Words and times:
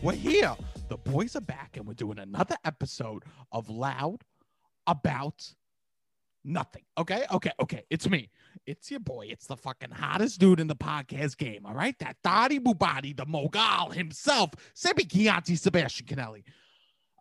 We're 0.00 0.12
here. 0.12 0.54
The 0.88 0.96
boys 0.96 1.34
are 1.34 1.40
back, 1.40 1.76
and 1.76 1.84
we're 1.84 1.94
doing 1.94 2.20
another 2.20 2.54
episode 2.64 3.24
of 3.50 3.68
Loud 3.68 4.22
About 4.86 5.44
Nothing. 6.44 6.84
Okay, 6.96 7.24
okay, 7.32 7.50
okay. 7.60 7.82
It's 7.90 8.08
me. 8.08 8.30
It's 8.64 8.92
your 8.92 9.00
boy. 9.00 9.26
It's 9.28 9.48
the 9.48 9.56
fucking 9.56 9.90
hottest 9.90 10.38
dude 10.38 10.60
in 10.60 10.68
the 10.68 10.76
podcast 10.76 11.36
game. 11.36 11.66
All 11.66 11.74
right, 11.74 11.98
that 11.98 12.16
Dottie 12.22 12.60
Bubati, 12.60 13.16
the 13.16 13.26
Mogul 13.26 13.90
himself, 13.90 14.50
Sebi 14.72 15.10
Chianti, 15.10 15.56
Sebastian 15.56 16.06
Conelli. 16.06 16.44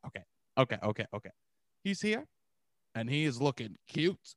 Okay, 0.05 0.23
okay, 0.59 0.77
okay, 0.83 1.05
okay. 1.15 1.31
He's 1.83 1.99
here, 1.99 2.27
and 2.93 3.09
he 3.09 3.25
is 3.25 3.41
looking 3.41 3.75
cute 3.87 4.35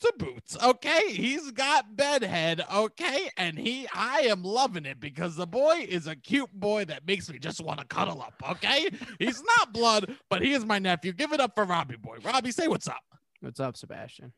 to 0.00 0.12
boots. 0.18 0.56
Okay, 0.62 1.12
he's 1.12 1.50
got 1.52 1.96
bedhead. 1.96 2.64
Okay, 2.72 3.30
and 3.36 3.58
he, 3.58 3.86
I 3.94 4.20
am 4.20 4.42
loving 4.42 4.84
it 4.84 5.00
because 5.00 5.36
the 5.36 5.46
boy 5.46 5.86
is 5.88 6.06
a 6.06 6.16
cute 6.16 6.52
boy 6.52 6.84
that 6.86 7.06
makes 7.06 7.30
me 7.30 7.38
just 7.38 7.60
want 7.60 7.80
to 7.80 7.86
cuddle 7.86 8.20
up. 8.22 8.34
Okay, 8.52 8.88
he's 9.18 9.42
not 9.58 9.72
blood, 9.72 10.14
but 10.28 10.42
he 10.42 10.52
is 10.52 10.64
my 10.64 10.78
nephew. 10.78 11.12
Give 11.12 11.32
it 11.32 11.40
up 11.40 11.54
for 11.54 11.64
Robbie 11.64 11.96
boy. 11.96 12.18
Robbie, 12.22 12.50
say 12.52 12.68
what's 12.68 12.88
up. 12.88 13.02
What's 13.40 13.60
up, 13.60 13.76
Sebastian? 13.76 14.32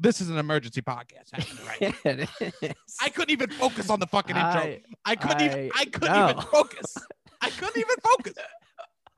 This 0.00 0.20
is 0.20 0.30
an 0.30 0.38
emergency 0.38 0.82
podcast. 0.82 1.32
happening 1.32 2.26
Right. 2.40 2.74
I 3.02 3.08
couldn't 3.10 3.30
even 3.30 3.50
focus 3.50 3.90
on 3.90 4.00
the 4.00 4.06
fucking 4.06 4.36
intro. 4.36 4.60
I- 4.62 4.82
I, 5.04 5.16
couldn't 5.16 5.42
even. 5.42 5.70
I 5.74 5.80
I 5.80 5.84
couldn't 5.84 6.30
even 6.30 6.42
focus. 6.42 6.96
I 7.40 7.50
couldn't 7.50 7.76
even 7.76 7.96
focus. 8.02 8.34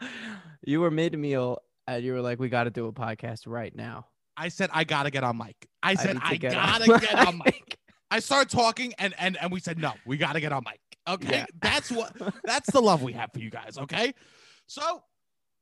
you 0.64 0.80
were 0.80 0.90
mid 0.90 1.16
meal 1.18 1.58
and 1.86 2.04
you 2.04 2.12
were 2.12 2.20
like, 2.20 2.38
"We 2.38 2.48
got 2.48 2.64
to 2.64 2.70
do 2.70 2.86
a 2.86 2.92
podcast 2.92 3.42
right 3.46 3.74
now." 3.74 4.06
I 4.38 4.48
said 4.48 4.70
I 4.72 4.84
gotta 4.84 5.10
get 5.10 5.24
on 5.24 5.36
mic. 5.36 5.56
I 5.82 5.94
said 5.94 6.14
to 6.16 6.20
I, 6.24 6.36
get 6.36 6.52
gotta 6.52 6.86
get 7.00 7.14
on 7.26 7.38
mic. 7.44 7.76
I 8.10 8.20
started 8.20 8.50
talking 8.50 8.94
and 8.98 9.14
and 9.18 9.36
and 9.40 9.50
we 9.52 9.60
said 9.60 9.78
no, 9.78 9.92
we 10.06 10.16
got 10.16 10.32
to 10.34 10.40
get 10.40 10.52
on 10.52 10.62
mic. 10.64 10.80
Okay, 11.06 11.38
Yeah. 11.38 11.46
that's 11.60 11.90
what 11.90 12.12
that's 12.44 12.70
the 12.70 12.80
love 12.80 13.02
we 13.02 13.12
have 13.14 13.30
for 13.32 13.40
you 13.40 13.50
guys. 13.50 13.76
Okay, 13.78 14.14
so 14.66 15.02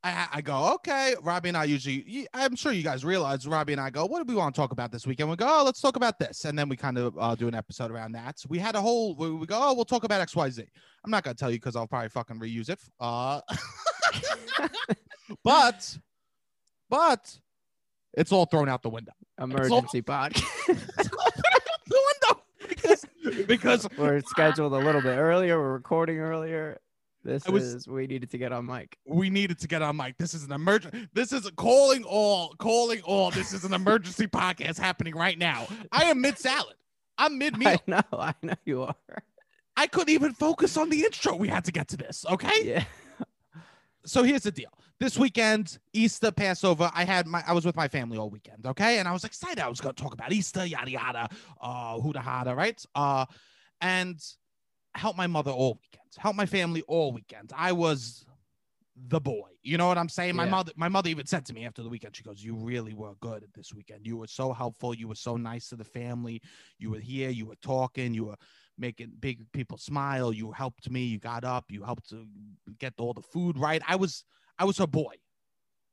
I 0.05 0.29
I 0.35 0.41
go 0.43 0.75
okay. 0.75 1.15
Robbie 1.23 1.49
and 1.49 1.57
I 1.57 1.65
usually 1.65 2.29
I'm 2.35 2.55
sure 2.55 2.71
you 2.73 2.83
guys 2.85 3.05
realize 3.05 3.47
Robbie 3.47 3.73
and 3.73 3.81
I 3.81 3.91
go 3.91 4.05
what 4.07 4.25
do 4.25 4.33
we 4.33 4.39
want 4.39 4.55
to 4.55 4.61
talk 4.61 4.73
about 4.73 4.93
this 4.93 5.07
weekend? 5.07 5.31
We 5.31 5.37
go 5.37 5.47
oh 5.49 5.65
let's 5.65 5.81
talk 5.81 5.97
about 5.97 6.19
this 6.19 6.45
and 6.45 6.57
then 6.59 6.69
we 6.69 6.77
kind 6.77 6.99
of 6.99 7.17
uh, 7.19 7.35
do 7.35 7.49
an 7.49 7.55
episode 7.55 7.91
around 7.91 8.13
that. 8.13 8.39
So 8.39 8.47
we 8.49 8.59
had 8.59 8.77
a 8.77 8.81
whole 8.81 9.17
we, 9.17 9.31
we 9.31 9.47
go 9.47 9.59
oh 9.61 9.75
we'll 9.75 9.85
talk 9.85 10.05
about 10.05 10.21
X 10.21 10.37
Y 10.37 10.51
Z. 10.51 10.65
I'm 11.05 11.11
not 11.11 11.25
gonna 11.25 11.35
tell 11.35 11.51
you 11.51 11.57
because 11.57 11.75
I'll 11.75 11.89
probably 11.89 12.11
fucking 12.11 12.39
reuse 12.39 12.69
it. 12.69 12.79
Uh, 13.01 13.41
but 15.45 15.99
but 16.89 17.39
it's 18.17 18.33
all 18.33 18.47
thrown 18.47 18.69
out 18.69 18.83
the 18.83 18.89
window. 18.89 19.13
Emergency 19.41 20.03
podcast. 20.03 20.43
the 20.67 22.03
window 22.23 22.43
because 22.69 23.05
because 23.47 23.89
we're 23.99 24.21
scheduled 24.23 24.73
a 24.73 24.79
little 24.79 25.03
bit 25.03 25.17
earlier. 25.19 25.59
We're 25.59 25.73
recording 25.75 26.19
earlier. 26.19 26.81
This 27.23 27.47
was- 27.47 27.75
is 27.75 27.89
we 27.89 28.07
needed 28.07 28.31
to 28.31 28.39
get 28.39 28.53
on 28.53 28.67
mic. 28.67 28.97
we 29.05 29.31
needed 29.31 29.59
to 29.59 29.69
get 29.69 29.83
on 29.83 29.97
mic. 29.97 30.17
This 30.17 30.33
is 30.33 30.45
an 30.45 30.53
emergency. 30.53 31.09
This 31.13 31.33
is 31.33 31.51
calling 31.57 32.05
all, 32.05 32.55
calling 32.59 33.03
all. 33.03 33.31
This 33.33 33.53
is 33.53 33.65
an 33.65 33.75
emergency 33.75 34.27
podcast 34.29 34.79
happening 34.79 35.15
right 35.15 35.37
now. 35.37 35.67
I 35.91 36.05
am 36.05 36.21
mid 36.21 36.39
salad. 36.39 36.77
I'm 37.19 37.37
mid 37.39 37.57
meal. 37.59 37.69
I 37.69 37.79
know, 37.87 38.03
I 38.13 38.35
know 38.43 38.55
you 38.65 38.83
are. 38.83 38.95
I 39.77 39.87
couldn't 39.89 40.11
even 40.15 40.33
focus 40.35 40.77
on 40.77 40.89
the 40.89 41.05
intro. 41.05 41.35
We 41.35 41.49
had 41.49 41.65
to 41.65 41.73
get 41.73 41.89
to 41.89 41.97
this. 41.97 42.25
Okay. 42.31 42.53
Yeah. 42.63 42.85
So 44.05 44.23
here's 44.23 44.43
the 44.45 44.53
deal. 44.53 44.71
This 44.99 45.19
weekend, 45.19 45.79
Easter, 45.93 46.33
Passover, 46.33 46.91
I 46.95 47.05
had 47.05 47.27
my 47.27 47.43
I 47.47 47.53
was 47.53 47.67
with 47.67 47.77
my 47.77 47.87
family 47.87 48.17
all 48.17 48.31
weekend, 48.31 48.67
okay? 48.67 48.99
And 48.99 49.07
I 49.07 49.13
was 49.13 49.25
excited. 49.25 49.59
I 49.59 49.69
was 49.69 49.79
gonna 49.81 49.93
talk 49.93 50.15
about 50.15 50.33
Easter, 50.33 50.65
yada 50.65 50.91
yada, 50.91 51.29
uh, 51.61 51.97
huda 51.99 52.23
hada, 52.23 52.57
right? 52.57 52.83
Uh, 52.95 53.27
and 53.83 54.19
help 54.95 55.15
my 55.15 55.27
mother 55.27 55.51
all 55.51 55.79
weekend, 55.83 56.09
help 56.17 56.35
my 56.35 56.47
family 56.47 56.83
all 56.89 57.13
weekend. 57.13 57.53
I 57.55 57.73
was 57.73 58.25
the 59.09 59.21
boy. 59.21 59.51
You 59.63 59.77
know 59.77 59.87
what 59.89 59.99
I'm 59.99 60.09
saying? 60.09 60.35
My 60.35 60.45
Yeah. 60.45 60.51
mother, 60.53 60.73
my 60.77 60.89
mother 60.89 61.11
even 61.11 61.27
said 61.27 61.45
to 61.47 61.53
me 61.53 61.67
after 61.67 61.83
the 61.83 61.91
weekend, 61.91 62.17
she 62.17 62.23
goes, 62.23 62.43
You 62.43 62.57
really 62.57 62.95
were 62.95 63.15
good 63.21 63.43
at 63.43 63.53
this 63.53 63.75
weekend. 63.75 64.07
You 64.07 64.17
were 64.17 64.27
so 64.27 64.55
helpful, 64.55 64.95
you 64.95 65.09
were 65.09 65.15
so 65.15 65.37
nice 65.37 65.69
to 65.69 65.77
the 65.77 65.85
family, 65.85 66.41
you 66.79 66.91
were 66.91 67.01
here, 67.01 67.29
you 67.29 67.45
were 67.45 67.57
talking, 67.57 68.15
you 68.15 68.25
were 68.25 68.37
making 68.79 69.13
big 69.21 69.51
people 69.53 69.77
smile. 69.77 70.33
You 70.33 70.53
helped 70.53 70.91
me. 70.91 71.05
You 71.05 71.19
got 71.19 71.45
up. 71.45 71.67
You 71.71 71.83
helped 71.83 72.09
to 72.11 72.27
get 72.79 72.95
all 72.99 73.13
the 73.13 73.23
food 73.23 73.59
right. 73.59 73.83
I 73.87 73.97
was 73.97 74.25
I 74.59 74.65
was 74.65 74.79
her 74.79 74.87
boy. 74.87 75.15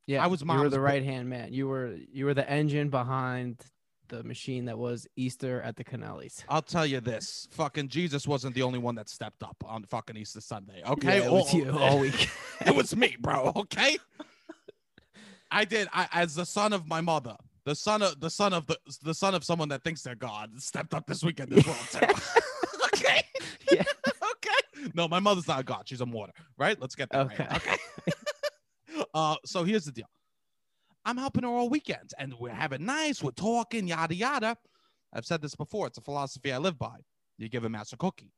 Yeah. 0.07 0.23
I 0.23 0.27
was 0.27 0.41
You 0.41 0.47
were 0.47 0.69
the 0.69 0.79
right 0.79 1.03
hand 1.03 1.29
man. 1.29 1.53
You 1.53 1.67
were 1.67 1.95
you 2.11 2.25
were 2.25 2.33
the 2.33 2.49
engine 2.49 2.89
behind 2.89 3.59
the 4.09 4.23
machine 4.23 4.65
that 4.65 4.77
was 4.77 5.07
Easter 5.15 5.61
at 5.61 5.75
the 5.77 5.83
Conellis. 5.83 6.43
I'll 6.49 6.61
tell 6.61 6.85
you 6.85 6.99
this: 6.99 7.47
fucking 7.51 7.87
Jesus 7.87 8.27
wasn't 8.27 8.53
the 8.53 8.61
only 8.63 8.79
one 8.79 8.95
that 8.95 9.07
stepped 9.09 9.43
up 9.43 9.55
on 9.65 9.83
fucking 9.85 10.17
Easter 10.17 10.41
Sunday. 10.41 10.81
Okay, 10.85 11.19
Yeah, 11.19 11.25
it 11.25 11.31
was 11.31 11.53
All- 11.53 11.59
you 11.59 11.71
all 11.71 11.99
week. 11.99 12.29
it 12.65 12.75
was 12.75 12.95
me, 12.95 13.15
bro. 13.19 13.53
Okay, 13.55 13.97
I 15.51 15.65
did. 15.65 15.87
I 15.93 16.07
as 16.11 16.35
the 16.35 16.45
son 16.45 16.73
of 16.73 16.87
my 16.87 16.99
mother, 17.01 17.37
the 17.65 17.75
son 17.75 18.01
of 18.01 18.19
the 18.19 18.29
son 18.29 18.53
of 18.53 18.67
the 18.67 18.77
the 19.03 19.13
son 19.13 19.35
of 19.35 19.43
someone 19.43 19.69
that 19.69 19.83
thinks 19.83 20.01
they're 20.01 20.15
God, 20.15 20.61
stepped 20.61 20.93
up 20.93 21.07
this 21.07 21.23
weekend 21.23 21.53
as 21.53 21.65
well. 21.65 21.75
Too. 21.91 22.05
okay. 22.93 23.21
Yeah. 23.71 23.83
okay. 24.07 24.89
No, 24.93 25.07
my 25.07 25.19
mother's 25.21 25.47
not 25.47 25.59
a 25.61 25.63
God. 25.63 25.83
She's 25.87 26.01
a 26.01 26.05
mortar. 26.05 26.33
Right. 26.57 26.79
Let's 26.79 26.95
get 26.95 27.09
that 27.11 27.27
Okay. 27.27 27.47
right. 27.49 27.55
Okay. 27.55 27.77
Uh, 29.13 29.35
so 29.45 29.63
here's 29.63 29.85
the 29.85 29.91
deal. 29.91 30.09
I'm 31.05 31.17
helping 31.17 31.43
her 31.43 31.49
all 31.49 31.69
weekends, 31.69 32.13
and 32.17 32.33
we're 32.39 32.49
having 32.51 32.85
nice. 32.85 33.21
We're 33.21 33.31
talking, 33.31 33.87
yada 33.87 34.15
yada. 34.15 34.57
I've 35.13 35.25
said 35.25 35.41
this 35.41 35.55
before. 35.55 35.87
It's 35.87 35.97
a 35.97 36.01
philosophy 36.01 36.51
I 36.53 36.57
live 36.57 36.79
by. 36.79 36.95
You 37.37 37.49
give 37.49 37.65
a 37.65 37.69
mouse 37.69 37.91
a 37.93 37.97
cookie, 37.97 38.31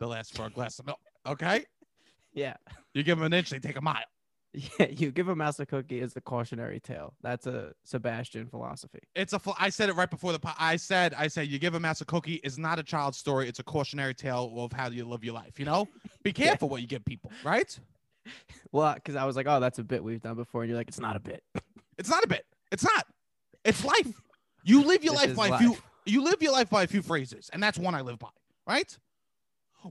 they'll 0.00 0.14
ask 0.14 0.34
for 0.34 0.46
a 0.46 0.50
glass 0.50 0.78
of 0.78 0.86
milk. 0.86 0.98
Okay. 1.26 1.64
yeah. 2.34 2.54
You 2.94 3.02
give 3.02 3.18
them 3.18 3.26
an 3.26 3.32
inch, 3.32 3.50
they 3.50 3.58
take 3.60 3.76
a 3.76 3.80
mile. 3.82 4.02
Yeah. 4.54 4.86
You 4.88 5.10
give 5.12 5.28
a 5.28 5.36
mouse 5.36 5.60
a 5.60 5.66
cookie 5.66 6.00
is 6.00 6.14
the 6.14 6.22
cautionary 6.22 6.80
tale. 6.80 7.12
That's 7.22 7.46
a 7.46 7.72
Sebastian 7.84 8.48
philosophy. 8.48 9.00
It's 9.14 9.34
a. 9.34 9.40
I 9.58 9.68
said 9.68 9.90
it 9.90 9.92
right 9.92 10.08
before 10.10 10.32
the. 10.32 10.38
po- 10.38 10.52
I 10.58 10.76
said. 10.76 11.12
I 11.12 11.28
said 11.28 11.48
you 11.48 11.58
give 11.58 11.74
a 11.74 11.80
mouse 11.80 12.00
a 12.00 12.06
cookie 12.06 12.40
is 12.42 12.58
not 12.58 12.78
a 12.78 12.82
child's 12.82 13.18
story. 13.18 13.46
It's 13.46 13.58
a 13.58 13.62
cautionary 13.62 14.14
tale 14.14 14.50
of 14.56 14.72
how 14.72 14.88
you 14.88 15.04
live 15.06 15.22
your 15.22 15.34
life. 15.34 15.58
You 15.58 15.66
know, 15.66 15.86
be 16.24 16.30
Yeah. 16.36 16.46
careful 16.46 16.70
what 16.70 16.80
you 16.80 16.86
give 16.88 17.04
people. 17.04 17.30
Right? 17.44 17.78
Well, 18.72 18.92
because 18.94 19.16
I 19.16 19.24
was 19.24 19.34
like, 19.34 19.46
oh, 19.48 19.60
that's 19.60 19.78
a 19.78 19.82
bit 19.84 20.04
we've 20.04 20.20
done 20.20 20.36
before, 20.36 20.62
and 20.62 20.68
you're 20.68 20.76
like, 20.76 20.88
it's 20.88 21.00
not 21.00 21.16
a 21.16 21.20
bit. 21.20 21.42
It's 21.96 22.08
not 22.08 22.22
a 22.22 22.28
bit. 22.28 22.46
It's 22.70 22.84
not. 22.84 23.06
It's 23.64 23.84
life. 23.84 24.22
You 24.62 24.84
live 24.84 25.02
your 25.02 25.14
life 25.14 25.34
by 25.34 25.48
a 25.48 25.58
few. 25.58 25.76
You 26.06 26.22
live 26.22 26.40
your 26.40 26.52
life 26.52 26.70
by 26.70 26.84
a 26.84 26.86
few 26.86 27.02
phrases, 27.02 27.50
and 27.52 27.60
that's 27.60 27.76
one 27.76 27.96
I 27.96 28.02
live 28.02 28.20
by. 28.20 28.28
Right? 28.68 28.96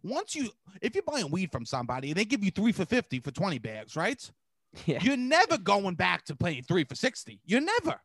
Once 0.03 0.33
you, 0.33 0.49
if 0.81 0.95
you're 0.95 1.03
buying 1.03 1.29
weed 1.31 1.51
from 1.51 1.65
somebody 1.65 2.09
and 2.09 2.17
they 2.17 2.23
give 2.23 2.45
you 2.45 2.51
three 2.51 2.71
for 2.71 2.85
fifty 2.85 3.19
for 3.19 3.31
twenty 3.31 3.59
bags, 3.59 3.95
right? 3.95 4.31
Yeah. 4.85 4.99
You're 5.01 5.17
never 5.17 5.57
going 5.57 5.95
back 5.95 6.23
to 6.25 6.35
paying 6.35 6.61
three 6.63 6.83
for 6.83 6.95
sixty. 6.95 7.41
You're 7.45 7.61
never. 7.61 7.99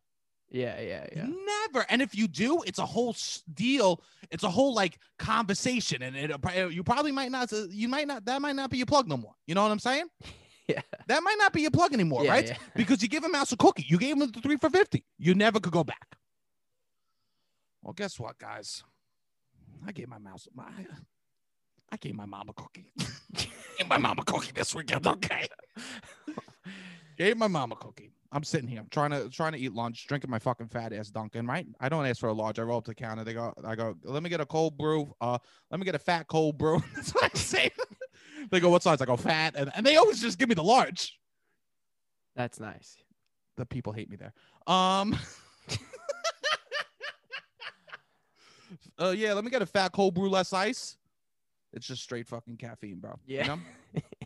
Yeah. 0.52 0.80
Yeah. 0.80 1.06
Yeah. 1.16 1.26
Never. 1.26 1.86
And 1.88 2.02
if 2.02 2.14
you 2.14 2.28
do, 2.28 2.62
it's 2.66 2.78
a 2.78 2.86
whole 2.86 3.16
deal. 3.54 4.02
It's 4.30 4.44
a 4.44 4.50
whole 4.50 4.74
like 4.74 4.98
conversation, 5.18 6.02
and 6.02 6.14
it 6.14 6.30
uh, 6.30 6.38
uh, 6.44 6.68
you 6.68 6.84
probably 6.84 7.10
might 7.10 7.30
not. 7.32 7.52
Uh, 7.52 7.64
you 7.70 7.88
might 7.88 8.06
not. 8.06 8.24
That 8.26 8.40
might 8.42 8.54
not 8.54 8.70
be 8.70 8.76
your 8.76 8.86
plug 8.86 9.08
no 9.08 9.16
more. 9.16 9.34
You 9.46 9.54
know 9.54 9.62
what 9.62 9.72
I'm 9.72 9.78
saying? 9.80 10.06
Yeah. 10.68 10.80
That 11.08 11.24
might 11.24 11.34
not 11.38 11.52
be 11.52 11.62
your 11.62 11.72
plug 11.72 11.92
anymore, 11.92 12.24
Yeah, 12.24 12.30
right? 12.30 12.46
yeah. 12.46 12.56
Because 12.76 13.02
you 13.02 13.08
give 13.08 13.24
a 13.24 13.28
mouse 13.28 13.50
a 13.50 13.56
cookie. 13.56 13.84
You 13.88 13.98
gave 13.98 14.12
him 14.16 14.20
the 14.30 14.40
three 14.40 14.56
for 14.56 14.70
fifty. 14.70 15.04
You 15.18 15.34
never 15.34 15.58
could 15.58 15.72
go 15.72 15.82
back. 15.82 16.06
Well, 17.82 17.92
guess 17.92 18.18
what, 18.20 18.38
guys? 18.38 18.84
I 19.84 19.90
gave 19.90 20.08
my 20.08 20.18
mouse. 20.18 20.46
My, 20.54 20.70
I 21.90 21.96
gave 21.96 22.14
my 22.14 22.26
mom 22.26 22.48
a 22.48 22.52
cookie. 22.52 22.92
gave 23.34 23.88
my 23.88 23.98
mom 23.98 24.20
a 24.20 24.24
cookie 24.24 24.52
this 24.54 24.72
weekend. 24.72 25.04
Okay. 25.04 25.48
Gave 27.18 27.36
my 27.36 27.48
mom 27.48 27.72
a 27.72 27.76
cookie. 27.76 28.12
I'm 28.34 28.44
sitting 28.44 28.66
here. 28.68 28.80
I'm 28.80 28.88
trying 28.90 29.10
to 29.10 29.28
trying 29.28 29.52
to 29.52 29.58
eat 29.58 29.74
lunch, 29.74 30.06
drinking 30.06 30.30
my 30.30 30.38
fucking 30.38 30.68
fat 30.68 30.92
ass 30.94 31.10
Dunkin', 31.10 31.46
right? 31.46 31.66
I 31.80 31.90
don't 31.90 32.06
ask 32.06 32.18
for 32.18 32.30
a 32.30 32.32
large. 32.32 32.58
I 32.58 32.62
roll 32.62 32.78
up 32.78 32.84
to 32.86 32.92
the 32.92 32.94
counter. 32.94 33.24
They 33.24 33.34
go, 33.34 33.52
I 33.64 33.74
go, 33.74 33.94
let 34.04 34.22
me 34.22 34.30
get 34.30 34.40
a 34.40 34.46
cold 34.46 34.78
brew. 34.78 35.14
Uh, 35.20 35.36
let 35.70 35.78
me 35.78 35.84
get 35.84 35.94
a 35.94 35.98
fat 35.98 36.28
cold 36.28 36.56
brew. 36.56 36.82
That's 36.94 37.12
what 37.14 37.24
I 37.24 37.36
say. 37.38 37.70
they 38.50 38.58
go, 38.58 38.70
"What 38.70 38.82
size?" 38.82 39.02
I 39.02 39.04
go, 39.04 39.16
"Fat," 39.16 39.54
and 39.56 39.70
and 39.74 39.84
they 39.84 39.96
always 39.96 40.20
just 40.20 40.38
give 40.38 40.48
me 40.48 40.54
the 40.54 40.64
large. 40.64 41.18
That's 42.34 42.58
nice. 42.58 42.96
The 43.58 43.66
people 43.66 43.92
hate 43.92 44.08
me 44.08 44.16
there. 44.16 44.32
Um. 44.66 45.14
uh, 48.98 49.10
yeah, 49.10 49.34
let 49.34 49.44
me 49.44 49.50
get 49.50 49.60
a 49.62 49.66
fat 49.66 49.92
cold 49.92 50.14
brew 50.14 50.30
less 50.30 50.52
ice. 50.54 50.96
It's 51.74 51.86
just 51.86 52.02
straight 52.02 52.26
fucking 52.28 52.56
caffeine, 52.56 52.98
bro. 52.98 53.18
You 53.26 53.38
Yeah. 53.38 53.46
know? 53.46 53.58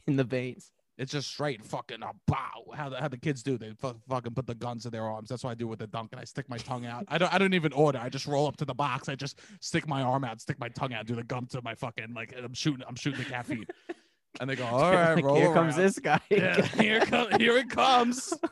In 0.06 0.16
the 0.16 0.24
veins. 0.24 0.70
It's 0.98 1.12
just 1.12 1.28
straight 1.28 1.62
fucking 1.64 2.02
uh, 2.02 2.12
bow. 2.26 2.72
How 2.74 2.88
the, 2.88 2.96
how 2.98 3.08
the 3.08 3.18
kids 3.18 3.42
do? 3.42 3.58
They 3.58 3.72
fu- 3.78 4.00
fucking 4.08 4.32
put 4.34 4.46
the 4.46 4.54
guns 4.54 4.86
in 4.86 4.92
their 4.92 5.04
arms. 5.04 5.28
That's 5.28 5.44
what 5.44 5.50
I 5.50 5.54
do 5.54 5.68
with 5.68 5.78
the 5.78 5.86
dunk, 5.86 6.12
and 6.12 6.20
I 6.20 6.24
stick 6.24 6.48
my 6.48 6.56
tongue 6.56 6.86
out. 6.86 7.04
I 7.08 7.18
don't. 7.18 7.32
I 7.34 7.38
don't 7.38 7.52
even 7.52 7.72
order. 7.74 7.98
I 7.98 8.08
just 8.08 8.26
roll 8.26 8.46
up 8.46 8.56
to 8.58 8.64
the 8.64 8.74
box. 8.74 9.08
I 9.10 9.14
just 9.14 9.40
stick 9.60 9.86
my 9.86 10.00
arm 10.02 10.24
out, 10.24 10.40
stick 10.40 10.58
my 10.58 10.68
tongue 10.70 10.94
out, 10.94 11.06
do 11.06 11.14
the 11.14 11.22
gum 11.22 11.46
to 11.50 11.60
my 11.62 11.74
fucking 11.74 12.14
like. 12.14 12.34
I'm 12.42 12.54
shooting. 12.54 12.84
I'm 12.88 12.94
shooting 12.96 13.18
the 13.22 13.26
caffeine, 13.28 13.66
and 14.40 14.48
they 14.48 14.56
go, 14.56 14.64
"All 14.64 14.90
right, 14.90 15.14
Like, 15.16 15.24
roll 15.24 15.36
here 15.36 15.52
comes 15.52 15.76
this 15.76 15.98
guy. 15.98 16.20
Yeah, 16.30 16.62
here, 16.64 17.00
co- 17.00 17.28
here 17.38 17.58
it 17.58 17.68
comes. 17.68 18.32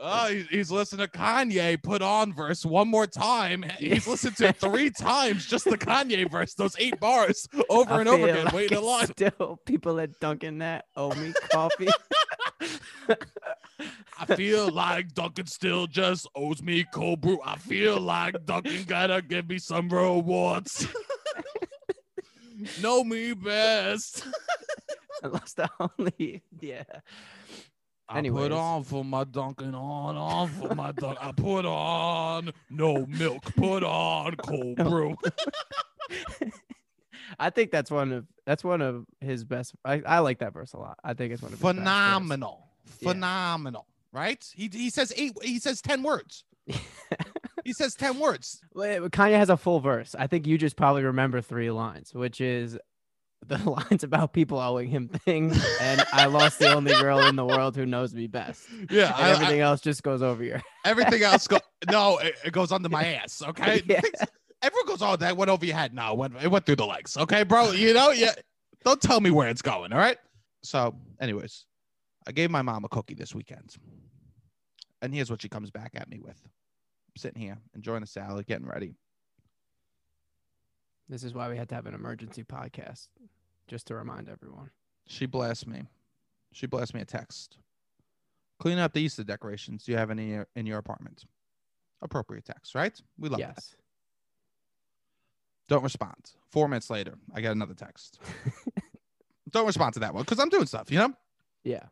Oh, 0.00 0.28
he- 0.28 0.42
he's 0.50 0.70
listening 0.70 1.06
to 1.06 1.12
Kanye 1.18 1.82
put 1.82 2.02
on 2.02 2.32
verse 2.32 2.64
one 2.64 2.86
more 2.88 3.06
time. 3.06 3.64
He's 3.78 4.06
listened 4.06 4.36
to 4.36 4.48
it 4.48 4.56
three 4.56 4.90
times, 4.90 5.44
just 5.46 5.64
the 5.64 5.76
Kanye 5.76 6.30
verse, 6.30 6.54
those 6.54 6.76
eight 6.78 7.00
bars 7.00 7.48
over 7.68 7.94
I 7.94 8.00
and 8.00 8.08
over 8.08 8.28
again, 8.28 8.44
like 8.44 8.54
waiting 8.54 8.78
in 8.78 8.84
line. 8.84 9.06
Still, 9.08 9.58
people 9.66 9.98
at 9.98 10.18
Dunkin' 10.20 10.58
that 10.58 10.84
owe 10.94 11.12
me 11.14 11.32
coffee. 11.50 11.88
I 14.20 14.26
feel 14.36 14.68
like 14.70 15.14
Dunkin' 15.14 15.46
still 15.46 15.86
just 15.88 16.28
owes 16.36 16.62
me 16.62 16.84
cold 16.92 17.20
brew. 17.20 17.40
I 17.44 17.56
feel 17.56 17.98
like 18.00 18.44
Dunkin' 18.46 18.84
gotta 18.84 19.20
give 19.22 19.48
me 19.48 19.58
some 19.58 19.88
rewards. 19.88 20.86
know 22.80 23.02
me 23.04 23.32
best. 23.32 24.24
I 25.22 25.28
lost 25.28 25.56
the 25.56 25.68
only. 25.80 26.42
Yeah. 26.60 26.82
I 28.08 28.22
put 28.28 28.52
on 28.52 28.84
for 28.84 29.04
my 29.04 29.24
Dunkin' 29.24 29.74
on, 29.74 30.16
on 30.16 30.48
for 30.48 30.74
my 30.74 30.92
Dunkin'. 30.92 31.18
I 31.20 31.32
put 31.32 31.64
on 31.66 32.52
no 32.70 33.04
milk, 33.06 33.54
put 33.56 33.82
on 33.84 34.34
cold 34.36 34.76
brew. 34.76 35.16
I 37.38 37.50
think 37.50 37.70
that's 37.70 37.90
one 37.90 38.12
of 38.12 38.26
that's 38.46 38.64
one 38.64 38.80
of 38.80 39.04
his 39.20 39.44
best. 39.44 39.74
I, 39.84 40.02
I 40.06 40.18
like 40.20 40.38
that 40.38 40.52
verse 40.54 40.72
a 40.72 40.78
lot. 40.78 40.98
I 41.04 41.14
think 41.14 41.32
it's 41.32 41.42
one 41.42 41.52
of 41.52 41.58
his 41.58 41.62
best 41.62 41.76
phenomenal 41.76 42.68
Yeah. 43.00 43.10
phenomenal 43.12 43.86
right 44.10 44.42
he, 44.54 44.70
he 44.72 44.88
says 44.88 45.12
eight 45.16 45.32
he 45.42 45.58
says 45.58 45.82
10 45.82 46.02
words 46.02 46.44
he 46.66 47.74
says 47.74 47.94
10 47.94 48.18
words 48.18 48.58
Wait, 48.74 49.00
Kanye 49.02 49.36
has 49.36 49.50
a 49.50 49.56
full 49.58 49.80
verse. 49.80 50.14
I 50.18 50.26
think 50.26 50.46
you 50.46 50.56
just 50.56 50.76
probably 50.76 51.02
remember 51.04 51.42
three 51.42 51.70
lines, 51.70 52.14
which 52.14 52.40
is 52.40 52.78
the 53.46 53.58
lines 53.90 54.04
about 54.04 54.32
people 54.32 54.58
owing 54.58 54.88
him 54.88 55.08
things, 55.08 55.64
and 55.80 56.02
I 56.12 56.26
lost 56.26 56.58
the 56.58 56.72
only 56.74 56.92
girl 56.94 57.20
in 57.26 57.36
the 57.36 57.44
world 57.44 57.76
who 57.76 57.86
knows 57.86 58.12
me 58.14 58.26
best. 58.26 58.66
yeah 58.90 59.12
I- 59.16 59.28
I- 59.28 59.30
everything 59.30 59.60
else 59.60 59.80
just 59.80 60.02
goes 60.02 60.22
over 60.22 60.42
your. 60.44 60.60
everything 60.84 61.22
else 61.22 61.46
go 61.46 61.58
no 61.90 62.18
it, 62.18 62.34
it 62.44 62.52
goes 62.52 62.72
under 62.72 62.88
my 62.88 63.04
ass 63.14 63.42
okay 63.46 63.82
Yeah. 63.86 64.00
Everyone 64.60 64.86
goes 64.86 65.02
oh 65.02 65.16
that 65.16 65.36
went 65.36 65.50
over 65.50 65.64
your 65.64 65.76
head 65.76 65.94
no 65.94 66.12
it 66.12 66.18
went, 66.18 66.34
it 66.42 66.48
went 66.48 66.66
through 66.66 66.76
the 66.76 66.86
legs 66.86 67.16
okay 67.16 67.42
bro 67.44 67.70
you 67.70 67.94
know 67.94 68.10
yeah 68.10 68.32
don't 68.84 69.00
tell 69.00 69.20
me 69.20 69.30
where 69.30 69.48
it's 69.48 69.62
going 69.62 69.92
all 69.92 69.98
right 69.98 70.18
so 70.64 70.94
anyways 71.20 71.64
i 72.26 72.32
gave 72.32 72.50
my 72.50 72.60
mom 72.62 72.84
a 72.84 72.88
cookie 72.88 73.14
this 73.14 73.34
weekend 73.34 73.76
and 75.00 75.14
here's 75.14 75.30
what 75.30 75.40
she 75.40 75.48
comes 75.48 75.70
back 75.70 75.92
at 75.94 76.08
me 76.08 76.18
with 76.20 76.40
I'm 76.44 77.16
sitting 77.16 77.40
here 77.40 77.56
enjoying 77.76 78.00
the 78.00 78.06
salad 78.08 78.46
getting 78.46 78.66
ready 78.66 78.94
This 81.08 81.24
is 81.24 81.32
why 81.32 81.48
we 81.48 81.56
had 81.56 81.68
to 81.70 81.74
have 81.74 81.86
an 81.86 81.94
emergency 81.94 82.44
podcast, 82.44 83.08
just 83.66 83.86
to 83.86 83.94
remind 83.94 84.28
everyone. 84.28 84.70
She 85.06 85.26
blessed 85.26 85.66
me. 85.66 85.84
She 86.52 86.66
blessed 86.66 86.94
me 86.94 87.00
a 87.00 87.04
text. 87.04 87.56
Clean 88.58 88.78
up 88.78 88.92
the 88.92 89.00
Easter 89.00 89.24
decorations. 89.24 89.84
Do 89.84 89.92
you 89.92 89.98
have 89.98 90.10
any 90.10 90.38
in 90.54 90.66
your, 90.66 90.78
apartment? 90.78 91.24
Appropriate 92.02 92.44
text, 92.44 92.74
right? 92.74 93.00
We 93.18 93.28
love 93.28 93.40
that. 93.40 93.64
Don't 95.68 95.82
respond. 95.82 96.32
Four 96.50 96.68
minutes 96.68 96.90
later, 96.90 97.14
I 97.34 97.40
get 97.40 97.52
another 97.52 97.74
text. 97.74 98.20
Don't 99.50 99.66
respond 99.66 99.94
to 99.94 100.00
that 100.00 100.14
one 100.14 100.24
because 100.24 100.38
I'm 100.38 100.48
doing 100.48 100.66
stuff, 100.66 100.90
you 100.90 100.98
know? 100.98 101.12
Yeah. 101.62 101.84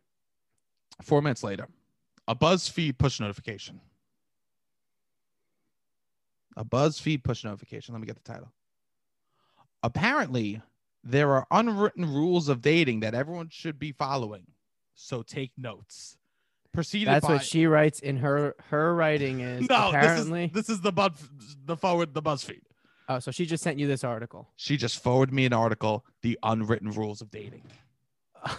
Four 1.03 1.23
minutes 1.23 1.43
later, 1.43 1.69
a 2.27 2.35
BuzzFeed 2.35 2.99
push 2.99 3.21
notification. 3.21 3.81
A 6.57 6.65
BuzzFeed 6.65 7.23
push 7.23 7.45
notification. 7.45 7.95
Let 7.95 8.01
me 8.01 8.07
get 8.07 8.17
the 8.17 8.33
title. 8.33 8.51
Apparently, 9.83 10.63
there 11.05 11.33
are 11.33 11.47
unwritten 11.51 12.13
rules 12.13 12.49
of 12.49 12.61
dating 12.61 13.01
that 13.01 13.15
everyone 13.15 13.49
should 13.51 13.79
be 13.79 13.93
following. 13.93 14.47
So 14.95 15.23
take 15.23 15.53
notes. 15.57 16.17
Preceded 16.73 17.09
That's 17.09 17.27
by 17.27 17.35
what 17.35 17.45
she 17.45 17.67
writes 17.67 18.01
in 18.01 18.19
her 18.19 18.55
her 18.69 18.95
writing 18.95 19.41
is 19.41 19.67
no, 19.71 19.89
apparently. 19.89 20.51
this 20.53 20.69
is 20.69 20.69
this 20.69 20.77
is 20.77 20.81
the 20.83 20.93
bud 20.93 21.15
the 21.65 21.77
forward 21.77 22.13
the 22.13 22.23
BuzzFeed. 22.23 22.61
oh, 23.09 23.19
so 23.19 23.31
she 23.31 23.47
just 23.47 23.63
sent 23.63 23.79
you 23.79 23.87
this 23.87 24.05
article. 24.05 24.49
She 24.57 24.77
just 24.77 25.03
forwarded 25.03 25.35
me 25.35 25.47
an 25.47 25.55
article, 25.55 26.05
the 26.23 26.39
unwritten 26.43 26.91
rules 26.91 27.23
of 27.23 27.31
dating. 27.31 27.65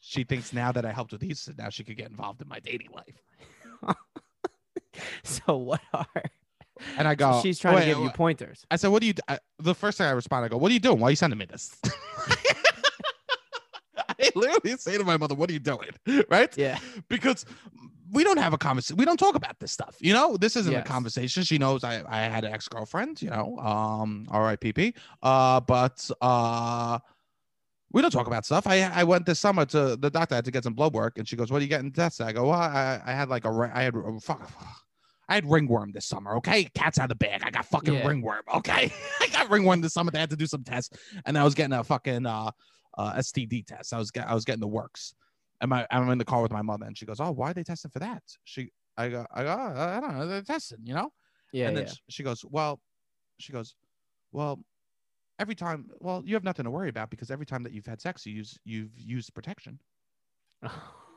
She 0.00 0.24
thinks 0.24 0.52
now 0.52 0.72
that 0.72 0.84
I 0.84 0.92
helped 0.92 1.12
with 1.12 1.20
these, 1.20 1.48
now 1.58 1.70
she 1.70 1.82
could 1.82 1.96
get 1.96 2.10
involved 2.10 2.40
in 2.40 2.48
my 2.48 2.60
dating 2.60 2.90
life. 2.92 3.96
so 5.22 5.56
what 5.56 5.80
are? 5.92 6.06
And 6.96 7.06
I 7.08 7.14
go, 7.14 7.40
she's 7.42 7.58
trying 7.58 7.74
"Wait, 7.76 7.80
to 7.82 7.86
give 7.94 7.98
you 7.98 8.10
pointers. 8.10 8.64
I 8.70 8.76
said, 8.76 8.88
"What 8.88 9.00
do 9.00 9.06
you?" 9.06 9.12
d- 9.14 9.22
I, 9.28 9.38
the 9.58 9.74
first 9.74 9.98
thing 9.98 10.06
I 10.06 10.10
respond, 10.10 10.44
I 10.44 10.48
go, 10.48 10.56
"What 10.56 10.70
are 10.70 10.74
you 10.74 10.80
doing? 10.80 10.98
Why 11.00 11.08
are 11.08 11.10
you 11.10 11.16
sending 11.16 11.38
me 11.38 11.44
this?" 11.46 11.76
I 14.20 14.30
literally 14.34 14.76
say 14.78 14.98
to 14.98 15.04
my 15.04 15.16
mother, 15.16 15.34
"What 15.34 15.50
are 15.50 15.52
you 15.52 15.58
doing?" 15.58 15.90
Right? 16.30 16.56
Yeah. 16.56 16.78
Because 17.08 17.44
we 18.10 18.24
don't 18.24 18.38
have 18.38 18.52
a 18.52 18.58
conversation. 18.58 18.96
We 18.96 19.04
don't 19.04 19.18
talk 19.18 19.34
about 19.34 19.58
this 19.60 19.70
stuff. 19.72 19.96
You 20.00 20.12
know, 20.12 20.36
this 20.36 20.56
isn't 20.56 20.72
Yes. 20.72 20.84
a 20.86 20.88
conversation. 20.88 21.42
She 21.44 21.58
knows 21.58 21.84
I 21.84 22.02
I 22.08 22.22
had 22.22 22.44
an 22.44 22.52
ex 22.52 22.68
girlfriend. 22.68 23.20
You 23.22 23.30
know, 23.30 23.58
um, 23.58 24.26
R.I.P.P. 24.30 24.94
Uh, 25.22 25.60
but 25.60 26.10
uh. 26.20 26.98
We 27.90 28.02
don't 28.02 28.10
talk 28.10 28.26
about 28.26 28.44
stuff. 28.44 28.66
I 28.66 28.82
I 28.82 29.02
went 29.04 29.24
this 29.24 29.40
summer 29.40 29.64
to 29.64 29.96
the 29.96 30.10
doctor. 30.10 30.34
I 30.34 30.36
had 30.36 30.44
to 30.44 30.50
get 30.50 30.62
some 30.62 30.74
blood 30.74 30.92
work, 30.92 31.16
and 31.16 31.26
she 31.26 31.36
goes, 31.36 31.50
"What 31.50 31.60
are 31.60 31.62
you 31.62 31.70
getting 31.70 31.90
tested?" 31.90 32.26
I 32.26 32.32
go, 32.32 32.48
"Well, 32.48 32.60
I, 32.60 33.00
I 33.02 33.12
had 33.12 33.30
like 33.30 33.46
a 33.46 33.70
I 33.74 33.82
had 33.82 33.94
a, 33.96 34.20
fuck, 34.20 34.42
I 35.28 35.34
had 35.34 35.50
ringworm 35.50 35.92
this 35.92 36.06
summer. 36.06 36.36
Okay, 36.36 36.64
cat's 36.74 36.98
out 36.98 37.04
of 37.04 37.08
the 37.10 37.14
bag. 37.16 37.42
I 37.44 37.50
got 37.50 37.66
fucking 37.66 37.94
Yeah. 37.94 38.06
ringworm. 38.06 38.42
Okay, 38.54 38.90
I 39.20 39.28
got 39.28 39.50
ringworm 39.50 39.80
this 39.80 39.92
summer. 39.92 40.10
They 40.10 40.18
had 40.20 40.30
to 40.30 40.36
do 40.36 40.46
some 40.46 40.64
tests, 40.64 40.96
and 41.26 41.36
I 41.36 41.44
was 41.44 41.54
getting 41.54 41.74
a 41.74 41.84
fucking 41.84 42.24
uh, 42.26 42.50
uh 42.96 43.12
STD 43.14 43.66
test. 43.66 43.92
I 43.92 43.98
was 43.98 44.10
get, 44.10 44.28
I 44.28 44.34
was 44.34 44.44
getting 44.44 44.60
the 44.60 44.68
works, 44.68 45.14
and 45.60 45.68
my 45.68 45.86
I'm 45.90 46.08
in 46.10 46.18
the 46.18 46.24
car 46.24 46.42
with 46.42 46.52
my 46.52 46.62
mother, 46.62 46.86
and 46.86 46.96
she 46.96 47.04
goes, 47.06 47.20
"Oh, 47.20 47.30
why 47.32 47.50
are 47.50 47.54
they 47.54 47.64
testing 47.64 47.90
for 47.90 47.98
that?" 47.98 48.22
She 48.44 48.70
I 48.96 49.08
go 49.08 49.26
I 49.32 49.42
go 49.42 49.50
"Oh, 49.50 49.80
I 49.80 50.00
don't 50.00 50.16
know. 50.18 50.26
They're 50.26 50.42
testing, 50.42 50.78
you 50.84 50.94
know. 50.94 51.10
Yeah. 51.52 51.68
and 51.68 51.76
then 51.76 51.84
yeah. 51.86 51.92
sh- 51.92 52.00
she 52.08 52.22
goes, 52.22 52.44
"Well," 52.44 52.80
she 53.38 53.52
goes, 53.52 53.74
"Well." 54.32 54.60
Every 55.40 55.54
time, 55.54 55.88
well, 56.00 56.20
you 56.26 56.34
have 56.34 56.42
nothing 56.42 56.64
to 56.64 56.70
worry 56.72 56.88
about 56.88 57.10
because 57.10 57.30
every 57.30 57.46
time 57.46 57.62
that 57.62 57.72
you've 57.72 57.86
had 57.86 58.00
sex, 58.00 58.26
you 58.26 58.32
use 58.34 58.58
you've 58.64 58.90
used 58.98 59.32
protection. 59.34 59.78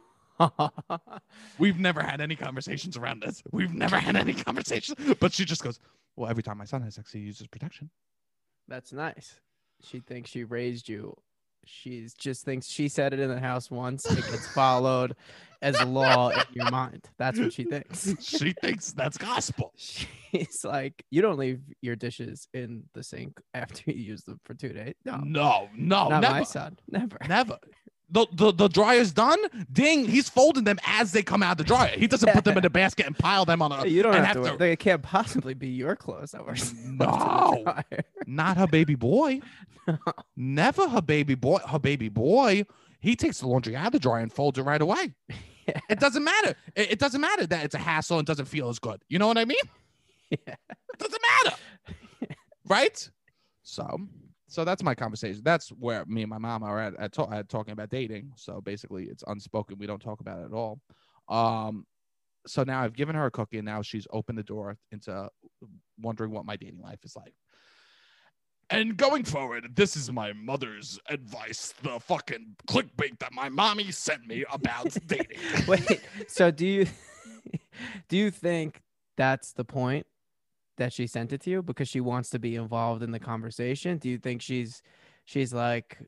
We've 1.60 1.80
never 1.80 2.02
had 2.02 2.22
any 2.22 2.36
conversations 2.36 2.98
around 2.98 3.22
this. 3.22 3.42
We've 3.52 3.74
never 3.74 3.98
had 3.98 4.16
any 4.16 4.34
conversations. 4.34 4.98
But 5.20 5.34
she 5.34 5.46
just 5.46 5.64
goes, 5.64 5.80
Well, 6.16 6.30
every 6.30 6.44
time 6.44 6.58
my 6.58 6.66
son 6.66 6.82
has 6.84 6.96
sex, 6.96 7.12
he 7.12 7.20
uses 7.20 7.48
protection. 7.48 7.90
That's 8.68 8.94
nice. 8.94 9.40
She 9.84 10.00
thinks 10.00 10.30
she 10.30 10.44
raised 10.44 10.88
you. 10.88 11.16
She's 11.66 12.16
just 12.16 12.44
thinks 12.44 12.68
she 12.68 12.88
said 12.88 13.14
it 13.14 13.20
in 13.20 13.30
the 13.30 13.40
house 13.40 13.70
once. 13.70 14.06
It 14.10 14.16
gets 14.32 14.48
followed 14.54 15.16
as 15.62 15.80
law 15.84 16.30
in 16.30 16.42
your 16.54 16.72
mind. 16.72 17.08
That's 17.20 17.38
what 17.40 17.54
she 17.54 17.66
thinks. 17.66 18.12
She 18.20 18.54
thinks 18.62 18.94
that's 18.94 19.18
gospel. 19.18 19.72
She's 19.76 20.64
like, 20.64 21.04
you 21.12 21.22
don't 21.22 21.38
leave 21.38 21.62
your 21.82 21.96
dishes 21.96 22.48
in 22.56 22.84
the 22.96 23.04
sink 23.04 23.40
after 23.54 23.92
you 23.92 23.94
use 24.02 24.24
them 24.24 24.40
for 24.44 24.56
two 24.56 24.70
days. 24.70 24.96
No, 25.06 25.18
No, 25.18 25.70
no, 25.76 26.10
not 26.10 26.22
never. 26.22 26.34
my 26.34 26.44
son. 26.44 26.80
Never. 26.90 27.18
Never. 27.28 27.60
The, 28.12 28.28
the, 28.34 28.52
the 28.52 28.68
dryer's 28.68 29.12
done. 29.14 29.40
Ding, 29.72 30.06
he's 30.06 30.28
folding 30.30 30.66
them 30.66 30.80
as 30.86 31.14
they 31.14 31.24
come 31.24 31.42
out 31.42 31.54
of 31.54 31.58
the 31.60 31.64
dryer. 31.64 31.94
He 31.98 32.08
doesn't 32.08 32.32
put 32.34 32.44
them 32.44 32.58
in 32.58 32.64
the 32.64 32.70
basket 32.70 33.06
and 33.06 33.18
pile 33.18 33.46
them 33.46 33.62
on 33.62 33.72
a. 33.72 33.86
You 33.88 34.04
don't 34.04 34.16
and 34.16 34.26
have 34.26 34.36
to. 34.36 34.42
have 34.44 34.50
worry. 34.52 34.58
They 34.70 34.76
can't 34.76 35.02
possibly 35.02 35.54
be 35.54 35.70
your 35.70 35.96
clothes 35.96 36.32
that 36.32 36.46
were. 36.46 36.56
stuffed 36.56 36.84
in 36.84 36.98
the 36.98 37.06
No. 37.06 37.76
Not 38.28 38.58
her 38.58 38.68
baby 38.68 38.96
boy. 38.96 39.40
Never 40.36 40.90
her 40.90 41.02
baby 41.02 41.36
boy. 41.36 41.60
Her 41.68 41.80
baby 41.80 42.10
boy. 42.10 42.66
He 43.00 43.16
takes 43.16 43.40
the 43.40 43.48
laundry 43.48 43.76
out 43.76 43.88
of 43.88 43.92
the 43.94 44.00
dryer 44.00 44.22
and 44.22 44.32
folds 44.32 44.60
it 44.60 44.64
right 44.64 44.82
away. 44.82 45.14
Yeah. 45.68 45.80
It 45.92 46.00
doesn't 46.00 46.24
matter. 46.24 46.56
It, 46.76 46.94
it 46.94 47.00
doesn't 47.00 47.22
matter 47.22 47.46
that 47.46 47.64
it's 47.66 47.76
a 47.76 47.78
hassle 47.78 48.18
and 48.18 48.26
doesn't 48.26 48.48
feel 48.48 48.68
as 48.70 48.80
good. 48.80 49.00
You 49.10 49.20
know 49.20 49.28
what 49.28 49.38
I 49.38 49.46
mean? 49.46 49.60
Yeah. 50.32 50.38
It 50.48 50.98
doesn't 50.98 51.22
matter. 51.46 51.56
right? 52.68 53.10
So, 53.62 54.00
so 54.52 54.66
that's 54.66 54.84
my 54.84 54.94
conversation. 54.94 55.42
That's 55.46 55.70
where 55.70 56.06
me 56.08 56.24
and 56.24 56.30
my 56.30 56.38
mom 56.38 56.62
are 56.62 56.78
at, 56.78 56.94
at, 56.96 57.18
at 57.18 57.48
talking 57.48 57.72
about 57.72 57.90
dating. 57.90 58.34
So 58.36 58.60
basically, 58.60 59.06
it's 59.06 59.24
unspoken. 59.26 59.78
We 59.80 59.88
don't 59.88 60.02
talk 60.02 60.20
about 60.20 60.40
it 60.40 60.46
at 60.48 60.52
all. 60.52 60.82
Um, 61.30 61.86
so 62.46 62.64
now 62.64 62.82
I've 62.82 62.94
given 62.94 63.16
her 63.16 63.28
a 63.28 63.32
cookie, 63.32 63.60
and 63.60 63.66
now 63.66 63.82
she's 63.82 64.08
opened 64.12 64.38
the 64.38 64.44
door 64.44 64.78
into 64.92 65.30
wondering 66.02 66.32
what 66.32 66.46
my 66.46 66.58
dating 66.58 66.82
life 66.82 67.00
is 67.06 67.16
like. 67.16 67.34
And 68.70 68.98
going 68.98 69.24
forward, 69.24 69.74
this 69.74 69.96
is 69.96 70.12
my 70.12 70.34
mother's 70.34 71.00
advice, 71.08 71.74
the 71.82 71.98
fucking 72.02 72.58
clickbait 72.68 73.20
that 73.20 73.32
my 73.32 73.48
mommy 73.48 73.90
sent 73.92 74.28
me 74.28 74.44
about 74.52 74.94
dating. 75.08 75.38
Wait, 75.66 76.02
so 76.28 76.52
do 76.52 76.68
you 76.68 76.88
do 78.10 78.18
you 78.18 78.30
think 78.30 78.82
that's 79.16 79.54
the 79.54 79.64
point 79.64 80.06
that 80.82 80.92
she 80.92 81.06
sent 81.06 81.32
it 81.32 81.42
to 81.42 81.50
you 81.52 81.62
because 81.62 81.88
she 81.88 82.02
wants 82.02 82.32
to 82.32 82.40
be 82.40 82.56
involved 82.56 83.04
in 83.04 83.12
the 83.12 83.20
conversation? 83.20 84.00
Do 84.00 84.10
you 84.10 84.18
think 84.18 84.42
she's 84.42 84.82
she's 85.26 85.54
like 85.54 86.00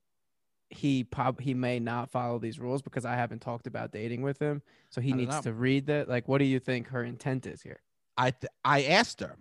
he 0.71 1.03
prob 1.03 1.39
he 1.39 1.53
may 1.53 1.79
not 1.79 2.09
follow 2.09 2.39
these 2.39 2.59
rules 2.59 2.81
because 2.81 3.05
I 3.05 3.15
haven't 3.15 3.39
talked 3.39 3.67
about 3.67 3.91
dating 3.91 4.23
with 4.23 4.39
him, 4.39 4.63
so 4.89 4.99
he 4.99 5.13
needs 5.13 5.35
know. 5.35 5.41
to 5.43 5.53
read 5.53 5.85
that. 5.87 6.09
Like, 6.09 6.27
what 6.27 6.39
do 6.39 6.45
you 6.45 6.59
think 6.59 6.87
her 6.87 7.03
intent 7.03 7.45
is 7.45 7.61
here? 7.61 7.81
I 8.17 8.31
th- 8.31 8.49
I 8.65 8.83
asked 8.85 9.19
her. 9.19 9.35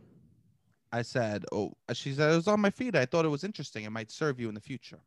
I 0.92 1.00
said, 1.00 1.46
"Oh," 1.50 1.72
she 1.94 2.12
said 2.12 2.30
it 2.30 2.36
was 2.36 2.48
on 2.48 2.60
my 2.60 2.68
feed. 2.68 2.94
I 2.94 3.06
thought 3.06 3.24
it 3.24 3.30
was 3.30 3.42
interesting. 3.42 3.84
It 3.84 3.90
might 3.90 4.10
serve 4.10 4.38
you 4.38 4.50
in 4.50 4.54
the 4.54 4.60
future. 4.60 5.00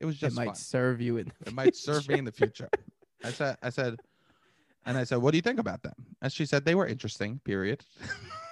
It 0.00 0.06
was 0.06 0.16
just 0.16 0.34
it 0.34 0.36
might 0.36 0.46
fun. 0.46 0.54
serve 0.56 1.00
you 1.00 1.18
in. 1.18 1.32
the 1.44 1.50
It 1.50 1.54
might 1.54 1.76
serve 1.76 2.08
me 2.08 2.18
in 2.18 2.24
the 2.24 2.32
future. 2.32 2.68
I 3.22 3.30
said, 3.30 3.56
I 3.62 3.70
said, 3.70 3.96
and 4.84 4.98
I 4.98 5.04
said, 5.04 5.18
what 5.18 5.30
do 5.30 5.36
you 5.38 5.42
think 5.42 5.60
about 5.60 5.82
them? 5.82 5.92
And 6.22 6.32
she 6.32 6.46
said 6.46 6.64
they 6.64 6.74
were 6.74 6.86
interesting. 6.86 7.40
Period. 7.44 7.84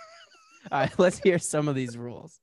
All 0.71 0.81
right, 0.81 0.93
let's 0.99 1.19
hear 1.19 1.39
some 1.39 1.69
of 1.69 1.75
these 1.75 1.97
rules 1.97 2.41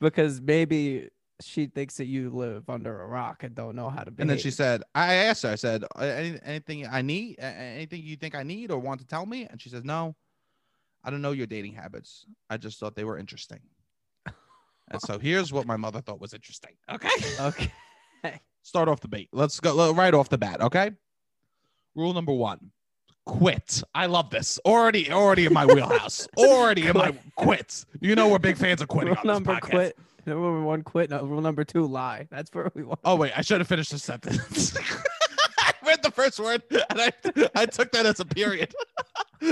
because 0.00 0.40
maybe 0.40 1.08
she 1.40 1.66
thinks 1.66 1.96
that 1.96 2.06
you 2.06 2.30
live 2.30 2.68
under 2.68 3.02
a 3.02 3.06
rock 3.06 3.42
and 3.42 3.54
don't 3.54 3.74
know 3.74 3.88
how 3.88 4.02
to 4.02 4.10
behave. 4.10 4.20
And 4.20 4.30
then 4.30 4.38
she 4.38 4.50
said, 4.50 4.82
I 4.94 5.14
asked 5.14 5.42
her, 5.42 5.50
I 5.50 5.54
said, 5.54 5.84
"Uh, 5.96 6.02
Any, 6.02 6.38
anything 6.44 6.86
I 6.86 7.02
need, 7.02 7.36
anything 7.38 8.02
you 8.02 8.16
think 8.16 8.34
I 8.34 8.42
need 8.42 8.70
or 8.70 8.78
want 8.78 9.00
to 9.00 9.06
tell 9.06 9.24
me? 9.26 9.46
And 9.50 9.60
she 9.60 9.68
says, 9.68 9.84
no, 9.84 10.14
I 11.02 11.10
don't 11.10 11.22
know 11.22 11.32
your 11.32 11.46
dating 11.46 11.74
habits. 11.74 12.26
I 12.50 12.56
just 12.56 12.78
thought 12.78 12.94
they 12.94 13.04
were 13.04 13.18
interesting. 13.18 13.60
And 14.92 15.00
so 15.02 15.20
here's 15.20 15.52
what 15.52 15.68
my 15.68 15.76
mother 15.76 16.00
thought 16.00 16.20
was 16.20 16.34
interesting. 16.34 16.72
Okay. 16.90 17.08
okay. 17.38 17.70
Start 18.64 18.88
off 18.88 18.98
the 18.98 19.06
bait. 19.06 19.28
Let's 19.32 19.60
go 19.60 19.92
right 19.94 20.12
off 20.12 20.28
the 20.28 20.36
bat. 20.36 20.60
Okay. 20.60 20.90
Rule 21.94 22.12
number 22.12 22.32
one 22.32 22.72
quit. 23.26 23.82
I 23.94 24.06
love 24.06 24.30
this. 24.30 24.58
Already, 24.64 25.10
already 25.10 25.46
in 25.46 25.52
my 25.52 25.66
wheelhouse. 25.66 26.28
already 26.36 26.86
in 26.86 26.96
my 26.96 27.14
quit. 27.36 27.84
You 28.00 28.14
know, 28.14 28.28
we're 28.28 28.38
big 28.38 28.56
fans 28.56 28.80
of 28.80 28.88
quitting 28.88 29.10
Rule 29.14 29.18
on 29.20 29.26
number 29.26 29.54
podcast. 29.54 29.70
quit. 29.70 29.98
Rule 30.26 30.52
number 30.52 30.66
one, 30.66 30.82
quit. 30.82 31.10
No, 31.10 31.24
rule 31.24 31.40
number 31.40 31.64
two, 31.64 31.86
lie. 31.86 32.28
That's 32.30 32.52
where 32.54 32.70
we 32.74 32.82
want. 32.82 33.00
Oh 33.04 33.16
wait, 33.16 33.32
I 33.36 33.40
should 33.42 33.60
have 33.60 33.68
finished 33.68 33.90
the 33.90 33.98
sentence. 33.98 34.76
I 35.58 35.72
read 35.86 36.02
the 36.02 36.10
first 36.10 36.38
word 36.38 36.62
and 36.70 37.00
I 37.00 37.12
I 37.54 37.66
took 37.66 37.90
that 37.92 38.06
as 38.06 38.20
a 38.20 38.24
period. 38.24 38.74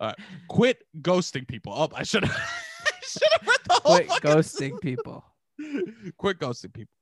Alright, 0.00 0.16
Quit 0.48 0.84
ghosting 1.02 1.46
people. 1.46 1.72
Oh, 1.74 1.88
I 1.94 2.04
should 2.04 2.24
have 2.24 2.36
I 2.36 2.90
should 3.02 3.28
have 3.32 3.48
read 3.48 3.58
the 3.68 3.80
whole 3.84 3.96
quit 3.98 4.08
ghosting 4.22 4.80
people. 4.80 5.24
Quit 6.18 6.38
ghosting 6.38 6.72
people. 6.72 6.94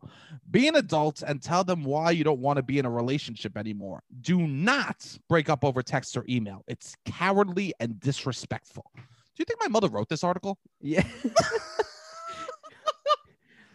Be 0.50 0.68
an 0.68 0.76
adult 0.76 1.22
and 1.22 1.42
tell 1.42 1.64
them 1.64 1.84
why 1.84 2.10
you 2.10 2.24
don't 2.24 2.40
want 2.40 2.56
to 2.56 2.62
be 2.62 2.78
in 2.78 2.86
a 2.86 2.90
relationship 2.90 3.56
anymore. 3.56 4.02
Do 4.20 4.46
not 4.46 5.16
break 5.28 5.48
up 5.48 5.64
over 5.64 5.82
text 5.82 6.16
or 6.16 6.24
email. 6.28 6.64
It's 6.66 6.94
cowardly 7.04 7.74
and 7.80 8.00
disrespectful. 8.00 8.90
Do 8.94 9.02
you 9.36 9.44
think 9.44 9.60
my 9.60 9.68
mother 9.68 9.88
wrote 9.88 10.08
this 10.08 10.24
article? 10.24 10.58
Yeah. 10.80 11.06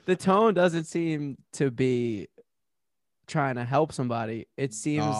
the 0.05 0.15
tone 0.15 0.53
doesn't 0.53 0.85
seem 0.85 1.37
to 1.53 1.71
be 1.71 2.27
trying 3.27 3.55
to 3.55 3.63
help 3.63 3.93
somebody. 3.93 4.47
It 4.57 4.73
seems 4.73 5.15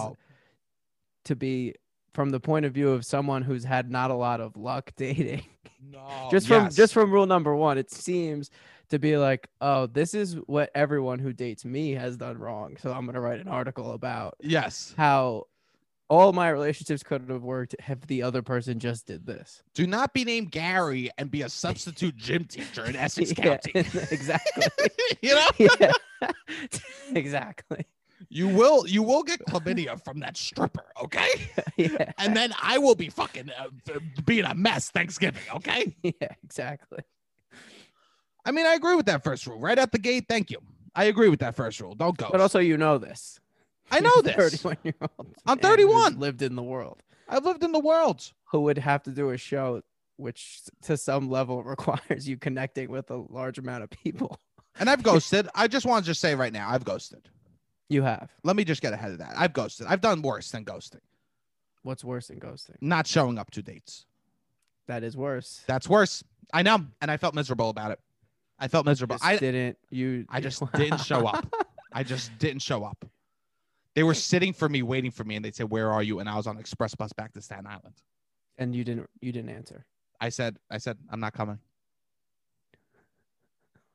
to 1.25 1.35
be 1.35 1.75
from 2.13 2.31
the 2.31 2.39
point 2.39 2.65
of 2.65 2.73
view 2.73 2.89
of 2.89 3.05
someone 3.05 3.41
who's 3.43 3.63
had 3.63 3.89
not 3.89 4.11
a 4.11 4.15
lot 4.15 4.41
of 4.41 4.57
luck 4.57 4.91
dating. 4.97 5.43
No. 5.83 6.27
just 6.31 6.47
from 6.47 6.65
Yes. 6.65 6.75
just 6.75 6.93
from 6.93 7.11
rule 7.11 7.25
number 7.25 7.55
1, 7.55 7.77
it 7.77 7.91
seems 7.91 8.49
to 8.91 8.99
be 8.99 9.17
like, 9.17 9.49
"Oh, 9.59 9.87
this 9.87 10.13
is 10.13 10.35
what 10.45 10.69
everyone 10.75 11.19
who 11.19 11.33
dates 11.33 11.65
me 11.65 11.91
has 11.91 12.17
done 12.17 12.37
wrong." 12.37 12.77
So 12.77 12.91
I'm 12.91 13.05
going 13.05 13.15
to 13.15 13.21
write 13.21 13.39
an 13.39 13.47
article 13.47 13.91
about 13.93 14.35
yes. 14.41 14.93
how 14.97 15.47
all 16.11 16.33
my 16.33 16.49
relationships 16.49 17.03
could 17.03 17.29
have 17.29 17.41
worked 17.41 17.73
if 17.87 18.05
the 18.07 18.21
other 18.21 18.41
person 18.41 18.79
just 18.79 19.07
did 19.07 19.25
this. 19.25 19.63
Do 19.73 19.87
not 19.87 20.13
be 20.13 20.25
named 20.25 20.51
Gary 20.51 21.09
and 21.17 21.31
be 21.31 21.41
a 21.41 21.49
substitute 21.49 22.17
gym 22.17 22.43
teacher 22.43 22.83
in 22.83 22.95
Essex 22.97 23.31
Yeah, 23.37 23.57
County. 23.57 23.71
exactly. 24.11 24.63
you 25.21 25.35
know, 25.35 25.47
yeah. 25.57 25.91
exactly. 27.15 27.85
you 28.27 28.49
will 28.49 28.85
you 28.85 29.01
will 29.03 29.23
get 29.23 29.39
chlamydia 29.45 30.03
from 30.03 30.19
that 30.19 30.35
stripper, 30.35 30.85
okay? 31.01 31.29
Yeah. 31.77 32.11
And 32.17 32.35
then 32.35 32.53
I 32.61 32.77
will 32.77 32.95
be 32.95 33.09
fucking 33.09 33.49
uh, 33.49 33.99
being 34.25 34.43
a 34.43 34.53
mess 34.53 34.89
Thanksgiving, 34.89 35.43
okay? 35.55 35.95
Yeah, 36.03 36.27
exactly. 36.43 36.99
I 38.45 38.51
mean, 38.51 38.65
I 38.65 38.73
agree 38.73 38.95
with 38.95 39.05
that 39.05 39.23
first 39.23 39.45
rule 39.47 39.59
right 39.59 39.77
out 39.77 39.91
the 39.91 39.99
gate. 39.99 40.25
Thank 40.27 40.49
you. 40.51 40.57
I 40.95 41.05
agree 41.05 41.29
with 41.29 41.39
that 41.39 41.55
first 41.55 41.79
rule. 41.79 41.95
Don't 41.95 42.17
go. 42.17 42.29
But 42.31 42.41
also, 42.41 42.59
you 42.59 42.77
know 42.77 42.97
this. 42.97 43.39
I 43.91 43.99
know 43.99 44.21
this. 44.23 44.35
31 44.35 44.77
year 44.83 44.93
old. 45.17 45.35
I'm 45.45 45.57
31. 45.57 46.19
Lived 46.19 46.41
in 46.41 46.55
the 46.55 46.63
world. 46.63 47.01
I've 47.29 47.45
lived 47.45 47.63
in 47.63 47.71
the 47.71 47.79
world. 47.79 48.31
Who 48.51 48.61
would 48.61 48.77
have 48.77 49.03
to 49.03 49.11
do 49.11 49.29
a 49.29 49.37
show 49.37 49.81
which, 50.17 50.61
to 50.83 50.97
some 50.97 51.29
level, 51.29 51.63
requires 51.63 52.27
you 52.27 52.37
connecting 52.37 52.89
with 52.89 53.09
a 53.11 53.15
large 53.29 53.57
amount 53.57 53.83
of 53.83 53.89
people. 53.89 54.39
And 54.79 54.89
I've 54.89 55.03
ghosted. 55.03 55.47
I 55.55 55.67
just 55.67 55.85
want 55.85 56.03
to 56.03 56.09
just 56.11 56.21
say 56.21 56.35
right 56.35 56.51
now, 56.53 56.69
I've 56.69 56.83
ghosted. 56.83 57.29
You 57.89 58.03
have. 58.03 58.29
Let 58.43 58.55
me 58.55 58.63
just 58.63 58.81
get 58.81 58.93
ahead 58.93 59.11
of 59.11 59.17
that. 59.19 59.33
I've 59.37 59.53
ghosted. 59.53 59.87
I've 59.87 60.01
done 60.01 60.21
worse 60.21 60.49
than 60.51 60.63
ghosting. 60.65 61.01
What's 61.83 62.03
worse 62.03 62.27
than 62.27 62.39
ghosting? 62.39 62.75
Not 62.79 63.07
showing 63.07 63.37
up 63.37 63.51
to 63.51 63.61
dates. 63.61 64.05
That 64.87 65.03
is 65.03 65.17
worse. 65.17 65.61
That's 65.67 65.89
worse. 65.89 66.23
I 66.53 66.61
know. 66.61 66.85
And 67.01 67.09
I 67.09 67.17
felt 67.17 67.33
miserable 67.33 67.69
about 67.69 67.91
it. 67.91 67.99
I 68.61 68.67
felt 68.69 68.85
miserable. 68.85 69.15
Just 69.15 69.25
I 69.25 69.35
didn't. 69.37 69.77
You. 69.89 70.25
I 70.29 70.39
just 70.39 70.63
didn't 70.73 70.99
show 71.01 71.25
up. 71.27 71.53
I 71.91 72.03
just 72.03 72.31
didn't 72.37 72.61
show 72.61 72.83
up. 72.85 73.03
They 73.95 74.03
were 74.03 74.13
sitting 74.13 74.53
for 74.53 74.69
me, 74.69 74.83
waiting 74.83 75.11
for 75.11 75.25
me, 75.25 75.35
and 75.35 75.43
they 75.43 75.51
said, 75.51 75.69
Where 75.69 75.91
are 75.91 76.01
you? 76.03 76.19
And 76.19 76.29
I 76.29 76.37
was 76.37 76.47
on 76.47 76.57
express 76.57 76.95
bus 76.95 77.11
back 77.11 77.33
to 77.33 77.41
Staten 77.41 77.67
Island. 77.67 77.95
and 78.57 78.73
you 78.75 78.83
didn't. 78.85 79.09
You 79.19 79.31
didn't 79.33 79.49
answer. 79.49 79.85
I 80.21 80.29
said, 80.29 80.55
I 80.69 80.77
said, 80.77 80.97
I'm 81.09 81.19
not 81.19 81.33
coming. 81.33 81.57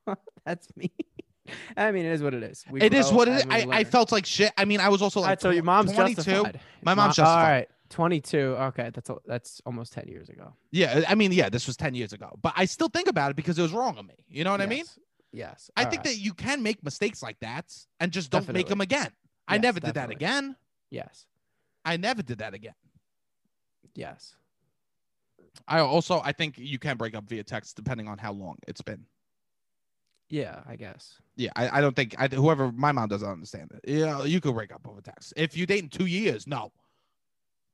That's 0.45 0.69
me. 0.77 0.91
I 1.77 1.93
mean, 1.93 2.05
it 2.05 2.13
is 2.13 2.23
what 2.23 2.35
it 2.35 2.43
is. 2.43 2.65
We 2.71 2.81
It 2.83 2.93
is 2.93 3.09
grow 3.09 3.19
what 3.19 3.29
it 3.29 3.33
is. 3.37 3.47
I, 3.49 3.67
I 3.71 3.85
felt 3.85 4.11
like 4.11 4.27
shit. 4.27 4.53
I 4.59 4.65
mean, 4.65 4.81
I 4.81 4.89
was 4.89 5.01
also 5.01 5.21
All 5.21 5.25
like 5.25 5.31
right, 5.31 5.41
so 5.41 5.51
your 5.51 5.63
mom's 5.63 5.93
22. 5.93 6.17
justified. 6.23 6.61
My 6.83 6.95
mom's 6.95 7.19
All 7.19 7.25
justified. 7.25 7.51
right, 7.53 7.69
22. 7.90 8.38
Okay, 8.38 8.90
that's 8.93 9.11
that's 9.26 9.61
almost 9.66 9.93
10 9.93 10.09
years 10.09 10.28
ago. 10.28 10.52
Yeah, 10.71 11.05
I 11.09 11.14
mean, 11.14 11.33
yeah, 11.33 11.49
this 11.49 11.66
was 11.66 11.76
10 11.76 11.95
years 11.95 12.12
ago, 12.12 12.31
but 12.43 12.52
I 12.57 12.64
still 12.64 12.88
think 12.88 13.09
about 13.09 13.31
it 13.31 13.37
because 13.37 13.59
it 13.59 13.62
was 13.62 13.73
wrong 13.73 13.99
on 13.99 14.07
me. 14.07 14.14
You 14.28 14.45
know 14.45 14.50
what 14.50 14.61
I 14.61 14.66
mean? 14.66 14.78
Yes. 14.78 14.99
Yes. 15.33 15.71
I 15.76 15.85
all 15.85 15.90
think 15.90 16.00
right. 16.00 16.14
that 16.14 16.19
you 16.19 16.33
can 16.33 16.62
make 16.62 16.83
mistakes 16.83 17.23
like 17.23 17.38
that 17.40 17.75
and 18.00 18.11
just 18.11 18.31
don't 18.31 18.50
make 18.52 18.69
them 18.69 18.81
again. 18.81 19.11
I 19.47 19.57
Yes, 19.57 19.62
never 19.62 19.81
did 19.81 19.95
that 19.95 20.11
again. 20.11 20.57
Yes. 20.90 21.26
I 21.85 21.97
never 21.97 22.23
did 22.23 22.38
that 22.38 22.55
again. 22.55 22.75
Yes. 23.95 24.35
I 25.69 25.81
also 25.81 26.21
I 26.25 26.33
think 26.33 26.59
you 26.59 26.78
can 26.78 26.97
break 26.97 27.14
up 27.14 27.28
via 27.28 27.45
text 27.45 27.76
depending 27.76 28.09
on 28.09 28.19
how 28.19 28.33
long 28.33 28.57
it's 28.66 28.83
been. 28.83 29.05
Yeah, 30.28 30.61
I 30.66 30.76
guess. 30.76 31.19
Yeah, 31.37 31.50
I, 31.55 31.78
I 31.78 31.81
don't 31.81 31.95
think 31.95 32.14
I, 32.19 32.26
whoever 32.28 32.73
my 32.73 32.90
mom 32.93 33.09
doesn't 33.09 33.28
understand 33.28 33.71
it. 33.73 33.88
Yeah, 33.88 34.25
you 34.25 34.40
could 34.40 34.55
break 34.55 34.73
up 34.73 34.87
over 34.88 35.00
text. 35.00 35.33
If 35.37 35.57
you 35.57 35.66
date 35.66 35.83
in 35.85 35.88
two 35.88 36.07
years, 36.07 36.47
no. 36.47 36.73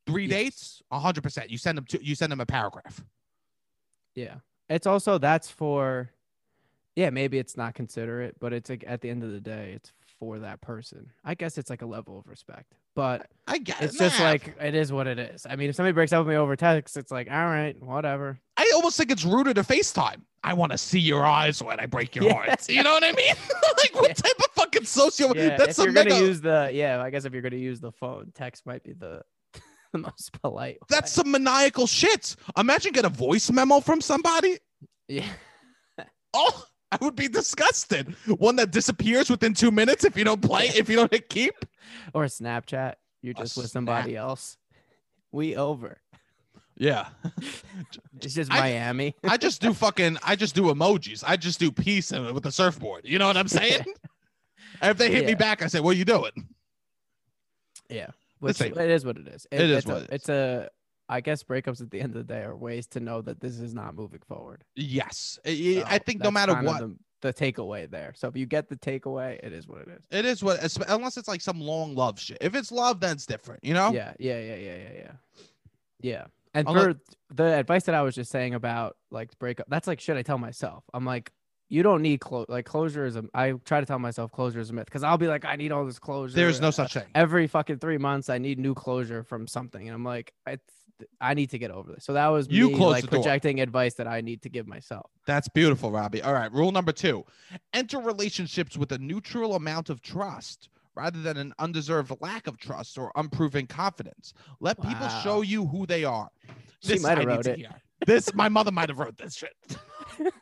Three 0.06 0.26
Yes. 0.26 0.30
dates, 0.30 0.82
hundred 0.90 1.22
percent. 1.22 1.50
You 1.50 1.58
send 1.58 1.78
them 1.78 1.84
to 1.86 2.04
you 2.04 2.14
send 2.14 2.32
them 2.32 2.40
a 2.40 2.46
paragraph. 2.46 3.02
Yeah. 4.14 4.36
It's 4.68 4.86
also 4.86 5.18
that's 5.18 5.50
for 5.50 6.10
yeah, 6.96 7.10
maybe 7.10 7.38
it's 7.38 7.56
not 7.56 7.74
considerate, 7.74 8.36
but 8.38 8.52
it's 8.52 8.68
like 8.68 8.84
at 8.86 9.00
the 9.00 9.08
end 9.08 9.22
of 9.24 9.32
the 9.32 9.40
day, 9.40 9.72
it's 9.76 9.92
for 10.18 10.38
that 10.40 10.60
person. 10.60 11.10
I 11.24 11.34
guess 11.34 11.56
it's 11.56 11.70
like 11.70 11.80
a 11.82 11.86
level 11.86 12.18
of 12.18 12.26
respect. 12.28 12.74
But 12.94 13.28
I 13.46 13.58
get 13.58 13.80
it's 13.80 13.96
just 13.96 14.18
nah. 14.18 14.26
like 14.26 14.54
it 14.60 14.74
is 14.74 14.92
what 14.92 15.06
it 15.06 15.18
is. 15.18 15.46
I 15.48 15.56
mean, 15.56 15.70
if 15.70 15.76
somebody 15.76 15.92
breaks 15.94 16.12
up 16.12 16.20
with 16.26 16.28
me 16.28 16.36
over 16.36 16.54
text, 16.56 16.96
it's 16.98 17.10
like, 17.10 17.30
all 17.30 17.46
right, 17.46 17.80
whatever. 17.82 18.38
I 18.58 18.70
almost 18.74 18.98
think 18.98 19.10
it's 19.10 19.24
ruder 19.24 19.54
to 19.54 19.62
FaceTime. 19.62 20.20
I 20.44 20.52
want 20.54 20.72
to 20.72 20.78
see 20.78 20.98
your 21.00 21.24
eyes 21.24 21.62
when 21.62 21.80
I 21.80 21.86
break 21.86 22.14
your 22.14 22.24
Yeah. 22.28 22.32
heart. 22.34 22.68
You 22.68 22.82
know 22.82 22.92
what 22.92 23.04
I 23.04 23.12
mean? 23.12 23.34
like 23.78 23.94
what 23.94 24.08
Yeah. 24.08 24.14
type 24.14 24.38
of 24.40 24.50
fucking 24.54 24.84
socio? 24.84 25.32
Yeah, 25.34 25.56
That's 25.56 25.78
if 25.78 25.84
you're 25.84 25.92
mega. 25.92 26.10
gonna 26.10 26.24
use 26.24 26.40
the 26.42 26.70
yeah, 26.74 27.00
I 27.02 27.08
guess 27.10 27.24
if 27.24 27.32
you're 27.32 27.42
gonna 27.42 27.56
use 27.56 27.80
the 27.80 27.92
phone, 27.92 28.32
text 28.34 28.66
might 28.66 28.82
be 28.82 28.92
the 28.92 29.22
the 29.92 29.98
most 29.98 30.32
polite. 30.42 30.78
that's 30.88 31.12
some 31.12 31.30
maniacal 31.30 31.86
shit. 31.86 32.34
Imagine 32.56 32.92
get 32.92 33.04
a 33.04 33.08
voice 33.10 33.50
memo 33.50 33.80
from 33.80 34.00
somebody. 34.00 34.58
yeah. 35.08 35.26
Oh, 36.34 36.64
I 36.90 36.96
would 37.02 37.14
be 37.14 37.28
disgusted. 37.28 38.14
One 38.26 38.56
that 38.56 38.70
disappears 38.70 39.28
within 39.28 39.52
two 39.52 39.70
minutes 39.70 40.02
if 40.04 40.16
you 40.16 40.24
don't 40.24 40.40
play, 40.40 40.68
if 40.68 40.88
you 40.88 40.96
don't 40.96 41.12
hit 41.12 41.28
keep. 41.28 41.52
Or 42.14 42.24
Snapchat. 42.24 42.94
You're 43.20 43.32
A 43.36 43.40
just 43.40 43.54
with 43.58 43.66
snap. 43.66 43.72
somebody 43.72 44.16
else. 44.16 44.56
We 45.30 45.56
over. 45.56 45.98
Yeah. 46.78 47.08
It's 48.22 48.34
just 48.34 48.50
Miami. 48.50 49.14
I 49.24 49.36
just 49.36 49.60
do 49.60 49.74
fucking 49.74 50.16
I 50.22 50.36
just 50.36 50.54
do 50.54 50.62
emojis. 50.72 51.22
I 51.26 51.36
just 51.36 51.58
do 51.60 51.70
peace 51.72 52.12
with 52.12 52.46
a 52.46 52.52
surfboard. 52.52 53.02
You 53.04 53.18
know 53.18 53.26
what 53.26 53.36
I'm 53.36 53.48
saying? 53.48 53.84
And 54.80 54.90
if 54.90 54.96
they 54.96 55.10
hit 55.10 55.26
me 55.26 55.34
back, 55.34 55.60
I 55.60 55.66
say, 55.66 55.80
What 55.80 55.96
are 55.96 55.98
you 55.98 56.04
doing? 56.06 56.30
Yeah. 57.90 58.08
Which 58.42 58.60
it 58.60 58.90
is 58.90 59.04
what 59.04 59.16
it 59.16 59.28
is. 59.28 59.46
It 59.50 59.60
is 59.60 59.78
it's 59.78 59.86
what 59.86 59.96
a, 59.96 60.00
it 60.00 60.02
is. 60.04 60.08
It's 60.12 60.28
a 60.28 60.70
I 61.08 61.20
guess 61.20 61.42
breakups 61.42 61.80
at 61.80 61.90
the 61.90 62.00
end 62.00 62.16
of 62.16 62.26
the 62.26 62.32
day 62.34 62.42
are 62.42 62.56
ways 62.56 62.86
to 62.88 63.00
know 63.00 63.20
that 63.22 63.40
this 63.40 63.58
is 63.58 63.74
not 63.74 63.94
moving 63.94 64.20
forward. 64.26 64.64
Yes. 64.76 65.38
I- 65.46 65.82
I 65.86 65.98
think 65.98 66.22
no 66.22 66.30
matter 66.30 66.54
what, 66.62 66.80
the- 66.80 66.96
the 67.20 67.32
takeaway 67.32 67.88
there. 67.88 68.12
So 68.16 68.26
if 68.28 68.36
you 68.36 68.46
get 68.46 68.68
the 68.68 68.76
takeaway, 68.76 69.38
it 69.44 69.52
is 69.52 69.68
what 69.68 69.82
it 69.82 69.88
is. 69.88 70.02
It 70.10 70.24
is 70.24 70.42
what, 70.42 70.58
unless 70.88 71.16
it's 71.16 71.28
like 71.28 71.40
some 71.40 71.60
long 71.60 71.94
love 71.94 72.18
shit. 72.18 72.38
If 72.40 72.54
it's 72.56 72.72
love, 72.72 72.98
then 72.98 73.12
it's 73.12 73.26
different, 73.26 73.62
you 73.64 73.74
know? 73.74 73.92
Yeah, 73.92 74.12
yeah, 74.18 74.40
yeah, 74.40 74.54
yeah, 74.56 74.76
yeah, 74.76 74.92
yeah. 74.96 75.12
Yeah. 76.00 76.24
And 76.54 76.66
I'll 76.68 76.74
for 76.74 76.94
the 77.32 77.44
advice 77.44 77.84
that 77.84 77.94
I 77.94 78.02
was 78.02 78.14
just 78.14 78.30
saying 78.30 78.54
about 78.54 78.96
like 79.10 79.38
breakup, 79.38 79.66
that's 79.68 79.86
like 79.86 80.00
should 80.00 80.16
I 80.16 80.22
tell 80.22 80.38
myself. 80.38 80.82
I'm 80.92 81.04
like, 81.04 81.30
you 81.72 81.82
don't 81.82 82.02
need 82.02 82.20
close 82.20 82.44
like 82.50 82.66
closure 82.66 83.06
is 83.06 83.16
a 83.16 83.24
I 83.32 83.52
try 83.64 83.80
to 83.80 83.86
tell 83.86 83.98
myself 83.98 84.30
closure 84.30 84.60
is 84.60 84.68
a 84.68 84.74
myth 84.74 84.84
because 84.84 85.02
I'll 85.02 85.16
be 85.16 85.26
like, 85.26 85.46
I 85.46 85.56
need 85.56 85.72
all 85.72 85.86
this 85.86 85.98
closure. 85.98 86.36
There's 86.36 86.60
no 86.60 86.70
such 86.70 86.92
thing. 86.92 87.06
every 87.14 87.46
fucking 87.46 87.78
three 87.78 87.96
months 87.96 88.28
I 88.28 88.36
need 88.36 88.58
new 88.58 88.74
closure 88.74 89.22
from 89.22 89.46
something. 89.46 89.88
And 89.88 89.94
I'm 89.94 90.04
like, 90.04 90.34
I 90.46 90.58
I 91.18 91.32
need 91.32 91.48
to 91.50 91.58
get 91.58 91.70
over 91.70 91.94
this. 91.94 92.04
So 92.04 92.12
that 92.12 92.28
was 92.28 92.46
You 92.50 92.68
me 92.68 92.76
close 92.76 92.92
like 92.92 93.04
the 93.04 93.10
door. 93.10 93.22
projecting 93.22 93.60
advice 93.60 93.94
that 93.94 94.06
I 94.06 94.20
need 94.20 94.42
to 94.42 94.50
give 94.50 94.66
myself. 94.68 95.10
That's 95.26 95.48
beautiful, 95.48 95.90
Robbie. 95.90 96.20
All 96.22 96.34
right. 96.34 96.52
Rule 96.52 96.72
number 96.72 96.92
two 96.92 97.24
enter 97.72 97.98
relationships 98.00 98.76
with 98.76 98.92
a 98.92 98.98
neutral 98.98 99.54
amount 99.54 99.88
of 99.88 100.02
trust 100.02 100.68
rather 100.94 101.22
than 101.22 101.38
an 101.38 101.54
undeserved 101.58 102.12
lack 102.20 102.46
of 102.48 102.58
trust 102.58 102.98
or 102.98 103.10
unproven 103.16 103.66
confidence. 103.66 104.34
Let 104.60 104.78
people 104.82 105.08
show 105.24 105.40
you 105.40 105.64
who 105.66 105.86
they 105.86 106.04
are. 106.04 106.28
She 106.82 106.98
might 106.98 107.16
have 107.16 107.26
wrote 107.26 107.46
it. 107.46 107.56
hear. 107.56 107.70
This, 108.06 108.34
my 108.34 108.50
mother 108.50 108.72
might 108.72 108.90
have 108.90 108.98
wrote 108.98 109.16
this 109.16 109.36
shit. 109.36 109.54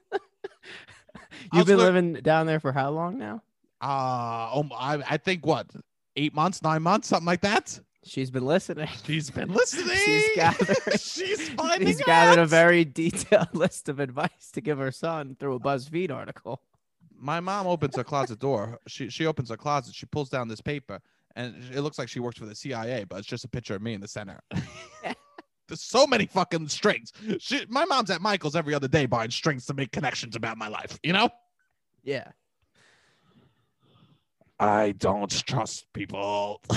You've 1.53 1.67
been 1.67 1.79
living 1.79 2.15
down 2.15 2.47
there 2.47 2.61
for 2.61 2.73
how 2.73 2.91
long 2.91 3.19
now? 3.19 3.43
Uh, 3.81 4.51
oh, 4.53 4.69
I, 4.77 5.03
I 5.09 5.17
think 5.17 5.47
what, 5.47 5.67
eight 6.17 6.35
months, 6.35 6.63
nine 6.63 6.83
months, 6.83 7.09
something 7.09 7.27
like 7.27 7.41
that. 7.43 7.81
She's 8.05 8.31
been 8.31 8.47
listening. 8.47 8.89
She's 9.05 9.31
been 9.31 9.49
listening. 9.53 9.97
She's 9.97 10.29
gathered. 10.35 10.77
She's 11.01 11.49
finding 11.51 11.89
She's 11.89 12.01
gathered 12.03 12.41
a 12.41 12.47
very 12.47 12.85
detailed 12.85 13.49
list 13.55 13.89
of 13.89 14.01
advice 14.01 14.51
to 14.53 14.61
give 14.61 14.79
her 14.79 14.91
son 14.91 15.37
through 15.39 15.55
a 15.55 15.61
BuzzFeed 15.61 16.11
article. 16.11 16.63
my 17.19 17.41
mom 17.41 17.67
opens 17.67 17.97
her 17.97 18.05
closet 18.05 18.39
door. 18.39 18.79
She 18.87 19.11
she 19.11 19.27
opens 19.27 19.51
her 19.51 19.57
closet. 19.57 19.95
She 19.95 20.07
pulls 20.07 20.31
down 20.31 20.49
this 20.49 20.63
paper, 20.63 21.01
and 21.37 21.55
it 21.75 21.83
looks 21.83 21.99
like 21.99 22.09
she 22.09 22.21
works 22.21 22.39
for 22.39 22.47
the 22.47 22.55
CIA, 22.55 23.05
but 23.05 23.19
it's 23.19 23.29
just 23.29 23.45
a 23.45 23.49
picture 23.49 23.75
of 23.75 23.83
me 23.83 23.93
in 23.93 24.01
the 24.01 24.09
center. 24.09 24.41
There's 25.71 25.83
so 25.83 26.05
many 26.07 26.27
fucking 26.27 26.67
strings. 26.69 27.13
She, 27.39 27.65
my 27.69 27.85
mom's 27.85 28.11
at 28.11 28.21
Michael's 28.21 28.57
every 28.57 28.75
other 28.75 28.89
day 28.89 29.07
buying 29.07 29.31
strings 29.31 29.65
to 29.67 29.75
make 29.75 29.93
connections 29.93 30.35
about 30.35 30.59
my 30.59 30.67
life. 30.69 30.99
You 31.03 31.13
know, 31.13 31.31
Yeah. 32.03 32.29
I 34.59 34.93
don't 34.99 35.31
trust 35.47 35.87
people. 35.95 36.61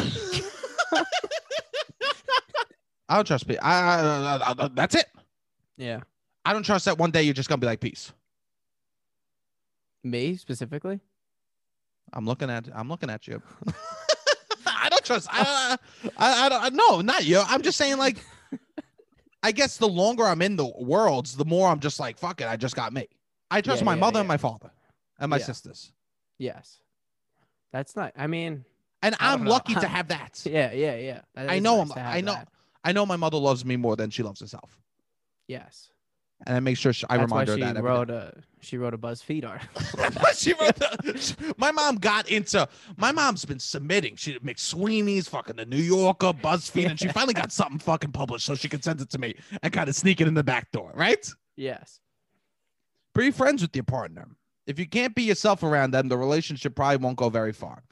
I 3.09 3.15
don't 3.17 3.25
trust 3.27 3.47
people. 3.47 3.65
I, 3.65 4.39
I, 4.41 4.53
I- 4.65 4.67
that's 4.69 4.95
it. 4.95 5.05
Yeah. 5.77 6.01
I 6.45 6.53
don't 6.53 6.63
trust 6.63 6.85
that 6.85 6.97
one 6.97 7.12
day 7.12 7.23
you're 7.23 7.33
just 7.33 7.50
gonna 7.50 7.59
be 7.59 7.67
like 7.67 7.79
peace. 7.79 8.12
Me 10.03 10.35
specifically? 10.35 11.00
I'm 12.13 12.25
looking 12.25 12.50
at 12.50 12.67
I'm 12.73 12.89
looking 12.89 13.09
at 13.09 13.27
you. 13.27 13.41
I 14.67 14.89
don't 14.89 15.03
trust. 15.03 15.27
I, 15.31 15.77
I, 16.17 16.45
I 16.45 16.50
don't. 16.50 16.75
No, 16.75 17.01
not 17.01 17.25
you. 17.25 17.41
I'm 17.45 17.62
just 17.62 17.77
saying, 17.77 17.97
like, 17.97 18.17
I 19.43 19.51
guess 19.51 19.77
the 19.77 19.88
longer 19.88 20.23
I'm 20.23 20.41
in 20.41 20.55
the 20.55 20.65
worlds, 20.65 21.35
the 21.35 21.45
more 21.45 21.67
I'm 21.67 21.79
just 21.79 22.00
like, 22.00 22.17
fuck 22.17 22.39
it. 22.41 22.47
I 22.47 22.55
just 22.55 22.75
got 22.75 22.93
me. 22.93 23.07
I 23.51 23.62
trust 23.62 23.81
Yeah, 23.81 23.85
my 23.85 23.93
yeah, 23.95 24.00
mother 24.00 24.19
and 24.19 24.27
my 24.27 24.38
father 24.38 24.71
and 25.19 25.29
my 25.29 25.38
Yeah. 25.38 25.43
sisters, 25.45 25.91
Yes. 26.39 26.79
That's 27.71 27.95
not 27.95 28.13
I 28.17 28.27
mean, 28.27 28.65
and 29.01 29.15
I 29.19 29.33
I'm 29.33 29.43
know. 29.43 29.51
lucky 29.51 29.73
to 29.75 29.88
have 29.97 30.07
that. 30.09 30.41
yeah, 30.45 30.71
yeah, 30.71 30.95
yeah. 30.95 31.21
I 31.35 31.59
know 31.59 31.83
nice 31.83 31.97
I'm- 31.97 32.17
I 32.17 32.21
know- 32.21 32.33
that. 32.33 32.47
I 32.85 32.91
know 32.91 33.05
my 33.05 33.15
mother 33.15 33.38
loves 33.38 33.63
me 33.63 33.75
more 33.77 33.95
than 33.95 34.09
she 34.09 34.23
loves 34.23 34.39
herself, 34.41 34.77
Yes. 35.47 35.89
And 36.45 36.55
I 36.57 36.59
make 36.59 36.77
sure 36.77 36.91
she, 36.93 37.05
I 37.09 37.17
That's 37.17 37.29
remind 37.31 37.47
her 37.50 37.55
she 37.55 37.62
that. 37.62 37.81
wrote 37.83 38.09
a 38.09 38.33
she 38.62 38.77
wrote 38.77 38.93
a 38.93 38.97
BuzzFeed 38.97 39.45
article. 39.45 39.81
she 40.35 40.53
wrote 40.53 40.75
the- 40.75 41.53
my 41.57 41.71
mom 41.71 41.95
got 41.97 42.29
into. 42.29 42.67
My 42.97 43.12
mom's 43.12 43.43
been 43.45 43.59
submitting. 43.59 44.15
She 44.15 44.39
McSweeney's, 44.39 45.27
fucking 45.27 45.55
the 45.57 45.65
New 45.65 45.77
Yorker, 45.77 46.27
BuzzFeed, 46.33 46.89
and 46.89 47.00
she 47.00 47.07
finally 47.09 47.33
got 47.33 47.51
something 47.53 47.79
fucking 47.79 48.12
published 48.13 48.45
so 48.45 48.55
she 48.55 48.69
could 48.69 48.83
send 48.83 49.01
it 49.01 49.09
to 49.12 49.17
me 49.17 49.35
and 49.61 49.74
kind 49.74 49.89
of 49.89 49.96
sneak 49.96 50.22
it 50.22 50.27
in 50.27 50.33
the 50.33 50.44
back 50.44 50.72
door, 50.72 50.91
right? 50.96 51.27
yes. 51.55 52.00
Be 53.15 53.29
friends 53.31 53.61
with 53.61 53.75
your 53.75 53.83
partner. 53.83 54.27
If 54.65 54.79
you 54.79 54.87
can't 54.87 55.13
be 55.13 55.24
yourself 55.24 55.61
around 55.61 55.91
them, 55.91 56.07
the 56.07 56.18
relationship 56.18 56.74
probably 56.75 56.98
won't 56.98 57.18
go 57.18 57.29
very 57.29 57.53
far. 57.53 57.83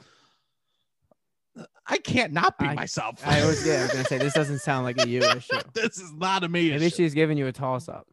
I 1.86 1.98
can't 1.98 2.32
not 2.32 2.58
be 2.58 2.66
I- 2.66 2.74
myself. 2.74 3.20
I 3.26 3.44
was 3.44 3.66
yeah, 3.66 3.80
I 3.80 3.82
was 3.82 3.92
gonna 3.92 4.04
say 4.04 4.18
this 4.18 4.32
doesn't 4.32 4.60
sound 4.60 4.84
like 4.84 5.00
a 5.04 5.06
you 5.08 5.20
issue. 5.36 5.60
this 5.74 5.98
is 5.98 6.12
not 6.14 6.44
a 6.44 6.48
me 6.48 6.70
Maybe 6.70 6.86
issue. 6.86 6.96
she's 6.96 7.14
giving 7.14 7.36
you 7.36 7.46
a 7.46 7.52
toss 7.52 7.88
up. 7.88 8.08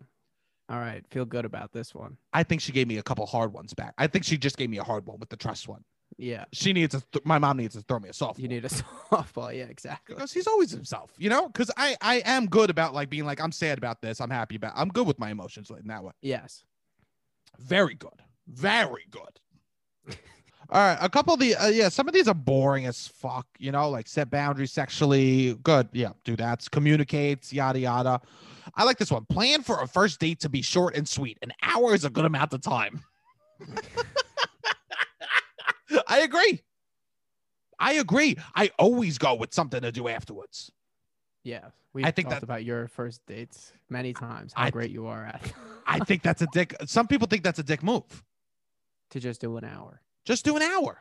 All 0.70 0.78
right, 0.80 1.04
feel 1.10 1.26
good 1.26 1.46
about 1.46 1.72
this 1.74 1.96
one. 1.96 2.18
I 2.32 2.44
think 2.44 2.62
she 2.62 2.72
gave 2.72 2.88
me 2.88 2.98
a 2.98 3.04
couple 3.04 3.26
hard 3.26 3.54
ones 3.54 3.74
back. 3.74 3.94
I 3.98 4.08
think 4.08 4.24
she 4.24 4.38
just 4.38 4.56
gave 4.58 4.70
me 4.70 4.78
a 4.78 4.84
hard 4.84 5.06
one 5.06 5.20
with 5.20 5.30
the 5.30 5.36
trust 5.38 5.68
one. 5.68 5.84
Yeah, 6.18 6.46
She 6.52 6.74
needs 6.74 6.94
a. 6.96 7.02
Th- 7.12 7.24
my 7.26 7.38
mom 7.40 7.58
needs 7.58 7.76
to 7.76 7.82
throw 7.82 8.00
me 8.00 8.10
a 8.10 8.12
softball. 8.12 8.40
you 8.40 8.48
need 8.48 8.66
a 8.66 8.70
softball. 9.12 9.56
Yeah, 9.56 9.64
exactly. 9.66 10.16
because 10.16 10.34
he's 10.34 10.48
always 10.48 10.70
himself, 10.72 11.12
you 11.18 11.30
know. 11.30 11.48
Because 11.48 11.72
I 11.78 11.96
I 12.02 12.16
am 12.26 12.48
good 12.48 12.70
about 12.70 12.94
like 12.94 13.10
being 13.10 13.26
like 13.26 13.40
I'm 13.40 13.52
sad 13.52 13.78
about 13.78 14.02
this. 14.02 14.20
I'm 14.20 14.30
happy 14.30 14.56
about. 14.58 14.74
I'm 14.76 14.90
good 14.90 15.08
with 15.08 15.18
my 15.20 15.30
emotions 15.32 15.70
in 15.72 15.88
that 15.88 16.04
way. 16.04 16.12
Yes. 16.22 16.64
Very 17.58 17.96
good. 17.96 18.22
Very 18.48 19.06
good. 19.12 19.40
All 20.72 20.80
right, 20.82 20.98
a 21.02 21.10
couple 21.10 21.34
of 21.34 21.40
the 21.40 21.56
uh, 21.56 21.68
yeah, 21.68 21.90
some 21.90 22.08
of 22.08 22.14
these 22.14 22.28
are 22.28 22.34
boring 22.36 22.86
as 22.86 23.08
fuck. 23.08 23.48
You 23.58 23.72
know, 23.72 23.90
like 23.90 24.08
set 24.08 24.30
boundaries 24.30 24.72
sexually. 24.72 25.54
Good, 25.64 25.90
yeah, 25.94 26.10
do 26.26 26.36
that. 26.36 26.70
Communicates, 26.72 27.52
yada 27.54 27.80
yada. 27.80 28.22
I 28.76 28.84
like 28.84 28.98
this 28.98 29.12
one. 29.12 29.26
Plan 29.26 29.62
for 29.64 29.82
a 29.82 29.88
first 29.88 30.20
date 30.20 30.40
to 30.42 30.50
be 30.50 30.62
short 30.62 30.96
and 30.96 31.08
sweet. 31.08 31.38
An 31.42 31.52
hour 31.62 31.94
is 31.94 32.06
a 32.06 32.10
good 32.10 32.26
amount 32.26 32.54
of 32.54 32.62
time. 32.62 33.02
I 36.08 36.20
agree. 36.20 36.62
I 37.80 37.94
agree. 37.94 38.38
I 38.56 38.72
always 38.78 39.18
go 39.18 39.36
with 39.36 39.54
something 39.54 39.82
to 39.82 39.92
do 39.92 40.08
afterwards. 40.08 40.72
Yeah. 41.44 41.70
We 41.94 42.04
I 42.04 42.12
think 42.12 42.28
talked 42.28 42.42
that- 42.42 42.44
about 42.44 42.64
your 42.66 42.88
first 42.88 43.26
dates 43.26 43.74
many 43.90 44.14
times. 44.14 44.54
How 44.54 44.66
I- 44.66 44.70
great 44.70 44.92
you 44.92 45.08
are 45.08 45.26
at 45.26 45.42
I 45.88 46.00
think 46.00 46.22
that's 46.22 46.42
a 46.44 46.48
dick. 46.54 46.76
Some 46.86 47.08
people 47.08 47.28
think 47.28 47.44
that's 47.44 47.58
a 47.60 47.64
dick 47.64 47.82
move. 47.82 48.24
to 49.12 49.20
just 49.20 49.42
do 49.42 49.58
an 49.58 49.64
hour. 49.64 50.02
Just 50.26 50.46
do 50.46 50.56
an 50.56 50.62
hour. 50.62 51.00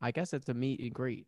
I 0.00 0.12
guess 0.12 0.32
it's 0.32 0.48
a 0.48 0.54
meet 0.54 0.80
and 0.80 0.94
greet. 0.94 1.26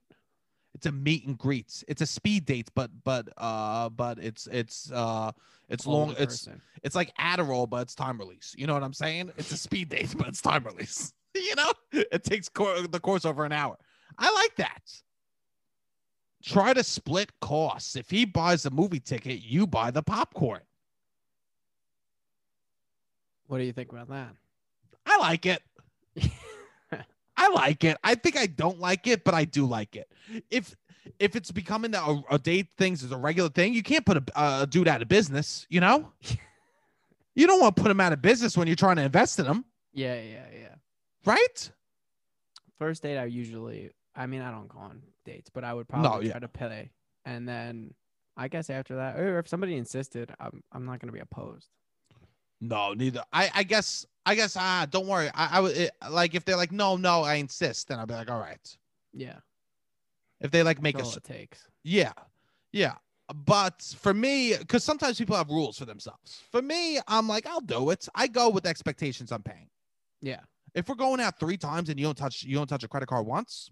It's 0.74 0.86
a 0.86 0.92
meet 0.92 1.26
and 1.26 1.36
greets. 1.36 1.84
It's 1.88 2.00
a 2.00 2.06
speed 2.06 2.46
date, 2.46 2.70
but 2.74 2.90
but 3.04 3.28
uh 3.36 3.88
but 3.88 4.18
it's 4.18 4.46
it's 4.50 4.90
uh 4.92 5.32
it's 5.68 5.86
long. 5.86 6.10
It's 6.18 6.44
person. 6.46 6.62
it's 6.82 6.94
like 6.94 7.14
Adderall, 7.16 7.68
but 7.68 7.82
it's 7.82 7.94
time 7.94 8.18
release. 8.18 8.54
You 8.56 8.66
know 8.66 8.74
what 8.74 8.82
I'm 8.82 8.92
saying? 8.92 9.32
It's 9.36 9.52
a 9.52 9.56
speed 9.56 9.88
date, 9.88 10.14
but 10.18 10.28
it's 10.28 10.40
time 10.40 10.64
release. 10.64 11.12
you 11.34 11.54
know, 11.56 11.72
it 11.92 12.24
takes 12.24 12.48
cor- 12.48 12.86
the 12.86 13.00
course 13.00 13.24
over 13.24 13.44
an 13.44 13.52
hour. 13.52 13.76
I 14.18 14.32
like 14.32 14.56
that. 14.56 14.82
Try 16.42 16.72
to 16.72 16.82
split 16.82 17.30
costs. 17.40 17.96
If 17.96 18.08
he 18.08 18.24
buys 18.24 18.62
the 18.62 18.70
movie 18.70 19.00
ticket, 19.00 19.42
you 19.42 19.66
buy 19.66 19.90
the 19.90 20.02
popcorn. 20.02 20.62
What 23.46 23.58
do 23.58 23.64
you 23.64 23.72
think 23.72 23.90
about 23.92 24.08
that? 24.08 24.30
I 25.04 25.18
like 25.18 25.44
it. 25.44 25.62
I 27.40 27.48
like 27.48 27.84
it. 27.84 27.96
I 28.04 28.14
think 28.16 28.36
I 28.36 28.46
don't 28.46 28.78
like 28.78 29.06
it, 29.06 29.24
but 29.24 29.32
I 29.32 29.44
do 29.44 29.64
like 29.64 29.96
it. 29.96 30.12
If 30.50 30.76
if 31.18 31.34
it's 31.34 31.50
becoming 31.50 31.94
a, 31.94 32.22
a 32.30 32.38
date 32.38 32.68
things 32.76 33.02
is 33.02 33.12
a 33.12 33.16
regular 33.16 33.48
thing, 33.48 33.72
you 33.72 33.82
can't 33.82 34.04
put 34.04 34.18
a, 34.18 34.62
a 34.62 34.66
dude 34.66 34.86
out 34.86 35.00
of 35.00 35.08
business. 35.08 35.66
You 35.70 35.80
know, 35.80 36.12
you 37.34 37.46
don't 37.46 37.58
want 37.58 37.76
to 37.76 37.82
put 37.82 37.90
him 37.90 37.98
out 38.00 38.12
of 38.12 38.20
business 38.20 38.58
when 38.58 38.66
you're 38.66 38.76
trying 38.76 38.96
to 38.96 39.02
invest 39.02 39.38
in 39.38 39.46
him, 39.46 39.64
Yeah, 39.94 40.20
yeah, 40.20 40.44
yeah. 40.52 40.74
right? 41.24 41.70
First 42.78 43.02
date, 43.02 43.16
I 43.16 43.24
usually, 43.24 43.90
I 44.14 44.26
mean, 44.26 44.42
I 44.42 44.50
don't 44.50 44.68
go 44.68 44.78
on 44.78 45.00
dates, 45.24 45.48
but 45.48 45.64
I 45.64 45.72
would 45.72 45.88
probably 45.88 46.26
yeah. 46.26 46.32
try 46.32 46.40
to 46.40 46.48
pay. 46.48 46.90
And 47.24 47.48
then 47.48 47.94
I 48.36 48.48
guess 48.48 48.68
after 48.68 48.96
that, 48.96 49.18
or 49.18 49.38
if 49.38 49.48
somebody 49.48 49.76
insisted, 49.76 50.30
I'm, 50.38 50.62
I'm 50.72 50.84
not 50.84 51.00
going 51.00 51.08
to 51.08 51.12
be 51.12 51.20
opposed. 51.20 51.68
No, 52.60 52.92
neither. 52.92 53.22
I 53.32 53.50
I 53.54 53.62
guess 53.62 54.04
I 54.26 54.34
guess 54.34 54.56
ah, 54.58 54.86
don't 54.90 55.06
worry. 55.06 55.30
I 55.34 55.58
I 55.58 55.60
would 55.60 55.76
it, 55.76 55.90
like 56.10 56.34
if 56.34 56.44
they're 56.44 56.56
like 56.56 56.72
no 56.72 56.96
no 56.96 57.22
I 57.22 57.34
insist, 57.34 57.88
then 57.88 57.98
I'll 57.98 58.06
be 58.06 58.14
like 58.14 58.30
all 58.30 58.40
right. 58.40 58.76
Yeah. 59.12 59.38
If 60.40 60.50
they 60.50 60.62
like 60.62 60.80
make 60.80 60.96
That's 60.96 61.08
a 61.08 61.12
all 61.12 61.16
it 61.16 61.24
takes. 61.24 61.66
Yeah. 61.84 62.12
Yeah. 62.72 62.94
But 63.34 63.82
for 63.98 64.12
me, 64.12 64.56
because 64.56 64.82
sometimes 64.82 65.18
people 65.18 65.36
have 65.36 65.48
rules 65.50 65.78
for 65.78 65.84
themselves. 65.84 66.42
For 66.50 66.60
me, 66.60 66.98
I'm 67.06 67.28
like, 67.28 67.46
I'll 67.46 67.60
do 67.60 67.90
it. 67.90 68.08
I 68.14 68.26
go 68.26 68.48
with 68.48 68.66
expectations 68.66 69.30
I'm 69.30 69.42
paying. 69.42 69.68
Yeah. 70.20 70.40
If 70.74 70.88
we're 70.88 70.96
going 70.96 71.20
out 71.20 71.38
three 71.38 71.56
times 71.56 71.88
and 71.88 71.98
you 71.98 72.06
don't 72.06 72.18
touch 72.18 72.42
you 72.42 72.56
don't 72.56 72.66
touch 72.66 72.84
a 72.84 72.88
credit 72.88 73.06
card 73.06 73.26
once, 73.26 73.70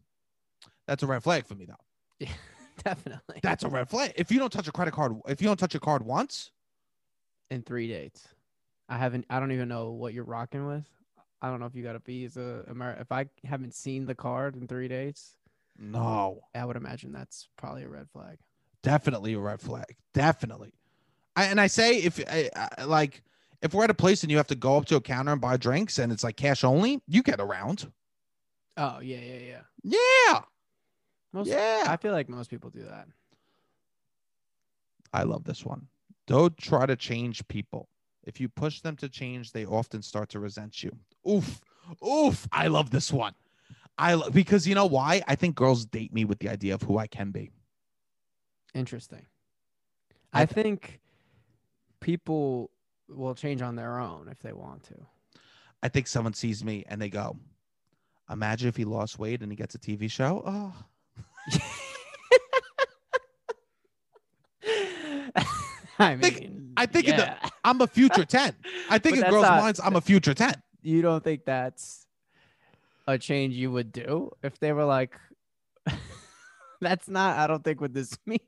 that's 0.86 1.02
a 1.02 1.06
red 1.06 1.22
flag 1.22 1.46
for 1.46 1.54
me 1.54 1.66
though. 1.66 1.74
Yeah. 2.18 2.32
Definitely. 2.84 3.40
That's 3.42 3.64
a 3.64 3.68
red 3.68 3.88
flag. 3.88 4.12
If 4.16 4.30
you 4.30 4.38
don't 4.38 4.52
touch 4.52 4.68
a 4.68 4.72
credit 4.72 4.94
card, 4.94 5.16
if 5.26 5.42
you 5.42 5.48
don't 5.48 5.58
touch 5.58 5.74
a 5.74 5.80
card 5.80 6.02
once, 6.02 6.52
In 7.50 7.62
three 7.62 7.88
dates. 7.88 8.28
I 8.88 8.96
haven't, 8.98 9.26
I 9.28 9.38
don't 9.40 9.52
even 9.52 9.68
know 9.68 9.90
what 9.90 10.14
you're 10.14 10.24
rocking 10.24 10.66
with. 10.66 10.84
I 11.42 11.50
don't 11.50 11.60
know 11.60 11.66
if 11.66 11.74
you 11.74 11.82
got 11.82 11.94
a 11.96 12.00
visa. 12.00 12.64
Amer- 12.70 12.96
if 13.00 13.12
I 13.12 13.26
haven't 13.44 13.74
seen 13.74 14.06
the 14.06 14.14
card 14.14 14.56
in 14.56 14.66
three 14.66 14.88
days, 14.88 15.36
no, 15.78 16.40
I 16.54 16.64
would 16.64 16.76
imagine 16.76 17.12
that's 17.12 17.48
probably 17.56 17.84
a 17.84 17.88
red 17.88 18.08
flag. 18.10 18.38
definitely 18.82 19.34
a 19.34 19.38
red 19.38 19.60
flag. 19.60 19.94
Definitely. 20.14 20.72
I, 21.36 21.44
and 21.44 21.60
I 21.60 21.68
say 21.68 21.98
if 21.98 22.18
I, 22.28 22.50
I, 22.56 22.84
like 22.84 23.22
If 23.62 23.74
we're 23.74 23.84
at 23.84 23.90
a 23.90 23.94
place 23.94 24.22
and 24.24 24.30
you 24.32 24.36
have 24.38 24.48
to 24.48 24.56
go 24.56 24.76
up 24.76 24.86
to 24.86 24.96
a 24.96 25.00
counter 25.00 25.30
and 25.32 25.40
buy 25.40 25.56
drinks 25.56 25.98
and 25.98 26.10
it's 26.10 26.24
like 26.24 26.36
cash 26.36 26.64
only, 26.64 27.00
you 27.06 27.22
get 27.22 27.38
around. 27.40 27.92
Oh 28.76 28.98
yeah, 29.00 29.18
yeah, 29.18 29.38
yeah. 29.38 29.60
Yeah. 30.30 30.40
Most, 31.32 31.48
Yeah. 31.48 31.84
I 31.86 31.96
feel 31.98 32.12
like 32.12 32.28
most 32.28 32.50
people 32.50 32.70
do 32.70 32.82
that. 32.82 33.06
I 35.12 35.22
love 35.22 35.44
this 35.44 35.64
one. 35.64 35.86
Don't 36.26 36.56
try 36.56 36.86
to 36.86 36.96
change 36.96 37.46
people. 37.48 37.88
If 38.28 38.38
you 38.40 38.48
push 38.50 38.80
them 38.82 38.94
to 38.96 39.08
change, 39.08 39.52
they 39.52 39.64
often 39.64 40.02
start 40.02 40.28
to 40.30 40.38
resent 40.38 40.82
you. 40.84 40.94
Oof. 41.28 41.62
Oof. 42.06 42.46
I 42.52 42.66
love 42.68 42.90
this 42.90 43.10
one. 43.10 43.32
I 43.96 44.12
lo- 44.14 44.28
because 44.28 44.68
you 44.68 44.74
know 44.74 44.84
why? 44.84 45.22
I 45.26 45.34
think 45.34 45.56
girls 45.56 45.86
date 45.86 46.12
me 46.12 46.26
with 46.26 46.38
the 46.38 46.50
idea 46.50 46.74
of 46.74 46.82
who 46.82 46.98
I 46.98 47.06
can 47.06 47.30
be. 47.30 47.50
Interesting. 48.74 49.24
I 50.34 50.42
I 50.42 50.46
think 50.46 51.00
people 52.00 52.70
will 53.08 53.34
change 53.34 53.62
on 53.62 53.76
their 53.76 53.98
own 53.98 54.28
if 54.30 54.40
they 54.40 54.52
want 54.52 54.82
to. 54.84 54.94
I 55.82 55.88
think 55.88 56.06
someone 56.06 56.34
sees 56.34 56.62
me 56.62 56.84
and 56.86 57.00
they 57.00 57.08
go, 57.08 57.34
Imagine 58.30 58.68
if 58.68 58.76
he 58.76 58.84
lost 58.84 59.18
weight 59.18 59.40
and 59.42 59.50
he 59.50 59.56
gets 59.56 59.74
a 59.74 59.78
TV 59.78 60.10
show. 60.10 60.42
Oh, 60.44 60.74
I 65.98 66.16
think- 66.16 66.40
mean, 66.40 66.57
I 66.78 66.86
think 66.86 67.08
in 67.08 67.16
the- 67.16 67.36
I'm 67.64 67.80
a 67.80 67.86
future 67.86 68.24
10. 68.24 68.54
I 68.90 68.98
think 68.98 69.16
in 69.16 69.22
girls' 69.22 69.42
not- 69.42 69.60
minds, 69.62 69.80
I'm 69.82 69.96
a 69.96 70.00
future 70.00 70.34
10. 70.34 70.54
you 70.82 71.02
don't 71.02 71.22
think 71.22 71.44
that's 71.44 72.06
a 73.06 73.18
change 73.18 73.54
you 73.54 73.70
would 73.72 73.90
do 73.92 74.30
if 74.42 74.58
they 74.60 74.72
were 74.72 74.84
like, 74.84 75.18
"That's 76.80 77.08
not." 77.08 77.38
I 77.38 77.46
don't 77.46 77.64
think 77.64 77.80
what 77.80 77.92
this 77.94 78.16
means. 78.26 78.40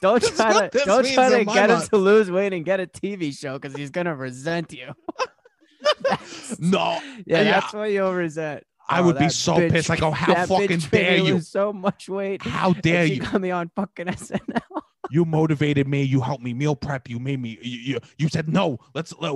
don't 0.00 0.22
try 0.22 0.68
to 0.68 0.84
don't 0.84 1.06
try 1.06 1.28
to 1.38 1.44
get 1.44 1.70
him 1.70 1.80
to 1.80 1.96
lose 1.96 2.30
weight 2.30 2.52
and 2.52 2.64
get 2.64 2.80
a 2.80 2.86
TV 2.86 3.36
show 3.38 3.58
because 3.58 3.76
he's 3.76 3.90
gonna 3.90 4.14
resent 4.14 4.72
you. 4.72 4.92
No, 6.58 6.98
yeah, 7.26 7.42
yeah. 7.42 7.44
that's 7.60 7.72
what 7.72 7.90
you'll 7.90 8.12
resent. 8.12 8.64
I 8.92 9.00
Oh, 9.00 9.06
would 9.06 9.18
be 9.18 9.28
so 9.28 9.54
bitch- 9.54 9.70
pissed. 9.72 9.90
I 9.90 9.96
go, 9.96 10.08
oh, 10.08 10.10
How 10.12 10.46
fucking 10.46 10.78
dare 10.90 11.16
you? 11.18 11.40
So 11.40 11.72
much 11.72 12.08
weight. 12.08 12.42
How 12.42 12.72
dare 12.72 13.04
you? 13.04 13.20
got 13.20 13.40
me 13.40 13.50
on 13.50 13.70
fucking 13.74 14.06
SNL. 14.22 14.60
You 15.10 15.24
motivated 15.24 15.86
me. 15.88 16.02
You 16.02 16.20
helped 16.20 16.42
me 16.42 16.54
meal 16.54 16.74
prep. 16.76 17.08
You 17.10 17.18
made 17.18 17.40
me. 17.40 17.58
You, 17.60 17.78
you, 17.94 17.98
you 18.18 18.28
said 18.28 18.48
no. 18.48 18.78
Let's 18.94 19.12
let, 19.18 19.34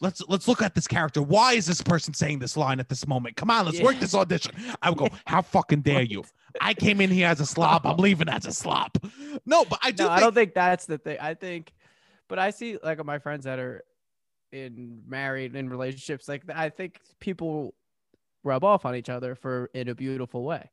let's 0.00 0.22
let's 0.28 0.48
look 0.48 0.60
at 0.62 0.74
this 0.74 0.88
character. 0.88 1.22
Why 1.22 1.52
is 1.52 1.66
this 1.66 1.80
person 1.82 2.14
saying 2.14 2.40
this 2.40 2.56
line 2.56 2.80
at 2.80 2.88
this 2.88 3.06
moment? 3.06 3.36
Come 3.36 3.48
on, 3.50 3.64
let's 3.66 3.80
work 3.80 4.00
this 4.00 4.14
audition. 4.14 4.52
I 4.82 4.90
would 4.90 4.98
go. 4.98 5.08
How 5.26 5.42
fucking 5.42 5.82
dare 5.82 6.02
you? 6.02 6.24
I 6.60 6.74
came 6.74 7.00
in 7.00 7.10
here 7.10 7.28
as 7.28 7.38
a 7.40 7.46
slob. 7.46 7.86
I'm 7.86 7.98
leaving 7.98 8.28
as 8.28 8.46
a 8.46 8.52
slob. 8.52 8.90
No, 9.46 9.64
but 9.64 9.78
I 9.82 9.90
do. 9.92 10.04
no, 10.04 10.10
I 10.10 10.20
don't 10.20 10.34
think 10.34 10.54
that's 10.54 10.86
the 10.86 10.98
thing. 10.98 11.18
I 11.20 11.34
think, 11.34 11.72
but 12.26 12.38
I 12.40 12.50
see 12.50 12.78
like 12.82 13.04
my 13.04 13.18
friends 13.20 13.44
that 13.44 13.58
are 13.60 13.84
in 14.52 15.02
married 15.06 15.54
in 15.54 15.68
relationships. 15.68 16.26
Like 16.28 16.42
I 16.52 16.70
think 16.70 16.98
people 17.20 17.74
rub 18.44 18.62
off 18.62 18.84
on 18.84 18.94
each 18.94 19.08
other 19.08 19.34
for 19.34 19.70
in 19.74 19.88
a 19.88 19.94
beautiful 19.94 20.44
way. 20.44 20.70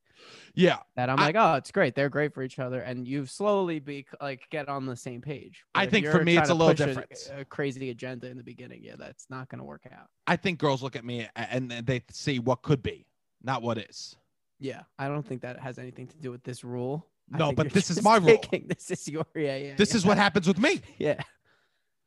Yeah, 0.53 0.77
That 0.95 1.09
I'm 1.09 1.19
I- 1.19 1.27
like, 1.27 1.35
oh, 1.37 1.55
it's 1.55 1.71
great. 1.71 1.95
They're 1.95 2.09
great 2.09 2.33
for 2.33 2.43
each 2.43 2.59
other, 2.59 2.81
and 2.81 3.07
you 3.07 3.25
slowly 3.25 3.79
be 3.79 4.05
like 4.21 4.41
get 4.51 4.69
on 4.69 4.85
the 4.85 4.95
same 4.95 5.19
page. 5.21 5.63
But 5.73 5.79
I 5.79 5.85
think 5.87 6.05
for 6.07 6.23
me, 6.23 6.37
it's 6.37 6.49
a 6.49 6.53
little 6.53 6.73
different. 6.75 7.11
A, 7.35 7.43
crazy 7.45 7.89
agenda 7.89 8.27
in 8.27 8.37
the 8.37 8.43
beginning, 8.43 8.81
yeah, 8.83 8.95
that's 8.99 9.25
not 9.31 9.49
gonna 9.49 9.63
work 9.63 9.87
out. 9.91 10.07
I 10.27 10.35
think 10.35 10.59
girls 10.59 10.83
look 10.83 10.95
at 10.95 11.03
me 11.05 11.27
and 11.35 11.71
they 11.71 12.03
see 12.11 12.37
what 12.37 12.61
could 12.61 12.83
be, 12.83 13.07
not 13.41 13.63
what 13.63 13.77
is. 13.79 14.15
Yeah, 14.59 14.81
I 14.99 15.07
don't 15.07 15.25
think 15.25 15.41
that 15.41 15.59
has 15.59 15.79
anything 15.79 16.05
to 16.07 16.17
do 16.17 16.29
with 16.29 16.43
this 16.43 16.63
rule. 16.63 17.07
No, 17.29 17.51
but 17.51 17.71
this 17.71 17.89
is 17.89 18.03
my 18.03 18.17
rule. 18.17 18.37
picking- 18.37 18.67
This 18.69 18.91
is 18.91 19.07
your 19.07 19.25
yeah 19.35 19.55
yeah. 19.55 19.75
This 19.75 19.91
yeah. 19.91 19.97
is 19.97 20.05
what 20.05 20.17
happens 20.17 20.47
with 20.47 20.59
me. 20.59 20.81
Yeah, 20.99 21.19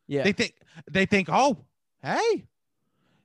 yeah. 0.07 0.23
They 0.23 0.33
think 0.33 0.55
they 0.89 1.07
think, 1.07 1.29
oh, 1.33 1.57
hey, 2.03 2.45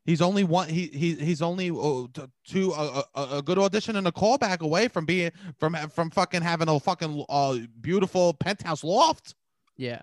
he's 0.06 0.22
only 0.22 0.44
one. 0.44 0.70
He 0.70 0.88
he 0.88 1.16
he's 1.16 1.42
only 1.42 1.70
uh, 1.70 2.08
two 2.46 2.72
a, 2.72 3.04
a, 3.16 3.38
a 3.38 3.42
good 3.42 3.58
audition 3.58 3.96
and 3.96 4.08
a 4.08 4.12
callback 4.12 4.62
away 4.62 4.88
from 4.88 5.06
being 5.06 5.32
from 5.58 5.76
from 5.90 6.10
fucking 6.10 6.42
having 6.42 6.70
a 6.70 6.80
fucking 6.80 7.26
uh, 7.30 7.58
beautiful 7.82 8.34
penthouse 8.34 8.84
loft. 8.84 9.36
Yeah. 9.78 10.02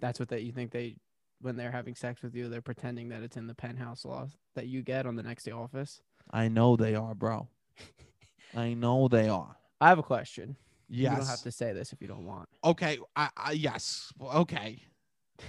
That's 0.00 0.18
what 0.20 0.28
they 0.28 0.40
you 0.40 0.52
think 0.52 0.70
they 0.70 0.96
when 1.40 1.56
they're 1.56 1.70
having 1.70 1.94
sex 1.94 2.22
with 2.22 2.34
you, 2.34 2.48
they're 2.48 2.60
pretending 2.60 3.08
that 3.10 3.22
it's 3.22 3.36
in 3.36 3.46
the 3.46 3.54
penthouse 3.54 4.04
loft 4.04 4.36
that 4.54 4.66
you 4.66 4.82
get 4.82 5.06
on 5.06 5.16
the 5.16 5.22
next 5.22 5.44
day 5.44 5.52
office. 5.52 6.00
I 6.30 6.48
know 6.48 6.76
they 6.76 6.94
are, 6.94 7.14
bro. 7.14 7.48
I 8.56 8.74
know 8.74 9.08
they 9.08 9.28
are. 9.28 9.56
I 9.80 9.88
have 9.88 9.98
a 9.98 10.02
question. 10.02 10.56
Yes. 10.88 11.12
You 11.12 11.16
don't 11.18 11.26
have 11.26 11.42
to 11.42 11.52
say 11.52 11.72
this 11.72 11.92
if 11.92 12.00
you 12.00 12.08
don't 12.08 12.24
want. 12.24 12.48
Okay. 12.64 12.98
I, 13.14 13.28
I 13.36 13.52
yes. 13.52 14.12
Okay. 14.34 14.82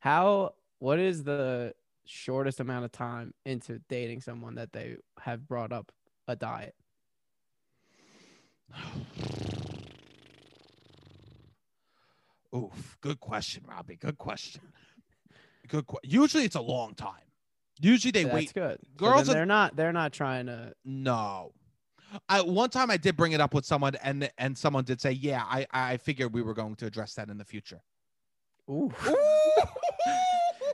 How 0.00 0.54
what 0.78 0.98
is 0.98 1.24
the 1.24 1.74
shortest 2.06 2.60
amount 2.60 2.84
of 2.84 2.92
time 2.92 3.34
into 3.44 3.80
dating 3.88 4.20
someone 4.22 4.54
that 4.56 4.72
they 4.72 4.96
have 5.20 5.46
brought 5.46 5.72
up 5.72 5.92
a 6.28 6.34
diet? 6.36 6.74
Oof. 12.54 12.96
Good 13.00 13.20
question, 13.20 13.64
Robbie. 13.68 13.96
Good 13.96 14.18
question. 14.18 14.60
Good. 15.68 15.86
Qu- 15.86 15.98
Usually 16.04 16.44
it's 16.44 16.54
a 16.56 16.60
long 16.60 16.94
time. 16.94 17.12
Usually 17.80 18.10
they 18.12 18.22
That's 18.24 18.34
wait. 18.34 18.54
good. 18.54 18.78
Girls 18.96 19.26
then 19.26 19.34
are- 19.34 19.38
they're 19.38 19.46
not 19.46 19.76
they're 19.76 19.92
not 19.92 20.12
trying 20.12 20.46
to 20.46 20.72
No. 20.84 21.52
I 22.28 22.40
one 22.40 22.70
time 22.70 22.90
I 22.90 22.96
did 22.96 23.16
bring 23.16 23.32
it 23.32 23.40
up 23.40 23.52
with 23.52 23.66
someone 23.66 23.96
and 23.96 24.30
and 24.38 24.56
someone 24.56 24.84
did 24.84 25.00
say, 25.00 25.10
"Yeah, 25.10 25.42
I 25.44 25.66
I 25.72 25.96
figured 25.98 26.32
we 26.32 26.40
were 26.40 26.54
going 26.54 26.76
to 26.76 26.86
address 26.86 27.14
that 27.14 27.28
in 27.28 27.36
the 27.36 27.44
future." 27.44 27.82
Ooh. 28.70 28.92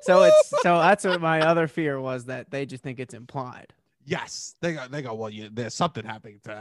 So 0.03 0.23
it's 0.25 0.51
so 0.63 0.79
that's 0.79 1.05
what 1.05 1.21
my 1.21 1.41
other 1.41 1.69
fear 1.69 2.01
was 2.01 2.25
that 2.27 2.51
they 2.51 2.67
just 2.67 2.83
think 2.83 2.99
it's 3.01 3.15
implied. 3.15 3.73
yes. 4.05 4.55
They 4.61 4.73
go 4.75 4.87
they 4.89 5.03
go, 5.03 5.15
"Well, 5.15 5.31
you, 5.31 5.49
there's 5.53 5.75
something 5.75 6.05
happening 6.05 6.41
to 6.45 6.53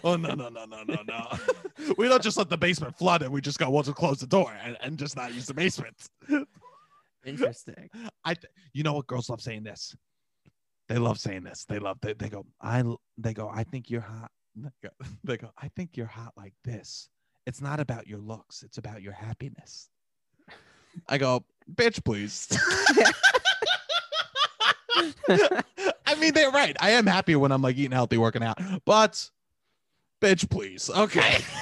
Oh 0.04 0.16
no, 0.16 0.34
no, 0.34 0.48
no, 0.48 0.64
no, 0.64 0.82
no, 0.86 1.02
no. 1.06 1.38
we 1.98 2.08
don't 2.08 2.22
just 2.22 2.36
let 2.36 2.48
the 2.48 2.56
basement 2.56 2.96
flood 2.96 3.22
and 3.22 3.32
we 3.32 3.40
just 3.40 3.58
go, 3.58 3.68
"We'll 3.70 3.82
just 3.82 3.96
close 3.96 4.20
the 4.20 4.26
door 4.26 4.52
and, 4.62 4.76
and 4.82 4.98
just 4.98 5.16
not 5.16 5.34
use 5.34 5.46
the 5.46 5.54
basement." 5.54 5.96
Interesting. 7.26 7.88
I 8.24 8.34
th- 8.34 8.52
you 8.72 8.82
know 8.82 8.92
what 8.92 9.06
girls 9.06 9.28
love 9.30 9.40
saying 9.40 9.64
this. 9.64 9.96
They 10.88 10.98
love 10.98 11.18
saying 11.18 11.44
this. 11.44 11.64
They 11.64 11.78
love 11.78 11.98
they, 12.02 12.12
they 12.12 12.28
go, 12.28 12.44
I 12.60 12.82
they 13.16 13.32
go, 13.32 13.48
I 13.48 13.64
think 13.64 13.90
you're 13.90 14.02
hot. 14.02 14.30
They 14.54 14.68
go, 14.82 14.90
they 15.24 15.36
go, 15.38 15.50
I 15.60 15.68
think 15.74 15.96
you're 15.96 16.06
hot 16.06 16.32
like 16.36 16.52
this. 16.64 17.08
It's 17.46 17.60
not 17.60 17.80
about 17.80 18.06
your 18.06 18.18
looks, 18.20 18.62
it's 18.62 18.78
about 18.78 19.02
your 19.02 19.12
happiness. 19.14 19.88
I 21.08 21.18
go, 21.18 21.44
bitch, 21.72 22.04
please. 22.04 22.48
I 26.06 26.14
mean, 26.18 26.34
they're 26.34 26.50
right. 26.50 26.76
I 26.80 26.90
am 26.90 27.06
happier 27.06 27.38
when 27.38 27.52
I'm 27.52 27.62
like 27.62 27.76
eating 27.76 27.92
healthy, 27.92 28.18
working 28.18 28.42
out, 28.42 28.58
but 28.84 29.30
bitch, 30.20 30.48
please. 30.48 30.90
Okay. 30.90 31.38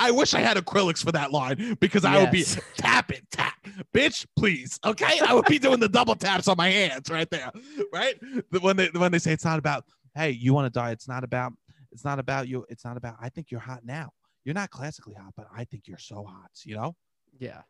I 0.00 0.10
wish 0.12 0.34
I 0.34 0.40
had 0.40 0.56
acrylics 0.56 1.04
for 1.04 1.12
that 1.12 1.32
line 1.32 1.76
because 1.80 2.04
I 2.04 2.18
would 2.18 2.30
be 2.30 2.44
tap 2.76 3.10
it, 3.10 3.24
tap, 3.30 3.54
bitch, 3.92 4.24
please. 4.36 4.78
Okay, 4.84 5.18
I 5.26 5.34
would 5.34 5.46
be 5.46 5.58
doing 5.58 5.80
the 5.80 5.88
double 5.88 6.14
taps 6.14 6.46
on 6.48 6.56
my 6.56 6.68
hands 6.70 7.10
right 7.10 7.28
there, 7.30 7.50
right? 7.92 8.14
When 8.60 8.76
they 8.76 8.88
when 8.94 9.10
they 9.12 9.18
say 9.18 9.32
it's 9.32 9.44
not 9.44 9.58
about, 9.58 9.84
hey, 10.14 10.30
you 10.30 10.54
want 10.54 10.72
to 10.72 10.78
die? 10.78 10.92
It's 10.92 11.08
not 11.08 11.24
about, 11.24 11.52
it's 11.90 12.04
not 12.04 12.18
about 12.18 12.46
you. 12.48 12.64
It's 12.68 12.84
not 12.84 12.96
about. 12.96 13.16
I 13.20 13.28
think 13.28 13.50
you're 13.50 13.60
hot 13.60 13.80
now. 13.84 14.10
You're 14.44 14.54
not 14.54 14.70
classically 14.70 15.14
hot, 15.14 15.32
but 15.36 15.46
I 15.54 15.64
think 15.64 15.88
you're 15.88 15.98
so 15.98 16.24
hot. 16.24 16.50
You 16.64 16.76
know, 16.76 16.96
Yeah. 17.38 17.62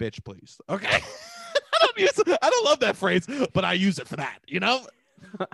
Bitch, 0.00 0.24
please. 0.24 0.60
Okay. 0.68 0.88
I 1.72 1.86
don't 1.86 1.98
use. 1.98 2.38
I 2.42 2.50
don't 2.50 2.64
love 2.64 2.80
that 2.80 2.96
phrase, 2.96 3.26
but 3.52 3.64
I 3.64 3.74
use 3.74 3.98
it 3.98 4.08
for 4.08 4.16
that. 4.16 4.40
You 4.48 4.60
know. 4.60 4.86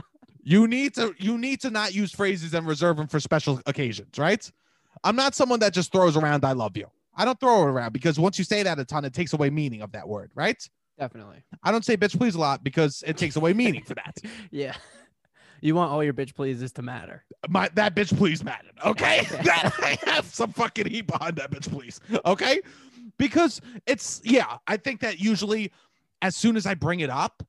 You 0.48 0.68
need 0.68 0.94
to 0.94 1.12
you 1.18 1.38
need 1.38 1.61
to 1.62 1.70
not 1.70 1.92
use 1.92 2.12
phrases 2.12 2.54
and 2.54 2.64
reserve 2.68 2.98
them 2.98 3.09
for 3.09 3.18
special 3.18 3.61
occasions, 3.66 4.16
right? 4.16 4.48
I'm 5.02 5.16
not 5.16 5.35
someone 5.35 5.59
that 5.59 5.72
just 5.72 5.90
throws 5.90 6.16
around 6.16 6.44
I 6.44 6.52
love 6.52 6.76
you. 6.76 6.87
I 7.16 7.24
don't 7.24 7.38
throw 7.40 7.62
it 7.62 7.66
around 7.66 7.92
because 7.92 8.16
once 8.16 8.38
you 8.38 8.44
say 8.44 8.62
that 8.62 8.78
a 8.78 8.85
ton, 8.85 9.04
it 9.04 9.12
takes 9.12 9.32
away 9.32 9.50
meaning 9.50 9.82
of 9.82 9.90
that 9.90 10.06
word, 10.06 10.30
right? 10.37 10.56
Definitely. 11.00 11.42
I 11.64 11.72
don't 11.72 11.85
say 11.85 11.96
bitch 11.96 12.16
please 12.16 12.37
a 12.37 12.38
lot 12.38 12.62
because 12.62 13.02
it 13.04 13.16
takes 13.16 13.35
away 13.35 13.54
meaning 13.54 13.82
for 13.82 13.94
that. 13.94 14.16
Yeah. 14.52 14.76
You 15.62 15.74
want 15.74 15.90
all 15.90 16.04
your 16.04 16.12
bitch 16.12 16.35
pleases 16.35 16.70
to 16.72 16.82
matter. 16.82 17.24
My 17.48 17.68
that 17.74 17.96
bitch 17.96 18.16
please 18.16 18.44
mattered. 18.44 18.74
Okay. 18.85 19.26
that 19.42 19.72
I 19.82 19.98
have 20.09 20.26
some 20.26 20.52
fucking 20.52 20.87
heat 20.87 21.09
behind 21.09 21.37
that 21.37 21.50
bitch 21.50 21.68
please. 21.68 21.98
Okay. 22.24 22.61
Because 23.18 23.61
it's 23.87 24.20
yeah, 24.24 24.59
I 24.66 24.76
think 24.76 25.00
that 25.00 25.18
usually 25.20 25.72
as 26.22 26.37
soon 26.37 26.57
as 26.57 26.66
I 26.66 26.74
bring 26.74 27.00
it 27.00 27.11
up, 27.11 27.42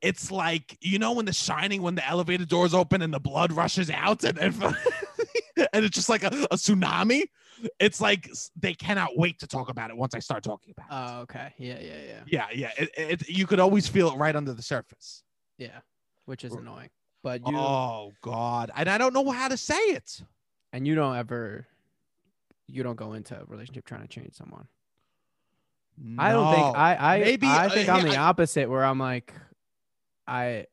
it's 0.00 0.30
like 0.30 0.76
you 0.80 0.98
know 0.98 1.12
when 1.12 1.24
the 1.24 1.32
shining 1.32 1.82
when 1.82 1.94
the 1.94 2.06
elevator 2.06 2.44
doors 2.44 2.74
open 2.74 3.02
and 3.02 3.12
the 3.12 3.20
blood 3.20 3.52
rushes 3.52 3.90
out 3.90 4.24
and 4.24 4.38
and, 4.38 4.54
and 5.72 5.84
it's 5.84 5.94
just 5.94 6.08
like 6.08 6.24
a, 6.24 6.28
a 6.50 6.56
tsunami. 6.56 7.24
It's 7.80 8.00
like 8.00 8.30
they 8.54 8.74
cannot 8.74 9.16
wait 9.16 9.40
to 9.40 9.46
talk 9.46 9.68
about 9.68 9.90
it 9.90 9.96
once 9.96 10.14
I 10.14 10.20
start 10.20 10.44
talking 10.44 10.72
about 10.76 10.86
it. 10.86 11.10
Oh, 11.10 11.20
okay. 11.22 11.52
Yeah, 11.58 11.80
yeah, 11.80 12.00
yeah. 12.06 12.22
yeah, 12.26 12.46
yeah. 12.54 12.70
It, 12.78 12.90
it, 12.96 13.28
you 13.28 13.48
could 13.48 13.58
always 13.58 13.88
feel 13.88 14.10
it 14.12 14.16
right 14.16 14.36
under 14.36 14.52
the 14.52 14.62
surface. 14.62 15.24
Yeah. 15.56 15.80
Which 16.26 16.44
is 16.44 16.52
annoying. 16.52 16.90
But 17.24 17.40
you 17.48 17.56
Oh 17.56 18.12
God, 18.22 18.70
and 18.76 18.88
I 18.88 18.96
don't 18.96 19.12
know 19.12 19.28
how 19.30 19.48
to 19.48 19.56
say 19.56 19.74
it. 19.74 20.22
and 20.72 20.86
you 20.86 20.94
don't 20.94 21.16
ever 21.16 21.66
you 22.68 22.82
don't 22.82 22.96
go 22.96 23.14
into 23.14 23.40
a 23.40 23.44
relationship 23.46 23.86
trying 23.86 24.02
to 24.02 24.08
change 24.08 24.34
someone. 24.34 24.68
I 26.18 26.32
don't 26.32 26.54
think 26.54 26.76
I 26.76 26.96
I 26.96 27.18
Maybe, 27.20 27.46
I 27.46 27.66
uh, 27.66 27.68
think 27.70 27.88
I'm 27.88 28.06
yeah, 28.06 28.12
the 28.12 28.18
opposite 28.18 28.68
where 28.68 28.84
I'm 28.84 28.98
like 28.98 29.34
I 30.26 30.66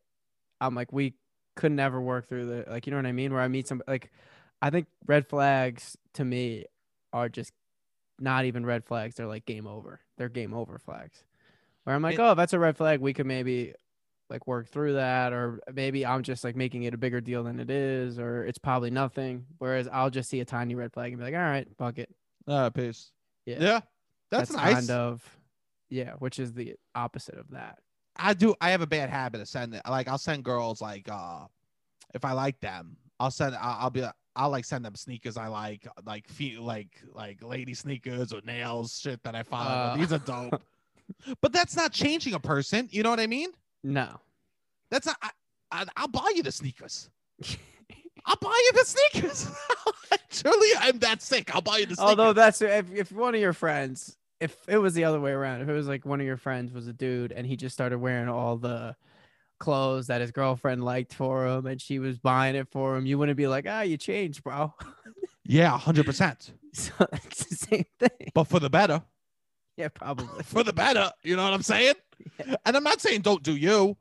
I'm 0.61 0.75
like 0.75 0.91
we 0.91 1.15
could 1.55 1.71
never 1.71 1.99
work 2.01 2.27
through 2.27 2.45
the 2.45 2.65
like 2.69 2.85
you 2.85 2.91
know 2.91 2.97
what 2.97 3.05
I 3.05 3.11
mean? 3.11 3.33
Where 3.33 3.41
I 3.41 3.47
meet 3.47 3.67
some 3.67 3.81
like 3.87 4.11
I 4.61 4.69
think 4.69 4.87
red 5.05 5.27
flags 5.27 5.97
to 6.15 6.25
me 6.25 6.65
are 7.13 7.29
just 7.29 7.51
not 8.19 8.45
even 8.45 8.65
red 8.65 8.85
flags. 8.85 9.15
They're 9.15 9.27
like 9.27 9.45
game 9.45 9.67
over. 9.67 9.99
They're 10.17 10.29
game 10.29 10.53
over 10.53 10.77
flags. 10.77 11.23
Where 11.83 11.95
I'm 11.95 12.01
like 12.01 12.15
It- 12.15 12.19
oh 12.19 12.31
if 12.31 12.37
that's 12.37 12.53
a 12.53 12.59
red 12.59 12.77
flag 12.77 12.99
we 12.99 13.13
could 13.13 13.25
maybe 13.25 13.73
like 14.29 14.47
work 14.47 14.67
through 14.67 14.93
that. 14.93 15.33
Or 15.33 15.59
maybe 15.73 16.05
I'm 16.05 16.23
just 16.23 16.43
like 16.43 16.55
making 16.55 16.83
it 16.83 16.93
a 16.93 16.97
bigger 16.97 17.21
deal 17.21 17.43
than 17.43 17.59
it 17.59 17.69
is 17.69 18.19
or 18.19 18.43
it's 18.43 18.57
probably 18.57 18.91
nothing. 18.91 19.45
Whereas 19.57 19.87
I'll 19.91 20.09
just 20.09 20.29
see 20.29 20.39
a 20.41 20.45
tiny 20.45 20.75
red 20.75 20.93
flag 20.93 21.11
and 21.13 21.19
be 21.19 21.25
like 21.25 21.33
all 21.33 21.39
right 21.39 21.67
fuck 21.77 21.97
it. 21.97 22.09
Uh, 22.47 22.69
peace. 22.69 23.11
Yeah. 23.45 23.57
Yeah. 23.59 23.79
That's, 24.31 24.51
nice. 24.51 24.73
kind 24.73 24.91
of 24.91 25.37
yeah 25.89 26.13
which 26.19 26.39
is 26.39 26.53
the 26.53 26.75
opposite 26.95 27.35
of 27.35 27.51
that 27.51 27.79
I 28.17 28.33
do. 28.33 28.55
I 28.61 28.71
have 28.71 28.81
a 28.81 28.87
bad 28.87 29.09
habit 29.09 29.41
of 29.41 29.47
sending. 29.47 29.81
Like, 29.87 30.07
I'll 30.07 30.17
send 30.17 30.43
girls 30.43 30.81
like, 30.81 31.09
uh, 31.09 31.45
if 32.13 32.23
I 32.23 32.31
like 32.31 32.59
them, 32.61 32.97
I'll 33.19 33.31
send. 33.31 33.55
I'll, 33.55 33.77
I'll 33.81 33.89
be. 33.89 34.05
I'll 34.37 34.49
like 34.49 34.65
send 34.65 34.83
them 34.83 34.95
sneakers 34.95 35.37
I 35.37 35.47
like, 35.47 35.87
like 36.05 36.27
feel 36.27 36.61
like 36.61 37.01
like 37.13 37.41
lady 37.41 37.73
sneakers 37.73 38.33
or 38.33 38.41
nails, 38.43 38.99
shit 38.99 39.23
that 39.23 39.35
I 39.35 39.43
find. 39.43 39.69
Uh. 39.69 39.95
These 39.97 40.11
are 40.11 40.19
dope. 40.19 40.61
but 41.41 41.53
that's 41.53 41.75
not 41.75 41.93
changing 41.93 42.33
a 42.33 42.39
person. 42.39 42.89
You 42.91 43.03
know 43.03 43.09
what 43.09 43.19
I 43.19 43.27
mean? 43.27 43.49
no 43.83 44.19
That's 44.89 45.05
not. 45.07 45.17
I, 45.21 45.29
I, 45.71 45.85
I'll 45.95 46.07
buy 46.07 46.33
you 46.35 46.43
the 46.43 46.51
sneakers. 46.51 47.09
I'll 48.25 48.35
buy 48.37 48.61
you 48.65 48.71
the 48.79 48.85
sneakers. 48.85 49.51
Truly, 50.31 50.69
I'm 50.79 50.99
that 50.99 51.21
sick. 51.21 51.53
I'll 51.53 51.61
buy 51.61 51.77
you 51.77 51.85
the 51.85 51.95
sneakers. 51.95 52.09
Although 52.09 52.33
that's 52.33 52.61
if, 52.61 52.91
if 52.93 53.11
one 53.11 53.35
of 53.35 53.41
your 53.41 53.53
friends, 53.53 54.17
if 54.39 54.57
it 54.67 54.77
was 54.77 54.93
the 54.93 55.03
other 55.03 55.19
way 55.19 55.31
around, 55.31 55.61
if 55.61 55.69
it 55.69 55.73
was 55.73 55.87
like 55.87 56.05
one 56.05 56.19
of 56.19 56.25
your 56.25 56.37
friends 56.37 56.73
was 56.73 56.87
a 56.87 56.93
dude 56.93 57.31
and 57.31 57.45
he 57.45 57.55
just 57.55 57.73
started 57.73 57.99
wearing 57.99 58.27
all 58.27 58.57
the 58.57 58.95
clothes 59.59 60.07
that 60.07 60.21
his 60.21 60.31
girlfriend 60.31 60.83
liked 60.83 61.13
for 61.13 61.47
him 61.47 61.65
and 61.65 61.81
she 61.81 61.99
was 61.99 62.17
buying 62.17 62.55
it 62.55 62.67
for 62.71 62.95
him, 62.95 63.05
you 63.05 63.17
wouldn't 63.17 63.37
be 63.37 63.47
like, 63.47 63.65
ah, 63.67 63.81
you 63.81 63.97
changed, 63.97 64.43
bro. 64.43 64.73
yeah, 65.45 65.77
hundred 65.77 66.05
percent. 66.05 66.51
so 66.73 66.93
it's 67.13 67.45
the 67.45 67.55
same 67.55 67.85
thing. 67.99 68.31
But 68.33 68.45
for 68.45 68.59
the 68.59 68.69
better. 68.69 69.01
Yeah, 69.77 69.89
probably. 69.89 70.43
for 70.43 70.63
the 70.63 70.73
better. 70.73 71.11
You 71.23 71.35
know 71.35 71.43
what 71.43 71.53
I'm 71.53 71.61
saying? 71.61 71.95
Yeah. 72.39 72.55
And 72.65 72.77
I'm 72.77 72.83
not 72.83 73.01
saying 73.01 73.21
don't 73.21 73.43
do 73.43 73.55
you, 73.55 73.97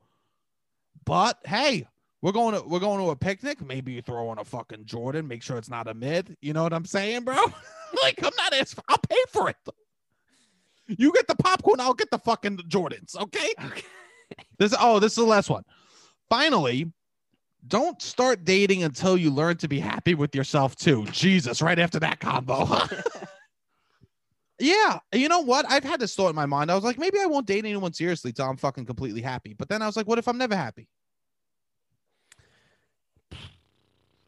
but 1.05 1.39
hey, 1.45 1.87
we're 2.25 2.33
going 2.33 2.55
to 2.55 2.67
we're 2.67 2.81
going 2.81 2.99
to 3.05 3.11
a 3.11 3.17
picnic. 3.17 3.61
Maybe 3.61 3.93
you 3.93 4.01
throw 4.01 4.31
on 4.31 4.39
a 4.39 4.45
fucking 4.45 4.87
Jordan. 4.87 5.29
Make 5.29 5.43
sure 5.43 5.59
it's 5.59 5.69
not 5.69 5.89
a 5.89 5.93
mid. 5.93 6.35
You 6.41 6.55
know 6.55 6.63
what 6.63 6.73
I'm 6.73 6.87
saying, 6.87 7.25
bro? 7.25 7.37
like 8.03 8.19
I'm 8.25 8.33
not 8.39 8.55
asking. 8.55 8.83
I'll 8.89 8.97
pay 8.97 9.23
for 9.29 9.51
it. 9.51 9.57
You 10.87 11.13
get 11.13 11.29
the 11.29 11.35
popcorn. 11.37 11.81
I'll 11.81 11.93
get 11.93 12.11
the 12.11 12.19
fucking 12.19 12.57
Jordans. 12.69 13.15
Okay. 13.15 13.53
Okay. 13.65 13.83
This 14.59 14.75
oh, 14.81 14.99
this 15.01 15.13
is 15.13 15.17
the 15.17 15.25
last 15.25 15.51
one. 15.51 15.65
Finally, 16.31 16.91
don't 17.69 18.01
start 18.01 18.45
dating 18.45 18.83
until 18.83 19.19
you 19.19 19.31
learn 19.31 19.59
to 19.59 19.69
be 19.69 19.79
happy 19.79 20.15
with 20.15 20.35
yourself 20.35 20.75
too. 20.75 21.05
Jesus, 21.13 21.61
right 21.61 21.79
after 21.79 22.01
that 22.01 22.21
combo. 22.21 22.67
yeah, 24.59 24.99
you 25.13 25.29
know 25.29 25.41
what? 25.41 25.67
I've 25.69 25.85
had 25.85 26.01
this 26.01 26.15
thought 26.15 26.31
in 26.31 26.35
my 26.35 26.47
mind. 26.47 26.71
I 26.71 26.75
was 26.75 26.85
like, 26.85 26.99
maybe 26.99 27.19
I 27.21 27.27
won't 27.27 27.47
date 27.47 27.67
anyone 27.67 27.93
seriously 27.93 28.33
till 28.33 28.47
I'm 28.47 28.57
fucking 28.57 28.87
completely 28.87 29.21
happy. 29.21 29.53
But 29.53 29.69
then 29.69 29.83
I 29.83 29.87
was 29.87 29.97
like, 29.97 30.09
what 30.09 30.19
if 30.19 30.27
I'm 30.27 30.39
never 30.39 30.57
happy? 30.57 30.89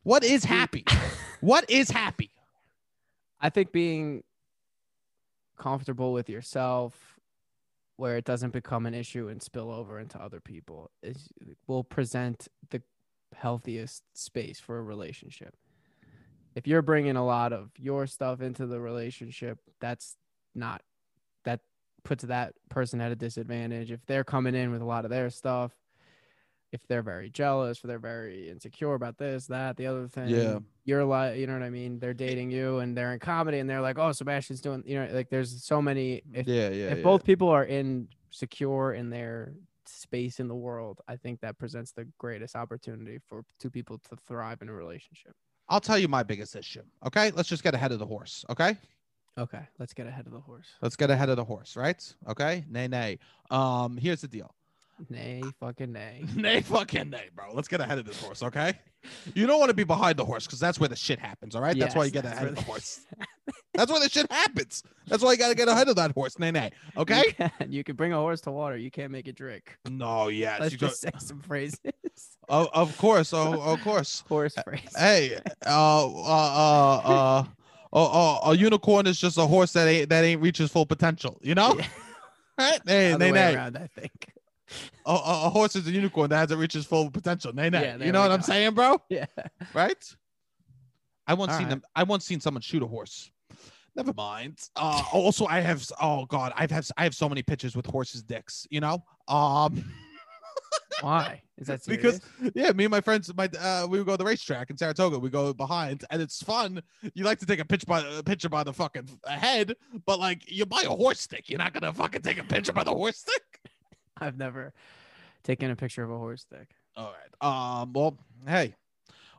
What 0.06 0.22
is 0.22 0.44
happy? 0.44 0.84
what 1.40 1.68
is 1.68 1.90
happy? 1.90 2.30
I 3.40 3.50
think 3.50 3.72
being 3.72 4.22
comfortable 5.58 6.12
with 6.12 6.28
yourself 6.28 7.18
where 7.96 8.16
it 8.16 8.24
doesn't 8.24 8.52
become 8.52 8.86
an 8.86 8.94
issue 8.94 9.26
and 9.26 9.42
spill 9.42 9.68
over 9.68 9.98
into 9.98 10.16
other 10.22 10.38
people 10.38 10.92
is 11.02 11.28
will 11.66 11.82
present 11.82 12.46
the 12.70 12.82
healthiest 13.34 14.04
space 14.14 14.60
for 14.60 14.78
a 14.78 14.82
relationship. 14.82 15.56
If 16.54 16.68
you're 16.68 16.82
bringing 16.82 17.16
a 17.16 17.26
lot 17.26 17.52
of 17.52 17.72
your 17.76 18.06
stuff 18.06 18.40
into 18.40 18.64
the 18.68 18.78
relationship, 18.78 19.58
that's 19.80 20.16
not 20.54 20.82
that 21.44 21.62
puts 22.04 22.22
that 22.22 22.54
person 22.68 23.00
at 23.00 23.10
a 23.10 23.16
disadvantage. 23.16 23.90
If 23.90 24.06
they're 24.06 24.22
coming 24.22 24.54
in 24.54 24.70
with 24.70 24.82
a 24.82 24.86
lot 24.86 25.04
of 25.04 25.10
their 25.10 25.30
stuff, 25.30 25.72
if 26.72 26.80
they're 26.88 27.02
very 27.02 27.30
jealous, 27.30 27.78
if 27.78 27.84
they're 27.84 27.98
very 27.98 28.50
insecure 28.50 28.94
about 28.94 29.16
this, 29.18 29.46
that, 29.46 29.76
the 29.76 29.86
other 29.86 30.08
thing, 30.08 30.28
Yeah. 30.28 30.58
you're 30.84 31.04
like, 31.04 31.38
you 31.38 31.46
know 31.46 31.52
what 31.54 31.62
I 31.62 31.70
mean? 31.70 31.98
They're 31.98 32.12
dating 32.14 32.50
you 32.50 32.78
and 32.78 32.96
they're 32.96 33.12
in 33.12 33.18
comedy 33.20 33.58
and 33.60 33.70
they're 33.70 33.80
like, 33.80 33.98
oh, 33.98 34.12
Sebastian's 34.12 34.60
doing, 34.60 34.82
you 34.86 34.96
know, 34.98 35.08
like 35.12 35.30
there's 35.30 35.62
so 35.64 35.80
many. 35.80 36.22
If, 36.34 36.46
yeah, 36.46 36.68
yeah. 36.70 36.88
if 36.92 37.02
both 37.02 37.24
people 37.24 37.48
are 37.48 37.64
in 37.64 38.08
secure 38.30 38.94
in 38.94 39.10
their 39.10 39.54
space 39.86 40.40
in 40.40 40.48
the 40.48 40.54
world, 40.56 41.00
I 41.06 41.16
think 41.16 41.40
that 41.40 41.56
presents 41.56 41.92
the 41.92 42.06
greatest 42.18 42.56
opportunity 42.56 43.18
for 43.28 43.44
two 43.60 43.70
people 43.70 43.98
to 44.10 44.16
thrive 44.26 44.60
in 44.60 44.68
a 44.68 44.72
relationship. 44.72 45.32
I'll 45.68 45.80
tell 45.80 45.98
you 45.98 46.08
my 46.08 46.24
biggest 46.24 46.56
issue. 46.56 46.82
Okay, 47.06 47.30
let's 47.32 47.48
just 47.48 47.62
get 47.62 47.74
ahead 47.74 47.92
of 47.92 47.98
the 48.00 48.06
horse. 48.06 48.44
Okay, 48.50 48.76
Okay, 49.38 49.60
let's 49.78 49.92
get 49.92 50.06
ahead 50.06 50.24
of 50.26 50.32
the 50.32 50.40
horse. 50.40 50.66
let's 50.80 50.96
get 50.96 51.10
ahead 51.10 51.28
of 51.28 51.36
the 51.36 51.44
horse. 51.44 51.76
Right? 51.76 52.02
Okay. 52.26 52.64
Nay, 52.70 52.88
nay. 52.88 53.18
Um, 53.50 53.98
here's 53.98 54.22
the 54.22 54.28
deal. 54.28 54.54
Nay, 55.10 55.42
fucking 55.60 55.92
nay. 55.92 56.24
nay, 56.34 56.60
fucking 56.62 57.10
nay, 57.10 57.28
bro. 57.34 57.52
Let's 57.52 57.68
get 57.68 57.80
ahead 57.80 57.98
of 57.98 58.06
this 58.06 58.20
horse. 58.22 58.42
Okay. 58.42 58.74
You 59.34 59.46
don't 59.46 59.58
want 59.60 59.68
to 59.70 59.74
be 59.74 59.84
behind 59.84 60.16
the 60.18 60.24
horse 60.24 60.46
because 60.46 60.58
that's 60.58 60.80
where 60.80 60.88
the 60.88 60.96
shit 60.96 61.18
happens. 61.18 61.54
All 61.54 61.62
right. 61.62 61.78
that's 61.78 61.94
why 61.94 62.04
you 62.04 62.10
Yes, 62.14 62.22
get 62.22 62.32
ahead 62.32 62.48
of 62.48 62.56
the 62.56 62.62
horse. 62.62 63.00
That's 63.74 63.92
where 63.92 64.00
the 64.00 64.08
shit 64.08 64.30
happens. 64.32 64.82
That's 65.06 65.22
why 65.22 65.32
you 65.32 65.38
got 65.38 65.50
to 65.50 65.54
get 65.54 65.68
ahead 65.68 65.86
of 65.88 65.94
that 65.96 66.10
horse. 66.12 66.38
Nay, 66.38 66.50
nay. 66.50 66.70
Okay. 66.96 67.22
You 67.26 67.32
can, 67.58 67.72
you 67.72 67.84
can 67.84 67.94
bring 67.94 68.12
a 68.12 68.16
horse 68.16 68.40
to 68.42 68.50
water. 68.50 68.76
You 68.76 68.90
can't 68.90 69.12
make 69.12 69.28
it 69.28 69.36
drink. 69.36 69.76
No, 69.88 70.28
yes. 70.28 70.58
Let's 70.60 70.72
you 70.72 70.78
go- 70.78 70.88
just 70.88 71.02
say 71.02 71.10
some 71.18 71.40
phrases. 71.42 71.78
of, 72.48 72.68
of 72.72 72.96
course. 72.96 73.32
Oh, 73.34 73.60
of 73.60 73.80
course. 73.82 74.24
horse 74.26 74.54
phrase. 74.64 74.80
Hey, 74.96 75.38
uh, 75.66 76.06
uh, 76.06 76.96
uh, 77.04 77.44
uh, 77.92 78.38
a 78.50 78.56
unicorn 78.56 79.06
is 79.06 79.18
just 79.20 79.36
a 79.38 79.46
horse 79.46 79.72
that 79.74 79.86
ain't 79.86 80.08
that 80.08 80.24
ain't 80.24 80.40
reaches 80.40 80.70
full 80.72 80.86
potential. 80.86 81.38
You 81.42 81.54
know, 81.54 81.76
Yeah. 81.78 81.86
right? 82.58 82.86
Nay, 82.86 83.12
Other 83.12 83.26
nay, 83.26 83.30
nay. 83.30 83.54
around, 83.54 83.76
I 83.76 83.86
think. 83.88 84.32
A, 85.04 85.10
a, 85.10 85.46
a 85.46 85.50
horse 85.50 85.76
is 85.76 85.86
a 85.86 85.90
unicorn 85.90 86.30
that 86.30 86.36
hasn't 86.36 86.60
reached 86.60 86.76
its 86.76 86.86
full 86.86 87.10
potential. 87.10 87.52
Nay, 87.52 87.70
nay. 87.70 87.82
Yeah, 87.82 88.04
you 88.04 88.12
know 88.12 88.20
what 88.22 88.32
I'm 88.32 88.42
saying, 88.42 88.74
bro? 88.74 89.00
Yeah. 89.08 89.26
Right? 89.72 90.16
I 91.26 91.34
once 91.34 91.52
All 91.52 91.58
seen 91.58 91.66
right. 91.66 91.70
them. 91.70 91.82
I 91.94 92.02
once 92.02 92.24
seen 92.24 92.40
someone 92.40 92.62
shoot 92.62 92.82
a 92.82 92.86
horse. 92.86 93.30
Never 93.96 94.12
mind. 94.12 94.58
Uh, 94.76 95.02
also, 95.12 95.46
I 95.46 95.60
have. 95.60 95.84
Oh 96.00 96.26
God, 96.26 96.52
I've 96.56 96.70
have 96.70 96.88
I 96.96 97.04
have 97.04 97.14
so 97.14 97.28
many 97.28 97.42
pictures 97.42 97.74
with 97.74 97.86
horses' 97.86 98.22
dicks. 98.22 98.66
You 98.70 98.80
know. 98.80 99.02
Um. 99.28 99.84
Why? 101.02 101.42
Is 101.58 101.66
that 101.66 101.84
serious? 101.84 102.20
because 102.40 102.52
yeah, 102.54 102.72
me 102.72 102.84
and 102.84 102.90
my 102.90 103.00
friends, 103.00 103.30
my 103.34 103.48
uh, 103.60 103.86
we 103.88 103.98
would 103.98 104.06
go 104.06 104.12
to 104.12 104.18
the 104.18 104.24
racetrack 104.24 104.70
in 104.70 104.76
Saratoga. 104.76 105.18
We 105.18 105.28
go 105.28 105.52
behind, 105.52 106.04
and 106.10 106.22
it's 106.22 106.42
fun. 106.42 106.82
You 107.14 107.24
like 107.24 107.38
to 107.40 107.46
take 107.46 107.60
a 107.60 107.64
pitch 107.64 107.84
by 107.86 108.00
a 108.00 108.22
picture 108.22 108.48
by 108.48 108.62
the 108.62 108.72
fucking 108.72 109.08
head, 109.26 109.74
but 110.06 110.18
like 110.18 110.50
you 110.50 110.64
buy 110.64 110.82
a 110.86 110.90
horse 110.90 111.20
stick, 111.20 111.48
you're 111.48 111.58
not 111.58 111.74
gonna 111.74 111.92
fucking 111.92 112.22
take 112.22 112.38
a 112.38 112.44
picture 112.44 112.72
by 112.72 112.84
the 112.84 112.92
horse 112.92 113.18
stick. 113.18 113.42
I've 114.20 114.38
never 114.38 114.72
taken 115.44 115.70
a 115.70 115.76
picture 115.76 116.02
of 116.02 116.10
a 116.10 116.18
horse 116.18 116.42
stick. 116.42 116.70
All 116.96 117.12
right. 117.12 117.80
Um. 117.80 117.92
Well, 117.92 118.18
hey, 118.46 118.74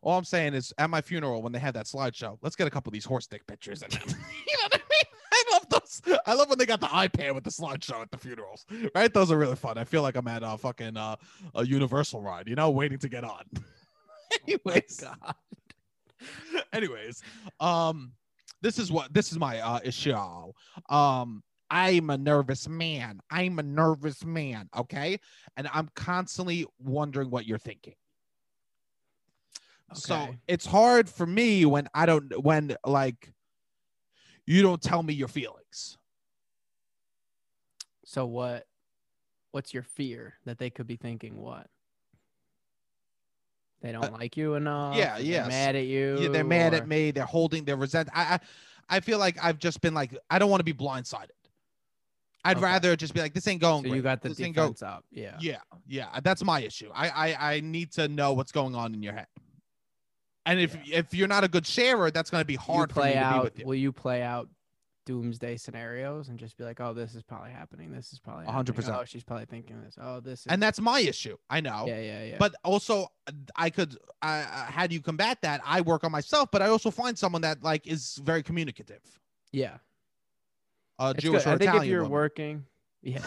all 0.01 0.17
I'm 0.17 0.23
saying 0.23 0.53
is 0.53 0.73
at 0.77 0.89
my 0.89 1.01
funeral 1.01 1.41
when 1.41 1.51
they 1.51 1.59
had 1.59 1.73
that 1.73 1.85
slideshow, 1.85 2.37
let's 2.41 2.55
get 2.55 2.67
a 2.67 2.69
couple 2.69 2.89
of 2.89 2.93
these 2.93 3.05
horse 3.05 3.25
stick 3.25 3.45
pictures 3.47 3.81
in 3.81 3.89
them. 3.89 4.01
you 4.07 4.13
know 4.13 4.69
what 4.69 4.75
I 4.75 4.77
mean? 4.77 5.13
I 5.31 5.43
love 5.51 5.69
those. 5.69 6.01
I 6.25 6.33
love 6.33 6.49
when 6.49 6.57
they 6.57 6.65
got 6.65 6.79
the 6.79 6.87
iPad 6.87 7.35
with 7.35 7.43
the 7.43 7.49
slideshow 7.49 8.01
at 8.01 8.11
the 8.11 8.17
funerals. 8.17 8.65
Right? 8.95 9.13
Those 9.13 9.31
are 9.31 9.37
really 9.37 9.55
fun. 9.55 9.77
I 9.77 9.83
feel 9.83 10.01
like 10.01 10.15
I'm 10.15 10.27
at 10.27 10.41
a 10.43 10.57
fucking 10.57 10.97
uh, 10.97 11.15
a 11.55 11.65
Universal 11.65 12.21
ride. 12.21 12.47
You 12.47 12.55
know, 12.55 12.69
waiting 12.69 12.99
to 12.99 13.09
get 13.09 13.23
on. 13.23 13.43
Anyways. 14.47 15.03
Oh 15.05 15.13
God. 15.21 15.35
anyways 16.73 17.21
um 17.59 18.11
this 18.61 18.79
is 18.79 18.91
what 18.91 19.13
this 19.13 19.31
is 19.31 19.37
my 19.37 19.59
uh 19.59 19.79
issue 19.83 20.15
um 20.89 21.43
i'm 21.69 22.09
a 22.09 22.17
nervous 22.17 22.67
man 22.67 23.19
i'm 23.31 23.59
a 23.59 23.63
nervous 23.63 24.23
man 24.23 24.69
okay 24.75 25.19
and 25.55 25.67
i'm 25.73 25.89
constantly 25.95 26.65
wondering 26.79 27.29
what 27.29 27.45
you're 27.45 27.57
thinking 27.57 27.95
so 29.93 30.27
it's 30.47 30.65
hard 30.65 31.09
for 31.09 31.25
me 31.25 31.65
when 31.65 31.87
i 31.93 32.05
don't 32.05 32.43
when 32.43 32.75
like 32.85 33.31
you 34.45 34.61
don't 34.61 34.81
tell 34.81 35.03
me 35.03 35.13
your 35.13 35.27
feelings 35.27 35.97
So 38.09 38.25
what? 38.25 38.65
What's 39.51 39.73
your 39.73 39.83
fear 39.83 40.35
that 40.45 40.57
they 40.59 40.69
could 40.69 40.87
be 40.87 40.95
thinking 40.95 41.35
what? 41.35 41.67
They 43.81 43.91
don't 43.91 44.05
uh, 44.05 44.11
like 44.11 44.37
you 44.37 44.55
enough. 44.55 44.95
Yeah. 44.95 45.17
yeah, 45.17 45.17
or 45.17 45.17
they're 45.17 45.25
yes. 45.25 45.47
Mad 45.49 45.75
at 45.75 45.85
you. 45.85 46.17
yeah, 46.21 46.29
they're 46.29 46.43
mad 46.45 46.73
or- 46.73 46.77
at 46.77 46.87
me 46.87 47.11
they're 47.11 47.25
holding 47.25 47.65
they're 47.65 47.75
resent 47.75 48.07
I, 48.13 48.35
I 48.35 48.39
i 48.89 48.99
feel 49.01 49.19
like 49.19 49.37
i've 49.43 49.59
just 49.59 49.81
been 49.81 49.93
like 49.93 50.17
i 50.29 50.39
don't 50.39 50.49
want 50.49 50.61
to 50.61 50.63
be 50.63 50.73
blindsided 50.73 51.35
i'd 52.49 52.57
Okay. 52.57 52.63
rather 52.65 52.95
just 52.95 53.13
be 53.13 53.19
like 53.21 53.33
this 53.33 53.47
ain't 53.47 53.61
going 53.61 53.83
So 53.85 53.93
you 53.93 54.01
got 54.01 54.21
the 54.21 54.29
this 54.29 54.39
ain't 54.41 54.55
go- 54.55 54.63
defense 54.67 54.81
up. 54.83 55.05
Yeah. 55.11 55.37
Yeah, 55.39 55.57
yeah, 55.87 56.19
that's 56.23 56.43
my 56.43 56.59
issue. 56.61 56.89
I 56.93 57.09
I, 57.09 57.53
I 57.55 57.59
need 57.61 57.91
to 57.93 58.07
know 58.07 58.33
what's 58.33 58.51
going 58.51 58.75
on 58.75 58.93
in 58.93 59.01
your 59.03 59.13
head. 59.13 59.27
And 60.45 60.59
if 60.59 60.77
if 60.87 61.13
you're 61.13 61.27
not 61.27 61.43
a 61.43 61.47
good 61.47 61.65
sharer, 61.67 62.09
that's 62.11 62.29
going 62.29 62.41
to 62.41 62.45
be 62.45 62.55
hard 62.55 62.91
for 62.93 62.99
me 62.99 63.03
play 63.03 63.13
to 63.13 63.19
be 63.19 63.23
out. 63.23 63.43
with 63.43 63.59
you. 63.59 63.65
Will 63.65 63.75
you 63.75 63.91
play 63.91 64.21
out 64.21 64.47
doomsday 65.05 65.55
scenarios 65.55 66.27
and 66.27 66.37
just 66.37 66.57
be 66.57 66.65
like, 66.65 66.81
oh, 66.81 66.93
this 66.93 67.15
is 67.15 67.23
probably 67.23 67.49
happening. 67.51 67.91
This 67.93 68.11
is 68.11 68.19
probably 68.19 68.43
A 68.43 68.47
100. 68.47 68.75
percent 68.75 68.97
Oh, 68.99 69.05
she's 69.05 69.23
probably 69.23 69.45
thinking 69.45 69.81
this. 69.81 69.97
Oh, 70.01 70.19
this 70.19 70.41
is 70.41 70.47
and 70.47 70.61
that's 70.61 70.79
my 70.81 70.99
issue. 70.99 71.37
I 71.49 71.61
know. 71.61 71.85
yeah, 71.87 71.99
yeah, 71.99 72.23
yeah. 72.25 72.35
But 72.37 72.55
also, 72.63 73.07
I 73.55 73.69
could. 73.69 73.97
Uh, 74.21 74.43
how 74.45 74.85
do 74.87 74.95
you 74.95 75.01
combat 75.01 75.37
that? 75.43 75.61
I 75.65 75.81
work 75.81 76.03
on 76.03 76.11
myself, 76.11 76.49
but 76.51 76.61
I 76.61 76.67
also 76.67 76.91
find 76.91 77.17
someone 77.17 77.41
that 77.43 77.63
like 77.63 77.87
is 77.87 78.19
very 78.23 78.43
communicative. 78.43 79.01
yeah, 79.51 79.77
Uh, 80.99 81.13
It's 81.15 81.23
Jewish 81.23 81.43
good. 81.43 81.49
or 81.49 81.53
I 81.53 81.57
think 81.57 81.69
Italian 81.69 81.83
if 81.83 81.89
you're 81.91 82.01
woman. 82.03 82.11
working, 82.11 82.65
yeah. 83.01 83.19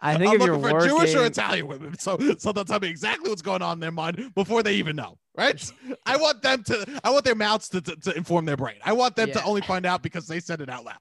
I 0.00 0.18
think 0.18 0.28
I'm 0.28 0.34
if 0.34 0.40
looking 0.40 0.46
you're 0.46 0.68
for 0.68 0.72
working, 0.74 0.88
Jewish 0.90 1.14
or 1.14 1.24
Italian 1.24 1.66
women, 1.66 1.98
so 1.98 2.18
so 2.36 2.52
they'll 2.52 2.64
tell 2.66 2.78
me 2.80 2.88
exactly 2.88 3.30
what's 3.30 3.40
going 3.40 3.62
on 3.62 3.74
in 3.74 3.80
their 3.80 3.90
mind 3.90 4.32
before 4.34 4.62
they 4.62 4.74
even 4.74 4.96
know. 4.96 5.16
Right? 5.36 5.58
I 6.06 6.18
want 6.18 6.42
them 6.42 6.62
to. 6.64 7.00
I 7.02 7.10
want 7.10 7.24
their 7.24 7.34
mouths 7.34 7.70
to, 7.70 7.80
to, 7.80 7.96
to 7.96 8.14
inform 8.14 8.44
their 8.44 8.56
brain. 8.58 8.76
I 8.84 8.92
want 8.92 9.16
them 9.16 9.32
to 9.32 9.42
only 9.44 9.62
find 9.62 9.86
out 9.86 10.02
because 10.02 10.26
they 10.26 10.40
said 10.40 10.60
it 10.60 10.68
out 10.68 10.84
loud. 10.84 10.98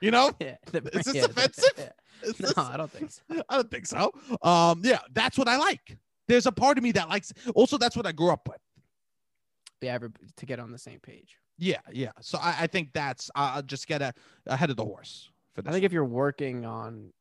You 0.00 0.10
know? 0.10 0.32
yeah, 0.40 0.56
Is 0.72 1.04
this 1.04 1.14
yeah, 1.14 1.24
offensive? 1.24 1.70
yeah. 1.76 1.88
Is 2.22 2.40
No, 2.40 2.46
this- 2.48 2.58
I 2.58 2.76
don't 2.78 2.90
think 2.90 3.10
so. 3.10 3.22
I 3.48 3.56
don't 3.56 3.70
think 3.70 3.86
so. 3.86 4.10
Um, 4.42 4.80
yeah, 4.82 4.98
that's 5.12 5.36
what 5.38 5.48
I 5.48 5.58
like. 5.58 5.98
There's 6.26 6.46
a 6.46 6.52
part 6.52 6.78
of 6.78 6.82
me 6.84 6.92
that 6.92 7.08
likes. 7.10 7.32
Also, 7.54 7.76
that's 7.78 7.94
what 7.96 8.06
I 8.06 8.12
grew 8.12 8.30
up 8.30 8.48
with. 8.48 8.58
Yeah, 9.82 9.98
to 9.98 10.46
get 10.46 10.58
on 10.60 10.72
the 10.72 10.78
same 10.78 10.98
page. 11.00 11.36
Yeah, 11.58 11.80
yeah. 11.92 12.12
So 12.20 12.38
I, 12.38 12.56
I 12.60 12.66
think 12.66 12.92
that's. 12.92 13.30
I'll 13.34 13.62
just 13.62 13.86
get 13.86 14.02
a, 14.02 14.12
ahead 14.46 14.70
of 14.70 14.76
the 14.76 14.84
horse 14.84 15.30
for 15.54 15.62
this. 15.62 15.70
I 15.70 15.72
think 15.72 15.84
if 15.84 15.92
you're 15.92 16.04
working 16.04 16.64
on 16.64 17.12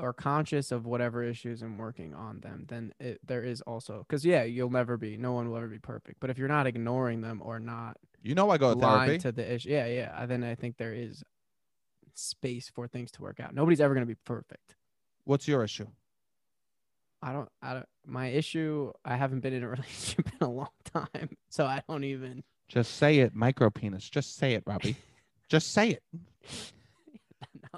or 0.00 0.12
conscious 0.12 0.72
of 0.72 0.86
whatever 0.86 1.22
issues 1.22 1.62
and 1.62 1.78
working 1.78 2.14
on 2.14 2.40
them, 2.40 2.64
then 2.68 2.92
it, 2.98 3.20
there 3.24 3.44
is 3.44 3.60
also 3.62 4.04
because 4.06 4.24
yeah, 4.24 4.42
you'll 4.42 4.70
never 4.70 4.96
be. 4.96 5.16
No 5.16 5.32
one 5.32 5.48
will 5.48 5.56
ever 5.56 5.68
be 5.68 5.78
perfect. 5.78 6.18
But 6.20 6.30
if 6.30 6.38
you're 6.38 6.48
not 6.48 6.66
ignoring 6.66 7.20
them 7.20 7.40
or 7.44 7.60
not 7.60 7.96
you 8.24 8.34
know, 8.34 8.50
I 8.50 8.56
go 8.56 8.74
to 8.74 8.80
therapy. 8.80 9.18
to 9.18 9.32
the 9.32 9.54
issue, 9.54 9.68
yeah, 9.68 9.86
yeah, 9.86 10.26
then 10.26 10.42
I 10.42 10.54
think 10.54 10.78
there 10.78 10.94
is 10.94 11.22
space 12.14 12.70
for 12.74 12.88
things 12.88 13.10
to 13.12 13.22
work 13.22 13.38
out. 13.38 13.54
Nobody's 13.54 13.82
ever 13.82 13.92
gonna 13.92 14.06
be 14.06 14.16
perfect. 14.24 14.76
What's 15.24 15.46
your 15.46 15.62
issue? 15.62 15.86
I 17.22 17.32
don't. 17.32 17.48
I 17.62 17.74
don't. 17.74 17.86
My 18.06 18.28
issue. 18.28 18.92
I 19.04 19.16
haven't 19.16 19.40
been 19.40 19.52
in 19.52 19.62
a 19.62 19.68
relationship 19.70 20.26
in 20.40 20.46
a 20.46 20.50
long 20.50 20.68
time, 20.92 21.36
so 21.50 21.66
I 21.66 21.82
don't 21.88 22.04
even. 22.04 22.42
Just 22.68 22.96
say 22.96 23.18
it, 23.18 23.34
micro 23.34 23.70
penis. 23.70 24.08
Just 24.08 24.36
say 24.36 24.54
it, 24.54 24.62
Robbie. 24.66 24.96
Just 25.48 25.72
say 25.72 25.90
it. 25.90 26.02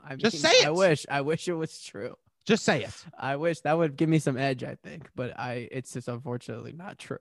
I 0.05 0.16
Just 0.16 0.42
mean, 0.42 0.53
say 0.53 0.64
I 0.64 0.70
wish. 0.70 1.05
I 1.11 1.20
wish 1.20 1.49
it 1.49 1.55
was 1.55 1.81
true. 1.83 2.16
Just 2.46 2.64
say 2.64 2.85
it. 2.85 3.05
I 3.18 3.37
wish 3.37 3.61
that 3.61 3.77
would 3.77 3.96
give 3.96 4.09
me 4.09 4.18
some 4.18 4.37
edge. 4.37 4.62
I 4.62 4.77
think, 4.83 5.09
but 5.16 5.38
I. 5.38 5.68
It's 5.72 5.92
just 5.92 6.09
unfortunately 6.09 6.72
not 6.72 6.99
true. 6.99 7.18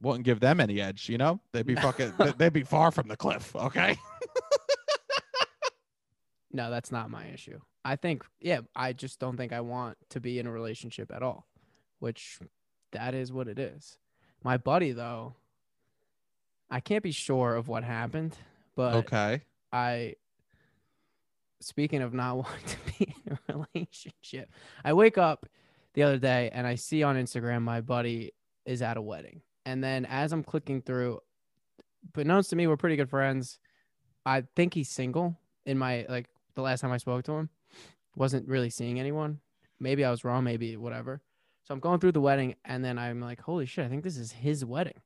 Wouldn't 0.00 0.24
give 0.24 0.38
them 0.38 0.60
any 0.60 0.80
edge. 0.80 1.08
You 1.08 1.18
know, 1.18 1.40
they'd 1.52 1.66
be 1.66 1.74
fucking. 1.74 2.12
They'd 2.36 2.52
be 2.52 2.62
far 2.62 2.92
from 2.92 3.08
the 3.08 3.16
cliff. 3.16 3.54
Okay. 3.56 3.98
No, 6.52 6.70
that's 6.70 6.90
not 6.90 7.10
my 7.10 7.26
issue. 7.26 7.60
I 7.84 7.96
think, 7.96 8.24
yeah, 8.40 8.60
I 8.74 8.92
just 8.92 9.18
don't 9.18 9.36
think 9.36 9.52
I 9.52 9.60
want 9.60 9.96
to 10.10 10.20
be 10.20 10.38
in 10.38 10.46
a 10.46 10.50
relationship 10.50 11.12
at 11.14 11.22
all, 11.22 11.46
which 11.98 12.38
that 12.92 13.14
is 13.14 13.32
what 13.32 13.48
it 13.48 13.58
is. 13.58 13.98
My 14.42 14.56
buddy, 14.56 14.92
though, 14.92 15.34
I 16.70 16.80
can't 16.80 17.02
be 17.02 17.12
sure 17.12 17.54
of 17.54 17.68
what 17.68 17.82
happened, 17.84 18.36
but 18.76 18.94
Okay. 18.96 19.42
I, 19.72 20.14
speaking 21.60 22.02
of 22.02 22.14
not 22.14 22.36
wanting 22.44 22.66
to 22.66 22.76
be 22.98 23.14
in 23.26 23.38
a 23.48 23.66
relationship, 23.74 24.50
I 24.84 24.92
wake 24.92 25.18
up 25.18 25.46
the 25.94 26.02
other 26.02 26.18
day 26.18 26.50
and 26.52 26.66
I 26.66 26.74
see 26.74 27.02
on 27.02 27.16
Instagram 27.16 27.62
my 27.62 27.80
buddy 27.80 28.32
is 28.66 28.82
at 28.82 28.96
a 28.96 29.02
wedding. 29.02 29.40
And 29.66 29.82
then 29.82 30.04
as 30.06 30.32
I'm 30.32 30.42
clicking 30.44 30.82
through, 30.82 31.20
but 32.12 32.26
knows 32.26 32.48
to 32.48 32.56
me, 32.56 32.66
we're 32.66 32.76
pretty 32.76 32.96
good 32.96 33.10
friends. 33.10 33.58
I 34.24 34.44
think 34.56 34.74
he's 34.74 34.88
single 34.88 35.38
in 35.66 35.78
my, 35.78 36.06
like, 36.08 36.26
the 36.54 36.62
last 36.62 36.80
time 36.80 36.92
I 36.92 36.96
spoke 36.98 37.24
to 37.24 37.32
him, 37.32 37.48
wasn't 38.16 38.48
really 38.48 38.70
seeing 38.70 38.98
anyone. 38.98 39.40
Maybe 39.80 40.04
I 40.04 40.10
was 40.10 40.24
wrong, 40.24 40.44
maybe 40.44 40.76
whatever. 40.76 41.22
So 41.64 41.74
I'm 41.74 41.80
going 41.80 42.00
through 42.00 42.12
the 42.12 42.20
wedding 42.20 42.54
and 42.64 42.84
then 42.84 42.98
I'm 42.98 43.20
like, 43.20 43.40
holy 43.40 43.66
shit, 43.66 43.84
I 43.84 43.88
think 43.88 44.02
this 44.02 44.16
is 44.16 44.32
his 44.32 44.64
wedding. 44.64 45.00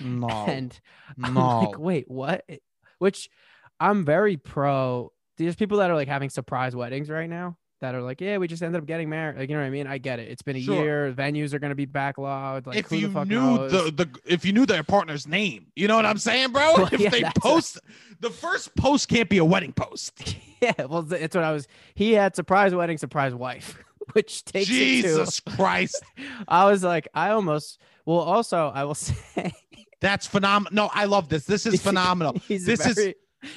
No. 0.00 0.28
And 0.48 0.78
I'm 1.22 1.34
no. 1.34 1.60
like, 1.60 1.78
wait, 1.78 2.04
what? 2.08 2.44
Which 2.98 3.28
I'm 3.80 4.04
very 4.04 4.36
pro. 4.36 5.12
There's 5.38 5.56
people 5.56 5.78
that 5.78 5.90
are 5.90 5.94
like 5.94 6.08
having 6.08 6.30
surprise 6.30 6.76
weddings 6.76 7.10
right 7.10 7.28
now 7.28 7.56
that 7.80 7.96
are 7.96 8.02
like, 8.02 8.20
yeah, 8.20 8.36
we 8.38 8.46
just 8.46 8.62
ended 8.62 8.80
up 8.80 8.86
getting 8.86 9.08
married. 9.08 9.36
Like, 9.38 9.48
you 9.48 9.56
know 9.56 9.60
what 9.62 9.66
I 9.66 9.70
mean? 9.70 9.88
I 9.88 9.98
get 9.98 10.20
it. 10.20 10.28
It's 10.28 10.42
been 10.42 10.54
a 10.54 10.60
Sure. 10.60 10.84
year. 10.84 11.12
Venues 11.12 11.52
are 11.52 11.58
going 11.58 11.70
to 11.70 11.74
be 11.74 11.86
backlogged. 11.86 12.66
Like, 12.68 12.76
if 12.76 12.86
who 12.86 12.96
you 12.96 13.08
the 13.08 13.12
fuck 13.12 13.26
knew 13.26 13.40
knows? 13.40 13.72
the, 13.72 13.90
the 14.04 14.18
if 14.24 14.44
you 14.44 14.52
knew 14.52 14.66
their 14.66 14.84
partner's 14.84 15.26
name, 15.26 15.66
you 15.74 15.88
know 15.88 15.96
what 15.96 16.06
I'm 16.06 16.18
saying, 16.18 16.52
bro? 16.52 16.74
Well, 16.76 16.88
if 16.92 17.00
yeah, 17.00 17.10
they 17.10 17.22
that's 17.22 17.36
a- 17.38 17.40
post 17.40 17.80
the 18.20 18.30
first 18.30 18.74
post 18.76 19.08
can't 19.08 19.28
be 19.28 19.38
a 19.38 19.44
wedding 19.44 19.72
post. 19.72 20.36
yeah, 20.62 20.84
well, 20.88 21.04
it's 21.12 21.34
what 21.34 21.42
I 21.44 21.50
was. 21.50 21.66
He 21.94 22.12
had 22.12 22.36
surprise 22.36 22.72
wedding, 22.72 22.98
surprise 22.98 23.34
wife, 23.34 23.82
which 24.12 24.44
takes 24.44 24.68
to. 24.68 24.72
Jesus 24.72 25.40
Christ. 25.40 26.02
I 26.48 26.70
was 26.70 26.82
like, 26.82 27.08
I 27.14 27.30
almost. 27.30 27.80
Well, 28.04 28.18
also, 28.18 28.70
I 28.74 28.84
will 28.84 28.94
say 28.96 29.52
That's 30.00 30.26
phenomenal. 30.26 30.74
No, 30.74 30.90
I 30.92 31.04
love 31.04 31.28
this. 31.28 31.44
This 31.44 31.66
is 31.66 31.80
phenomenal. 31.82 32.34
He's 32.46 32.66
This 32.66 32.84
is- 32.86 33.14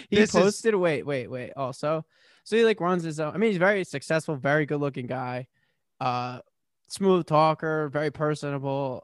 he 0.10 0.16
this 0.16 0.34
is- 0.34 0.42
posted. 0.42 0.74
Wait, 0.76 1.06
wait, 1.06 1.28
wait. 1.30 1.52
Also, 1.56 2.06
so 2.44 2.56
he 2.56 2.64
like 2.66 2.80
runs 2.82 3.04
his 3.04 3.20
own. 3.20 3.34
I 3.34 3.38
mean, 3.38 3.52
he's 3.52 3.60
very 3.60 3.84
successful, 3.84 4.36
very 4.36 4.66
good 4.66 4.80
looking 4.80 5.06
guy, 5.08 5.48
uh, 6.00 6.40
smooth 6.88 7.26
talker, 7.28 7.90
very 7.90 8.10
personable, 8.12 9.04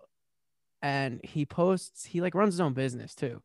and 0.82 1.19
he 1.23 1.45
posts. 1.45 2.04
He 2.06 2.19
like 2.21 2.34
runs 2.34 2.56
his 2.56 2.62
own 2.62 2.73
business 2.73 3.13
too. 3.13 3.41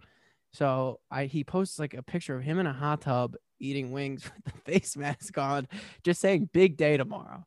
So 0.54 1.00
I 1.10 1.26
he 1.26 1.44
posts 1.44 1.78
like 1.78 1.92
a 1.92 2.02
picture 2.02 2.34
of 2.36 2.42
him 2.42 2.58
in 2.58 2.66
a 2.66 2.72
hot 2.72 3.02
tub 3.02 3.36
eating 3.60 3.92
wings 3.92 4.24
with 4.24 4.44
the 4.54 4.60
face 4.72 4.96
mask 4.96 5.36
on, 5.36 5.68
just 6.04 6.20
saying 6.22 6.48
"big 6.54 6.76
day 6.78 6.96
tomorrow." 6.96 7.44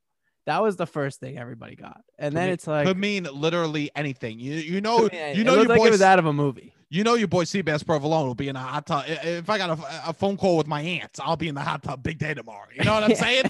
That 0.50 0.62
was 0.64 0.76
the 0.76 0.86
first 0.88 1.20
thing 1.20 1.38
everybody 1.38 1.76
got, 1.76 2.02
and 2.18 2.36
then 2.36 2.46
mean- 2.46 2.54
it's 2.54 2.66
like. 2.68 2.86
Could 2.88 2.98
mean 2.98 3.28
literally 3.32 3.92
anything. 3.96 4.40
You 4.40 4.54
you 4.56 4.82
know 4.82 5.08
you 5.34 5.44
know 5.44 5.54
your 5.56 5.66
like 5.66 5.78
boy 5.80 5.88
it 5.88 5.92
was 5.92 6.02
out 6.02 6.20
of 6.20 6.26
a 6.26 6.34
movie. 6.34 6.74
you 6.90 7.04
know 7.04 7.14
your 7.14 7.28
boy 7.28 7.44
Seabass 7.44 7.86
Provolone 7.86 8.26
will 8.28 8.36
be 8.36 8.48
in 8.50 8.56
a 8.56 8.60
hot 8.60 8.88
tub. 8.88 9.04
If 9.08 9.50
I 9.50 9.58
got 9.58 9.78
a, 9.78 10.10
a 10.10 10.14
phone 10.14 10.38
call 10.38 10.58
with 10.58 10.68
my 10.68 10.82
aunts, 10.82 11.20
I'll 11.20 11.38
be 11.38 11.48
in 11.48 11.56
the 11.56 11.62
hot 11.62 11.84
tub 11.84 12.02
big 12.04 12.18
day 12.18 12.34
tomorrow. 12.34 12.68
You 12.76 12.84
know 12.84 12.94
what 12.96 13.04
I'm 13.04 13.10
Yeah. 13.12 13.16
saying? 13.18 13.44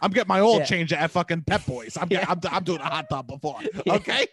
I'm 0.00 0.10
getting 0.12 0.28
my 0.28 0.40
oil 0.40 0.58
Yeah. 0.58 0.64
change 0.66 0.92
at 0.92 1.10
fucking 1.10 1.42
Pep 1.42 1.64
Boys. 1.66 1.96
I'm, 2.00 2.08
Yeah. 2.10 2.24
I'm 2.28 2.38
I'm 2.50 2.62
doing 2.64 2.80
a 2.80 2.84
hot 2.84 3.06
tub 3.10 3.26
before. 3.26 3.58
Okay. 3.88 4.26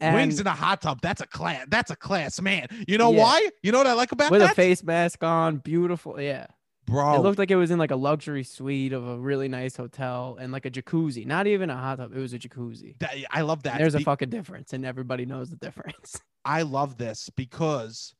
And 0.00 0.14
Wings 0.14 0.38
in 0.38 0.46
a 0.46 0.50
hot 0.52 0.80
tub. 0.80 1.00
That's 1.02 1.20
a 1.20 1.26
class. 1.26 1.66
That's 1.68 1.90
a 1.90 1.96
class, 1.96 2.40
man. 2.40 2.68
You 2.86 2.98
know 2.98 3.12
Yeah. 3.12 3.22
why? 3.22 3.50
You 3.62 3.72
know 3.72 3.78
what 3.78 3.86
I 3.88 3.94
like 3.94 4.12
about 4.12 4.30
with 4.30 4.40
that, 4.40 4.52
a 4.52 4.54
face 4.54 4.82
mask 4.84 5.24
on, 5.24 5.56
beautiful. 5.58 6.20
Yeah. 6.20 6.46
Bro. 6.88 7.14
It 7.14 7.20
looked 7.20 7.38
like 7.38 7.50
it 7.50 7.56
was 7.56 7.70
in 7.70 7.78
like 7.78 7.90
a 7.90 7.96
luxury 7.96 8.42
suite 8.42 8.92
of 8.92 9.06
a 9.06 9.18
really 9.18 9.48
nice 9.48 9.76
hotel 9.76 10.36
and 10.40 10.52
like 10.52 10.64
a 10.66 10.70
jacuzzi. 10.70 11.26
Not 11.26 11.46
even 11.46 11.70
a 11.70 11.76
hot 11.76 11.96
tub. 11.98 12.12
It 12.14 12.18
was 12.18 12.32
a 12.32 12.38
jacuzzi. 12.38 12.98
that, 12.98 13.14
I 13.30 13.42
love 13.42 13.62
that. 13.64 13.78
There's 13.78 13.94
a 13.94 14.00
fucking 14.00 14.30
difference, 14.30 14.72
and 14.72 14.84
everybody 14.84 15.26
knows 15.26 15.50
the 15.50 15.56
difference. 15.56 16.20
I 16.44 16.62
love 16.62 16.96
this 16.96 17.30
because 17.36 18.14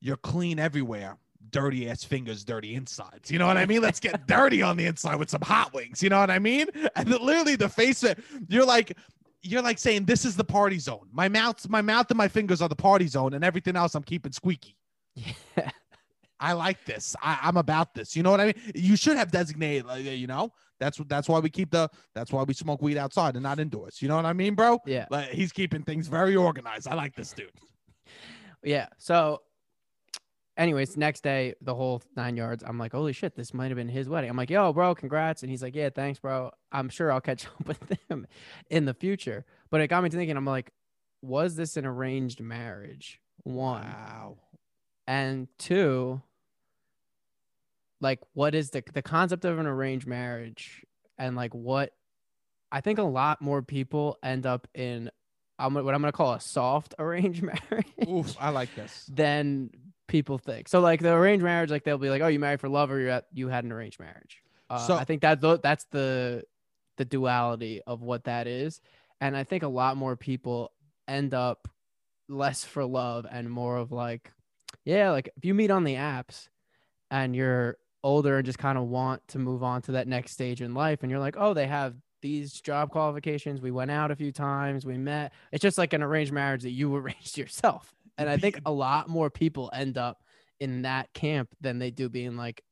you're 0.00 0.16
clean 0.16 0.58
everywhere. 0.58 1.18
Dirty 1.50 1.88
ass 1.88 2.02
fingers, 2.02 2.44
dirty 2.44 2.74
insides. 2.74 3.30
You 3.30 3.38
know 3.38 3.46
what 3.46 3.56
I 3.56 3.66
mean? 3.66 3.82
Let's 3.82 4.00
get 4.00 4.26
dirty 4.26 4.62
on 4.62 4.76
the 4.76 4.86
inside 4.86 5.16
with 5.16 5.30
some 5.30 5.42
hot 5.42 5.72
wings. 5.74 6.02
You 6.02 6.08
know 6.08 6.18
what 6.18 6.30
I 6.30 6.38
mean? 6.38 6.66
And 6.96 7.08
then 7.08 7.20
literally 7.20 7.56
the 7.56 7.68
face 7.68 8.02
it, 8.02 8.18
you're 8.48 8.64
like, 8.64 8.96
you're 9.42 9.62
like 9.62 9.78
saying, 9.78 10.06
This 10.06 10.24
is 10.24 10.34
the 10.34 10.44
party 10.44 10.78
zone. 10.78 11.08
My 11.12 11.28
mouth, 11.28 11.68
my 11.68 11.82
mouth 11.82 12.10
and 12.10 12.18
my 12.18 12.26
fingers 12.28 12.60
are 12.60 12.68
the 12.68 12.74
party 12.76 13.06
zone, 13.06 13.34
and 13.34 13.44
everything 13.44 13.76
else 13.76 13.94
I'm 13.94 14.02
keeping 14.02 14.32
squeaky. 14.32 14.76
Yeah. 15.56 15.70
I 16.38 16.52
like 16.52 16.84
this. 16.84 17.16
I, 17.22 17.38
I'm 17.42 17.56
about 17.56 17.94
this. 17.94 18.14
You 18.14 18.22
know 18.22 18.30
what 18.30 18.40
I 18.40 18.46
mean? 18.46 18.54
You 18.74 18.96
should 18.96 19.16
have 19.16 19.30
designated, 19.30 19.86
like, 19.86 20.04
you 20.04 20.26
know, 20.26 20.52
that's 20.78 20.98
what 20.98 21.08
that's 21.08 21.28
why 21.28 21.38
we 21.38 21.48
keep 21.48 21.70
the 21.70 21.88
that's 22.14 22.32
why 22.32 22.42
we 22.42 22.54
smoke 22.54 22.82
weed 22.82 22.98
outside 22.98 23.34
and 23.34 23.42
not 23.42 23.58
indoors. 23.58 24.02
You 24.02 24.08
know 24.08 24.16
what 24.16 24.26
I 24.26 24.32
mean, 24.32 24.54
bro? 24.54 24.78
Yeah. 24.86 25.06
Like 25.10 25.30
he's 25.30 25.52
keeping 25.52 25.82
things 25.82 26.08
very 26.08 26.36
organized. 26.36 26.88
I 26.88 26.94
like 26.94 27.14
this 27.14 27.32
dude. 27.32 27.50
Yeah. 28.62 28.88
So, 28.98 29.42
anyways, 30.56 30.96
next 30.96 31.22
day, 31.22 31.54
the 31.60 31.74
whole 31.74 32.02
nine 32.16 32.36
yards, 32.36 32.64
I'm 32.66 32.78
like, 32.78 32.92
holy 32.92 33.12
shit, 33.12 33.36
this 33.36 33.54
might 33.54 33.68
have 33.68 33.76
been 33.76 33.88
his 33.88 34.08
wedding. 34.08 34.28
I'm 34.28 34.36
like, 34.36 34.50
yo, 34.50 34.72
bro, 34.72 34.94
congrats. 34.94 35.42
And 35.42 35.50
he's 35.50 35.62
like, 35.62 35.74
yeah, 35.74 35.88
thanks, 35.88 36.18
bro. 36.18 36.50
I'm 36.72 36.88
sure 36.88 37.12
I'll 37.12 37.20
catch 37.20 37.46
up 37.60 37.66
with 37.66 37.98
him 38.08 38.26
in 38.70 38.84
the 38.84 38.94
future. 38.94 39.44
But 39.70 39.80
it 39.80 39.88
got 39.88 40.02
me 40.02 40.10
to 40.10 40.16
thinking, 40.16 40.36
I'm 40.36 40.44
like, 40.44 40.72
was 41.22 41.56
this 41.56 41.76
an 41.76 41.86
arranged 41.86 42.40
marriage? 42.40 43.20
One. 43.44 43.82
Wow. 43.82 44.38
And 45.06 45.48
two 45.58 46.20
like 48.00 48.20
what 48.34 48.54
is 48.54 48.70
the 48.70 48.82
the 48.92 49.02
concept 49.02 49.44
of 49.44 49.58
an 49.58 49.66
arranged 49.66 50.06
marriage? 50.06 50.84
And 51.18 51.34
like 51.34 51.54
what 51.54 51.92
i 52.70 52.80
think 52.80 52.98
a 52.98 53.02
lot 53.02 53.40
more 53.40 53.62
people 53.62 54.18
end 54.22 54.44
up 54.44 54.66
in 54.74 55.08
um, 55.58 55.72
what 55.74 55.94
i'm 55.94 56.02
going 56.02 56.12
to 56.12 56.16
call 56.16 56.34
a 56.34 56.40
soft 56.40 56.94
arranged 56.98 57.42
marriage 57.42 57.86
Oof, 58.08 58.36
I 58.40 58.50
like 58.50 58.74
this. 58.74 59.08
than 59.12 59.70
people 60.08 60.36
think. 60.38 60.68
So 60.68 60.80
like 60.80 61.00
the 61.00 61.12
arranged 61.14 61.42
marriage 61.44 61.70
like 61.70 61.84
they'll 61.84 61.96
be 61.96 62.10
like 62.10 62.22
oh 62.22 62.26
you 62.26 62.38
married 62.38 62.60
for 62.60 62.68
love 62.68 62.90
or 62.90 63.00
you 63.00 63.08
at, 63.10 63.26
you 63.32 63.48
had 63.48 63.64
an 63.64 63.72
arranged 63.72 63.98
marriage. 64.00 64.42
Uh, 64.68 64.78
So- 64.86 64.96
i 64.96 65.04
think 65.04 65.22
that 65.22 65.40
that's 65.62 65.84
the 65.90 66.42
the 66.98 67.04
duality 67.04 67.80
of 67.86 68.02
what 68.02 68.24
that 68.24 68.46
is. 68.46 68.80
And 69.20 69.36
i 69.36 69.44
think 69.44 69.62
a 69.62 69.68
lot 69.68 69.96
more 69.96 70.16
people 70.16 70.72
end 71.08 71.32
up 71.32 71.68
less 72.28 72.64
for 72.64 72.84
love 72.84 73.26
and 73.30 73.48
more 73.50 73.76
of 73.76 73.90
like 73.92 74.32
Yeah, 74.84 75.10
like 75.10 75.28
if 75.36 75.44
you 75.44 75.54
meet 75.54 75.70
on 75.70 75.84
the 75.84 75.94
apps 75.94 76.48
and 77.10 77.34
you're 77.34 77.76
older 78.02 78.36
and 78.36 78.46
just 78.46 78.58
kind 78.58 78.78
of 78.78 78.84
want 78.84 79.26
to 79.28 79.38
move 79.38 79.62
on 79.62 79.82
to 79.82 79.92
that 79.92 80.06
next 80.08 80.32
stage 80.32 80.62
in 80.62 80.74
life 80.74 81.02
and 81.02 81.10
you're 81.10 81.20
like, 81.20 81.36
"Oh, 81.38 81.54
they 81.54 81.66
have 81.66 81.94
these 82.22 82.60
job 82.60 82.90
qualifications. 82.90 83.60
We 83.60 83.70
went 83.70 83.90
out 83.90 84.10
a 84.10 84.16
few 84.16 84.32
times, 84.32 84.86
we 84.86 84.96
met." 84.98 85.32
It's 85.52 85.62
just 85.62 85.78
like 85.78 85.92
an 85.92 86.02
arranged 86.02 86.32
marriage 86.32 86.62
that 86.62 86.70
you 86.70 86.94
arranged 86.96 87.36
yourself. 87.36 87.94
And 88.18 88.30
I 88.30 88.36
think 88.38 88.60
a 88.64 88.72
lot 88.72 89.08
more 89.08 89.28
people 89.28 89.70
end 89.74 89.98
up 89.98 90.22
in 90.60 90.82
that 90.82 91.12
camp 91.12 91.50
than 91.60 91.78
they 91.78 91.90
do 91.90 92.08
being 92.08 92.36
like 92.36 92.62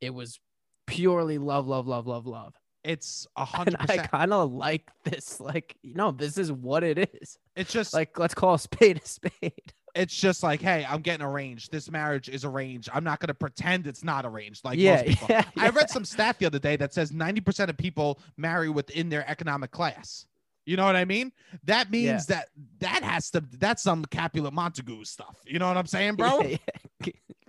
it 0.00 0.12
was 0.12 0.40
purely 0.86 1.38
love, 1.38 1.66
love, 1.66 1.86
love, 1.86 2.06
love, 2.06 2.26
love. 2.26 2.54
It's 2.82 3.26
a 3.36 3.44
hundred 3.44 3.76
I 3.78 3.98
kind 3.98 4.32
of 4.32 4.52
like 4.52 4.90
this. 5.04 5.40
Like, 5.40 5.76
no, 5.84 6.10
this 6.10 6.38
is 6.38 6.50
what 6.50 6.82
it 6.82 6.98
is. 6.98 7.38
It's 7.54 7.72
just 7.72 7.94
Like, 7.94 8.18
let's 8.18 8.34
call 8.34 8.54
a 8.54 8.58
spade 8.58 9.00
a 9.02 9.06
spade. 9.06 9.72
It's 9.94 10.14
just 10.14 10.42
like, 10.42 10.60
hey, 10.60 10.86
I'm 10.88 11.00
getting 11.00 11.24
arranged. 11.24 11.72
This 11.72 11.90
marriage 11.90 12.28
is 12.28 12.44
arranged. 12.44 12.88
I'm 12.92 13.04
not 13.04 13.20
gonna 13.20 13.34
pretend 13.34 13.86
it's 13.86 14.04
not 14.04 14.24
arranged. 14.26 14.64
Like 14.64 14.78
yeah, 14.78 14.96
most 14.96 15.06
people. 15.06 15.26
yeah, 15.30 15.44
I 15.56 15.68
read 15.70 15.90
some 15.90 16.04
stat 16.04 16.38
the 16.38 16.46
other 16.46 16.58
day 16.58 16.76
that 16.76 16.94
says 16.94 17.12
90% 17.12 17.68
of 17.68 17.76
people 17.76 18.20
marry 18.36 18.68
within 18.68 19.08
their 19.08 19.28
economic 19.28 19.70
class. 19.70 20.26
You 20.66 20.76
know 20.76 20.84
what 20.84 20.96
I 20.96 21.04
mean? 21.04 21.32
That 21.64 21.90
means 21.90 22.26
that 22.26 22.48
that 22.78 23.02
has 23.02 23.30
to 23.30 23.42
that's 23.58 23.82
some 23.82 24.04
Capulet 24.04 24.52
Montague 24.52 25.04
stuff. 25.04 25.40
You 25.46 25.58
know 25.58 25.66
what 25.66 25.76
I'm 25.76 25.86
saying, 25.86 26.14
bro? 26.16 26.42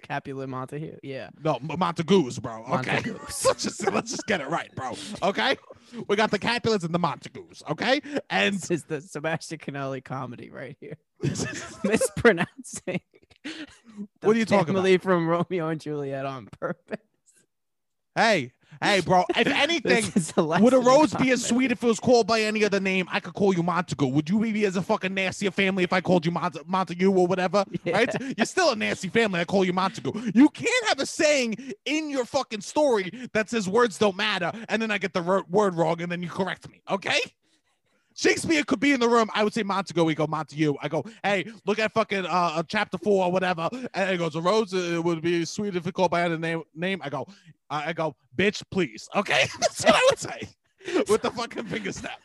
Capulet 0.02 0.50
Montague. 0.50 0.98
Yeah. 1.04 1.30
No, 1.44 1.60
Montagues, 1.62 2.40
bro. 2.40 2.64
Okay. 2.66 2.94
Montagues. 2.94 3.46
let's 3.46 3.64
just 3.64 3.92
let's 3.92 4.12
just 4.12 4.28
get 4.28 4.42
it 4.42 4.50
right, 4.50 4.74
bro. 4.76 4.94
Okay? 5.24 5.58
We 6.08 6.16
got 6.16 6.32
the 6.32 6.40
Capulets 6.40 6.84
and 6.84 6.94
the 6.94 7.00
Montagues, 7.00 7.64
okay? 7.70 8.02
And 8.30 8.56
This 8.56 8.72
is 8.72 8.84
the 8.86 9.02
Sebastian 9.02 9.60
Conelli 9.60 10.04
comedy 10.04 10.50
right 10.50 10.78
here. 10.80 10.98
Mispronouncing. 11.84 13.02
What 14.22 14.36
are 14.36 14.40
you 14.40 14.46
talking 14.46 14.76
about? 14.76 15.02
from 15.02 15.28
Romeo 15.28 15.68
and 15.68 15.82
Juliet 15.82 16.26
on 16.26 16.48
purpose. 16.60 17.00
hey, 18.16 18.52
hey, 18.82 19.02
bro, 19.02 19.26
if 19.36 19.48
anything, 19.48 20.06
This 20.06 20.16
is 20.16 20.34
a 20.38 20.44
Would 20.44 20.74
a 20.74 20.80
rose 20.80 21.14
be 21.14 21.32
as 21.32 21.46
sweet 21.46 21.72
if 21.72 21.84
it 21.84 21.88
was 21.88 22.00
called 22.00 22.28
by 22.28 22.42
any 22.42 22.64
other 22.64 22.80
name? 22.80 23.08
I 23.12 23.20
could 23.20 23.34
call 23.34 23.54
you 23.54 23.64
Montague. 23.64 24.08
Would 24.08 24.30
you 24.30 24.40
be 24.40 24.66
as 24.66 24.76
a 24.76 24.82
fucking 24.82 25.14
nastier 25.14 25.52
family 25.52 25.84
if 25.84 25.94
I 25.94 26.02
called 26.02 26.26
you 26.26 26.32
Mont- 26.32 26.68
Montague 26.68 27.12
or 27.12 27.28
whatever? 27.28 27.66
Right? 27.86 28.14
You're 28.38 28.46
still 28.46 28.72
a 28.72 28.76
nasty 28.76 29.10
family. 29.10 29.40
I 29.42 29.46
call 29.46 29.66
you 29.66 29.74
Montague. 29.74 30.32
You 30.34 30.50
can't 30.50 30.88
have 30.88 31.00
a 31.00 31.06
saying 31.06 31.74
in 31.86 32.10
your 32.10 32.26
fucking 32.26 32.62
story 32.62 33.12
that 33.34 33.50
says 33.50 33.68
words 33.68 33.98
don't 33.98 34.16
matter, 34.16 34.52
and 34.70 34.82
then 34.82 34.92
I 34.92 34.98
get 34.98 35.14
the 35.14 35.44
word 35.50 35.76
wrong, 35.76 36.02
and 36.02 36.12
then 36.12 36.22
you 36.24 36.30
correct 36.30 36.70
me. 36.70 36.82
Okay? 36.90 37.20
Shakespeare 38.16 38.64
could 38.64 38.80
be 38.80 38.92
in 38.92 39.00
the 39.00 39.08
room. 39.10 39.30
I 39.34 39.44
would 39.44 39.54
say 39.54 39.64
Montague. 39.64 40.04
We 40.04 40.16
go 40.16 40.28
Montague. 40.28 40.76
I 40.82 40.88
go, 40.88 41.04
hey, 41.24 41.46
look 41.66 41.80
at 41.80 41.94
fucking 41.94 42.26
uh, 42.26 42.30
uh, 42.56 42.64
chapter 42.68 42.98
four 42.98 43.26
or 43.26 43.32
whatever. 43.32 43.70
And 43.94 44.10
it 44.10 44.18
goes, 44.18 44.36
a 44.36 44.42
rose 44.42 44.74
uh, 44.74 45.02
would 45.04 45.22
be 45.22 45.46
sweet 45.46 45.76
if 45.76 45.88
it 45.88 45.94
called 45.94 46.12
by 46.12 46.24
any 46.24 46.38
name. 46.38 46.64
Name. 46.76 47.02
I 47.04 47.10
go, 47.10 47.28
I 47.70 47.90
I 47.90 47.94
go, 47.94 48.16
bitch, 48.36 48.62
please. 48.72 49.08
Okay, 49.16 49.48
that's 49.60 49.84
what 49.86 49.96
I 49.96 50.08
would 50.10 50.20
say 50.20 50.50
with 51.08 51.22
the 51.22 51.32
fucking 51.32 51.66
finger 51.66 51.92
snap. 51.92 52.20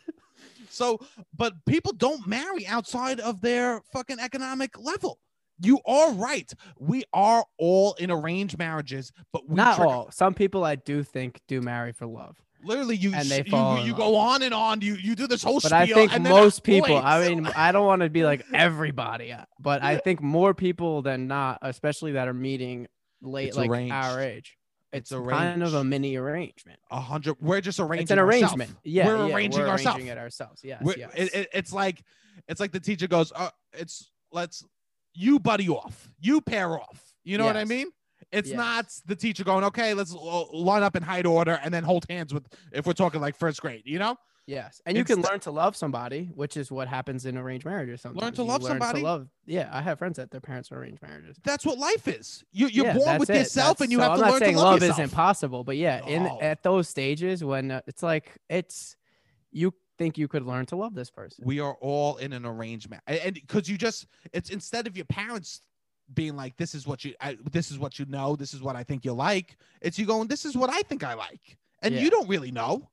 So, 0.69 1.01
but 1.37 1.55
people 1.67 1.93
don't 1.93 2.27
marry 2.27 2.67
outside 2.67 3.21
of 3.21 3.41
their 3.41 3.81
fucking 3.93 4.19
economic 4.19 4.79
level. 4.79 5.19
You 5.61 5.81
are 5.87 6.13
right. 6.13 6.53
We 6.79 7.05
are 7.15 7.45
all 7.59 7.95
in 7.95 8.11
arranged 8.11 8.59
marriages, 8.59 9.11
but 9.33 9.49
we 9.49 9.55
Not 9.57 9.77
trick- 9.77 9.89
all. 9.89 10.11
Some 10.11 10.35
people 10.35 10.65
I 10.65 10.75
do 10.75 11.03
think 11.03 11.41
do 11.49 11.63
marry 11.63 11.93
for 11.93 12.07
love. 12.07 12.37
Literally, 12.67 12.97
you 12.97 13.15
And 13.15 13.29
they 13.29 13.39
you, 13.45 13.51
fall 13.51 13.79
you, 13.79 13.87
you 13.87 13.95
go 13.95 14.17
on 14.17 14.43
and 14.43 14.53
on. 14.53 14.81
You 14.81 14.95
you 14.97 15.15
do 15.15 15.27
this 15.27 15.43
whole 15.43 15.61
But 15.61 15.69
spiel. 15.71 15.77
I 15.79 15.87
think 15.87 16.13
and 16.13 16.25
most 16.25 16.59
at 16.59 16.65
people, 16.65 16.97
I 16.97 17.29
mean, 17.29 17.47
I 17.47 17.73
don't 17.73 17.87
want 17.87 18.03
to 18.03 18.11
be 18.11 18.25
like 18.25 18.45
everybody, 18.53 19.33
uh, 19.33 19.45
but 19.61 19.83
I 19.83 19.99
think 19.99 20.21
more 20.21 20.53
people 20.55 21.03
than 21.03 21.29
not, 21.29 21.59
especially 21.63 22.13
that 22.13 22.27
are 22.29 22.35
meeting 22.35 22.89
late, 23.23 23.49
It's 23.49 23.57
like 23.57 23.71
arranged. 23.71 23.95
our 23.95 24.21
age. 24.21 24.57
It's 24.93 25.13
It's, 25.13 25.29
kind 25.29 25.63
of 25.63 25.75
a 25.75 25.85
mini 25.85 26.17
arrangement. 26.17 26.79
a 26.91 27.01
hundred. 27.01 27.37
We're 27.41 27.61
just 27.61 27.79
arranging. 27.81 28.03
It's 28.05 28.11
an 28.11 28.19
ourself. 28.19 28.43
arrangement. 28.57 28.71
Yeah, 28.85 29.07
we're 29.07 29.29
yeah, 29.29 29.35
arranging 29.35 29.61
we're 29.63 29.69
ourselves. 29.69 29.97
arranging 29.99 30.13
it 30.13 30.19
ourselves. 30.19 30.61
Yes, 30.65 30.83
yes. 30.97 31.11
it- 31.15 31.35
it- 31.35 31.49
it's 31.53 31.73
like 31.73 32.03
it's 32.49 32.61
like 32.61 32.73
the 32.73 32.81
teacher 32.81 33.07
goes, 33.07 33.33
uh, 33.35 33.51
"It's 33.73 34.11
let's 34.33 34.65
you 35.15 35.39
buddy 35.39 35.69
off, 35.69 36.09
you 36.21 36.41
pair 36.41 36.79
off." 36.81 37.15
You 37.25 37.37
know 37.39 37.45
what 37.47 37.57
I 37.57 37.65
mean? 37.65 37.89
It's 38.33 38.49
Yes. 38.51 38.57
not 38.57 38.93
the 39.07 39.17
teacher 39.17 39.45
going, 39.45 39.65
"Okay, 39.65 39.95
let's 39.95 40.13
line 40.13 40.83
up 40.83 40.97
in 40.97 41.03
height 41.03 41.27
order 41.27 41.59
and 41.63 41.73
then 41.73 41.85
hold 41.85 42.07
hands 42.09 42.35
with." 42.35 42.47
If 42.73 42.87
we're 42.87 42.93
talking 42.93 43.21
like 43.21 43.37
first 43.37 43.61
grade, 43.61 43.83
you 43.85 43.99
know, 43.99 44.17
Yes, 44.49 44.81
and 44.87 44.97
you 44.97 45.03
can 45.03 45.21
Insta- 45.21 45.29
learn 45.31 45.41
to 45.41 45.51
love 45.51 45.75
somebody, 45.75 46.31
which 46.35 46.57
is 46.57 46.71
what 46.71 46.87
happens 46.87 47.27
in 47.27 47.37
arranged 47.37 47.67
marriages. 47.67 48.01
Sometimes 48.03 48.37
to 48.37 48.43
You 48.43 48.49
love 48.49 48.63
somebody? 48.63 49.03
love, 49.03 49.29
yeah, 49.45 49.69
I 49.73 49.83
have 49.83 49.99
friends 49.99 50.17
that 50.19 50.31
their 50.31 50.41
parents 50.41 50.71
are 50.71 50.79
arranged 50.79 51.03
marriages. 51.03 51.37
that's 51.43 51.67
what 51.67 51.79
life 51.79 52.07
is. 52.07 52.45
You 52.53 52.69
you're 52.69 52.85
Yeah, 52.87 52.95
born 52.95 53.19
with 53.19 53.31
it. 53.31 53.39
yourself, 53.39 53.81
and 53.81 53.91
you 53.91 53.99
so 53.99 54.03
have 54.03 54.13
I'm 54.13 54.19
to 54.19 54.23
not 54.23 54.31
learn 54.31 54.39
saying 54.41 54.53
to 54.55 54.59
love, 54.59 54.71
love 54.75 54.83
yourself. 54.83 55.01
isn't 55.01 55.11
possible, 55.15 55.65
but 55.65 55.77
yeah, 55.77 56.05
in 56.07 56.27
at 56.41 56.63
those 56.63 56.89
stages 56.89 57.43
when 57.43 57.73
uh, 57.73 57.81
it's 57.89 58.03
like 58.05 58.39
it's 58.49 58.97
you 59.51 59.75
think 59.99 60.17
you 60.19 60.29
could 60.29 60.45
learn 60.45 60.67
to 60.67 60.77
love 60.77 60.95
this 60.95 61.11
person. 61.11 61.45
we 61.45 61.59
are 61.59 61.75
all 61.81 62.17
in 62.19 62.33
an 62.35 62.45
arrangement 62.45 63.03
and 63.07 63.35
because 63.35 63.69
you 63.69 63.79
just 63.79 64.07
it's 64.33 64.51
instead 64.51 64.87
of 64.87 64.95
your 64.97 65.07
parents 65.07 65.63
being 66.15 66.37
like 66.37 66.57
this 66.57 66.75
is 66.75 66.87
what 66.87 67.05
you 67.05 67.15
I, 67.21 67.37
this 67.51 67.71
is 67.71 67.79
what 67.79 67.99
you 67.99 68.07
know 68.07 68.37
this 68.37 68.55
is 68.55 68.63
what 68.63 68.77
i 68.77 68.83
think 68.85 69.05
you 69.05 69.13
like 69.13 69.57
it's 69.81 69.99
you 69.99 70.07
going 70.07 70.29
this 70.29 70.45
is 70.45 70.57
what 70.57 70.71
i 70.71 70.83
think 70.83 71.03
i 71.05 71.15
like 71.15 71.59
and 71.83 71.95
Yeah. 71.95 72.03
you 72.03 72.11
don't 72.11 72.29
really 72.29 72.51
know 72.53 72.89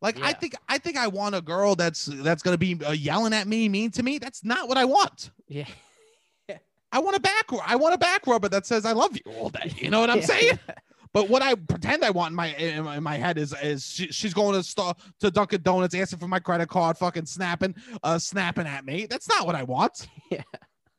like 0.00 0.18
i 0.22 0.32
think 0.32 0.54
i 0.68 0.78
think 0.78 0.96
i 0.96 1.08
want 1.08 1.34
a 1.34 1.40
girl 1.40 1.74
that's 1.74 2.06
that's 2.06 2.42
gonna 2.42 2.58
be 2.58 2.78
uh, 2.86 2.92
yelling 2.92 3.32
at 3.32 3.48
me 3.48 3.68
mean 3.68 3.90
to 3.92 4.02
me 4.02 4.18
that's 4.18 4.44
not 4.44 4.68
what 4.68 4.78
i 4.78 4.84
want 4.84 5.30
Yeah, 5.48 5.66
i 6.92 6.98
want 7.00 7.16
a 7.16 7.20
back 7.20 7.46
i 7.66 7.74
want 7.76 7.94
a 7.94 7.98
back 7.98 8.26
rubber 8.26 8.48
that 8.48 8.64
says 8.66 8.84
i 8.84 8.92
love 8.92 9.16
you 9.16 9.32
all 9.32 9.50
day 9.50 9.72
you 9.76 9.90
know 9.90 10.00
what 10.00 10.10
i'm 10.10 10.18
Yeah. 10.18 10.26
saying 10.26 10.58
but 11.14 11.28
what 11.30 11.40
I 11.42 11.54
pretend 11.54 12.04
I 12.04 12.10
want 12.10 12.32
in 12.32 12.36
my 12.36 12.54
in 12.56 12.84
my, 12.84 12.96
in 12.98 13.02
my 13.02 13.16
head 13.16 13.38
is 13.38 13.54
is 13.62 13.84
she, 13.86 14.08
she's 14.08 14.34
going 14.34 14.54
to 14.54 14.62
store 14.62 14.92
to 15.20 15.30
Dunkin' 15.30 15.62
Donuts, 15.62 15.94
asking 15.94 16.18
for 16.18 16.28
my 16.28 16.38
credit 16.38 16.68
card, 16.68 16.98
fucking 16.98 17.24
snapping, 17.24 17.74
uh, 18.02 18.18
snapping 18.18 18.66
at 18.66 18.84
me. 18.84 19.06
That's 19.08 19.26
not 19.26 19.46
what 19.46 19.56
I 19.56 19.62
want. 19.62 20.06
Yeah. 20.30 20.42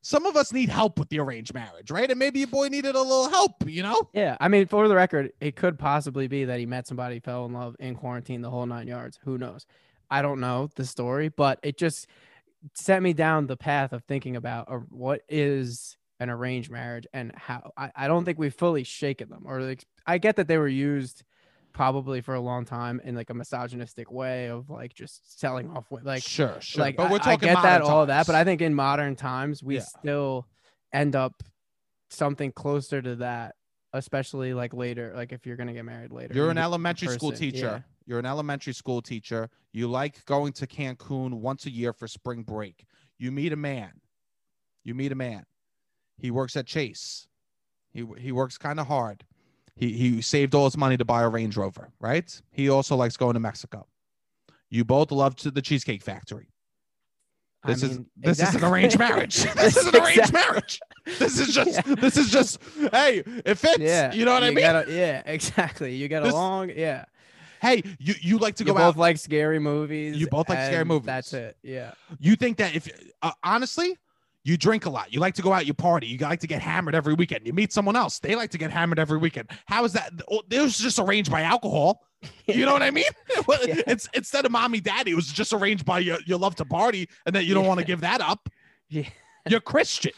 Some 0.09 0.25
of 0.25 0.35
us 0.35 0.51
need 0.51 0.69
help 0.69 0.97
with 0.97 1.09
the 1.09 1.19
arranged 1.19 1.53
marriage, 1.53 1.91
right? 1.91 2.09
And 2.09 2.17
maybe 2.17 2.39
your 2.39 2.47
boy 2.47 2.69
needed 2.69 2.95
a 2.95 2.99
little 2.99 3.29
help, 3.29 3.69
you 3.69 3.83
know? 3.83 4.09
Yeah, 4.11 4.37
I 4.39 4.47
mean, 4.47 4.65
for 4.65 4.87
the 4.87 4.95
record, 4.95 5.33
it 5.39 5.55
could 5.55 5.77
possibly 5.77 6.27
be 6.27 6.45
that 6.45 6.57
he 6.57 6.65
met 6.65 6.87
somebody, 6.87 7.19
fell 7.19 7.45
in 7.45 7.53
love 7.53 7.75
in 7.79 7.93
quarantine, 7.93 8.41
the 8.41 8.49
whole 8.49 8.65
nine 8.65 8.87
yards. 8.87 9.19
Who 9.25 9.37
knows? 9.37 9.67
I 10.09 10.23
don't 10.23 10.39
know 10.39 10.67
the 10.73 10.83
story, 10.83 11.29
but 11.29 11.59
it 11.61 11.77
just 11.77 12.07
set 12.73 13.03
me 13.03 13.13
down 13.13 13.45
the 13.45 13.55
path 13.55 13.93
of 13.93 14.03
thinking 14.05 14.35
about 14.35 14.71
uh, 14.71 14.77
what 14.89 15.21
is 15.29 15.95
an 16.19 16.31
arranged 16.31 16.71
marriage 16.71 17.05
and 17.13 17.31
how. 17.35 17.71
I, 17.77 17.91
I 17.95 18.07
don't 18.07 18.25
think 18.25 18.39
we've 18.39 18.51
fully 18.51 18.85
shaken 18.85 19.29
them, 19.29 19.43
or 19.45 19.61
like, 19.61 19.85
I 20.07 20.17
get 20.17 20.37
that 20.37 20.47
they 20.47 20.57
were 20.57 20.67
used 20.67 21.21
probably 21.79 22.19
for 22.19 22.35
a 22.35 22.41
long 22.41 22.65
time 22.65 22.99
in 23.05 23.15
like 23.15 23.29
a 23.29 23.33
misogynistic 23.33 24.11
way 24.11 24.49
of 24.49 24.69
like 24.69 24.93
just 24.93 25.39
selling 25.39 25.69
off 25.69 25.89
with 25.89 26.03
like 26.03 26.21
sure, 26.21 26.57
sure. 26.59 26.83
like 26.83 26.97
but 26.97 27.09
we're 27.09 27.19
I- 27.21 27.31
I, 27.31 27.35
get 27.37 27.55
that 27.55 27.79
modern 27.79 27.87
all 27.87 28.05
that, 28.07 28.27
but 28.27 28.35
I 28.35 28.43
think 28.43 28.59
in 28.61 28.73
modern 28.75 29.15
times 29.15 29.63
we 29.63 29.75
Yeah. 29.75 29.83
still 29.83 30.45
end 30.91 31.15
up 31.15 31.41
something 32.09 32.51
closer 32.51 33.01
to 33.01 33.15
that, 33.17 33.55
especially 33.93 34.53
like 34.53 34.73
later, 34.73 35.13
like 35.15 35.31
if 35.31 35.45
you're 35.45 35.55
gonna 35.55 35.71
get 35.71 35.85
married 35.85 36.11
later. 36.11 36.33
You're 36.33 36.49
an 36.51 36.57
elementary 36.57 37.07
school 37.07 37.31
teacher. 37.31 37.81
yeah. 37.85 37.93
You're 38.05 38.19
an 38.19 38.25
elementary 38.25 38.73
school 38.73 39.01
teacher. 39.01 39.49
You 39.71 39.87
like 39.87 40.25
going 40.25 40.51
to 40.53 40.67
Cancun 40.67 41.35
once 41.35 41.65
a 41.65 41.71
year 41.71 41.93
for 41.93 42.09
spring 42.09 42.43
break. 42.43 42.83
You 43.17 43.31
meet 43.31 43.53
a 43.53 43.55
man. 43.55 44.01
You 44.83 44.95
meet 44.95 45.13
a 45.13 45.15
man. 45.15 45.45
He 46.17 46.29
works 46.29 46.57
at 46.57 46.65
Chase. 46.65 47.29
He 47.93 48.05
he 48.17 48.33
works 48.33 48.57
kind 48.57 48.81
of 48.81 48.87
hard. 48.87 49.23
He 49.79 49.93
he 49.93 50.21
saved 50.21 50.53
all 50.53 50.65
his 50.65 50.75
money 50.77 50.97
to 50.97 51.05
buy 51.05 51.23
a 51.23 51.29
Range 51.29 51.55
Rover, 51.55 51.89
right? 51.99 52.41
He 52.51 52.69
also 52.69 52.95
likes 52.97 53.15
going 53.17 53.35
to 53.35 53.39
Mexico. 53.39 53.87
You 54.69 54.83
both 54.85 55.11
love 55.11 55.35
to 55.37 55.51
the 55.51 55.61
Cheesecake 55.61 56.03
Factory. 56.03 56.51
I 57.63 57.69
This 57.73 57.83
is 57.83 57.97
mean, 57.97 58.05
this 58.17 58.41
is 58.41 58.55
an 58.55 58.63
arranged 58.63 58.99
marriage. 58.99 59.37
this 59.55 59.75
is 59.77 59.87
an 59.87 59.95
arranged 59.95 60.19
Exactly. 60.19 60.39
marriage. 60.41 60.79
This 61.17 61.39
is 61.39 61.53
just 61.53 61.87
Yeah. 61.87 61.95
this 61.95 62.17
is 62.17 62.29
just 62.29 62.59
hey, 62.91 63.23
it 63.45 63.55
fits. 63.57 63.79
Yeah, 63.79 64.13
You 64.13 64.25
know 64.25 64.33
what 64.33 64.43
I 64.43 64.49
mean? 64.51 64.59
yeah, 64.59 65.23
exactly. 65.25 65.95
You 65.95 66.07
get 66.07 66.23
This- 66.23 66.33
along. 66.33 66.71
Yeah, 66.75 67.05
hey, 67.61 67.81
you 67.99 68.13
you 68.21 68.37
like 68.37 68.55
to 68.57 68.63
you 68.63 68.67
go 68.67 68.73
both 68.73 68.81
out 68.81 68.97
like 68.97 69.17
scary 69.17 69.59
movies. 69.59 70.17
You 70.17 70.27
both 70.27 70.49
like 70.49 70.59
scary 70.59 70.85
movies. 70.85 71.05
That's 71.05 71.33
it. 71.33 71.57
Yeah. 71.63 71.91
You 72.19 72.35
think 72.35 72.57
that 72.57 72.75
if 72.75 72.87
uh, 73.21 73.31
honestly, 73.43 73.97
you 74.49 74.57
drink 74.57 74.85
a 74.85 74.89
lot, 74.89 75.13
you 75.13 75.19
like 75.19 75.35
to 75.35 75.41
go 75.41 75.53
out, 75.53 75.65
you 75.65 75.73
party, 75.73 76.07
you 76.07 76.17
like 76.17 76.39
to 76.41 76.47
get 76.47 76.61
hammered 76.61 76.95
every 76.95 77.13
weekend. 77.13 77.45
You 77.47 77.53
meet 77.53 77.71
someone 77.71 77.95
else, 77.95 78.19
they 78.19 78.35
like 78.35 78.49
to 78.51 78.57
get 78.57 78.71
hammered 78.71 78.99
every 78.99 79.17
weekend. 79.17 79.49
How 79.67 79.85
is 79.85 79.93
that? 79.93 80.11
oh, 80.29 80.41
It 80.49 80.59
was 80.59 80.77
just 80.77 80.99
arranged 80.99 81.31
by 81.31 81.43
alcohol. 81.43 82.01
You 82.47 82.65
know 82.65 82.73
what 82.73 82.81
I 82.81 82.91
mean? 82.91 83.05
Well, 83.47 83.59
Yeah. 83.65 83.81
It's 83.87 84.09
instead 84.13 84.45
of 84.45 84.51
mommy, 84.51 84.81
daddy, 84.81 85.11
it 85.11 85.15
was 85.15 85.27
just 85.27 85.53
arranged 85.53 85.85
by 85.85 85.99
your, 85.99 86.17
your 86.25 86.37
love 86.37 86.55
to 86.55 86.65
party, 86.65 87.07
and 87.25 87.33
that 87.35 87.45
you 87.45 87.53
don't 87.53 87.65
want 87.65 87.79
to 87.79 87.85
give 87.85 88.01
that 88.01 88.19
up. 88.21 88.49
Yeah. 88.89 89.07
You're 89.47 89.59
Christian. 89.61 90.13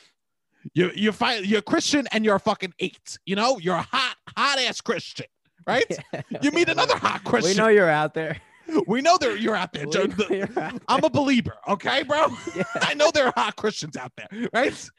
You 0.74 0.92
you're 0.96 1.12
fi- 1.14 1.40
you're 1.40 1.62
Christian, 1.62 2.08
and 2.12 2.24
you're 2.24 2.36
a 2.36 2.40
fucking 2.40 2.74
eight. 2.80 3.18
You 3.26 3.36
know, 3.36 3.58
you're 3.60 3.76
a 3.76 3.82
hot 3.82 4.16
hot 4.38 4.60
ass 4.60 4.80
Christian, 4.80 5.26
right? 5.68 5.84
Yeah. 6.14 6.22
You 6.42 6.52
meet 6.52 6.70
another 6.70 6.96
hot 6.98 7.24
Christian. 7.26 7.52
We 7.52 7.58
know 7.58 7.68
you're 7.68 7.90
out 7.90 8.14
there. 8.14 8.40
We 8.88 9.02
know 9.02 9.18
that 9.18 9.40
you're 9.40 9.56
out 9.56 9.74
there. 9.74 9.86
You're 9.88 10.60
out 10.60 10.82
I'm 10.88 11.04
a 11.04 11.10
believer, 11.10 11.56
okay, 11.68 12.04
bro? 12.04 12.28
Yeah. 12.56 12.64
I 12.82 12.94
know 12.94 13.12
there 13.12 13.28
are 13.28 13.34
hot 13.36 13.56
Christians 13.56 13.98
out 13.98 14.12
there, 14.16 14.50
right? 14.54 14.90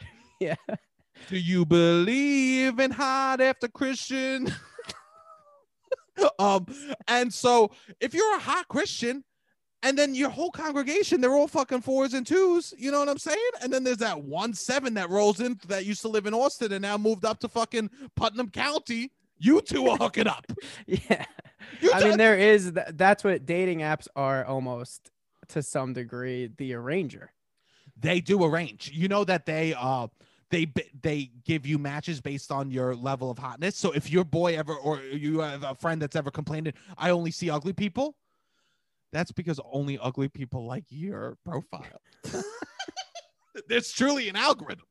Yeah. 0.40 0.56
Do 1.28 1.36
you 1.36 1.64
believe 1.64 2.78
in 2.78 2.90
hot 2.90 3.40
after 3.40 3.68
Christian? 3.68 4.52
um, 6.38 6.66
and 7.06 7.32
so 7.32 7.70
if 8.00 8.12
you're 8.14 8.36
a 8.36 8.40
hot 8.40 8.66
Christian, 8.68 9.24
and 9.82 9.98
then 9.98 10.14
your 10.14 10.30
whole 10.30 10.50
congregation, 10.50 11.20
they're 11.20 11.34
all 11.34 11.48
fucking 11.48 11.80
fours 11.80 12.14
and 12.14 12.26
twos, 12.26 12.72
you 12.78 12.90
know 12.92 13.00
what 13.00 13.08
I'm 13.08 13.18
saying? 13.18 13.38
And 13.62 13.72
then 13.72 13.82
there's 13.82 13.96
that 13.98 14.22
one 14.22 14.54
seven 14.54 14.94
that 14.94 15.10
rolls 15.10 15.40
in 15.40 15.58
that 15.66 15.84
used 15.84 16.02
to 16.02 16.08
live 16.08 16.26
in 16.26 16.34
Austin 16.34 16.72
and 16.72 16.82
now 16.82 16.96
moved 16.96 17.24
up 17.24 17.40
to 17.40 17.48
fucking 17.48 17.90
Putnam 18.14 18.50
County. 18.50 19.10
You 19.44 19.60
two 19.60 19.88
are 19.88 19.96
hooking 19.96 20.26
up. 20.28 20.46
Yeah. 20.86 21.24
You 21.80 21.92
I 21.92 22.04
mean, 22.04 22.18
there 22.18 22.36
is 22.38 22.72
th- 22.72 22.88
that's 22.94 23.24
what 23.24 23.46
dating 23.46 23.80
apps 23.80 24.06
are 24.14 24.44
almost 24.44 25.10
to 25.48 25.62
some 25.62 25.92
degree 25.92 26.50
the 26.56 26.74
arranger. 26.74 27.32
they 27.98 28.20
do 28.20 28.44
arrange. 28.44 28.90
You 28.92 29.08
know 29.08 29.24
that 29.24 29.46
they 29.46 29.74
uh 29.74 30.08
they 30.50 30.72
they 31.02 31.30
give 31.44 31.66
you 31.66 31.78
matches 31.78 32.20
based 32.20 32.52
on 32.52 32.70
your 32.70 32.94
level 32.94 33.30
of 33.30 33.38
hotness. 33.38 33.76
So 33.76 33.92
if 33.92 34.10
your 34.10 34.24
boy 34.24 34.56
ever 34.56 34.74
or 34.74 35.00
you 35.00 35.40
have 35.40 35.62
a 35.64 35.74
friend 35.74 36.00
that's 36.02 36.14
ever 36.16 36.30
complained, 36.30 36.72
I 36.98 37.10
only 37.10 37.30
see 37.30 37.48
ugly 37.50 37.72
people. 37.72 38.16
That's 39.12 39.32
because 39.32 39.60
only 39.72 39.98
ugly 39.98 40.28
people 40.28 40.66
like 40.66 40.84
your 40.88 41.36
profile. 41.44 42.00
There's 43.68 43.92
truly 43.92 44.28
an 44.28 44.36
algorithm. 44.36 44.86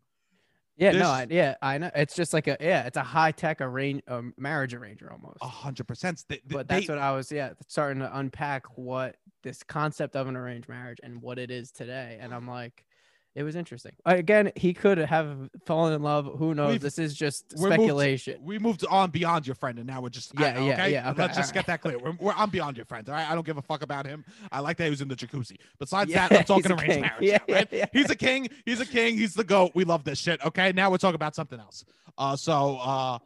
Yeah, 0.77 0.91
There's- 0.93 1.03
no, 1.03 1.11
I, 1.11 1.27
yeah, 1.29 1.55
I 1.61 1.77
know. 1.77 1.91
It's 1.93 2.15
just 2.15 2.33
like 2.33 2.47
a 2.47 2.57
yeah, 2.59 2.83
it's 2.87 2.97
a 2.97 3.03
high 3.03 3.31
tech 3.31 3.61
arrange 3.61 4.01
um, 4.07 4.33
marriage 4.37 4.73
arranger 4.73 5.11
almost. 5.11 5.37
A 5.41 5.47
hundred 5.47 5.87
percent. 5.87 6.23
But 6.27 6.67
that's 6.67 6.87
they- 6.87 6.93
what 6.93 6.99
I 7.01 7.11
was 7.11 7.31
yeah 7.31 7.51
starting 7.67 7.99
to 8.01 8.17
unpack 8.17 8.63
what 8.77 9.17
this 9.43 9.63
concept 9.63 10.15
of 10.15 10.27
an 10.27 10.35
arranged 10.35 10.69
marriage 10.69 10.99
and 11.03 11.21
what 11.21 11.37
it 11.39 11.51
is 11.51 11.71
today, 11.71 12.17
and 12.21 12.33
I'm 12.33 12.47
like, 12.47 12.85
it 13.33 13.43
was 13.43 13.55
interesting. 13.55 13.93
Again, 14.05 14.51
he 14.57 14.73
could 14.73 14.97
have 14.97 15.49
fallen 15.65 15.93
in 15.93 16.01
love. 16.03 16.25
Who 16.37 16.53
knows? 16.53 16.73
We've- 16.73 16.79
this 16.83 16.99
is 16.99 17.15
just 17.15 17.53
we're 17.57 17.69
moved- 17.69 17.75
speculation. 17.81 18.43
we 18.43 18.59
moved 18.59 18.85
on 18.87 19.09
beyond 19.09 19.47
your 19.47 19.55
friend, 19.55 19.77
and 19.77 19.87
now 19.87 20.01
we're 20.01 20.09
just 20.09 20.33
Yeah, 20.37 20.59
yeah, 20.59 20.73
okay? 20.73 20.91
yeah, 20.91 21.09
okay, 21.11 21.21
Let's 21.21 21.37
just 21.37 21.51
all 21.51 21.53
get 21.53 21.65
that 21.67 21.81
clear. 21.81 21.97
We're, 21.97 22.11
we're, 22.19 22.33
I'm 22.35 22.49
beyond 22.49 22.75
your 22.75 22.85
friend. 22.85 23.07
All 23.07 23.15
right, 23.15 23.29
I 23.29 23.33
don't 23.33 23.45
give 23.45 23.57
a 23.57 23.61
fuck 23.61 23.83
about 23.83 24.05
him. 24.05 24.25
I 24.51 24.59
like 24.59 24.75
that 24.77 24.83
he 24.83 24.89
was 24.89 24.99
in 25.01 25.07
the 25.07 25.15
jacuzzi. 25.15 25.55
Besides 25.79 26.11
Yeah, 26.11 26.27
that, 26.27 26.39
I'm 26.39 26.43
talking 26.63 26.71
arranged 26.73 26.85
king. 26.91 27.01
marriage. 27.01 27.21
Yeah, 27.21 27.37
now, 27.47 27.53
right? 27.55 27.67
yeah, 27.71 27.77
yeah. 27.79 27.85
He's 27.93 28.09
a 28.09 28.15
king. 28.15 28.49
He's 28.65 28.81
a 28.81 28.85
king. 28.85 29.17
He's 29.17 29.33
the 29.33 29.43
goat. 29.45 29.71
We 29.75 29.85
love 29.85 30.03
this 30.03 30.19
shit. 30.19 30.43
Okay, 30.45 30.73
now 30.73 30.91
we're 30.91 30.97
talking 30.97 31.15
about 31.15 31.33
something 31.35 31.59
else. 31.59 31.85
Uh, 32.17 32.35
so 32.35 32.77
uh, 32.83 33.17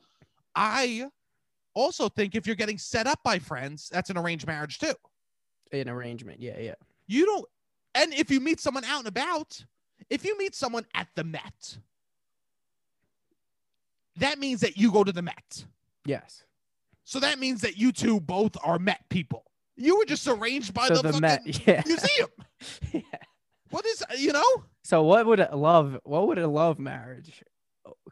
I 0.56 1.08
also 1.74 2.10
think 2.10 2.36
if 2.36 2.46
you're 2.48 2.56
getting 2.56 2.78
set 2.78 3.08
up 3.08 3.20
by 3.24 3.40
friends, 3.40 3.90
that's 3.92 4.10
an 4.10 4.18
arranged 4.18 4.46
marriage 4.48 4.78
too. 4.80 4.94
An 5.72 5.90
arrangement, 5.90 6.42
yeah, 6.42 6.60
yeah. 6.60 6.76
You 7.08 7.26
don't, 7.26 7.46
and 7.96 8.14
if 8.14 8.30
you 8.32 8.40
meet 8.40 8.60
someone 8.60 8.84
out 8.86 9.00
and 9.00 9.08
about, 9.08 9.60
if 10.10 10.26
you 10.26 10.38
meet 10.38 10.56
someone 10.56 10.86
at 10.94 11.08
the 11.16 11.24
Met, 11.24 11.78
that 14.18 14.40
means 14.40 14.62
that 14.62 14.78
you 14.78 14.92
go 14.92 15.04
to 15.04 15.12
the 15.12 15.22
Met. 15.22 15.66
Yes. 16.06 16.44
So 17.04 17.20
that 17.20 17.40
means 17.40 17.62
that 17.62 17.78
you 17.78 17.92
two 17.92 18.20
both 18.20 18.56
are 18.64 18.80
Met 18.80 19.02
people. 19.10 19.44
You 19.76 19.98
were 19.98 20.06
just 20.06 20.28
arranged 20.28 20.74
by 20.74 20.88
so 20.88 21.02
the, 21.02 21.12
the 21.12 21.22
Met, 21.22 21.42
yeah. 21.68 21.84
museum. 21.86 22.30
yeah. 22.92 23.02
What 23.72 23.86
is 23.88 24.04
you 24.20 24.32
know? 24.32 24.64
So 24.84 25.02
what 25.04 25.26
would 25.26 25.40
a 25.40 25.56
love? 25.56 25.98
What 26.04 26.28
would 26.28 26.38
a 26.38 26.48
love 26.48 26.78
marriage 26.80 27.44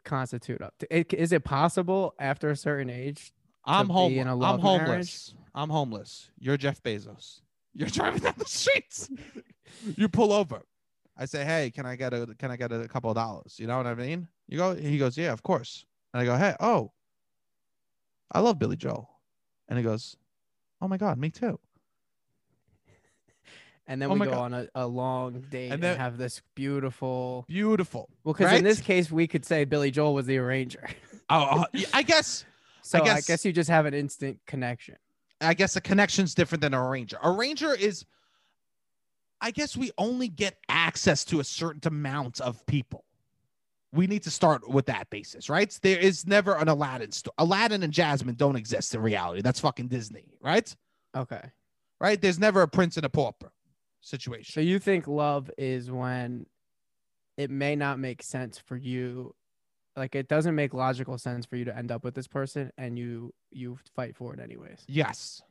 constitute 0.04 0.60
up 0.60 0.74
to? 0.80 0.94
It, 0.94 1.14
is 1.14 1.32
it 1.32 1.44
possible 1.44 2.12
after 2.18 2.50
a 2.50 2.56
certain 2.56 2.90
age? 2.90 3.32
I'm 3.64 3.88
home. 3.88 4.18
I'm 4.18 4.58
homeless. 4.58 4.88
marriage? 4.88 5.32
I'm 5.54 5.70
homeless. 5.70 6.30
You're 6.38 6.56
Jeff 6.56 6.82
Bezos. 6.82 7.40
You're 7.72 7.88
driving 7.98 8.20
down 8.20 8.34
the 8.36 8.44
streets. 8.44 9.08
you 9.96 10.08
pull 10.08 10.32
over. 10.32 10.62
I 11.16 11.26
say, 11.26 11.44
hey, 11.44 11.70
can 11.70 11.86
I 11.86 11.96
get 11.96 12.12
a 12.12 12.26
can 12.38 12.50
I 12.50 12.56
get 12.56 12.72
a 12.72 12.88
couple 12.88 13.10
of 13.10 13.16
dollars? 13.16 13.56
You 13.58 13.66
know 13.66 13.76
what 13.76 13.86
I 13.86 13.94
mean? 13.94 14.28
You 14.48 14.58
go. 14.58 14.74
He 14.74 14.98
goes, 14.98 15.16
yeah, 15.16 15.32
of 15.32 15.42
course. 15.42 15.84
And 16.12 16.20
I 16.20 16.24
go, 16.24 16.36
hey, 16.36 16.54
oh, 16.60 16.92
I 18.32 18.40
love 18.40 18.58
Billy 18.58 18.76
Joel. 18.76 19.08
And 19.68 19.78
he 19.78 19.84
goes, 19.84 20.16
oh 20.80 20.88
my 20.88 20.96
god, 20.96 21.18
me 21.18 21.30
too. 21.30 21.58
And 23.86 24.00
then 24.00 24.10
Oh 24.10 24.14
we 24.14 24.20
go 24.20 24.30
God. 24.30 24.40
on 24.40 24.54
a, 24.54 24.68
a 24.74 24.86
long 24.86 25.42
date 25.50 25.64
And 25.66 25.74
and, 25.74 25.82
then- 25.82 25.98
have 25.98 26.16
this 26.16 26.40
beautiful. 26.54 27.44
Beautiful. 27.48 28.08
Well, 28.24 28.32
because 28.32 28.46
right? 28.46 28.58
in 28.58 28.64
this 28.64 28.80
case, 28.80 29.10
we 29.10 29.26
could 29.26 29.44
say 29.44 29.64
Billy 29.66 29.90
Joel 29.90 30.14
was 30.14 30.24
the 30.24 30.38
arranger. 30.38 30.88
oh, 31.30 31.64
uh, 31.74 31.80
I 31.92 32.02
guess. 32.02 32.44
So 32.86 32.98
I 33.00 33.04
guess- 33.04 33.26
guess, 33.26 33.44
you 33.46 33.52
just 33.52 33.70
have 33.70 33.86
an 33.86 33.94
instant 33.94 34.40
connection. 34.46 34.96
I 35.40 35.54
guess 35.54 35.74
a 35.76 35.80
connection's 35.80 36.34
different 36.34 36.60
than 36.60 36.74
an 36.74 36.80
arranger. 36.80 37.16
Arranger 37.22 37.72
is, 37.74 38.04
I 39.44 39.50
guess 39.50 39.76
we 39.76 39.90
only 39.98 40.28
get 40.28 40.56
access 40.70 41.22
to 41.26 41.38
a 41.38 41.44
certain 41.44 41.82
amount 41.84 42.40
of 42.40 42.64
people. 42.64 43.04
We 43.92 44.06
need 44.06 44.22
to 44.22 44.30
start 44.30 44.66
with 44.66 44.86
that 44.86 45.10
basis, 45.10 45.50
right? 45.50 45.78
There 45.82 45.98
is 45.98 46.26
never 46.26 46.56
an 46.56 46.68
Aladdin 46.68 47.12
story. 47.12 47.34
Aladdin 47.36 47.82
and 47.82 47.92
Jasmine 47.92 48.36
don't 48.36 48.56
exist 48.56 48.94
in 48.94 49.02
reality. 49.02 49.42
That's 49.42 49.60
fucking 49.60 49.88
Disney, 49.88 50.24
right? 50.40 50.74
Okay. 51.14 51.42
Right? 52.00 52.18
There's 52.18 52.38
never 52.38 52.62
a 52.62 52.68
prince 52.68 52.96
and 52.96 53.04
a 53.04 53.10
pauper 53.10 53.52
situation. 54.00 54.50
So 54.50 54.60
you 54.62 54.78
think 54.78 55.06
love 55.06 55.50
is 55.58 55.90
when 55.90 56.46
it 57.36 57.50
may 57.50 57.76
not 57.76 57.98
make 57.98 58.22
sense 58.22 58.58
for 58.58 58.78
you, 58.78 59.34
like 59.94 60.14
it 60.14 60.26
doesn't 60.26 60.54
make 60.54 60.72
logical 60.72 61.18
sense 61.18 61.44
for 61.44 61.56
you 61.56 61.66
to 61.66 61.76
end 61.76 61.92
up 61.92 62.02
with 62.02 62.14
this 62.14 62.26
person, 62.26 62.72
and 62.78 62.98
you 62.98 63.34
you 63.50 63.78
fight 63.94 64.16
for 64.16 64.32
it 64.32 64.40
anyways. 64.40 64.84
yes. 64.88 65.42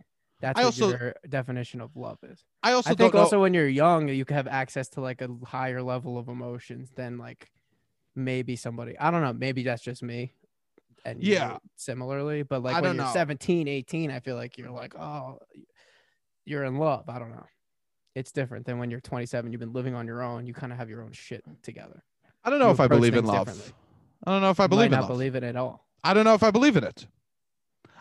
That's 0.44 0.60
I 0.60 0.64
what 0.64 0.66
also- 0.82 0.90
your 0.90 1.16
definition 1.30 1.80
of 1.82 1.96
love 1.96 2.18
is. 2.24 2.44
I 2.62 2.74
also 2.74 2.90
I 2.90 2.96
think 2.96 3.14
don't 3.14 3.20
know- 3.20 3.24
also 3.24 3.40
when 3.42 3.54
you're 3.54 3.68
young, 3.68 4.10
you 4.10 4.26
can 4.26 4.36
have 4.36 4.48
access 4.48 4.90
to 4.90 5.02
like 5.02 5.22
a 5.22 5.30
higher 5.46 5.82
level 5.82 6.18
of 6.18 6.28
emotions 6.28 6.92
than 6.96 7.18
like 7.18 7.50
maybe 8.16 8.56
somebody. 8.58 9.00
I 9.00 9.10
don't 9.10 9.22
know. 9.22 9.32
Maybe 9.34 9.64
that's 9.64 9.82
just 9.82 10.04
me. 10.04 10.34
And 11.06 11.24
you 11.24 11.34
Yeah. 11.34 11.58
similarly, 11.78 12.44
but 12.44 12.62
like 12.62 12.76
I 12.76 12.82
when 12.82 12.96
you're 12.96 13.06
know. 13.06 13.12
17, 13.14 13.68
18, 13.70 14.12
I 14.12 14.20
feel 14.20 14.36
like 14.36 14.58
you're 14.58 14.70
like, 14.70 14.96
oh, 14.96 15.40
you're 16.46 16.66
in 16.66 16.76
love. 16.78 17.08
I 17.10 17.20
don't 17.20 17.32
know. 17.32 17.46
It's 18.16 18.32
different 18.34 18.66
than 18.66 18.78
when 18.80 18.92
you're 18.92 19.00
27. 19.00 19.52
You've 19.54 19.60
been 19.62 19.74
living 19.74 19.96
on 19.96 20.06
your 20.08 20.22
own. 20.22 20.46
You 20.46 20.54
kind 20.54 20.72
of 20.74 20.78
have 20.78 20.90
your 20.90 21.02
own 21.04 21.14
shit 21.14 21.44
together. 21.64 22.04
I 22.44 22.50
don't 22.50 22.60
know 22.60 22.66
you 22.68 22.72
if 22.74 22.80
I 22.82 22.88
believe 22.88 23.16
in 23.16 23.26
love. 23.26 23.48
I 24.26 24.32
don't 24.32 24.42
know 24.42 24.50
if 24.50 24.60
I 24.60 24.66
You 24.66 24.68
believe 24.68 24.86
in 24.88 24.92
not 24.92 25.02
love. 25.04 25.08
believe 25.10 25.36
it 25.36 25.44
at 25.44 25.56
all. 25.56 25.88
I 26.04 26.14
don't 26.14 26.26
know 26.26 26.34
if 26.36 26.44
I 26.44 26.52
believe 26.52 26.76
in 26.78 26.84
it. 26.84 27.08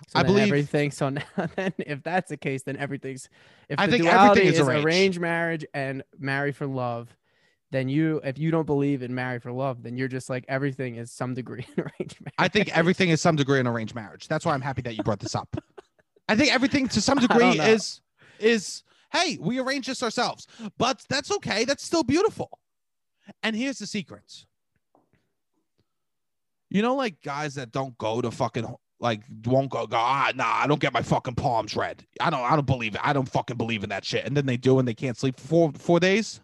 So 0.08 0.18
I 0.18 0.22
believe- 0.22 0.48
everything. 0.48 0.90
So 0.90 1.08
now, 1.10 1.22
then, 1.56 1.72
if 1.78 2.02
that's 2.02 2.28
the 2.28 2.36
case, 2.36 2.62
then 2.62 2.76
everything's. 2.76 3.28
If 3.68 3.78
I 3.78 3.86
the 3.86 3.92
think 3.92 4.04
duality 4.04 4.42
everything 4.42 4.48
is 4.48 4.60
is 4.60 4.68
arranged. 4.68 4.86
arranged 4.86 5.20
marriage 5.20 5.66
and 5.74 6.02
marry 6.18 6.52
for 6.52 6.66
love, 6.66 7.16
then 7.70 7.88
you, 7.88 8.20
if 8.22 8.38
you 8.38 8.50
don't 8.50 8.66
believe 8.66 9.02
in 9.02 9.14
marry 9.14 9.38
for 9.40 9.50
love, 9.50 9.82
then 9.82 9.96
you're 9.96 10.08
just 10.08 10.28
like 10.28 10.44
everything 10.48 10.96
is 10.96 11.10
some 11.10 11.34
degree 11.34 11.66
in 11.76 11.82
arranged 11.82 12.20
marriage. 12.20 12.34
I 12.38 12.48
think 12.48 12.76
everything 12.76 13.08
is 13.10 13.20
some 13.20 13.36
degree 13.36 13.60
an 13.60 13.66
arranged 13.66 13.94
marriage. 13.94 14.28
That's 14.28 14.44
why 14.44 14.52
I'm 14.52 14.60
happy 14.60 14.82
that 14.82 14.96
you 14.96 15.02
brought 15.02 15.20
this 15.20 15.34
up. 15.34 15.56
I 16.28 16.36
think 16.36 16.52
everything 16.52 16.88
to 16.88 17.00
some 17.00 17.18
degree 17.26 17.58
is 17.58 18.00
is 18.38 18.82
hey, 19.12 19.38
we 19.40 19.58
arranged 19.58 19.88
this 19.88 20.02
ourselves. 20.02 20.46
But 20.78 21.04
that's 21.08 21.30
okay. 21.30 21.64
That's 21.64 21.84
still 21.84 22.02
beautiful. 22.02 22.50
And 23.42 23.54
here's 23.54 23.78
the 23.78 23.86
secret. 23.86 24.46
You 26.70 26.80
know, 26.82 26.94
like 26.96 27.20
guys 27.22 27.54
that 27.56 27.70
don't 27.70 27.96
go 27.98 28.20
to 28.22 28.30
fucking 28.30 28.66
like 29.02 29.20
won't 29.44 29.68
go, 29.70 29.86
go 29.86 29.98
ah 29.98 30.32
nah, 30.34 30.44
I 30.62 30.66
don't 30.66 30.80
get 30.80 30.92
my 30.94 31.02
fucking 31.02 31.34
palms 31.34 31.76
red 31.76 32.06
I 32.20 32.30
don't 32.30 32.40
I 32.40 32.54
don't 32.56 32.66
believe 32.66 32.94
it. 32.94 33.00
I 33.04 33.12
don't 33.12 33.28
fucking 33.28 33.56
believe 33.56 33.82
in 33.82 33.90
that 33.90 34.04
shit. 34.04 34.24
And 34.24 34.36
then 34.36 34.46
they 34.46 34.56
do 34.56 34.78
and 34.78 34.86
they 34.88 34.94
can't 34.94 35.18
sleep 35.18 35.38
for 35.38 35.46
four 35.46 35.72
four 35.72 36.00
days 36.00 36.40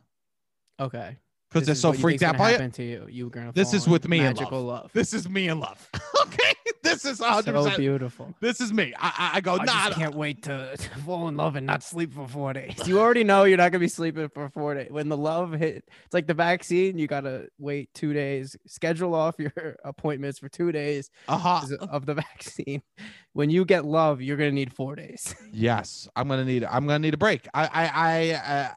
Okay. 0.80 1.16
because 1.48 1.66
they're 1.66 1.74
so 1.74 1.92
freaked 1.92 2.22
out 2.22 2.36
by 2.36 2.52
it. 2.52 2.74
To 2.74 2.82
you, 2.84 3.06
you're 3.08 3.30
gonna. 3.30 3.52
This 3.52 3.72
is 3.72 3.88
with 3.88 4.06
me 4.08 4.18
in 4.18 4.24
Magical 4.24 4.62
love. 4.62 4.90
This 4.92 5.14
is 5.14 5.28
me 5.28 5.48
in 5.48 5.60
love. 5.60 5.88
okay. 6.26 6.52
This 7.02 7.12
is 7.12 7.20
100 7.20 7.62
So 7.62 7.76
beautiful. 7.76 8.34
this 8.40 8.60
is 8.60 8.72
me. 8.72 8.92
I, 8.98 9.06
I, 9.06 9.30
I 9.34 9.40
go, 9.40 9.54
I 9.54 9.64
nah, 9.64 9.86
just 9.86 9.98
can't 9.98 10.16
wait 10.16 10.42
to, 10.42 10.76
to 10.76 10.88
fall 11.00 11.28
in 11.28 11.36
love 11.36 11.54
and 11.54 11.64
not 11.64 11.84
sleep 11.84 12.12
for 12.12 12.26
four 12.26 12.52
days. 12.52 12.74
You 12.88 12.98
already 12.98 13.22
know 13.22 13.44
you're 13.44 13.56
not 13.56 13.70
gonna 13.70 13.78
be 13.78 13.86
sleeping 13.86 14.28
for 14.30 14.48
four 14.48 14.74
days. 14.74 14.90
When 14.90 15.08
the 15.08 15.16
love 15.16 15.52
hit, 15.52 15.84
it's 15.86 16.12
like 16.12 16.26
the 16.26 16.34
vaccine. 16.34 16.98
You 16.98 17.06
gotta 17.06 17.50
wait 17.56 17.94
two 17.94 18.12
days. 18.12 18.56
Schedule 18.66 19.14
off 19.14 19.36
your 19.38 19.52
appointments 19.84 20.40
for 20.40 20.48
two 20.48 20.72
days 20.72 21.08
uh-huh. 21.28 21.76
of 21.88 22.04
the 22.04 22.14
vaccine. 22.34 22.82
When 23.32 23.48
you 23.48 23.64
get 23.64 23.84
love, 23.84 24.20
you're 24.20 24.36
gonna 24.36 24.50
need 24.50 24.72
four 24.72 24.96
days. 24.96 25.34
Yes, 25.52 26.08
I'm 26.16 26.28
gonna 26.28 26.44
need. 26.44 26.64
I'm 26.64 26.86
gonna 26.86 26.98
need 26.98 27.14
a 27.14 27.18
break. 27.18 27.48
I, 27.54 27.66
I, 27.66 27.90
I, 27.94 28.30
uh, 28.32 28.68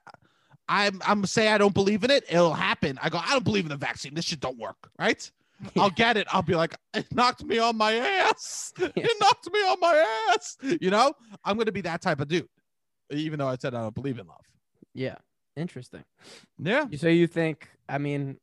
I'm, 0.70 1.02
I'm 1.06 1.26
say 1.26 1.48
I 1.50 1.58
don't 1.58 1.74
believe 1.74 2.04
in 2.04 2.12
it. 2.12 2.24
It'll 2.30 2.54
happen. 2.54 2.98
I 3.02 3.10
go. 3.10 3.18
I 3.18 3.32
don't 3.32 3.44
believe 3.44 3.66
in 3.66 3.70
the 3.70 3.78
vaccine. 3.78 4.14
This 4.14 4.26
shit 4.26 4.40
don't 4.40 4.58
work. 4.58 4.90
Right? 4.98 5.30
I'll 5.78 5.90
get 5.90 6.18
it. 6.18 6.28
I'll 6.32 6.42
be 6.42 6.56
like, 6.56 6.76
it 6.94 7.06
knocked 7.14 7.44
me 7.44 7.58
on 7.60 7.78
my 7.78 7.94
ass. 7.94 8.74
It 8.80 9.18
knocked 9.20 9.52
me 9.52 9.60
on 9.60 9.80
my 9.80 10.30
ass. 10.34 10.58
You 10.80 10.90
know, 10.90 11.14
I'm 11.44 11.58
gonna 11.58 11.72
be 11.72 11.82
that 11.82 12.02
type 12.02 12.20
of 12.20 12.28
dude. 12.28 12.48
Even 13.12 13.40
though 13.40 13.48
I 13.48 13.58
said 13.58 13.74
I 13.74 13.82
don't 13.82 13.96
believe 13.96 14.20
in 14.20 14.28
love. 14.28 14.46
Yeah, 14.94 15.16
interesting. 15.56 16.04
Yeah. 16.58 16.86
So 16.98 17.08
you 17.08 17.28
think? 17.28 17.70
I 17.88 17.98
mean, 17.98 18.38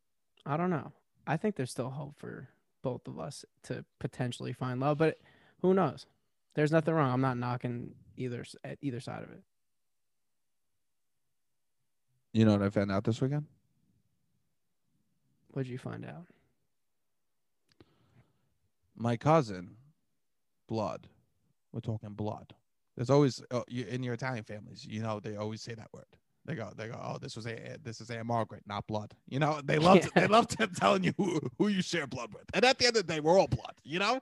I 0.46 0.56
don't 0.56 0.70
know. 0.70 0.92
I 1.26 1.36
think 1.36 1.56
there's 1.56 1.70
still 1.70 1.90
hope 1.90 2.14
for 2.16 2.48
both 2.82 3.06
of 3.06 3.18
us 3.18 3.44
to 3.64 3.84
potentially 3.98 4.52
find 4.52 4.80
love, 4.80 4.98
but 4.98 5.18
who 5.60 5.74
knows? 5.74 6.06
There's 6.54 6.72
nothing 6.72 6.94
wrong. 6.94 7.12
I'm 7.12 7.20
not 7.20 7.36
knocking 7.36 7.94
either 8.16 8.44
at 8.64 8.78
either 8.80 9.00
side 9.00 9.22
of 9.22 9.30
it. 9.30 9.42
You 12.32 12.44
know 12.44 12.52
what 12.52 12.62
I 12.62 12.70
found 12.70 12.92
out 12.92 13.04
this 13.04 13.20
weekend? 13.20 13.46
What'd 15.52 15.70
you 15.70 15.78
find 15.78 16.04
out? 16.04 16.26
My 18.98 19.16
cousin, 19.16 19.76
blood. 20.68 21.08
We're 21.72 21.80
talking 21.80 22.10
blood. 22.10 22.54
There's 22.96 23.10
always 23.10 23.42
oh, 23.52 23.64
you, 23.68 23.84
in 23.84 24.02
your 24.02 24.14
Italian 24.14 24.44
families, 24.44 24.84
you 24.84 25.02
know, 25.02 25.20
they 25.20 25.36
always 25.36 25.62
say 25.62 25.74
that 25.74 25.88
word. 25.92 26.04
They 26.44 26.54
go, 26.54 26.72
they 26.76 26.88
go, 26.88 26.98
oh, 27.00 27.18
this 27.18 27.36
was 27.36 27.46
a, 27.46 27.76
this 27.82 28.00
is 28.00 28.10
Aunt 28.10 28.26
Margaret, 28.26 28.62
not 28.66 28.86
blood. 28.86 29.14
You 29.28 29.38
know, 29.38 29.60
they 29.62 29.78
love, 29.78 30.00
to, 30.00 30.10
they 30.14 30.26
love 30.26 30.48
telling 30.76 31.04
you 31.04 31.12
who, 31.16 31.40
who 31.58 31.68
you 31.68 31.82
share 31.82 32.06
blood 32.06 32.32
with. 32.32 32.44
And 32.54 32.64
at 32.64 32.78
the 32.78 32.86
end 32.86 32.96
of 32.96 33.06
the 33.06 33.12
day, 33.12 33.20
we're 33.20 33.38
all 33.38 33.48
blood. 33.48 33.74
You 33.84 33.98
know, 33.98 34.20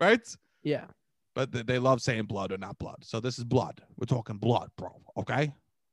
right? 0.00 0.36
Yeah. 0.62 0.86
But 1.34 1.52
they, 1.52 1.62
they 1.62 1.78
love 1.78 2.00
saying 2.00 2.24
blood 2.24 2.50
or 2.50 2.56
not 2.56 2.78
blood. 2.78 3.04
So 3.04 3.20
this 3.20 3.38
is 3.38 3.44
blood. 3.44 3.82
We're 3.98 4.06
talking 4.06 4.38
blood, 4.38 4.70
bro. 4.76 4.90
Okay. 5.18 5.52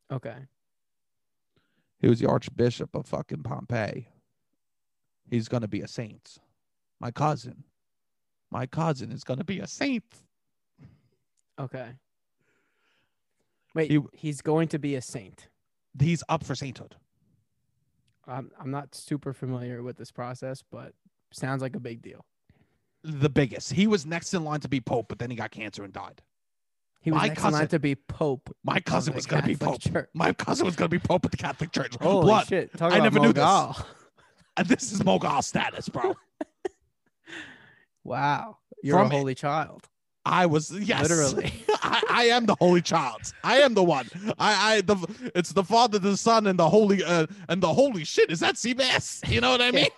Okay. 0.10 0.38
He 2.00 2.08
was 2.08 2.20
the 2.20 2.30
Archbishop 2.30 2.96
of 2.96 3.06
fucking 3.06 3.44
Pompeii. 3.44 4.08
He's 5.30 5.50
gonna 5.50 5.68
be 5.68 5.82
a 5.82 5.88
saint. 5.88 6.38
My 7.00 7.12
cousin. 7.12 7.66
My 8.54 8.68
cousin 8.68 9.12
is 9.12 9.24
gonna 9.24 9.43
be 9.43 9.60
a 9.60 9.68
saint. 9.68 10.06
Okay. 11.58 11.93
Wait, 13.74 13.89
He- 13.89 13.99
he's 14.14 14.41
going 14.41 14.68
to 14.70 14.78
be 14.78 14.93
a 14.95 15.01
saint. 15.01 15.49
He's 15.99 16.24
up 16.30 16.43
for 16.43 16.54
sainthood. 16.54 16.95
I'm 18.28 18.51
I'm 18.60 18.70
not 18.70 18.93
super 18.93 19.34
familiar 19.34 19.82
with 19.82 19.97
this 19.97 20.12
process, 20.12 20.64
but 20.72 20.93
sounds 21.32 21.64
like 21.64 21.76
a 21.76 21.80
big 21.80 22.04
deal. 22.04 22.26
The 23.04 23.28
biggest. 23.28 23.74
He 23.74 23.88
was 23.88 24.06
next 24.06 24.34
in 24.36 24.43
line 24.43 24.60
to 24.62 24.70
be 24.70 24.80
pope, 24.80 25.08
but 25.10 25.18
then 25.18 25.32
he 25.32 25.36
got 25.36 25.49
cancer 25.51 25.84
and 25.84 25.91
died. 25.91 26.22
He 27.01 27.12
was 27.12 27.22
My 27.22 27.28
next 27.30 27.43
in 27.43 27.51
line 27.51 27.68
to 27.70 27.80
be 27.80 27.95
pope. 27.95 28.56
My 28.64 28.80
cousin 28.80 29.16
was 29.16 29.26
gonna 29.26 29.47
be 29.47 29.56
pope. 29.58 29.82
Church. 29.82 30.10
My 30.14 30.32
cousin 30.32 30.66
was 30.68 30.76
gonna 30.76 30.89
be 30.89 30.99
pope 30.99 31.26
at 31.26 31.32
the 31.32 31.38
Catholic 31.38 31.72
Church. 31.72 31.95
Holy 31.99 32.24
Blood. 32.26 32.47
shit! 32.47 32.72
Talk 32.78 32.93
I 32.93 32.97
about 32.97 33.04
never 33.04 33.20
knew 33.20 33.34
this. 33.34 33.82
This 34.68 34.91
is 34.91 35.04
Mogul 35.04 35.41
status, 35.41 35.89
bro. 35.89 36.14
Wow, 38.04 38.58
you're 38.82 38.97
From- 38.97 39.12
a 39.12 39.16
holy 39.16 39.36
child. 39.36 39.88
I 40.26 40.45
was 40.45 40.72
yes, 40.72 41.01
Literally. 41.10 41.51
I, 41.84 42.01
I 42.10 42.24
am 42.28 42.45
the 42.45 42.56
holy 42.56 42.82
child. 42.82 43.34
I 43.43 43.58
am 43.60 43.74
the 43.74 43.84
one. 43.84 44.08
I 44.39 44.76
I 44.76 44.82
the 44.82 45.32
it's 45.36 45.51
the 45.51 45.66
Father, 45.66 45.99
the 45.99 46.16
Son, 46.16 46.47
and 46.47 46.58
the 46.58 46.70
Holy 46.70 47.04
uh, 47.04 47.28
and 47.49 47.62
the 47.62 47.74
Holy 47.74 48.06
shit. 48.06 48.32
Is 48.32 48.39
that 48.39 48.56
Seabass? 48.56 49.28
You 49.30 49.41
know 49.41 49.51
what 49.51 49.62
I 49.62 49.72
mean? 49.80 49.88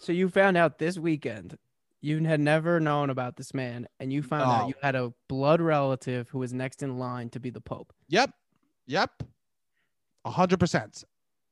So 0.00 0.12
you 0.12 0.28
found 0.28 0.56
out 0.56 0.78
this 0.78 0.96
weekend. 0.98 1.58
You 2.00 2.22
had 2.24 2.38
never 2.40 2.78
known 2.78 3.10
about 3.10 3.36
this 3.36 3.52
man, 3.52 3.88
and 3.98 4.12
you 4.12 4.22
found 4.22 4.44
No. 4.44 4.50
out 4.50 4.68
you 4.68 4.74
had 4.80 4.94
a 4.94 5.12
blood 5.28 5.60
relative 5.60 6.28
who 6.30 6.38
was 6.38 6.52
next 6.52 6.82
in 6.84 6.98
line 6.98 7.28
to 7.30 7.40
be 7.40 7.50
the 7.50 7.60
pope. 7.60 7.92
Yep, 8.08 8.30
yep, 8.86 9.22
a 10.24 10.30
hundred 10.30 10.60
percent. 10.60 11.02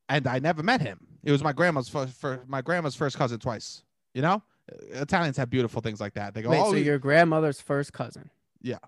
And 0.09 0.27
I 0.29 0.39
never 0.39 0.63
met 0.63 0.81
him. 0.81 1.01
It 1.25 1.33
was 1.33 1.43
my 1.43 1.53
grandma's 1.53 1.89
first, 1.89 2.13
for 2.21 2.45
my 2.47 2.63
grandma's 2.63 2.95
first 2.95 3.19
cousin 3.19 3.41
twice. 3.41 3.83
You 4.15 4.23
know, 4.23 4.43
Italians 4.91 5.37
have 5.37 5.49
beautiful 5.51 5.81
things 5.81 6.01
like 6.01 6.15
that. 6.15 6.35
They 6.35 6.43
go, 6.43 6.51
Wait, 6.51 6.61
oh, 6.61 6.71
so 6.73 6.77
your 6.77 6.99
grandmother's 6.99 7.61
first 7.61 7.93
cousin? 7.93 8.31
Yeah. 8.63 8.79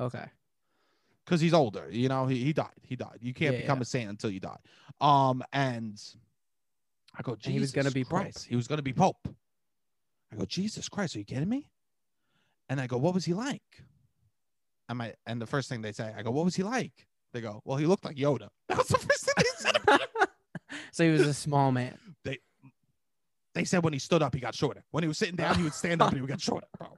Okay. 0.00 0.24
because 1.24 1.40
he's 1.40 1.54
older. 1.54 1.86
You 1.90 2.08
know, 2.08 2.26
he, 2.26 2.42
he 2.44 2.52
died. 2.52 2.68
He 2.82 2.96
died. 2.96 3.18
You 3.20 3.32
can't 3.32 3.54
Yeah, 3.54 3.60
become 3.60 3.78
yeah. 3.78 3.82
a 3.82 3.86
saint 3.86 4.10
until 4.10 4.30
you 4.30 4.40
die. 4.40 4.58
Um, 5.00 5.42
and 5.52 6.00
I 7.16 7.22
go, 7.22 7.32
And 7.44 7.52
he 7.54 7.60
was 7.60 7.70
gonna 7.72 7.90
"Jesus 7.90 7.94
be 7.94 8.04
pope. 8.04 8.32
He 8.48 8.56
was 8.56 8.66
gonna 8.66 8.82
be 8.82 8.92
pope. 8.92 9.28
I 10.32 10.36
go, 10.36 10.44
Jesus 10.46 10.88
Christ, 10.88 11.14
are 11.14 11.20
you 11.20 11.24
kidding 11.24 11.48
me? 11.48 11.70
And 12.68 12.80
I 12.80 12.86
go, 12.88 12.96
what 12.98 13.14
was 13.14 13.24
he 13.24 13.34
like? 13.34 13.62
And 14.88 14.98
my 14.98 15.14
and 15.26 15.40
the 15.40 15.46
first 15.46 15.68
thing 15.68 15.80
they 15.82 15.92
say, 15.92 16.12
I 16.16 16.22
go, 16.22 16.30
what 16.32 16.44
was 16.44 16.56
he 16.56 16.62
like? 16.64 17.06
They 17.32 17.40
go, 17.40 17.62
well, 17.64 17.76
he 17.78 17.86
looked 17.86 18.04
like 18.04 18.16
Yoda. 18.16 18.48
That 18.68 18.78
was 18.78 18.88
the 18.88 18.98
first 18.98 19.24
thing 19.24 19.34
they 19.38 19.44
said. 19.56 19.76
about 19.82 20.00
him. 20.20 20.28
so 20.92 21.04
he 21.04 21.10
was 21.10 21.22
a 21.22 21.34
small 21.34 21.70
man. 21.72 21.96
They 23.54 23.64
said 23.64 23.84
when 23.84 23.92
he 23.92 23.98
stood 23.98 24.22
up, 24.22 24.34
he 24.34 24.40
got 24.40 24.54
shorter. 24.54 24.82
When 24.90 25.04
he 25.04 25.08
was 25.08 25.16
sitting 25.18 25.36
down, 25.36 25.56
he 25.56 25.62
would 25.62 25.74
stand 25.74 26.02
up 26.02 26.08
and 26.08 26.16
he 26.16 26.20
would 26.22 26.30
get 26.30 26.40
shorter. 26.48 26.66
Bro. 26.78 26.88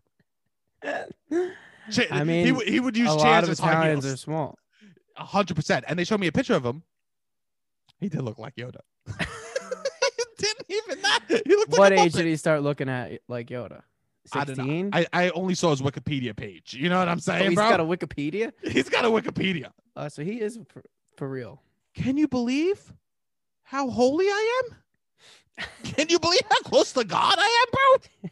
I 0.82 2.18
he 2.18 2.24
mean, 2.24 2.56
would, 2.56 2.66
he 2.68 2.80
would 2.80 2.96
use 2.96 3.08
a 3.08 3.12
chairs 3.12 3.22
lot 3.22 3.44
of 3.44 3.50
as 3.50 3.58
high 3.58 3.70
Italians 3.72 4.04
heels. 4.04 4.14
are 4.14 4.16
small. 4.16 4.58
A 5.16 5.24
hundred 5.24 5.54
percent. 5.54 5.84
And 5.88 5.98
they 5.98 6.04
showed 6.04 6.20
me 6.20 6.26
a 6.26 6.32
picture 6.32 6.54
of 6.54 6.64
him. 6.64 6.82
He 8.00 8.08
did 8.08 8.22
look 8.22 8.38
like 8.38 8.54
Yoda. 8.56 8.80
he 9.06 10.24
didn't 10.38 10.66
even 10.68 11.02
that. 11.02 11.20
He 11.28 11.54
looked 11.56 11.70
like 11.72 11.78
What 11.78 11.92
a 11.92 12.00
age 12.00 12.12
Muppet. 12.12 12.16
did 12.18 12.26
he 12.26 12.36
start 12.36 12.62
looking 12.62 12.88
at 12.88 13.20
like 13.28 13.48
Yoda? 13.48 13.82
I 14.32 14.44
don't 14.44 14.58
know. 14.58 14.64
Sixteen. 14.64 14.90
I, 14.92 15.06
I 15.12 15.30
only 15.30 15.54
saw 15.54 15.70
his 15.70 15.80
Wikipedia 15.80 16.34
page. 16.36 16.74
You 16.74 16.88
know 16.88 16.98
what 16.98 17.08
I'm 17.08 17.18
Oh, 17.18 17.20
saying, 17.20 17.50
he's 17.50 17.56
bro? 17.56 17.68
got 17.70 17.80
a 17.80 17.84
Wikipedia. 17.84 18.52
he's 18.62 18.88
got 18.88 19.04
a 19.04 19.08
Wikipedia. 19.08 19.70
Uh, 19.94 20.08
so 20.08 20.22
he 20.24 20.40
is 20.40 20.58
for, 20.68 20.82
for 21.16 21.28
real. 21.28 21.62
Can 21.94 22.16
you 22.16 22.26
believe 22.28 22.92
how 23.62 23.88
holy 23.88 24.26
I 24.26 24.62
am? 24.64 24.76
Can 25.84 26.08
you 26.08 26.18
believe 26.18 26.42
how 26.48 26.60
close 26.60 26.92
to 26.92 27.04
God 27.04 27.34
I 27.38 27.64
am, 27.66 28.00
bro? 28.20 28.30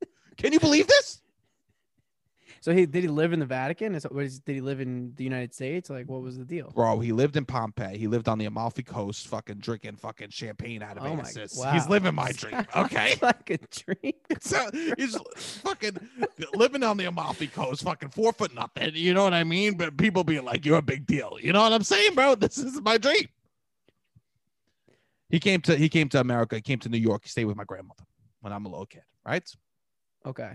Can 0.36 0.52
you 0.52 0.60
believe 0.60 0.86
this? 0.86 1.22
So 2.66 2.72
he 2.72 2.84
did 2.84 3.04
he 3.04 3.08
live 3.08 3.32
in 3.32 3.38
the 3.38 3.46
Vatican? 3.46 3.94
Is, 3.94 4.04
was, 4.10 4.40
did 4.40 4.56
he 4.56 4.60
live 4.60 4.80
in 4.80 5.12
the 5.14 5.22
United 5.22 5.54
States? 5.54 5.88
Like, 5.88 6.08
what 6.08 6.20
was 6.20 6.36
the 6.36 6.44
deal? 6.44 6.72
Bro, 6.74 6.98
he 6.98 7.12
lived 7.12 7.36
in 7.36 7.44
Pompeii. 7.44 7.96
He 7.96 8.08
lived 8.08 8.26
on 8.26 8.38
the 8.38 8.46
Amalfi 8.46 8.82
Coast, 8.82 9.28
fucking 9.28 9.58
drinking 9.58 9.94
fucking 9.94 10.30
champagne 10.30 10.82
out 10.82 10.96
of 10.98 11.04
Oh 11.04 11.14
wow. 11.14 11.72
He's 11.72 11.88
living 11.88 12.16
my 12.16 12.32
dream. 12.32 12.66
Okay. 12.74 13.14
like 13.22 13.50
a 13.50 13.58
dream. 13.58 14.14
So 14.40 14.68
he's 14.98 15.16
fucking 15.62 15.96
living 16.56 16.82
on 16.82 16.96
the 16.96 17.04
Amalfi 17.04 17.46
Coast, 17.46 17.84
fucking 17.84 18.08
four 18.08 18.32
foot 18.32 18.52
nothing. 18.52 18.96
You 18.96 19.14
know 19.14 19.22
what 19.22 19.34
I 19.34 19.44
mean? 19.44 19.76
But 19.76 19.96
people 19.96 20.24
being 20.24 20.44
like, 20.44 20.66
"You're 20.66 20.78
a 20.78 20.82
big 20.82 21.06
deal." 21.06 21.38
You 21.40 21.52
know 21.52 21.62
what 21.62 21.72
I'm 21.72 21.84
saying, 21.84 22.16
bro? 22.16 22.34
This 22.34 22.58
is 22.58 22.80
my 22.80 22.98
dream. 22.98 23.28
He 25.28 25.40
came 25.40 25.60
to 25.62 25.76
he 25.76 25.88
came 25.88 26.08
to 26.10 26.20
America. 26.20 26.56
He 26.56 26.62
came 26.62 26.78
to 26.80 26.88
New 26.88 26.98
York. 26.98 27.22
He 27.24 27.28
stayed 27.28 27.46
with 27.46 27.56
my 27.56 27.64
grandmother 27.64 28.04
when 28.40 28.52
I'm 28.52 28.64
a 28.64 28.68
little 28.68 28.86
kid. 28.86 29.02
Right? 29.26 29.48
Okay. 30.24 30.52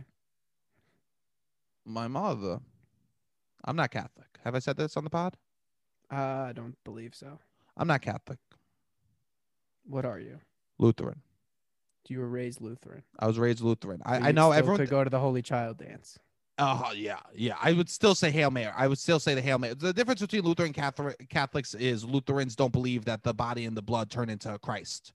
My 1.85 2.07
mother. 2.07 2.59
I'm 3.65 3.75
not 3.75 3.91
Catholic. 3.91 4.27
Have 4.43 4.55
I 4.55 4.59
said 4.59 4.77
this 4.77 4.97
on 4.97 5.03
the 5.03 5.09
pod? 5.09 5.37
Uh, 6.11 6.15
I 6.49 6.53
don't 6.53 6.75
believe 6.83 7.13
so. 7.13 7.39
I'm 7.77 7.87
not 7.87 8.01
Catholic. 8.01 8.39
What 9.85 10.05
are 10.05 10.19
you? 10.19 10.39
Lutheran. 10.79 11.21
You 12.07 12.19
were 12.19 12.27
raised 12.27 12.59
Lutheran. 12.59 13.03
I 13.19 13.27
was 13.27 13.39
raised 13.39 13.61
Lutheran. 13.61 13.99
So 13.99 14.11
I, 14.11 14.29
I 14.29 14.31
know 14.31 14.51
everyone. 14.51 14.79
could 14.79 14.89
go 14.89 15.03
to 15.03 15.09
the 15.09 15.19
Holy 15.19 15.41
Child 15.41 15.77
dance. 15.77 16.17
Oh 16.63 16.91
yeah, 16.95 17.17
yeah. 17.33 17.55
I 17.59 17.73
would 17.73 17.89
still 17.89 18.13
say 18.13 18.29
Hail 18.29 18.51
Mary. 18.51 18.71
I 18.77 18.87
would 18.87 18.99
still 18.99 19.19
say 19.19 19.33
the 19.33 19.41
Hail 19.41 19.57
Mary. 19.57 19.73
The 19.73 19.91
difference 19.91 20.21
between 20.21 20.43
Lutheran 20.43 20.67
and 20.67 20.75
Catholic 20.75 21.27
Catholics 21.27 21.73
is 21.73 22.05
Lutherans 22.05 22.55
don't 22.55 22.71
believe 22.71 23.03
that 23.05 23.23
the 23.23 23.33
body 23.33 23.65
and 23.65 23.75
the 23.75 23.81
blood 23.81 24.11
turn 24.11 24.29
into 24.29 24.55
Christ. 24.59 25.11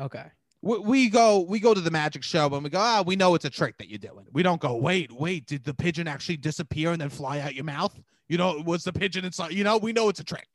Okay. 0.00 0.24
We, 0.60 0.78
we 0.78 1.08
go 1.08 1.38
we 1.38 1.60
go 1.60 1.72
to 1.72 1.80
the 1.80 1.90
magic 1.90 2.24
show 2.24 2.52
and 2.52 2.64
we 2.64 2.70
go, 2.70 2.80
ah, 2.80 3.04
we 3.06 3.14
know 3.14 3.36
it's 3.36 3.44
a 3.44 3.50
trick 3.50 3.78
that 3.78 3.88
you're 3.88 3.98
doing. 3.98 4.26
We 4.32 4.42
don't 4.42 4.60
go, 4.60 4.74
wait, 4.74 5.12
wait, 5.12 5.46
did 5.46 5.62
the 5.62 5.72
pigeon 5.72 6.08
actually 6.08 6.38
disappear 6.38 6.90
and 6.90 7.00
then 7.00 7.10
fly 7.10 7.38
out 7.38 7.54
your 7.54 7.64
mouth? 7.64 7.96
You 8.28 8.36
know, 8.36 8.60
was 8.66 8.82
the 8.82 8.92
pigeon 8.92 9.24
inside? 9.24 9.52
You 9.52 9.62
know, 9.62 9.78
we 9.78 9.92
know 9.92 10.08
it's 10.08 10.18
a 10.18 10.24
trick. 10.24 10.48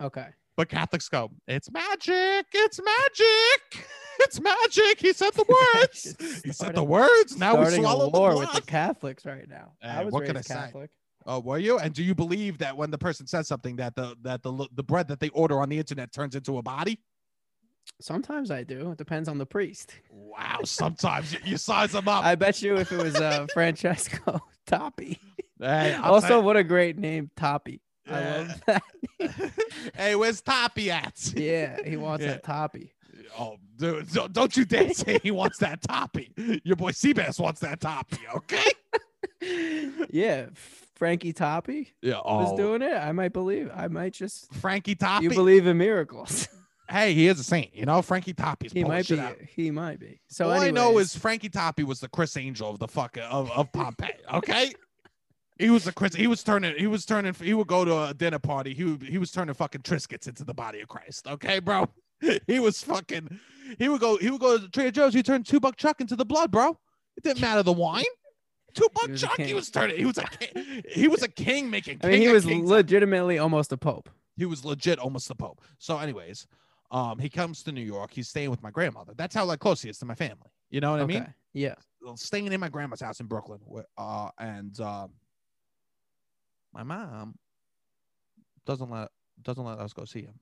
Okay. 0.00 0.28
But 0.56 0.68
Catholics 0.70 1.08
go, 1.08 1.30
it's 1.46 1.70
magic, 1.70 2.46
it's 2.54 2.80
magic, 2.82 3.86
it's 4.20 4.40
magic. 4.40 5.00
He 5.00 5.12
said 5.12 5.34
the 5.34 5.44
words. 5.74 6.42
he 6.44 6.52
said 6.52 6.74
the 6.74 6.82
words. 6.84 7.36
Now 7.36 7.56
we 7.56 7.64
Starting 7.64 7.82
swallow 7.82 8.06
the 8.06 8.10
blood. 8.10 8.38
with 8.38 8.52
the 8.52 8.62
Catholics 8.62 9.26
right 9.26 9.48
now. 9.48 9.72
I 9.82 10.04
was 10.04 10.12
what 10.12 10.20
raised 10.20 10.30
can 10.30 10.36
I 10.38 10.40
say? 10.42 10.54
Catholic. 10.54 10.90
Oh, 11.26 11.40
were 11.40 11.58
you? 11.58 11.78
And 11.78 11.92
do 11.92 12.02
you 12.02 12.14
believe 12.14 12.58
that 12.58 12.76
when 12.76 12.90
the 12.90 12.98
person 12.98 13.26
says 13.26 13.48
something 13.48 13.76
that 13.76 13.94
the 13.96 14.16
that 14.22 14.42
the 14.42 14.66
the 14.74 14.82
bread 14.82 15.08
that 15.08 15.20
they 15.20 15.28
order 15.30 15.60
on 15.60 15.68
the 15.68 15.78
internet 15.78 16.12
turns 16.12 16.34
into 16.34 16.56
a 16.56 16.62
body? 16.62 17.00
Sometimes 18.00 18.50
I 18.50 18.62
do. 18.64 18.92
It 18.92 18.98
depends 18.98 19.28
on 19.28 19.38
the 19.38 19.46
priest. 19.46 19.92
Wow, 20.10 20.60
sometimes 20.64 21.32
you, 21.32 21.38
you 21.44 21.56
size 21.56 21.92
them 21.92 22.08
up. 22.08 22.24
I 22.24 22.34
bet 22.34 22.60
you 22.62 22.76
if 22.76 22.90
it 22.92 23.02
was 23.02 23.14
uh, 23.16 23.46
Francesco 23.54 24.40
Toppi. 24.66 25.18
hey, 25.60 25.94
also, 25.94 26.40
what 26.40 26.56
a 26.56 26.64
great 26.64 26.98
name, 26.98 27.30
Toppi. 27.36 27.80
I 28.08 28.20
love 28.38 28.62
that. 28.66 28.82
hey, 29.96 30.14
where's 30.16 30.40
Toppi 30.42 30.88
at? 30.90 31.32
yeah, 31.36 31.78
he 31.84 31.96
wants 31.96 32.24
Yeah. 32.24 32.32
that 32.32 32.44
Toppi. 32.44 32.90
Oh, 33.38 33.56
dude, 33.76 34.08
don't- 34.32 34.56
you 34.56 34.64
dare 34.64 34.92
say 34.94 35.18
he 35.22 35.30
wants 35.30 35.58
that 35.58 35.82
Toppi. 35.82 36.60
Your 36.64 36.76
boy 36.76 36.92
Seabass 36.92 37.38
wants 37.40 37.60
that 37.60 37.80
Toppi. 37.80 38.18
Okay. 38.34 38.70
yeah, 40.10 40.46
Frankie 40.94 41.32
Toppi 41.32 41.88
Yeah. 42.02 42.18
was 42.24 42.52
Oh, 42.52 42.56
doing 42.56 42.82
it. 42.82 42.94
I 42.94 43.12
might 43.12 43.32
believe. 43.32 43.70
I 43.74 43.88
might 43.88 44.12
just. 44.14 44.52
Frankie 44.54 44.94
Toppi. 44.94 45.22
You 45.24 45.30
believe 45.30 45.66
in 45.66 45.76
miracles. 45.76 46.48
hey, 46.90 47.12
he 47.14 47.26
is 47.28 47.38
a 47.40 47.44
saint. 47.44 47.74
You 47.74 47.84
know, 47.84 48.00
Frankie 48.02 48.32
Toppi's 48.34 48.72
he 48.72 48.84
might 48.84 49.06
be. 49.08 49.18
out. 49.20 49.36
He 49.54 49.70
might 49.70 49.98
be. 49.98 50.20
So 50.28 50.46
All 50.46 50.52
I 50.52 50.70
know 50.70 50.86
anyways, 50.88 51.14
is 51.14 51.20
Frankie 51.20 51.50
Toppi 51.50 51.84
was 51.84 52.00
the 52.00 52.08
Criss 52.08 52.36
Angel 52.36 52.70
of 52.70 52.78
the 52.78 52.88
fuck 52.88 53.18
of, 53.20 53.50
of 53.50 53.70
Pompeii. 53.72 54.12
Okay. 54.32 54.72
He 55.58 55.70
was 55.70 55.86
a 55.86 55.92
Chris. 55.92 56.14
He 56.14 56.26
was 56.26 56.42
turning. 56.42 56.74
He 56.78 56.86
was 56.86 57.04
turning. 57.06 57.32
He 57.34 57.54
would 57.54 57.66
go 57.66 57.84
to 57.84 58.02
a 58.10 58.14
dinner 58.14 58.38
party. 58.38 58.74
He 58.74 58.84
would, 58.84 59.02
he 59.02 59.18
was 59.18 59.30
turning 59.30 59.54
fucking 59.54 59.82
Triscuits 59.82 60.28
into 60.28 60.44
the 60.44 60.52
body 60.54 60.80
of 60.80 60.88
Christ. 60.88 61.26
Okay, 61.26 61.58
bro. 61.60 61.88
He 62.46 62.60
was 62.60 62.82
fucking. 62.82 63.38
He 63.78 63.88
would 63.90 64.00
go. 64.00 64.16
He 64.16 64.30
would 64.30 64.40
go 64.40 64.58
to 64.58 64.68
Trader 64.70 64.90
Joe's. 64.90 65.12
He 65.14 65.22
turned 65.22 65.44
two 65.46 65.60
buck 65.60 65.76
chuck 65.76 66.00
into 66.00 66.16
the 66.16 66.24
blood, 66.24 66.50
bro. 66.50 66.78
It 67.16 67.22
didn't 67.24 67.40
matter 67.42 67.62
the 67.62 67.72
wine. 67.72 68.04
Two 68.74 68.86
buck 68.94 69.10
a 69.10 69.16
chuck. 69.16 69.38
He 69.38 69.52
was 69.54 69.70
turning. 69.70 69.96
He 69.98 70.04
was 70.06 70.16
a 70.18 70.24
king. 70.24 70.82
He 70.88 71.08
was 71.08 71.22
a 71.22 71.28
king 71.28 71.68
making. 71.70 72.00
I 72.02 72.08
mean, 72.08 72.22
he 72.22 72.28
was 72.28 72.46
legitimately 72.46 73.38
almost 73.38 73.70
a 73.72 73.76
pope. 73.76 74.08
he 74.36 74.44
was 74.46 74.64
legit 74.64 74.98
almost 74.98 75.28
the 75.28 75.34
pope 75.34 75.60
so 75.78 75.96
anyways 75.98 76.46
um 76.90 77.18
he 77.18 77.28
comes 77.30 77.62
to 77.62 77.72
new 77.72 77.80
york 77.80 78.10
he's 78.12 78.28
staying 78.28 78.50
with 78.50 78.62
my 78.62 78.70
grandmother 78.70 79.12
that's 79.16 79.34
how 79.34 79.44
like 79.46 79.58
close 79.60 79.80
he 79.82 79.88
is 79.88 79.98
to 79.98 80.04
my 80.04 80.14
family 80.14 80.50
You 80.70 80.80
know 80.80 80.90
what 80.92 81.00
I 81.00 81.06
mean? 81.06 81.26
Yeah. 81.54 81.74
staying 82.16 82.52
in 82.52 82.60
my 82.60 82.68
grandma's 82.68 83.00
house 83.00 83.18
in 83.20 83.26
Brooklyn. 83.26 83.60
Uh, 83.96 84.28
and 84.38 84.78
uh, 84.80 85.08
my 86.72 86.82
mom 86.82 87.36
doesn't 88.66 88.90
let 88.90 89.08
doesn't 89.42 89.64
let 89.64 89.78
us 89.78 89.92
go 89.92 90.04
see 90.04 90.22
him. 90.22 90.38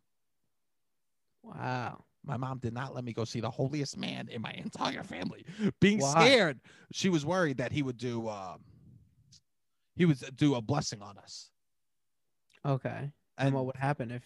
Wow. 1.42 2.04
My 2.26 2.38
mom 2.38 2.58
did 2.58 2.72
not 2.72 2.94
let 2.94 3.04
me 3.04 3.12
go 3.12 3.24
see 3.24 3.40
the 3.40 3.50
holiest 3.50 3.98
man 3.98 4.28
in 4.30 4.40
my 4.40 4.52
entire 4.52 5.02
family. 5.02 5.44
Being 5.80 6.00
scared, 6.00 6.58
she 6.90 7.10
was 7.10 7.26
worried 7.26 7.58
that 7.58 7.70
he 7.70 7.82
would 7.82 7.98
do 7.98 8.28
um, 8.28 8.60
he 9.94 10.06
would 10.06 10.18
do 10.36 10.54
a 10.54 10.62
blessing 10.62 11.02
on 11.02 11.18
us. 11.18 11.50
Okay. 12.64 12.88
And, 12.88 13.12
And 13.38 13.54
what 13.54 13.66
would 13.66 13.76
happen 13.76 14.10
if? 14.10 14.22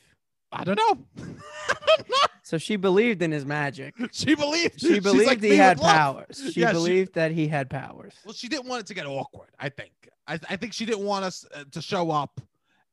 I 0.50 0.64
don't 0.64 0.76
know. 0.76 1.04
I 1.18 1.74
don't 1.96 2.08
know. 2.08 2.16
So 2.42 2.56
she 2.58 2.76
believed 2.76 3.20
in 3.22 3.30
his 3.30 3.44
magic. 3.44 3.94
She 4.12 4.34
believed. 4.34 4.80
She 4.80 5.00
believed 5.00 5.26
like 5.26 5.42
he 5.42 5.56
had 5.56 5.78
powers. 5.78 6.50
She 6.52 6.60
Yeah, 6.60 6.68
she- 6.68 6.72
believed 6.72 7.14
that 7.14 7.30
he 7.32 7.46
had 7.48 7.68
powers. 7.68 8.14
Well, 8.24 8.32
she 8.34 8.48
didn't 8.48 8.66
want 8.66 8.80
it 8.80 8.86
to 8.86 8.94
get 8.94 9.06
awkward. 9.06 9.50
I 9.58 9.68
think. 9.68 9.92
I, 10.26 10.38
I 10.48 10.56
think 10.56 10.72
she 10.72 10.84
didn't 10.86 11.04
want 11.04 11.24
us 11.24 11.44
uh, 11.54 11.64
to 11.72 11.80
show 11.82 12.10
up, 12.10 12.40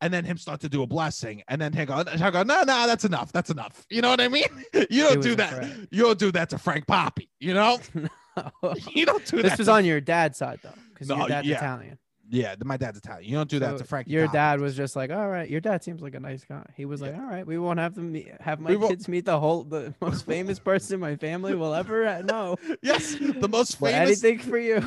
and 0.02 0.14
then 0.14 0.24
him 0.26 0.38
start 0.38 0.62
to 0.62 0.70
do 0.70 0.84
a 0.84 0.88
blessing, 0.88 1.44
and 1.48 1.62
then 1.62 1.72
he'll 1.74 1.86
go, 1.86 2.04
go, 2.04 2.44
no, 2.44 2.64
no, 2.64 2.88
that's 2.88 3.06
enough. 3.06 3.32
That's 3.32 3.50
enough. 3.50 3.86
You 3.90 4.02
know 4.02 4.10
what 4.10 4.22
I 4.22 4.28
mean? 4.28 4.46
You 4.90 5.04
don't 5.04 5.22
do 5.22 5.36
that. 5.36 5.88
You 5.92 6.04
don't 6.04 6.20
do 6.20 6.32
that 6.34 6.50
to 6.52 6.58
Frank 6.58 6.86
Poppy. 6.88 7.30
You 7.40 7.54
know? 7.54 7.80
no. 7.94 8.74
You 8.94 9.06
don't 9.06 9.26
do 9.26 9.38
that. 9.42 9.50
this 9.50 9.58
was 9.58 9.70
on 9.70 9.86
your 9.86 10.02
dad's 10.02 10.38
side 10.38 10.60
though, 10.62 10.70
because 10.94 11.08
No, 11.08 11.18
your 11.20 11.30
dad's 11.30 11.48
yeah. 11.48 11.58
Italian. 11.58 11.98
Yeah, 12.30 12.56
my 12.64 12.78
dad's 12.78 12.98
Italian. 12.98 13.30
You 13.30 13.36
don't 13.38 13.50
do 13.50 13.60
that 13.60 13.72
So 13.72 13.78
to 13.80 13.84
Frank. 13.84 14.08
Your 14.08 14.28
dad 14.28 14.60
was 14.60 14.76
just 14.76 14.96
like, 14.96 15.12
all 15.12 15.28
right. 15.30 15.50
Your 15.50 15.62
dad 15.62 15.84
seems 15.84 16.02
like 16.02 16.16
a 16.16 16.20
nice 16.20 16.44
guy. 16.44 16.66
He 16.76 16.86
was 16.86 17.02
Yeah. 17.02 17.08
like, 17.10 17.18
all 17.18 17.26
right, 17.26 17.46
we 17.46 17.58
won't 17.58 17.80
have 17.80 17.94
to 17.96 18.02
meet, 18.02 18.30
have 18.42 18.60
my 18.60 18.76
kids 18.76 19.08
meet 19.08 19.26
the 19.26 19.40
whole 19.40 19.64
the 19.64 19.94
most 20.02 20.26
famous 20.26 20.58
person 20.60 21.00
my 21.00 21.16
family 21.18 21.54
will 21.56 21.74
ever 21.74 22.24
know. 22.24 22.58
yes, 22.82 23.16
the 23.16 23.48
most 23.48 23.80
famous. 23.80 24.24
anything 24.24 24.40
for 24.40 24.58
you. 24.58 24.82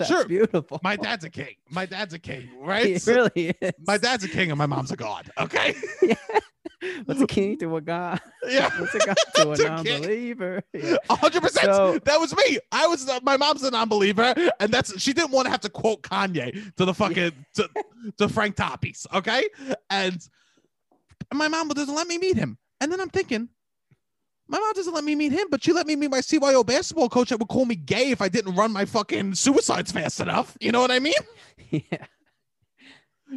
That's 0.00 0.10
Sure. 0.10 0.24
beautiful. 0.26 0.80
My 0.82 0.96
dad's 0.96 1.24
a 1.24 1.30
king. 1.30 1.54
My 1.70 1.86
dad's 1.86 2.14
a 2.14 2.18
king, 2.18 2.48
right? 2.60 2.86
he 2.98 3.10
really 3.10 3.54
is. 3.60 3.72
My 3.86 3.96
dad's 3.98 4.24
a 4.24 4.28
king, 4.28 4.50
and 4.50 4.58
my 4.58 4.66
mom's 4.66 4.90
a 4.90 4.96
god. 4.96 5.30
Okay. 5.38 5.74
Yeah. 6.02 6.14
What's 7.04 7.20
a 7.20 7.26
king 7.26 7.58
to 7.58 7.76
a 7.76 7.80
god? 7.82 8.20
yeah. 8.48 8.70
What's 8.80 8.94
a 8.94 8.98
god 9.00 9.16
to 9.34 9.50
a 9.50 9.56
To 9.56 9.62
a 9.80 9.82
king. 9.82 9.84
non-believer? 10.00 10.62
Yeah. 10.72 10.96
Hundred 11.10 11.42
percent. 11.42 11.66
So- 11.66 11.98
That 12.06 12.18
was 12.18 12.34
me. 12.34 12.58
I 12.72 12.86
was. 12.86 13.06
Uh, 13.06 13.20
my 13.22 13.36
mom's 13.36 13.62
a 13.62 13.70
non-believer, 13.70 14.34
and 14.60 14.72
that's 14.72 14.98
she 15.00 15.12
didn't 15.12 15.30
want 15.30 15.44
to 15.46 15.50
have 15.50 15.60
to 15.60 15.68
quote 15.68 16.00
Kanye 16.02 16.74
to 16.76 16.84
the 16.86 16.94
fucking 16.94 17.32
to, 17.56 17.68
to 18.18 18.28
Frank 18.30 18.56
Toppi's. 18.56 19.06
Okay, 19.14 19.46
and 19.90 20.18
my 21.34 21.48
mom 21.48 21.68
doesn't 21.68 21.94
let 21.94 22.06
me 22.08 22.16
meet 22.16 22.36
him. 22.36 22.56
And 22.80 22.90
then 22.90 22.98
I'm 23.00 23.10
thinking, 23.10 23.50
my 24.50 24.58
mom 24.58 24.72
doesn't 24.72 24.92
let 24.92 25.04
me 25.04 25.14
meet 25.14 25.30
him, 25.30 25.46
but 25.48 25.62
she 25.62 25.72
let 25.72 25.86
me 25.86 25.94
meet 25.94 26.10
my 26.10 26.18
CYO 26.18 26.66
basketball 26.66 27.08
coach 27.08 27.28
that 27.28 27.38
would 27.38 27.48
call 27.48 27.64
me 27.64 27.76
gay 27.76 28.10
if 28.10 28.20
I 28.20 28.28
didn't 28.28 28.56
run 28.56 28.72
my 28.72 28.84
fucking 28.84 29.36
suicides 29.36 29.92
fast 29.92 30.18
enough. 30.18 30.56
You 30.60 30.72
know 30.72 30.80
what 30.80 30.90
I 30.90 30.98
mean? 30.98 31.14
yeah. 31.70 32.06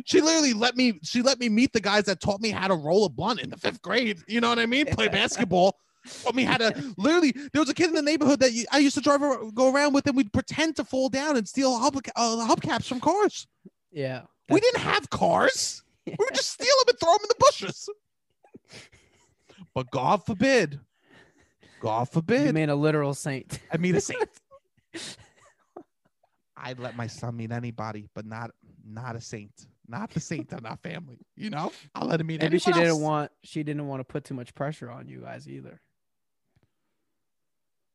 She 0.06 0.22
literally 0.22 0.54
let 0.54 0.76
me. 0.76 1.00
She 1.04 1.22
let 1.22 1.40
me 1.40 1.50
meet 1.50 1.72
the 1.72 1.80
guys 1.80 2.06
that 2.06 2.20
taught 2.20 2.42
me 2.42 2.50
how 2.50 2.68
to 2.68 2.74
roll 2.74 3.06
a 3.06 3.10
blunt 3.10 3.42
in 3.42 3.52
the 3.52 3.58
fifth 3.58 3.80
grade. 3.84 4.24
You 4.28 4.42
know 4.42 4.50
what 4.50 4.58
I 4.58 4.66
mean? 4.66 4.88
Play 4.88 5.08
basketball. 5.08 5.78
Taught 6.24 6.34
me 6.34 6.44
how 6.44 6.58
to 6.58 6.94
literally. 6.98 7.32
There 7.32 7.62
was 7.62 7.70
a 7.70 7.76
kid 7.76 7.90
in 7.90 7.96
the 7.96 8.02
neighborhood 8.02 8.40
that 8.40 8.66
I 8.72 8.80
used 8.80 8.96
to 8.96 9.02
drive 9.02 9.22
go 9.54 9.72
around 9.72 9.94
with, 9.94 10.08
and 10.08 10.18
we'd 10.18 10.34
pretend 10.34 10.78
to 10.78 10.84
fall 10.84 11.10
down 11.10 11.38
and 11.38 11.48
steal 11.48 11.78
hub, 11.78 11.96
uh, 11.96 12.48
hubcaps 12.48 12.88
from 12.88 13.00
cars. 13.00 13.46
Yeah. 13.92 14.24
we 14.50 14.60
didn't 14.60 14.82
have 14.82 15.12
cars. 15.12 15.84
We 16.08 16.16
would 16.18 16.34
just 16.34 16.52
steal 16.54 16.74
them 16.80 16.90
and 16.90 17.00
throw 17.00 17.12
them 17.12 17.22
in 17.22 17.30
the 17.30 17.36
bushes. 17.40 17.88
But 19.76 19.92
God 19.92 20.26
forbid, 20.26 20.80
God 21.84 22.08
You 22.08 22.14
forbid, 22.14 22.54
made 22.54 22.70
a 22.70 22.76
literal 22.76 23.14
saint. 23.14 23.60
I 23.72 23.76
meet 23.78 23.94
a 23.96 24.02
saint. 24.02 24.30
I'd 26.58 26.80
let 26.80 26.96
my 26.96 27.08
son 27.08 27.36
meet 27.36 27.52
anybody, 27.52 28.08
but 28.16 28.26
not 28.26 28.52
not 28.86 29.18
a 29.18 29.22
saint, 29.22 29.52
not 29.86 30.10
the 30.12 30.22
saint 30.22 30.54
in 30.54 30.66
our 30.66 30.78
family. 30.78 31.18
You 31.36 31.50
know, 31.50 31.74
I'll 31.94 32.08
let 32.08 32.22
him 32.22 32.28
meet. 32.28 32.42
Maybe 32.42 32.58
she 32.58 32.72
anyone 32.72 32.86
didn't 32.86 33.02
want 33.02 33.32
she 33.44 33.64
didn't 33.64 33.86
want 33.86 34.00
to 34.00 34.06
put 34.06 34.24
too 34.24 34.34
much 34.34 34.56
pressure 34.56 34.90
on 34.90 35.10
you 35.10 35.20
guys 35.20 35.46
either. 35.50 35.82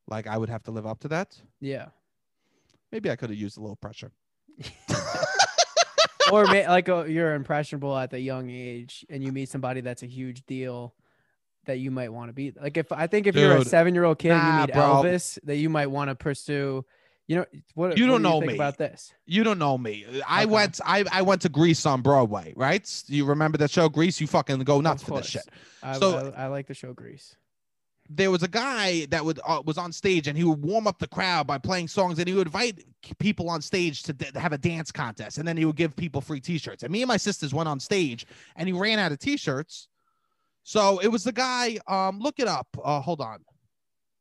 Like 0.06 0.26
I 0.26 0.36
would 0.36 0.50
have 0.50 0.64
to 0.64 0.70
live 0.70 0.86
up 0.86 1.00
to 1.00 1.08
that. 1.08 1.40
Yeah. 1.58 1.86
Maybe 2.92 3.10
I 3.10 3.16
could 3.16 3.30
have 3.30 3.38
used 3.38 3.56
a 3.56 3.60
little 3.60 3.76
pressure. 3.76 4.12
or 6.32 6.44
like 6.46 6.90
uh, 6.90 7.04
you're 7.04 7.34
impressionable 7.34 7.96
at 7.96 8.10
the 8.10 8.20
young 8.20 8.50
age 8.50 9.06
and 9.08 9.22
you 9.22 9.32
meet 9.32 9.48
somebody 9.48 9.80
that's 9.80 10.02
a 10.02 10.06
huge 10.06 10.44
deal 10.44 10.94
that 11.66 11.78
you 11.78 11.90
might 11.90 12.12
want 12.12 12.28
to 12.28 12.32
be 12.32 12.52
like 12.60 12.76
if 12.76 12.90
i 12.92 13.06
think 13.06 13.26
if 13.26 13.34
you're 13.36 13.56
a 13.56 13.64
seven 13.64 13.94
year 13.94 14.04
old 14.04 14.18
kid 14.18 14.30
nah, 14.30 14.60
you 14.62 14.66
meet 14.66 14.72
bro. 14.74 14.82
elvis 15.02 15.38
that 15.44 15.56
you 15.56 15.68
might 15.68 15.88
want 15.88 16.08
to 16.08 16.14
pursue 16.14 16.84
you 17.26 17.36
know 17.36 17.44
what 17.74 17.98
You 17.98 18.06
don't 18.06 18.22
do 18.22 18.28
know 18.28 18.40
think 18.40 18.52
me. 18.52 18.54
about 18.54 18.78
this 18.78 19.12
You 19.26 19.44
don't 19.44 19.58
know 19.58 19.76
me. 19.76 20.06
I 20.26 20.44
Okay. 20.44 20.50
went. 20.50 20.80
I, 20.82 21.04
I 21.12 21.20
went 21.20 21.42
to 21.42 21.50
Grease 21.50 21.84
on 21.84 22.00
Broadway, 22.00 22.54
right? 22.56 23.02
You 23.06 23.26
remember 23.26 23.58
that 23.58 23.70
show, 23.70 23.90
Grease? 23.90 24.18
You 24.18 24.26
fucking 24.26 24.60
go 24.60 24.80
nuts 24.80 25.02
Of 25.02 25.08
for 25.08 25.18
this 25.18 25.26
shit. 25.26 25.42
I, 25.82 25.98
So- 25.98 26.32
I, 26.34 26.44
I 26.44 26.46
like 26.46 26.68
the 26.68 26.72
show 26.74 26.94
grease 26.94 27.36
there 28.10 28.30
was 28.30 28.42
a 28.42 28.48
guy 28.48 29.04
that 29.10 29.22
would 29.22 29.38
uh, 29.44 29.60
was 29.66 29.76
on 29.76 29.92
stage 29.92 30.26
and 30.28 30.38
he 30.38 30.42
would 30.44 30.62
warm 30.62 30.86
up 30.86 30.98
the 30.98 31.06
crowd 31.06 31.46
by 31.46 31.58
playing 31.58 31.86
songs 31.88 32.18
and 32.18 32.26
he 32.26 32.32
would 32.32 32.46
invite 32.46 32.82
people 33.18 33.50
on 33.50 33.60
stage 33.60 34.02
to, 34.04 34.14
d- 34.14 34.30
to 34.32 34.40
have 34.40 34.54
a 34.54 34.56
dance 34.58 34.90
contest 34.90 35.36
and 35.36 35.46
then 35.46 35.58
he 35.58 35.66
would 35.66 35.76
give 35.76 35.94
people 35.94 36.22
free 36.22 36.40
t-shirts 36.40 36.82
and 36.82 36.90
me 36.90 37.02
and 37.02 37.08
my 37.08 37.18
sisters 37.18 37.52
went 37.52 37.68
on 37.68 37.78
stage 37.78 38.24
and 38.56 38.66
he 38.66 38.72
ran 38.72 38.98
out 38.98 39.12
of 39.12 39.18
t-shirts 39.18 39.88
so 40.68 40.98
it 40.98 41.08
was 41.08 41.24
the 41.24 41.32
guy 41.32 41.78
um 41.86 42.18
look 42.20 42.38
it 42.38 42.48
up 42.48 42.68
uh 42.84 43.00
hold 43.00 43.20
on 43.20 43.38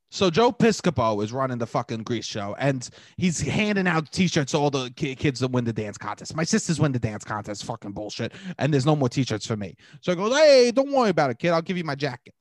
so 0.10 0.30
Joe 0.30 0.54
Piscopo 0.54 1.22
is 1.22 1.34
running 1.34 1.58
the 1.58 1.68
fucking 1.68 2.04
Grease 2.04 2.26
show, 2.26 2.56
and 2.60 2.90
he's 3.18 3.42
handing 3.42 3.88
out 3.88 4.10
T-shirts 4.10 4.54
to 4.54 4.58
all 4.58 4.70
the 4.70 4.90
ki- 4.96 5.16
kids 5.16 5.42
that 5.42 5.52
win 5.52 5.66
the 5.66 5.74
dance 5.74 5.98
contest. 5.98 6.34
My 6.34 6.46
sisters 6.46 6.80
win 6.80 6.94
the 6.94 6.98
dance 6.98 7.26
contest, 7.26 7.66
fucking 7.66 7.92
bullshit, 7.92 8.32
and 8.58 8.74
there's 8.74 8.86
no 8.86 8.96
more 8.96 9.10
T-shirts 9.10 9.46
for 9.46 9.58
me. 9.58 9.76
So 10.00 10.14
I 10.14 10.16
goes, 10.16 10.34
"Hey, 10.34 10.72
don't 10.72 10.94
worry 10.94 11.10
about 11.10 11.32
it, 11.32 11.40
kid. 11.40 11.50
I'll 11.50 11.62
give 11.62 11.76
you 11.76 11.84
my 11.84 11.96
jacket." 11.96 12.34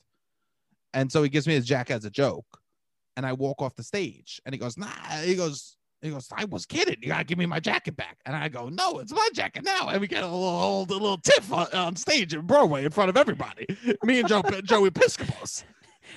And 0.96 1.12
so 1.12 1.22
he 1.22 1.28
gives 1.28 1.46
me 1.46 1.54
his 1.54 1.66
jacket 1.66 1.92
as 1.92 2.04
a 2.06 2.10
joke. 2.10 2.46
And 3.16 3.26
I 3.26 3.34
walk 3.34 3.60
off 3.60 3.76
the 3.76 3.82
stage 3.82 4.40
and 4.44 4.54
he 4.54 4.58
goes, 4.58 4.76
nah, 4.76 4.86
he 5.22 5.34
goes, 5.34 5.76
he 6.06 6.12
goes, 6.12 6.28
I 6.32 6.44
was 6.46 6.66
kidding. 6.66 6.96
You 7.00 7.08
gotta 7.08 7.24
give 7.24 7.38
me 7.38 7.46
my 7.46 7.60
jacket 7.60 7.96
back. 7.96 8.18
And 8.24 8.34
I 8.34 8.48
go, 8.48 8.68
no, 8.68 8.98
it's 8.98 9.12
my 9.12 9.28
jacket 9.34 9.64
now. 9.64 9.88
And 9.88 10.00
we 10.00 10.06
get 10.06 10.22
a 10.22 10.26
little, 10.26 10.82
a 10.82 10.84
little 10.84 11.18
tiff 11.18 11.52
on, 11.52 11.66
on 11.72 11.96
stage 11.96 12.34
in 12.34 12.42
Broadway 12.42 12.84
in 12.84 12.90
front 12.90 13.10
of 13.10 13.16
everybody. 13.16 13.66
Me 14.02 14.20
and 14.20 14.28
Joe, 14.28 14.42
Joey 14.64 14.90
Piscopos. 14.90 15.64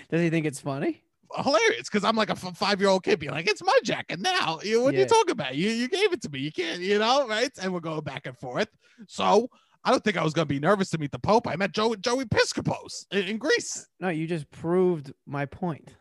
does 0.10 0.22
he 0.22 0.30
think 0.30 0.46
it's 0.46 0.60
funny 0.60 1.04
Hilarious 1.36 1.90
because 1.90 2.04
I'm 2.04 2.16
like 2.16 2.30
a 2.30 2.34
f- 2.34 2.58
five 2.58 2.80
year 2.80 2.90
old 2.90 3.04
kid 3.04 3.20
being 3.20 3.32
like, 3.32 3.48
it's 3.48 3.64
my 3.64 3.78
jacket 3.84 4.20
now. 4.20 4.60
You, 4.64 4.82
what 4.82 4.96
are 4.96 4.98
you 4.98 5.06
talking 5.06 5.32
about? 5.32 5.56
You, 5.56 5.70
you 5.70 5.88
gave 5.88 6.12
it 6.12 6.22
to 6.24 6.30
me. 6.30 6.40
You 6.40 6.52
can't, 6.52 6.82
you 6.82 6.98
know, 6.98 7.28
right? 7.28 7.52
And 7.62 7.72
we're 7.72 7.80
going 7.82 8.02
back 8.02 8.26
and 8.26 8.36
forth. 8.36 8.70
So 9.08 9.48
I 9.84 9.92
don't 9.92 10.04
think 10.04 10.18
I 10.18 10.24
was 10.24 10.34
gonna 10.34 10.48
be 10.48 10.60
nervous 10.60 10.90
to 10.92 10.98
meet 10.98 11.12
the 11.12 11.20
Pope. 11.20 11.48
I 11.48 11.56
met 11.56 11.72
Joe, 11.72 11.96
Joey 11.96 12.26
Piscopos 12.26 13.06
in, 13.12 13.26
in 13.26 13.38
Grease. 13.38 13.88
Uh, 14.02 14.06
no 14.06 14.10
you 14.10 14.26
just 14.28 14.50
proved 14.50 15.14
my 15.28 15.46
point 15.46 15.96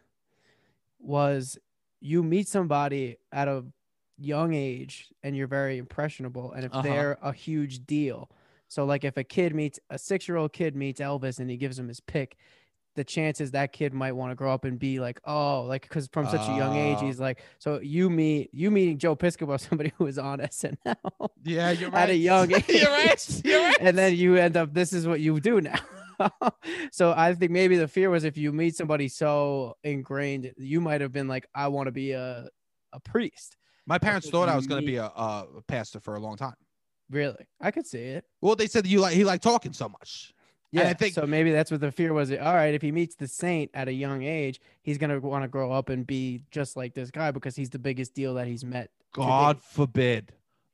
was 0.99 1.59
you 2.01 2.23
meet 2.23 2.49
somebody 2.49 3.19
at 3.31 3.49
a 3.49 3.65
young 4.19 4.53
age 4.55 5.09
and 5.23 5.37
you're 5.37 5.47
very 5.47 5.79
impressionable 5.79 6.53
and 6.53 6.65
if 6.65 6.73
Uh-huh. 6.73 6.83
they're 6.83 7.19
a 7.23 7.33
huge 7.33 7.87
deal 7.87 8.31
so 8.69 8.85
like 8.85 9.05
if 9.05 9.17
a 9.17 9.25
kid 9.25 9.55
meets 9.55 9.79
a 9.91 9.99
six 9.99 10.27
year 10.29 10.37
old 10.37 10.53
kid 10.53 10.75
meets 10.77 11.01
elvis 11.01 11.39
and 11.39 11.49
he 11.49 11.57
gives 11.57 11.79
him 11.79 11.89
his 11.89 12.01
pick 12.01 12.37
the 12.97 13.05
chances 13.05 13.53
that 13.53 13.73
kid 13.73 13.95
might 13.95 14.11
want 14.13 14.33
to 14.33 14.35
grow 14.35 14.53
up 14.53 14.65
and 14.65 14.77
be 14.79 14.99
like 14.99 15.21
oh 15.25 15.63
like 15.63 15.83
because 15.83 16.09
from 16.13 16.27
such 16.27 16.41
a 16.49 16.57
young 16.57 16.77
age 16.77 16.99
Oh. 17.01 17.07
he's 17.07 17.21
like 17.21 17.41
so 17.61 17.79
you 17.81 18.11
meet 18.11 18.51
you 18.53 18.73
meeting 18.73 18.99
joe 18.99 19.15
piscopo 19.15 19.59
somebody 19.69 19.93
who 19.97 20.05
was 20.05 20.19
on 20.19 20.39
snl 20.41 20.97
Yeah, 21.45 21.71
you're 21.71 21.91
right. 21.91 22.03
at 22.03 22.11
a 22.11 22.17
young 22.17 22.53
age 22.57 22.65
you're 22.69 22.91
right. 22.91 23.41
You're 23.45 23.63
right. 23.63 23.77
and 23.81 23.97
then 23.97 24.17
you 24.17 24.35
end 24.35 24.57
up 24.57 24.75
this 24.75 24.93
is 24.93 25.07
what 25.07 25.21
you 25.21 25.39
do 25.39 25.61
now 25.61 25.79
so 26.91 27.15
i 27.17 27.33
think 27.35 27.53
maybe 27.53 27.77
the 27.77 27.87
fear 27.87 28.11
was 28.11 28.25
if 28.25 28.37
you 28.37 28.51
meet 28.53 28.75
somebody 28.75 29.07
so 29.07 29.77
ingrained 29.85 30.53
you 30.57 30.81
might 30.81 31.01
have 31.01 31.13
been 31.13 31.29
like 31.29 31.47
i 31.55 31.69
want 31.69 31.87
to 31.87 31.93
be 31.93 32.11
a 32.13 32.49
a 32.93 32.99
priest 33.01 33.57
My 33.89 33.99
parents 33.99 34.29
thought 34.31 34.49
I 34.49 34.55
was 34.57 34.67
going 34.67 34.83
to 34.83 34.87
be 34.87 34.97
a, 34.97 35.07
a 35.07 35.47
pastor 35.67 35.99
for 35.99 36.15
a 36.15 36.21
long 36.21 36.37
time. 36.37 36.55
really 37.11 37.45
i 37.61 37.71
could 37.71 37.87
see 37.87 37.99
it 38.17 38.25
Well, 38.43 38.55
they 38.55 38.67
said 38.67 38.87
you 38.87 39.01
like 39.01 39.15
he 39.15 39.25
liked 39.25 39.43
talking 39.43 39.73
so 39.73 39.89
much. 39.89 40.35
And 40.73 40.83
yeah 40.83 40.91
I 40.91 40.93
think- 40.93 41.15
so 41.15 41.27
maybe 41.27 41.51
that's 41.51 41.71
what 41.71 41.81
the 41.81 41.91
fear 41.91 42.13
was 42.13 42.31
all 42.31 42.55
right 42.55 42.75
if 42.75 42.83
he 42.83 42.93
meets 42.93 43.15
the 43.17 43.27
saint 43.27 43.71
at 43.73 43.89
a 43.89 43.93
young 43.93 44.23
age 44.23 44.61
he's 44.83 44.99
going 44.99 45.11
to 45.11 45.19
want 45.27 45.43
to 45.43 45.49
grow 45.49 45.73
up 45.73 45.89
and 45.89 46.07
be 46.07 46.43
just 46.51 46.77
like 46.77 46.93
this 46.95 47.11
guy 47.11 47.31
because 47.31 47.57
he's 47.57 47.71
the 47.71 47.79
biggest 47.79 48.13
deal 48.15 48.35
that 48.35 48.47
he's 48.47 48.65
met 48.65 48.91
God 49.15 49.63
forbid. 49.63 50.33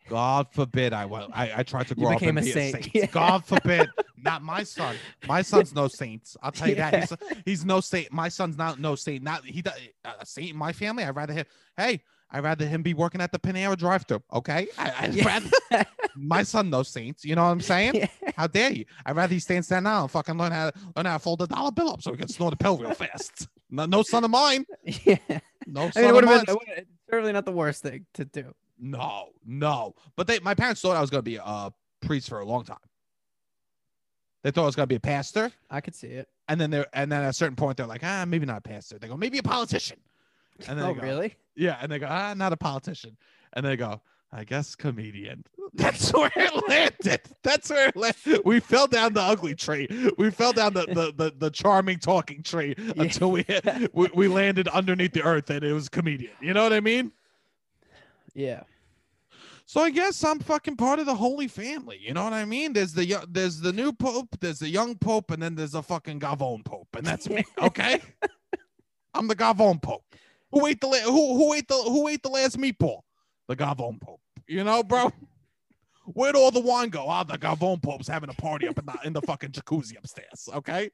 God 0.09 0.49
forbid 0.51 0.93
I 0.93 1.07
will. 1.07 1.29
I, 1.33 1.61
I 1.61 1.63
tried 1.63 1.87
to 1.89 1.95
grow 1.95 2.13
up 2.13 2.21
and 2.21 2.39
a 2.39 2.43
be 2.43 2.51
saint. 2.51 2.75
a 2.77 2.83
saint. 2.83 2.95
Yeah. 2.95 3.07
God 3.07 3.45
forbid. 3.47 3.89
Not 4.19 4.43
my 4.43 4.63
son. 4.65 4.97
My 5.27 5.41
son's 5.41 5.73
no 5.75 5.87
saint. 5.89 6.37
I'll 6.43 6.53
tell 6.53 6.69
you 6.69 6.75
that. 6.75 6.95
He's, 6.95 7.13
he's 7.47 7.65
no 7.65 7.81
saint. 7.81 8.13
My 8.13 8.29
son's 8.29 8.59
not 8.59 8.79
no 8.81 8.97
saint. 8.97 9.23
Not 9.23 9.45
he. 9.47 9.63
does- 9.63 9.79
A 10.05 10.27
saint 10.27 10.51
in 10.51 10.57
my 10.57 10.73
family. 10.73 11.05
I'd 11.05 11.17
rather 11.17 11.33
him. 11.33 11.47
Hey, 11.77 12.03
I'd 12.35 12.43
rather 12.43 12.67
him 12.67 12.83
be 12.83 12.95
working 12.95 13.21
at 13.21 13.31
the 13.31 13.39
Panera 13.39 13.79
drive-thru. 13.79 14.21
Okay. 14.33 14.67
I, 14.77 14.93
I'd 14.99 15.15
Yeah. 15.15 15.25
rather 15.71 15.87
my 16.17 16.43
son 16.43 16.69
knows 16.69 16.89
saints. 16.89 17.25
You 17.25 17.37
know 17.37 17.45
what 17.45 17.51
I'm 17.51 17.61
saying? 17.61 17.95
Yeah. 17.95 18.09
How 18.37 18.49
dare 18.49 18.73
you? 18.73 18.85
I'd 19.07 19.15
rather 19.15 19.33
he 19.33 19.39
stay 19.39 19.55
in 19.57 19.63
Staten 19.63 19.87
Island 19.87 20.03
and 20.03 20.11
fucking 20.11 20.37
learn 20.37 20.51
how 20.51 20.71
to 20.71 20.79
learn 20.97 21.07
how 21.07 21.13
to 21.13 21.19
fold 21.21 21.43
a 21.43 21.47
dollar 21.47 21.71
bill 21.71 21.91
up 21.91 22.03
so 22.03 22.11
he 22.11 22.19
can 22.19 22.27
snort 22.29 22.53
a 22.53 22.57
pill 22.57 22.77
real 22.77 22.93
fast. 22.93 23.47
No, 23.71 23.87
no 23.87 24.03
son 24.03 24.25
of 24.25 24.31
mine. 24.31 24.67
yeah 24.85 25.17
No 25.67 25.85
I 25.85 25.91
son 25.91 26.03
mean, 26.03 26.05
it 26.05 26.09
of 26.09 26.15
would 26.17 26.25
have 26.25 26.35
mine. 26.37 26.45
been 26.45 26.55
it 26.55 26.59
would've- 26.59 26.79
it's 26.79 26.91
certainly 27.09 27.33
not 27.33 27.45
the 27.45 27.53
worst 27.53 27.83
thing 27.85 28.05
to 28.15 28.25
do. 28.25 28.53
No, 28.81 29.29
no. 29.47 29.95
But 30.17 30.27
they, 30.27 30.41
my 30.41 30.55
parents 30.55 30.81
thought 30.81 30.97
I 30.97 31.01
was 31.01 31.11
gonna 31.11 31.23
be 31.23 31.37
a 31.41 31.73
priest 32.03 32.29
for 32.29 32.41
a 32.41 32.45
long 32.45 32.65
time. 32.65 32.79
They 34.43 34.51
thought 34.51 34.63
I 34.65 34.67
was 34.67 34.75
gonna 34.77 34.87
be 34.89 34.97
a 34.97 35.01
pastor, 35.01 35.53
I 35.71 35.81
could 35.81 35.95
see 35.95 36.09
it. 36.09 36.29
and 36.49 36.61
then 36.61 36.71
they're, 36.71 36.87
and 36.93 37.11
then 37.11 37.23
at 37.23 37.29
a 37.31 37.33
certain 37.33 37.57
point 37.57 37.77
they're 37.77 37.87
like, 37.87 38.03
ah, 38.05 38.25
maybe 38.27 38.45
not 38.45 38.59
a 38.59 38.61
pastor. 38.61 38.99
They 38.99 39.09
go, 39.09 39.17
maybe 39.17 39.39
a 39.39 39.43
politician. 39.43 39.99
And 40.69 40.79
then 40.79 40.87
oh, 40.87 40.95
go, 40.95 41.03
really? 41.03 41.35
Yeah, 41.57 41.79
and 41.81 41.91
they 41.91 41.99
go, 41.99 42.07
ah, 42.09 42.35
not 42.35 42.53
a 42.53 42.57
politician. 42.57 43.17
And 43.55 43.67
they 43.67 43.77
go, 43.77 44.01
I 44.33 44.45
guess 44.45 44.75
comedian. 44.75 45.45
That's 45.75 46.13
where 46.13 46.31
it 46.35 46.69
landed. 46.69 47.21
That's 47.43 47.71
where 47.71 47.89
it 47.89 47.97
landed. 47.97 48.43
We 48.45 48.61
fell 48.61 48.87
down 48.87 49.15
the 49.15 49.21
ugly 49.21 49.55
tree. 49.55 49.89
We 50.19 50.31
fell 50.31 50.53
down 50.53 50.75
the 50.75 50.87
the 50.87 51.13
the, 51.17 51.33
the 51.37 51.51
charming 51.51 51.99
talking 51.99 52.43
tree 52.43 52.75
until 52.97 53.31
we, 53.31 53.43
hit, 53.43 53.93
we 53.95 54.09
we 54.15 54.29
landed 54.29 54.69
underneath 54.69 55.13
the 55.13 55.23
earth, 55.23 55.51
and 55.51 55.65
it 55.65 55.73
was 55.73 55.89
comedian. 55.89 56.33
You 56.41 56.53
know 56.55 56.63
what 56.63 56.73
I 56.73 56.81
mean? 56.81 57.13
Yeah. 58.35 58.65
So 59.67 59.81
I 59.81 59.91
guess 59.91 60.23
I'm 60.23 60.41
fucking 60.41 60.77
part 60.77 60.99
of 60.99 61.07
the 61.07 61.15
holy 61.15 61.49
family. 61.49 61.99
You 62.01 62.13
know 62.13 62.25
what 62.25 62.33
I 62.33 62.45
mean? 62.45 62.73
There's 62.73 62.93
the 62.93 63.25
there's 63.29 63.61
the 63.61 63.73
new 63.73 63.93
pope, 63.93 64.37
there's 64.41 64.59
the 64.59 64.69
young 64.69 64.97
pope, 64.97 65.31
and 65.31 65.43
then 65.43 65.55
there's 65.55 65.75
a 65.75 65.83
fucking 65.83 66.21
Gavone 66.21 66.65
pope, 66.65 66.89
and 66.97 67.07
that's 67.07 67.29
me. 67.29 67.45
Okay, 67.61 68.03
I'm 69.15 69.27
the 69.27 69.37
Gavone 69.37 69.81
pope. 69.81 70.05
Who 70.55 70.67
ate 70.67 70.81
the 70.81 70.87
la- 70.87 70.99
who 71.01 71.37
who 71.37 71.53
ate 71.55 71.69
the 71.69 71.75
who 71.75 72.09
ate 72.09 72.23
the 72.23 72.29
last 72.31 72.57
meatball? 72.59 73.01
The 73.49 73.57
Gavone 73.57 74.01
pope. 74.01 74.21
You 74.47 74.65
know, 74.65 74.83
bro. 74.83 75.13
Where'd 76.07 76.37
all 76.37 76.51
the 76.51 76.61
wine 76.61 76.91
go? 76.91 77.07
Ah, 77.09 77.25
the 77.25 77.39
Gavone 77.39 77.83
pope's 77.83 78.07
having 78.09 78.29
a 78.31 78.35
party 78.35 78.69
up 78.69 78.79
in 78.79 78.87
the 78.87 78.95
in 79.05 79.13
the 79.13 79.23
fucking 79.23 79.51
jacuzzi 79.51 79.97
upstairs. 79.99 80.49
Okay. 80.55 80.91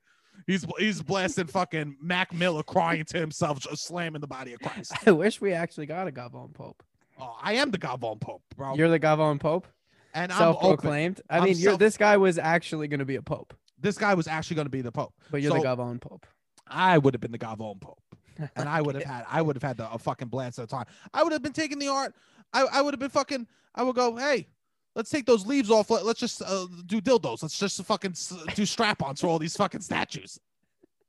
He's 0.47 0.65
he's 0.79 1.03
blasting 1.03 1.49
fucking 1.49 1.97
Mac 2.01 2.33
Miller 2.33 2.63
crying 2.63 3.05
to 3.07 3.19
himself, 3.19 3.61
just 3.61 3.85
slamming 3.85 4.21
the 4.21 4.27
body 4.29 4.53
of 4.55 4.61
Christ. 4.61 4.93
I 5.07 5.11
wish 5.11 5.41
we 5.41 5.53
actually 5.53 5.87
got 5.87 6.09
a 6.09 6.13
Gavone 6.13 6.55
Pope. 6.55 6.83
Oh, 7.21 7.37
I 7.43 7.55
am 7.55 7.71
the 7.71 7.79
Gavone 7.79 8.21
Pope, 8.21 8.43
bro. 8.57 8.75
You're 8.75 8.89
the 8.89 9.01
Gavone 9.01 9.39
Pope, 9.41 9.67
and 10.15 10.33
I'm 10.33 10.39
self-proclaimed. 10.39 11.21
I 11.29 11.41
mean, 11.41 11.59
you're 11.59 11.73
self- 11.73 11.79
this 11.81 11.97
guy 11.99 12.17
was 12.17 12.39
actually 12.39 12.89
going 12.89 13.01
to 13.01 13.05
be 13.05 13.17
a 13.17 13.23
pope, 13.23 13.53
This 13.79 13.99
guy 13.99 14.15
was 14.15 14.27
actually 14.29 14.55
going 14.57 14.67
to 14.67 14.71
be 14.71 14.81
the 14.81 14.93
Pope. 14.93 15.13
but 15.31 15.43
you're 15.43 15.51
So- 15.51 15.59
the 15.59 15.65
Gavone 15.65 16.01
Pope. 16.01 16.25
I 16.67 16.97
would 16.97 17.13
have 17.15 17.21
been 17.21 17.33
the 17.33 17.39
Gavone 17.39 17.81
Pope, 17.81 18.01
and 18.57 18.69
I 18.69 18.81
would 18.81 18.95
have 18.95 19.05
had 19.05 19.25
I 19.29 19.43
would 19.43 19.57
have 19.57 19.63
had 19.63 19.77
the, 19.77 19.91
a 19.91 19.99
fucking 19.99 20.29
blast 20.29 20.59
of 20.59 20.69
the 20.69 20.77
time. 20.77 20.87
I 21.13 21.23
would 21.23 21.33
have 21.33 21.43
been 21.43 21.53
taking 21.53 21.79
the 21.79 21.89
art. 21.89 22.15
I, 22.53 22.67
I 22.73 22.83
would 22.83 22.93
have 22.95 23.01
been 23.01 23.11
fucking. 23.11 23.47
I 23.75 23.83
would 23.83 23.95
go, 23.95 24.17
hey, 24.17 24.49
let's 24.97 25.11
take 25.11 25.27
those 25.27 25.47
leaves 25.47 25.71
off. 25.71 25.91
Let, 25.91 26.05
let's 26.05 26.19
just 26.21 26.43
uh, 26.43 26.67
do 26.87 27.01
dildos. 27.01 27.43
Let's 27.43 27.59
just 27.59 27.83
fucking 27.85 28.13
s- 28.13 28.35
do 28.55 28.67
strap-ons 28.67 29.21
for 29.21 29.29
all 29.29 29.39
these 29.39 29.57
fucking 29.57 29.81
statues. 29.81 30.41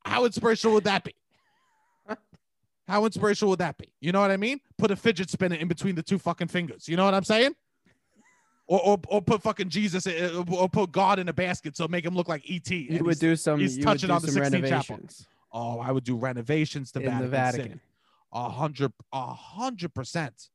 How 0.06 0.26
inspirational 0.26 0.76
would 0.76 0.84
that 0.84 1.04
be? 1.04 1.16
How 2.88 3.06
inspirational 3.06 3.50
would 3.52 3.60
that 3.60 3.78
be? 3.78 3.94
You 4.02 4.12
know 4.12 4.20
what 4.20 4.32
I 4.32 4.38
mean? 4.38 4.60
Put 4.78 4.92
a 4.92 4.96
fidget 4.96 5.30
spinner 5.30 5.56
in 5.56 5.68
between 5.68 5.96
the 5.96 6.04
two 6.04 6.20
fucking 6.20 6.50
fingers. 6.50 6.90
You 6.90 6.98
know 6.98 7.06
what 7.06 7.14
I'm 7.14 7.24
saying? 7.24 7.56
Or, 8.68 8.80
or, 8.82 9.00
or 9.08 9.22
put 9.22 9.42
fucking 9.42 9.70
Jesus 9.70 10.08
uh, 10.08 10.44
or 10.50 10.70
put 10.70 10.92
God 10.92 11.20
in 11.20 11.28
a 11.30 11.34
basket 11.34 11.76
so 11.76 11.88
make 11.88 12.06
him 12.06 12.16
look 12.16 12.28
like 12.28 12.44
ET. 12.50 12.70
You 12.70 13.04
would 13.04 13.20
do 13.20 13.36
some. 13.36 13.60
he's 13.60 13.78
you 13.78 13.82
would 13.82 13.86
touching 13.86 14.08
do 14.08 14.14
on 14.14 14.22
the 14.22 14.32
some 14.32 14.44
Sistine 14.44 14.62
Chapel. 14.70 15.00
Oh, 15.52 15.80
I 15.80 15.92
would 15.92 16.04
do 16.04 16.16
renovations 16.16 16.92
to 16.94 17.00
in 17.00 17.06
Vatican, 17.06 17.22
the 17.24 17.28
Vatican. 17.30 17.68
City. 17.70 17.80
A 18.34 18.50
hundred, 18.50 18.94
a 19.12 19.34
hundred 19.34 19.94
percent, 19.94 20.50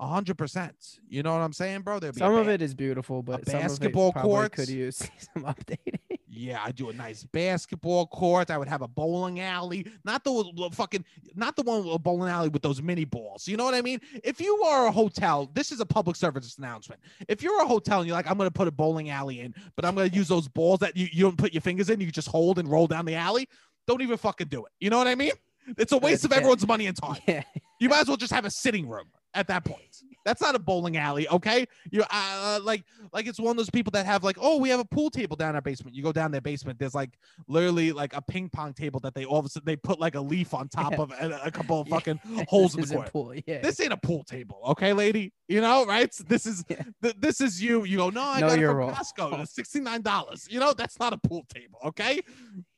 a 0.00 0.06
hundred 0.06 0.38
percent. 0.38 0.76
You 1.08 1.22
know 1.22 1.32
what 1.34 1.42
I'm 1.42 1.52
saying, 1.52 1.82
bro? 1.82 1.98
There'd 1.98 2.16
Some 2.16 2.34
of 2.34 2.48
it 2.48 2.62
is 2.62 2.74
beautiful, 2.74 3.22
but 3.22 3.44
basketball 3.44 4.08
of 4.08 4.10
it 4.10 4.12
probably 4.14 4.30
courts. 4.30 4.56
could 4.56 4.68
use 4.70 4.96
some 5.34 5.44
updating. 5.44 5.98
Yeah, 6.34 6.62
I 6.64 6.72
do 6.72 6.88
a 6.88 6.94
nice 6.94 7.24
basketball 7.24 8.06
court. 8.06 8.50
I 8.50 8.56
would 8.56 8.66
have 8.66 8.80
a 8.80 8.88
bowling 8.88 9.40
alley, 9.40 9.86
not 10.02 10.24
the 10.24 10.70
fucking, 10.72 11.04
not 11.34 11.56
the 11.56 11.62
one 11.62 11.84
with 11.84 11.94
a 11.94 11.98
bowling 11.98 12.30
alley 12.30 12.48
with 12.48 12.62
those 12.62 12.80
mini 12.80 13.04
balls. 13.04 13.46
You 13.46 13.58
know 13.58 13.64
what 13.64 13.74
I 13.74 13.82
mean? 13.82 14.00
If 14.24 14.40
you 14.40 14.56
are 14.64 14.86
a 14.86 14.90
hotel, 14.90 15.50
this 15.52 15.70
is 15.70 15.80
a 15.80 15.86
public 15.86 16.16
service 16.16 16.56
announcement. 16.56 17.02
If 17.28 17.42
you're 17.42 17.62
a 17.62 17.66
hotel 17.66 17.98
and 18.00 18.08
you're 18.08 18.16
like, 18.16 18.30
I'm 18.30 18.38
gonna 18.38 18.50
put 18.50 18.66
a 18.66 18.72
bowling 18.72 19.10
alley 19.10 19.40
in, 19.40 19.54
but 19.76 19.84
I'm 19.84 19.94
gonna 19.94 20.08
use 20.08 20.28
those 20.28 20.48
balls 20.48 20.80
that 20.80 20.96
you, 20.96 21.06
you 21.12 21.24
don't 21.24 21.36
put 21.36 21.52
your 21.52 21.60
fingers 21.60 21.90
in, 21.90 22.00
you 22.00 22.10
just 22.10 22.28
hold 22.28 22.58
and 22.58 22.66
roll 22.66 22.86
down 22.86 23.04
the 23.04 23.14
alley. 23.14 23.46
Don't 23.86 24.02
even 24.02 24.16
fucking 24.16 24.48
do 24.48 24.64
it. 24.64 24.72
You 24.80 24.90
know 24.90 24.98
what 24.98 25.06
I 25.08 25.14
mean? 25.14 25.32
It's 25.78 25.92
a 25.92 25.98
waste 25.98 26.24
of 26.24 26.32
everyone's 26.32 26.66
money 26.66 26.86
and 26.86 26.96
time. 26.96 27.18
yeah, 27.26 27.42
You 27.80 27.88
might 27.88 28.00
as 28.00 28.08
well 28.08 28.16
just 28.16 28.32
have 28.32 28.44
a 28.44 28.50
sitting 28.50 28.88
room 28.88 29.06
at 29.34 29.46
that 29.46 29.64
point. 29.64 29.80
That's 30.24 30.40
not 30.40 30.54
a 30.54 30.58
bowling 30.58 30.96
alley, 30.96 31.28
okay? 31.28 31.66
You 31.90 32.02
uh, 32.10 32.60
like 32.62 32.84
like 33.12 33.26
it's 33.26 33.38
one 33.40 33.52
of 33.52 33.56
those 33.56 33.70
people 33.70 33.90
that 33.92 34.04
have 34.06 34.22
like, 34.24 34.36
oh, 34.40 34.58
we 34.58 34.68
have 34.70 34.80
a 34.80 34.84
pool 34.84 35.08
table 35.10 35.36
down 35.36 35.54
our 35.54 35.60
basement. 35.60 35.96
You 35.96 36.02
go 36.02 36.12
down 36.12 36.30
their 36.32 36.40
basement, 36.40 36.78
there's 36.80 36.94
like 36.96 37.10
literally 37.48 37.92
like 37.92 38.14
a 38.16 38.20
ping 38.22 38.48
pong 38.48 38.72
table 38.72 38.98
that 39.00 39.14
they 39.14 39.24
all 39.24 39.38
of 39.38 39.46
a 39.46 39.48
sudden 39.48 39.64
they 39.66 39.76
put 39.76 39.98
like 40.00 40.16
a 40.16 40.20
leaf 40.20 40.52
on 40.52 40.68
top 40.68 40.92
Yeah. 40.92 41.00
of 41.02 41.12
and 41.20 41.32
a 41.32 41.50
couple 41.50 41.80
of 41.80 41.88
Yeah. 41.88 41.94
fucking 41.96 42.20
holes 42.48 42.74
in 42.76 42.82
the 42.82 42.94
court. 42.96 43.12
pool. 43.12 43.34
Yeah, 43.46 43.60
This 43.62 43.78
ain't 43.80 43.92
a 43.92 43.96
pool 43.96 44.24
table, 44.24 44.60
okay, 44.68 44.92
lady? 44.92 45.32
You 45.48 45.60
know, 45.60 45.86
right? 45.86 46.12
This 46.28 46.44
is 46.46 46.64
Yeah. 46.68 46.82
th- 47.02 47.16
this 47.18 47.40
is 47.40 47.62
you. 47.62 47.84
You 47.84 47.96
go, 47.98 48.10
no, 48.10 48.22
I 48.22 48.40
Know 48.40 48.48
got 48.48 48.58
it 48.58 48.60
your 48.60 48.70
from 48.70 48.78
role. 48.78 48.90
Costco. 48.90 49.46
Sixty 49.48 49.80
nine 49.80 50.02
dollars. 50.02 50.46
You 50.50 50.58
know, 50.60 50.72
that's 50.72 50.98
not 50.98 51.12
a 51.12 51.18
pool 51.18 51.44
table, 51.52 51.78
okay? 51.86 52.20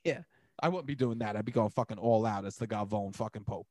Yeah. 0.04 0.20
I 0.60 0.68
wouldn't 0.68 0.86
be 0.86 0.94
doing 0.94 1.18
that. 1.18 1.36
I'd 1.36 1.44
be 1.44 1.52
going 1.52 1.70
fucking 1.70 1.98
all 1.98 2.24
out 2.26 2.44
as 2.44 2.56
the 2.56 2.66
Gavone 2.66 3.14
fucking 3.14 3.44
Pope 3.44 3.66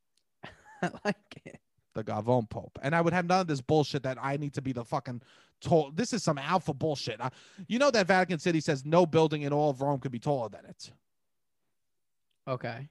I 0.82 0.90
like 1.04 1.42
it. 1.44 1.60
the 1.94 2.04
Gavone 2.04 2.48
Pope. 2.48 2.78
And 2.82 2.94
I 2.94 3.00
would 3.00 3.12
have 3.12 3.26
none 3.26 3.40
of 3.42 3.46
this 3.46 3.60
bullshit 3.60 4.02
that 4.04 4.18
I 4.20 4.36
need 4.36 4.54
to 4.54 4.62
be 4.62 4.72
the 4.72 4.84
fucking 4.84 5.22
tall. 5.60 5.90
This 5.94 6.12
is 6.12 6.22
some 6.22 6.38
alpha 6.38 6.72
bullshit. 6.72 7.20
I, 7.20 7.30
you 7.68 7.78
know 7.78 7.90
that 7.90 8.06
Vatican 8.06 8.38
City 8.38 8.60
says 8.60 8.84
no 8.84 9.04
building 9.06 9.42
in 9.42 9.52
all 9.52 9.70
of 9.70 9.80
Rome 9.80 10.00
could 10.00 10.12
be 10.12 10.18
taller 10.18 10.48
than 10.48 10.64
it. 10.66 10.90
Okay. 12.48 12.88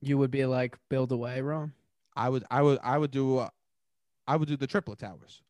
You 0.00 0.18
would 0.18 0.30
be 0.30 0.44
like 0.44 0.76
build 0.90 1.12
away, 1.12 1.40
Rome. 1.40 1.72
I 2.16 2.28
would, 2.28 2.44
I 2.50 2.62
would, 2.62 2.78
I 2.82 2.98
would 2.98 3.10
do, 3.10 3.38
uh, 3.38 3.48
I 4.26 4.36
would 4.36 4.48
do 4.48 4.56
the 4.56 4.66
triplet 4.66 4.98
towers. 4.98 5.42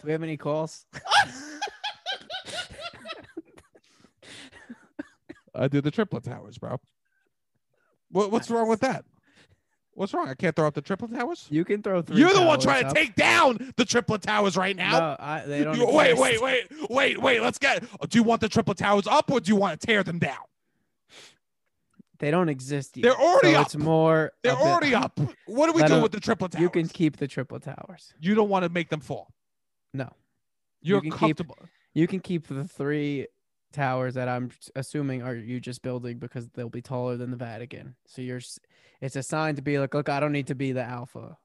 Do 0.00 0.06
we 0.06 0.12
have 0.12 0.22
any 0.22 0.36
calls? 0.36 0.86
I 5.54 5.68
do 5.68 5.80
the 5.80 5.90
triplet 5.90 6.24
towers, 6.24 6.58
bro. 6.58 6.80
What, 8.10 8.30
what's 8.30 8.50
wrong 8.50 8.68
with 8.68 8.80
that? 8.80 9.04
What's 9.92 10.14
wrong? 10.14 10.28
I 10.28 10.34
can't 10.34 10.54
throw 10.56 10.66
up 10.66 10.74
the 10.74 10.80
triplet 10.80 11.12
towers. 11.12 11.46
You 11.50 11.64
can 11.64 11.82
throw 11.82 12.00
3 12.00 12.16
You're 12.16 12.32
the 12.32 12.38
one 12.40 12.58
towers 12.60 12.64
trying 12.64 12.82
to 12.84 12.88
up. 12.90 12.94
take 12.94 13.14
down 13.16 13.72
the 13.76 13.84
triplet 13.84 14.22
towers 14.22 14.56
right 14.56 14.74
now. 14.74 14.98
No, 14.98 15.16
I, 15.18 15.40
they 15.44 15.64
don't. 15.64 15.76
You- 15.76 15.86
wait, 15.86 16.16
wait, 16.16 16.34
exist. 16.36 16.42
wait, 16.42 16.90
wait, 16.90 17.20
wait. 17.20 17.42
Let's 17.42 17.58
get. 17.58 17.84
Do 18.08 18.18
you 18.18 18.22
want 18.22 18.40
the 18.40 18.48
triplet 18.48 18.78
towers 18.78 19.06
up 19.06 19.30
or 19.30 19.40
do 19.40 19.50
you 19.50 19.56
want 19.56 19.78
to 19.78 19.86
tear 19.86 20.02
them 20.02 20.18
down? 20.18 20.38
They 22.20 22.30
don't 22.30 22.48
exist 22.48 22.96
yet. 22.96 23.02
They're 23.02 23.16
already 23.20 23.52
so 23.54 23.60
up. 23.60 23.66
It's 23.66 23.76
more. 23.76 24.32
They're 24.42 24.52
a 24.52 24.56
bit- 24.56 24.64
already 24.64 24.94
up. 24.94 25.18
What 25.46 25.66
do 25.66 25.72
we 25.72 25.80
Let 25.82 25.88
do 25.88 25.94
them- 25.94 26.02
with 26.04 26.12
the 26.12 26.20
triplet 26.20 26.52
towers? 26.52 26.62
You 26.62 26.70
can 26.70 26.88
keep 26.88 27.16
the 27.18 27.26
triple 27.28 27.58
towers. 27.60 28.14
You 28.20 28.34
don't 28.34 28.48
want 28.48 28.62
to 28.64 28.68
make 28.70 28.88
them 28.88 29.00
fall. 29.00 29.32
No, 29.92 30.10
You're 30.80 31.00
can 31.00 31.12
keep- 31.12 31.40
you 31.94 32.06
can 32.06 32.20
keep 32.20 32.46
the 32.46 32.64
three 32.64 33.26
towers 33.72 34.14
that 34.14 34.28
I'm 34.28 34.50
assuming 34.74 35.22
are 35.22 35.34
you 35.34 35.60
just 35.60 35.82
building 35.82 36.18
because 36.18 36.48
they'll 36.50 36.68
be 36.68 36.82
taller 36.82 37.16
than 37.16 37.30
the 37.30 37.36
Vatican. 37.36 37.94
So 38.06 38.22
you're, 38.22 38.40
it's 39.00 39.16
assigned 39.16 39.56
to 39.56 39.62
be 39.62 39.78
like, 39.78 39.94
look, 39.94 40.08
I 40.08 40.20
don't 40.20 40.32
need 40.32 40.48
to 40.48 40.54
be 40.54 40.72
the 40.72 40.82
alpha. 40.82 41.38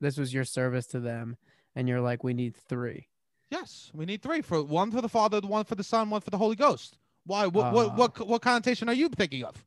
This 0.00 0.16
was 0.16 0.32
your 0.34 0.44
service 0.44 0.86
to 0.88 1.00
them, 1.00 1.36
and 1.74 1.88
you're 1.88 2.00
like, 2.00 2.22
we 2.22 2.34
need 2.34 2.56
three. 2.56 3.08
Yes, 3.50 3.90
we 3.94 4.04
need 4.06 4.22
three 4.22 4.42
for 4.42 4.62
one 4.62 4.90
for 4.90 5.00
the 5.00 5.08
Father, 5.08 5.40
one 5.40 5.64
for 5.64 5.74
the 5.76 5.84
Son, 5.84 6.10
one 6.10 6.20
for 6.20 6.30
the 6.30 6.38
Holy 6.38 6.56
Ghost. 6.56 6.98
Why? 7.24 7.46
What? 7.46 7.72
what? 7.72 7.86
Uh. 7.86 7.94
What? 7.94 8.26
What 8.26 8.42
connotation 8.42 8.88
are 8.88 8.94
you 8.94 9.08
thinking 9.08 9.44
of? 9.44 9.64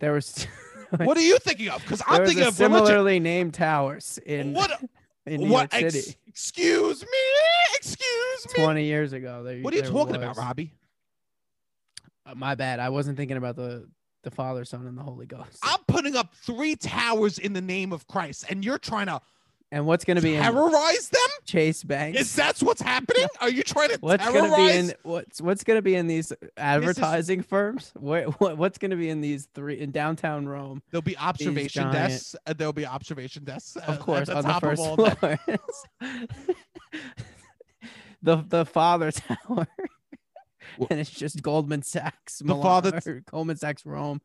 There 0.00 0.12
was. 0.12 0.46
What 0.96 1.16
are 1.16 1.22
you 1.22 1.38
thinking 1.38 1.68
of? 1.68 1.80
Because 1.82 2.02
I'm 2.04 2.26
thinking 2.26 2.42
a 2.42 2.48
of 2.48 2.58
religion. 2.58 2.84
similarly 2.84 3.20
named 3.20 3.54
towers 3.54 4.18
in 4.26 4.54
What? 4.54 4.72
In 5.30 5.40
New 5.42 5.48
what? 5.48 5.72
York 5.72 5.84
ex- 5.84 6.16
excuse 6.26 7.02
me. 7.02 7.08
Excuse 7.76 8.46
me. 8.56 8.64
20 8.64 8.84
years 8.84 9.12
ago. 9.12 9.42
There, 9.42 9.60
What 9.60 9.72
are 9.72 9.76
you 9.76 9.82
talking 9.82 10.16
about, 10.16 10.36
Robbie? 10.36 10.72
Uh, 12.26 12.34
my 12.34 12.54
bad. 12.54 12.80
I 12.80 12.88
wasn't 12.88 13.16
thinking 13.16 13.36
about 13.36 13.56
the 13.56 13.88
the 14.22 14.30
Father, 14.30 14.66
Son, 14.66 14.86
and 14.86 14.98
the 14.98 15.02
Holy 15.02 15.24
Ghost. 15.24 15.58
I'm 15.62 15.80
putting 15.88 16.14
up 16.14 16.34
three 16.34 16.76
towers 16.76 17.38
in 17.38 17.54
the 17.54 17.62
name 17.62 17.90
of 17.90 18.06
Christ, 18.06 18.44
and 18.50 18.62
you're 18.62 18.76
trying 18.78 19.06
to 19.06 19.22
and 19.72 19.86
what's 19.86 20.04
going 20.04 20.16
to 20.16 20.22
be 20.22 20.34
in 20.34 20.42
terrorize 20.42 21.08
them. 21.10 21.20
Chase 21.44 21.82
Bank? 21.84 22.16
Is 22.16 22.34
that 22.36 22.58
what's 22.60 22.80
happening? 22.82 23.26
Are 23.40 23.48
you 23.50 23.62
trying 23.62 23.90
to 23.90 23.98
What's 24.00 24.22
terrorize? 24.24 24.50
gonna 24.50 24.66
be 24.68 24.76
in 24.76 24.92
what's 25.02 25.40
what's 25.40 25.64
gonna 25.64 25.82
be 25.82 25.94
in 25.94 26.06
these 26.06 26.32
advertising 26.56 27.42
firms? 27.42 27.92
What, 27.96 28.40
what 28.40 28.56
what's 28.58 28.78
gonna 28.78 28.96
be 28.96 29.08
in 29.08 29.20
these 29.20 29.48
three 29.54 29.78
in 29.80 29.90
downtown 29.90 30.46
Rome? 30.46 30.82
There'll 30.90 31.02
be 31.02 31.16
observation 31.18 31.82
giant- 31.84 31.92
desks. 31.92 32.36
Uh, 32.46 32.52
there'll 32.52 32.72
be 32.72 32.86
observation 32.86 33.44
desks. 33.44 33.76
uh, 33.76 33.80
Of 33.88 34.00
course, 34.00 34.28
at 34.28 34.36
on 34.36 34.42
the 34.44 34.52
the 34.52 34.60
first 34.60 34.82
floor. 34.82 35.38
the 38.22 38.36
the 38.48 38.64
Father 38.66 39.10
Tower, 39.12 39.66
and 40.90 41.00
it's 41.00 41.10
just 41.10 41.42
Goldman 41.42 41.82
Sachs. 41.82 42.38
The 42.38 42.44
Milan, 42.44 42.62
Father- 42.62 43.22
Goldman 43.30 43.56
Sachs 43.56 43.84
Rome. 43.86 44.20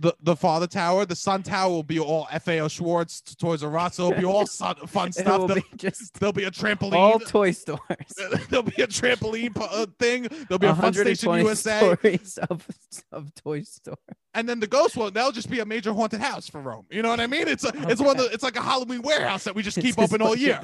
The 0.00 0.16
the 0.22 0.34
father 0.34 0.66
tower, 0.66 1.04
the 1.04 1.14
son 1.14 1.42
tower 1.42 1.68
will 1.68 1.82
be 1.82 2.00
all 2.00 2.24
FAO 2.24 2.68
Schwarz, 2.68 3.20
Toys 3.36 3.62
R 3.62 3.76
Us. 3.76 3.98
It'll 3.98 4.12
be 4.12 4.24
all 4.24 4.46
sun, 4.58 4.76
fun 4.86 5.12
stuff. 5.12 5.46
There'll, 5.46 5.48
be 5.48 5.62
just 5.76 6.18
there'll 6.18 6.32
be 6.32 6.44
a 6.44 6.50
trampoline. 6.50 6.94
all 6.94 7.18
toy 7.18 7.50
stores. 7.50 7.80
there'll 8.48 8.62
be 8.62 8.82
a 8.82 8.86
trampoline 8.86 9.54
uh, 9.60 9.86
thing. 9.98 10.22
There'll 10.48 10.58
be 10.58 10.68
a 10.68 10.74
fun 10.74 10.94
station 10.94 11.34
USA, 11.34 11.78
stories 11.78 12.38
of, 12.48 12.66
of 13.12 13.34
toy 13.34 13.62
store. 13.62 13.98
And 14.34 14.48
then 14.48 14.60
the 14.60 14.66
ghost 14.66 14.96
one. 14.96 15.12
That'll 15.12 15.32
just 15.32 15.50
be 15.50 15.58
a 15.60 15.64
major 15.66 15.92
haunted 15.92 16.20
house 16.20 16.48
for 16.48 16.60
Rome. 16.60 16.86
You 16.90 17.02
know 17.02 17.08
what 17.10 17.20
I 17.20 17.26
mean? 17.26 17.48
It's 17.48 17.64
a, 17.64 17.72
it's 17.90 18.00
one 18.00 18.10
of 18.10 18.18
the, 18.18 18.32
it's 18.32 18.42
like 18.44 18.56
a 18.56 18.62
Halloween 18.62 19.02
warehouse 19.02 19.44
that 19.44 19.54
we 19.54 19.62
just 19.62 19.76
keep 19.80 19.96
This 19.96 20.04
open 20.04 20.22
all 20.22 20.36
year. 20.36 20.60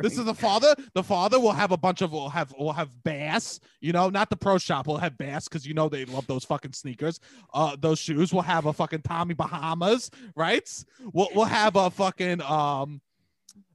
This 0.00 0.18
is 0.18 0.24
the 0.24 0.34
father. 0.34 0.74
The 0.94 1.02
father 1.02 1.38
will 1.38 1.52
have 1.52 1.70
a 1.70 1.76
bunch 1.76 2.00
of 2.02 2.12
will 2.12 2.30
have 2.30 2.52
will 2.58 2.72
have 2.72 2.90
bass. 3.04 3.60
You 3.80 3.92
know, 3.92 4.08
not 4.08 4.30
the 4.30 4.36
pro 4.36 4.58
shop. 4.58 4.86
will 4.86 4.96
have 4.98 5.18
bass 5.18 5.48
because 5.48 5.66
you 5.66 5.74
know 5.74 5.88
they 5.88 6.04
love 6.06 6.26
those 6.26 6.44
fucking 6.44 6.72
sneakers. 6.72 7.20
Uh, 7.52 7.76
those 7.78 7.98
shoes. 7.98 8.32
We'll 8.32 8.42
have 8.42 8.66
a 8.66 8.72
fucking 8.72 9.02
Tommy 9.02 9.34
Bahamas, 9.34 10.10
right? 10.34 10.68
We'll 11.12 11.28
we'll 11.34 11.44
have 11.44 11.76
a 11.76 11.90
fucking 11.90 12.40
um, 12.42 13.00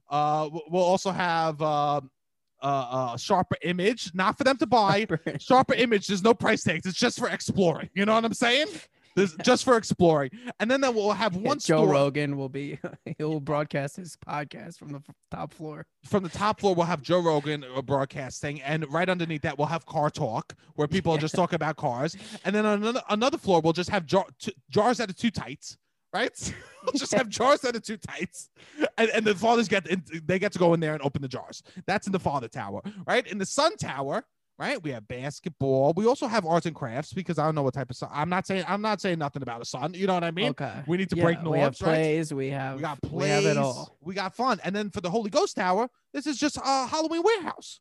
uh, 0.08 0.48
we'll- 0.52 0.64
we'll 0.70 0.82
also 0.84 1.12
have 1.12 1.62
uh, 1.62 2.00
uh, 2.62 2.66
uh, 2.66 3.16
sharper 3.16 3.56
image. 3.62 4.10
Not 4.12 4.36
for 4.36 4.44
them 4.44 4.56
to 4.58 4.66
buy. 4.66 5.06
Sharper 5.38 5.74
image. 5.74 6.08
There's 6.08 6.22
no 6.24 6.34
price 6.34 6.62
tags. 6.64 6.84
It's 6.86 6.98
just 6.98 7.18
for 7.18 7.28
exploring. 7.28 7.90
You 7.94 8.04
know 8.06 8.14
what 8.14 8.24
I'm 8.24 8.34
saying? 8.34 8.66
This 9.16 9.34
just 9.44 9.64
for 9.64 9.76
exploring, 9.76 10.30
and 10.60 10.70
then, 10.70 10.80
then 10.80 10.94
we'll 10.94 11.10
have 11.12 11.34
Yeah, 11.34 11.40
one 11.48 11.58
Joe 11.58 11.78
store- 11.78 11.88
Rogan 11.88 12.36
will 12.36 12.48
be 12.48 12.78
he'll 13.18 13.40
broadcast 13.40 13.96
his 13.96 14.16
podcast 14.16 14.78
from 14.78 14.92
the 14.92 15.02
top 15.30 15.52
floor. 15.52 15.84
from 16.04 16.22
the 16.22 16.28
top 16.28 16.60
floor, 16.60 16.74
we'll 16.74 16.86
have 16.86 17.02
Joe 17.02 17.20
Rogan 17.20 17.64
uh, 17.74 17.82
broadcasting, 17.82 18.60
and 18.62 18.90
right 18.92 19.08
underneath 19.08 19.42
that, 19.42 19.58
we'll 19.58 19.66
have 19.66 19.84
car 19.86 20.10
talk, 20.10 20.54
where 20.74 20.86
people 20.88 21.16
just 21.18 21.34
talk 21.34 21.52
about 21.52 21.76
cars. 21.76 22.16
And 22.44 22.54
then 22.54 22.64
on 22.66 22.82
another, 22.82 23.02
another 23.08 23.38
floor, 23.38 23.60
we'll 23.60 23.72
just 23.72 23.90
have 23.90 24.06
jar, 24.06 24.26
t- 24.40 24.54
jars 24.70 24.98
that 24.98 25.10
are 25.10 25.14
too 25.14 25.30
tight, 25.30 25.76
right? 26.12 26.54
we'll 26.84 26.92
just 26.92 27.12
have 27.14 27.28
jars 27.28 27.60
that 27.62 27.74
are 27.74 27.80
too 27.80 27.96
tight, 27.96 28.36
and, 28.96 29.10
and 29.10 29.24
the 29.26 29.34
fathers 29.34 29.66
get 29.68 29.86
in, 29.88 30.04
they 30.24 30.38
get 30.38 30.52
to 30.52 30.58
go 30.58 30.72
in 30.74 30.80
there 30.80 30.92
and 30.94 31.02
open 31.02 31.20
the 31.20 31.28
jars. 31.28 31.62
That's 31.86 32.06
in 32.06 32.12
the 32.12 32.20
father 32.20 32.48
tower, 32.48 32.80
right? 33.06 33.26
In 33.26 33.38
the 33.38 33.46
son 33.46 33.76
tower. 33.76 34.24
Right, 34.60 34.82
we 34.82 34.90
have 34.90 35.08
basketball. 35.08 35.94
We 35.96 36.04
also 36.06 36.26
have 36.26 36.44
arts 36.44 36.66
and 36.66 36.76
crafts 36.76 37.14
because 37.14 37.38
I 37.38 37.46
don't 37.46 37.54
know 37.54 37.62
what 37.62 37.72
type 37.72 37.88
of 37.88 37.96
son. 37.96 38.10
I'm 38.12 38.28
not 38.28 38.46
saying 38.46 38.64
I'm 38.68 38.82
not 38.82 39.00
saying 39.00 39.18
nothing 39.18 39.40
about 39.40 39.62
a 39.62 39.64
son. 39.64 39.94
You 39.94 40.06
know 40.06 40.12
what 40.12 40.22
I 40.22 40.32
mean? 40.32 40.50
okay. 40.50 40.82
we 40.86 40.98
need 40.98 41.08
to 41.08 41.16
Yeah, 41.16 41.24
break 41.24 41.38
We 41.42 41.58
have 41.60 41.80
norms, 41.80 41.80
right? 41.80 41.94
plays. 41.94 42.34
We 42.34 42.50
have 42.50 42.76
We 42.76 42.82
got 42.82 42.98
we 43.10 43.26
have 43.28 43.46
it 43.46 43.56
all. 43.56 43.96
We 44.02 44.12
got 44.12 44.36
fun. 44.36 44.60
And 44.62 44.76
then 44.76 44.90
for 44.90 45.00
the 45.00 45.08
Holy 45.08 45.30
Ghost 45.30 45.56
Tower, 45.56 45.88
this 46.12 46.26
is 46.26 46.36
just 46.36 46.58
a 46.58 46.86
Halloween 46.86 47.22
warehouse. 47.22 47.80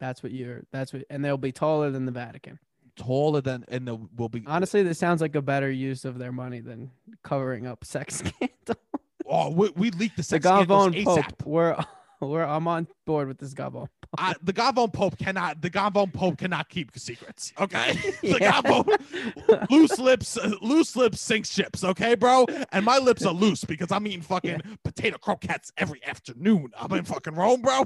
That's 0.00 0.22
what 0.22 0.32
you're. 0.32 0.62
That's 0.72 0.94
what, 0.94 1.04
and 1.10 1.22
they'll 1.22 1.36
be 1.36 1.52
taller 1.52 1.90
than 1.90 2.06
the 2.06 2.12
Vatican. 2.12 2.58
Taller 2.96 3.42
than, 3.42 3.66
and 3.68 3.86
the 3.86 3.98
will 4.16 4.30
be. 4.30 4.42
Honestly, 4.46 4.82
this 4.82 4.98
sounds 4.98 5.20
like 5.20 5.34
a 5.34 5.42
better 5.42 5.70
use 5.70 6.06
of 6.06 6.18
their 6.18 6.32
money 6.32 6.60
than 6.60 6.92
covering 7.24 7.66
up 7.66 7.84
sex 7.84 8.14
scandal. 8.38 8.82
Oh, 9.26 9.50
we, 9.50 9.70
we 9.76 9.90
leaked 9.90 10.16
the 10.16 10.22
the 10.22 10.40
scandals 10.40 10.94
Pope. 10.94 11.18
ASAP. 11.18 11.44
We're 11.44 11.76
we're 12.20 12.42
I'm 12.44 12.66
on 12.68 12.86
board 13.06 13.28
with 13.28 13.38
this 13.38 13.54
Gavone. 13.54 13.88
I, 14.18 14.34
the 14.42 14.52
Gavone 14.52 14.92
Pope 14.92 15.18
cannot. 15.18 15.60
The 15.60 15.70
Gavone 15.70 16.12
Pope 16.12 16.38
cannot 16.38 16.68
keep 16.68 16.96
secrets. 16.96 17.52
Okay, 17.58 17.92
the 18.22 18.38
Yeah. 18.40 18.62
Gavone 18.62 19.70
loose 19.70 19.98
lips, 19.98 20.38
loose 20.62 20.96
lips 20.96 21.20
sink 21.20 21.46
ships. 21.46 21.84
Okay, 21.84 22.14
bro. 22.14 22.46
And 22.72 22.84
my 22.84 22.98
lips 22.98 23.24
are 23.26 23.34
loose 23.34 23.64
because 23.64 23.90
I'm 23.92 24.06
eating 24.06 24.22
fucking 24.22 24.60
potato 24.84 25.18
croquettes 25.18 25.72
every 25.76 26.02
afternoon. 26.04 26.70
I'm 26.78 26.92
in 26.92 27.04
fucking 27.04 27.34
Rome, 27.34 27.62
bro. 27.62 27.84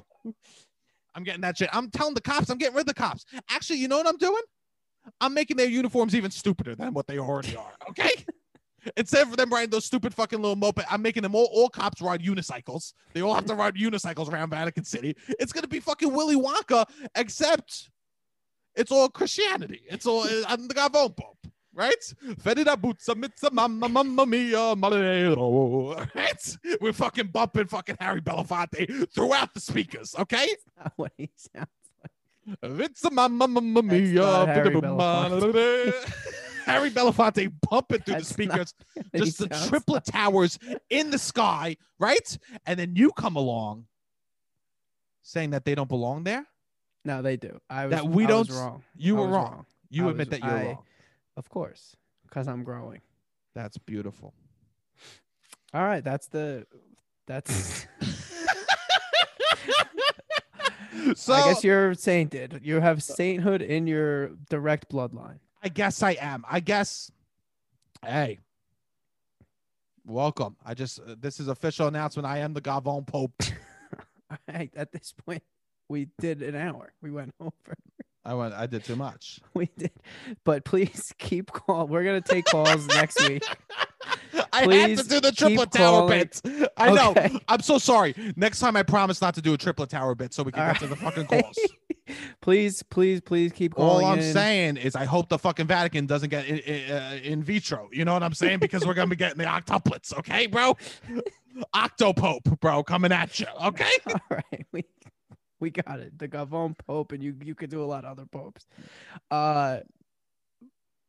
I'm 1.14 1.24
getting 1.24 1.40
that 1.40 1.58
shit. 1.58 1.68
I'm 1.72 1.90
telling 1.90 2.14
the 2.14 2.20
cops. 2.20 2.50
I'm 2.50 2.58
getting 2.58 2.74
rid 2.74 2.82
of 2.82 2.86
the 2.86 2.94
cops. 2.94 3.24
Actually, 3.50 3.78
you 3.78 3.88
know 3.88 3.96
what 3.96 4.06
I'm 4.06 4.16
doing? 4.18 4.42
I'm 5.20 5.34
making 5.34 5.56
their 5.56 5.68
uniforms 5.68 6.14
even 6.14 6.30
stupider 6.30 6.74
than 6.74 6.92
what 6.92 7.06
they 7.06 7.18
already 7.18 7.56
are. 7.56 7.72
Okay. 7.88 8.24
Instead 8.96 9.26
of 9.28 9.36
them 9.36 9.50
riding 9.50 9.70
those 9.70 9.84
stupid 9.84 10.14
fucking 10.14 10.40
little 10.40 10.56
moped, 10.56 10.84
I'm 10.90 11.02
making 11.02 11.22
them 11.22 11.34
all, 11.34 11.48
all 11.52 11.68
cops 11.68 12.00
ride 12.00 12.22
unicycles. 12.22 12.92
They 13.12 13.20
all 13.22 13.34
have 13.34 13.46
to 13.46 13.54
ride 13.54 13.74
unicycles 13.74 14.30
around 14.32 14.50
Vatican 14.50 14.84
City. 14.84 15.16
It's 15.38 15.52
gonna 15.52 15.68
be 15.68 15.80
fucking 15.80 16.12
Willy 16.12 16.36
Wonka, 16.36 16.86
except 17.14 17.90
it's 18.74 18.92
all 18.92 19.08
Christianity. 19.08 19.82
It's 19.88 20.06
all 20.06 20.26
I'm 20.48 20.68
the 20.68 20.74
Gavone 20.74 21.16
Pope, 21.16 21.46
right? 21.74 22.14
Fedida 22.42 22.76
buzza 22.76 23.14
mitza 23.14 23.50
mamma 23.52 23.88
mamma 23.88 24.26
mia 24.26 24.74
malero. 24.76 26.08
Right? 26.14 26.56
We're 26.80 26.92
fucking 26.92 27.28
bumping 27.28 27.66
fucking 27.66 27.96
Harry 28.00 28.20
Belafonte 28.20 29.12
throughout 29.12 29.52
the 29.54 29.60
speakers, 29.60 30.14
okay? 30.18 30.48
Not 30.78 30.92
what 30.96 31.12
he 31.16 31.30
sounds. 31.36 31.68
Vitza 32.64 33.10
mamma 33.12 33.46
mamma 33.46 33.82
That's 33.82 33.92
mia. 33.92 34.46
Harry 36.70 36.90
Belafonte 36.90 37.52
bumping 37.70 38.00
through 38.00 38.14
the 38.14 38.20
That's 38.20 38.38
not 38.38 38.68
speakers 38.68 38.74
just 39.16 39.38
the 39.38 39.66
triplet 39.68 40.04
towers 40.04 40.58
in 40.88 41.10
the 41.10 41.18
sky, 41.18 41.76
right? 41.98 42.38
And 42.66 42.78
then 42.78 42.96
you 42.96 43.12
come 43.12 43.36
along 43.36 43.86
saying 45.22 45.50
that 45.50 45.64
they 45.64 45.74
don't 45.74 45.88
belong 45.88 46.24
there. 46.24 46.46
No, 47.04 47.22
they 47.22 47.36
do. 47.36 47.58
I 47.70 47.86
was, 47.86 47.94
That 47.94 48.06
we 48.06 48.24
I 48.24 48.28
don't- 48.28 48.50
wrong. 48.50 48.82
You 48.96 49.16
were 49.16 49.22
was 49.26 49.30
wrong. 49.30 49.66
You 49.90 50.08
I 50.08 50.10
admit 50.10 50.30
was- 50.30 50.40
that 50.40 50.46
you're 50.46 50.58
I- 50.58 50.64
wrong. 50.66 50.82
Of 51.36 51.48
course, 51.48 51.96
because 52.28 52.48
I'm 52.48 52.64
growing. 52.64 53.00
That's 53.54 53.78
beautiful. 53.78 54.34
All 55.72 55.82
right, 55.84 56.04
that's 56.04 56.26
the. 56.28 56.66
That's. 57.26 57.86
so 61.14 61.32
I 61.32 61.48
guess 61.52 61.64
you're 61.64 61.94
sainted. 61.94 62.60
You 62.62 62.80
have 62.80 63.02
sainthood 63.02 63.62
in 63.62 63.86
your 63.86 64.30
direct 64.50 64.90
bloodline. 64.90 65.38
I 65.62 65.68
guess 65.68 66.02
I 66.02 66.12
am. 66.12 66.44
I 66.48 66.60
guess. 66.60 67.10
Hey, 68.04 68.38
welcome. 70.06 70.56
I 70.64 70.74
just 70.74 71.00
uh, 71.00 71.16
this 71.18 71.38
is 71.38 71.48
official 71.48 71.86
announcement. 71.86 72.26
I 72.26 72.38
am 72.38 72.54
the 72.54 72.60
Gavone 72.60 73.06
Pope. 73.06 73.34
Right, 74.46 74.70
at 74.76 74.92
this 74.92 75.12
point, 75.26 75.42
we 75.88 76.06
did 76.20 76.40
an 76.40 76.54
hour. 76.54 76.92
We 77.02 77.10
went 77.10 77.34
over. 77.40 77.52
I 78.24 78.34
went. 78.34 78.52
I 78.54 78.66
did 78.66 78.84
too 78.84 78.96
much. 78.96 79.40
We 79.54 79.68
did, 79.76 79.90
but 80.44 80.64
please 80.64 81.12
keep 81.18 81.50
call. 81.52 81.86
We're 81.86 82.04
gonna 82.04 82.20
take 82.20 82.44
calls 82.46 82.86
next 82.88 83.20
week. 83.28 83.42
I 84.52 84.60
had 84.60 84.64
Please 84.64 85.02
to 85.02 85.08
do 85.08 85.20
the 85.20 85.32
triplet 85.32 85.70
tower 85.72 86.00
calling. 86.08 86.30
bit. 86.42 86.68
I 86.76 86.92
know. 86.92 87.10
Okay. 87.10 87.38
I'm 87.48 87.60
so 87.60 87.78
sorry. 87.78 88.14
Next 88.36 88.58
time, 88.60 88.76
I 88.76 88.82
promise 88.82 89.20
not 89.20 89.34
to 89.34 89.42
do 89.42 89.52
a 89.54 89.58
triplet 89.58 89.90
tower 89.90 90.14
bit, 90.14 90.32
so 90.32 90.42
we 90.42 90.52
can 90.52 90.62
All 90.62 90.72
get 90.72 90.80
to 90.80 90.86
the 90.86 90.96
fucking 90.96 91.26
calls. 91.26 91.58
please, 92.40 92.82
please, 92.84 93.20
please 93.20 93.52
keep 93.52 93.74
calling. 93.74 94.06
All. 94.06 94.12
I'm 94.12 94.18
in. 94.20 94.32
saying 94.32 94.76
is, 94.78 94.94
I 94.96 95.04
hope 95.04 95.28
the 95.28 95.38
fucking 95.38 95.66
Vatican 95.66 96.06
doesn't 96.06 96.30
get 96.30 96.46
in, 96.46 96.58
in, 96.58 96.90
uh, 96.90 97.18
in 97.22 97.42
vitro. 97.42 97.88
You 97.92 98.04
know 98.04 98.14
what 98.14 98.22
I'm 98.22 98.34
saying? 98.34 98.58
Because 98.60 98.86
we're 98.86 98.94
gonna 98.94 99.08
be 99.10 99.16
getting 99.16 99.38
the 99.38 99.44
octuplets, 99.44 100.16
okay, 100.18 100.46
bro? 100.46 100.76
Octopope, 101.74 102.60
bro, 102.60 102.82
coming 102.82 103.12
at 103.12 103.38
you, 103.40 103.46
okay? 103.66 103.90
All 104.08 104.20
right, 104.30 104.66
we 104.72 104.84
we 105.60 105.70
got 105.70 106.00
it. 106.00 106.18
The 106.18 106.28
Gavone 106.28 106.76
Pope, 106.76 107.12
and 107.12 107.22
you 107.22 107.36
you 107.42 107.54
could 107.54 107.70
do 107.70 107.82
a 107.82 107.86
lot 107.86 108.04
of 108.04 108.12
other 108.12 108.26
popes. 108.26 108.66
Uh, 109.30 109.80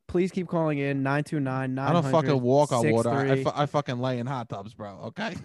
please 0.08 0.32
keep 0.32 0.48
calling 0.48 0.78
in 0.78 1.04
929 1.04 1.80
I 1.80 1.94
don't 1.94 2.12
fucking 2.12 2.42
walk 2.42 2.72
on 2.72 2.90
water. 2.92 3.10
I, 3.10 3.14
I, 3.14 3.28
63. 3.28 3.44
fu- 3.44 3.62
I 3.62 3.66
fucking 3.66 4.00
lay 4.00 4.20
in 4.20 4.28
hot 4.28 4.50
tubs, 4.50 4.74
bro. 4.74 5.00
Okay. 5.06 5.36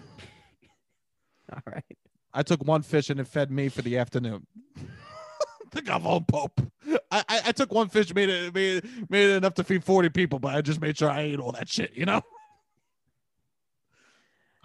All 1.53 1.61
right. 1.65 1.97
I 2.33 2.43
took 2.43 2.63
one 2.65 2.81
fish 2.81 3.09
and 3.09 3.19
it 3.19 3.27
fed 3.27 3.49
me 3.49 3.69
for 3.69 3.81
the 3.81 3.97
afternoon. 3.97 4.45
the 5.71 5.81
Gavone 5.81 6.27
Pope. 6.27 6.61
I, 7.09 7.23
I 7.29 7.41
I 7.47 7.51
took 7.53 7.73
one 7.73 7.87
fish, 7.87 8.13
made 8.13 8.29
it 8.29 8.53
made 8.53 8.83
it, 8.83 9.09
made 9.09 9.29
it 9.29 9.37
enough 9.37 9.53
to 9.55 9.63
feed 9.63 9.83
forty 9.83 10.09
people, 10.09 10.39
but 10.39 10.53
I 10.53 10.61
just 10.61 10.81
made 10.81 10.97
sure 10.97 11.09
I 11.09 11.21
ate 11.21 11.39
all 11.39 11.53
that 11.53 11.69
shit. 11.69 11.93
You 11.95 12.05
know. 12.05 12.21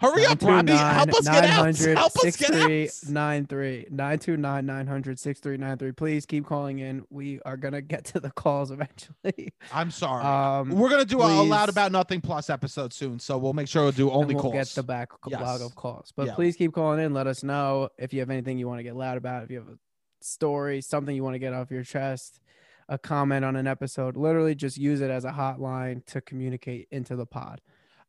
Hurry 0.03 0.25
up, 0.25 0.41
Robbie! 0.41 0.73
Help 0.73 1.09
us 1.13 1.25
get 1.27 1.45
out! 1.45 1.49
Help 1.49 1.67
us 1.69 1.85
get 1.85 1.97
out! 1.97 2.11
6393 2.11 3.87
929 3.89 4.65
900 4.65 5.17
6393. 5.19 5.91
Please 5.93 6.25
keep 6.25 6.45
calling 6.45 6.79
in. 6.79 7.05
We 7.09 7.39
are 7.45 7.55
going 7.55 7.73
to 7.73 7.81
get 7.81 8.03
to 8.05 8.19
the 8.19 8.29
calls 8.31 8.69
eventually. 8.71 9.53
I'm 9.73 9.91
sorry. 9.91 10.23
Um, 10.25 10.71
We're 10.77 10.89
gonna 10.89 11.05
do 11.05 11.21
a, 11.21 11.41
a 11.41 11.43
loud 11.43 11.69
about 11.69 11.91
nothing 11.93 12.19
plus 12.19 12.49
episode 12.49 12.91
soon, 12.91 13.17
so 13.19 13.37
we'll 13.37 13.53
make 13.53 13.69
sure 13.69 13.83
we'll 13.83 13.91
do 13.93 14.09
and 14.09 14.17
only 14.17 14.35
we'll 14.35 14.43
calls. 14.43 14.53
get 14.55 14.67
the 14.69 14.83
back 14.83 15.09
Yes. 15.27 15.41
log 15.41 15.61
of 15.61 15.73
calls. 15.75 16.11
But 16.15 16.27
Yeah. 16.27 16.35
please 16.35 16.57
keep 16.57 16.73
calling 16.73 16.99
in. 16.99 17.13
Let 17.13 17.27
us 17.27 17.41
know 17.43 17.87
if 17.97 18.13
you 18.13 18.19
have 18.19 18.29
anything 18.29 18.57
you 18.57 18.67
want 18.67 18.79
to 18.79 18.83
get 18.83 18.95
loud 18.97 19.17
about, 19.17 19.43
if 19.43 19.51
you 19.51 19.59
have 19.59 19.69
a 19.69 19.77
story, 20.21 20.81
something 20.81 21.15
you 21.15 21.23
want 21.23 21.35
to 21.35 21.39
get 21.39 21.53
off 21.53 21.71
your 21.71 21.83
chest, 21.83 22.41
a 22.89 22.97
comment 22.97 23.45
on 23.45 23.55
an 23.55 23.67
episode. 23.67 24.17
Literally 24.17 24.53
just 24.55 24.77
use 24.77 24.99
it 24.99 25.09
as 25.09 25.23
a 25.23 25.31
hotline 25.31 26.05
to 26.07 26.19
communicate 26.19 26.87
into 26.91 27.15
the 27.15 27.25
pod. 27.25 27.61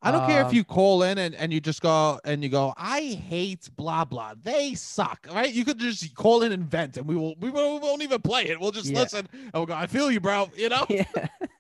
I 0.05 0.11
don't 0.13 0.27
care 0.29 0.41
if 0.43 0.49
Um, 0.49 0.55
you 0.55 0.65
call 0.65 1.03
in 1.03 1.19
and, 1.19 1.35
and 1.35 1.53
you 1.53 1.61
just 1.61 1.81
go 1.83 2.21
and 2.25 2.43
you 2.43 2.49
go, 2.51 2.75
I 2.77 3.01
hate 3.01 3.69
blah 3.77 4.05
blah. 4.05 4.35
They 4.43 4.75
suck, 4.75 5.27
right? 5.33 5.53
You 5.53 5.65
could 5.65 5.79
just 5.79 6.15
call 6.15 6.43
in 6.43 6.53
and 6.53 6.65
vent, 6.65 6.97
and 6.97 7.07
we 7.07 7.17
will 7.17 7.35
we 7.41 7.51
won't, 7.51 7.83
we 7.83 7.89
won't 7.89 8.03
even 8.03 8.21
play 8.21 8.49
it. 8.49 8.61
We'll 8.61 8.71
just 8.71 8.91
Yeah. 8.91 9.01
listen 9.01 9.29
and 9.33 9.53
we'll 9.55 9.67
go. 9.67 9.75
I 9.75 9.87
feel 9.87 10.11
you, 10.11 10.21
bro. 10.21 10.51
You 10.57 10.69
know. 10.69 10.87
yeah. 10.89 11.05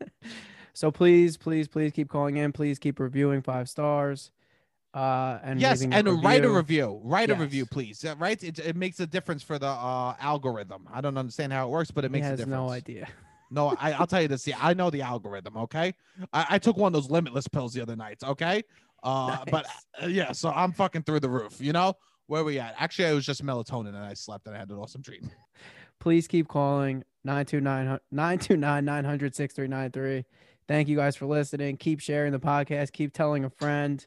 so 0.74 0.90
please, 0.90 1.36
please, 1.36 1.68
please 1.68 1.92
keep 1.92 2.08
calling 2.08 2.36
in. 2.36 2.52
Please 2.52 2.78
keep 2.78 3.00
reviewing 3.00 3.42
five 3.42 3.68
stars. 3.68 4.30
Uh, 4.92 5.40
and 5.42 5.60
yes, 5.60 5.82
and 5.82 6.22
write 6.22 6.44
a 6.44 6.48
review. 6.50 7.00
Write 7.02 7.28
a 7.28 7.34
review, 7.34 7.66
please. 7.66 8.04
Uh, 8.04 8.14
Right? 8.16 8.40
It, 8.44 8.60
it 8.60 8.76
makes 8.76 9.00
a 9.00 9.06
difference 9.08 9.42
for 9.42 9.58
the 9.58 9.66
uh, 9.66 10.14
algorithm. 10.20 10.86
I 10.92 11.00
don't 11.00 11.18
understand 11.18 11.52
how 11.52 11.66
it 11.66 11.70
works, 11.70 11.90
but 11.90 12.04
it 12.04 12.10
He 12.10 12.12
makes 12.12 12.26
a 12.26 12.30
has 12.30 12.38
difference. 12.38 12.54
no 12.54 12.70
idea. 12.70 13.08
No, 13.54 13.76
I, 13.78 13.92
I'll 13.92 14.06
tell 14.06 14.20
you 14.20 14.28
this. 14.28 14.46
Yeah, 14.46 14.58
I 14.60 14.74
know 14.74 14.90
the 14.90 15.02
algorithm. 15.02 15.56
Okay, 15.56 15.94
I, 16.32 16.46
I 16.50 16.58
took 16.58 16.76
one 16.76 16.88
of 16.88 16.92
those 16.92 17.10
limitless 17.10 17.48
pills 17.48 17.72
the 17.72 17.82
other 17.82 17.96
night. 17.96 18.18
Okay, 18.24 18.62
uh, 19.02 19.44
but 19.50 19.66
uh, 20.02 20.06
yeah, 20.06 20.32
so 20.32 20.50
I'm 20.50 20.72
fucking 20.72 21.02
through 21.02 21.20
the 21.20 21.30
roof. 21.30 21.60
You 21.60 21.72
know 21.72 21.94
where 22.26 22.42
we 22.42 22.58
at? 22.58 22.74
Actually, 22.78 23.10
it 23.10 23.14
was 23.14 23.26
just 23.26 23.44
melatonin, 23.44 23.88
and 23.88 23.98
I 23.98 24.14
slept, 24.14 24.46
and 24.46 24.56
I 24.56 24.58
had 24.58 24.70
an 24.70 24.76
awesome 24.76 25.02
dream. 25.02 25.30
Please 26.00 26.26
keep 26.26 26.48
calling 26.48 27.04
929 27.24 27.98
929 28.10 28.84
900 28.84 29.34
6393. 29.34 30.24
Thank 30.66 30.88
you 30.88 30.96
guys 30.96 31.14
for 31.14 31.26
listening. 31.26 31.76
Keep 31.76 32.00
sharing 32.00 32.32
the 32.32 32.40
podcast. 32.40 32.92
Keep 32.92 33.12
telling 33.12 33.44
a 33.44 33.50
friend. 33.50 34.04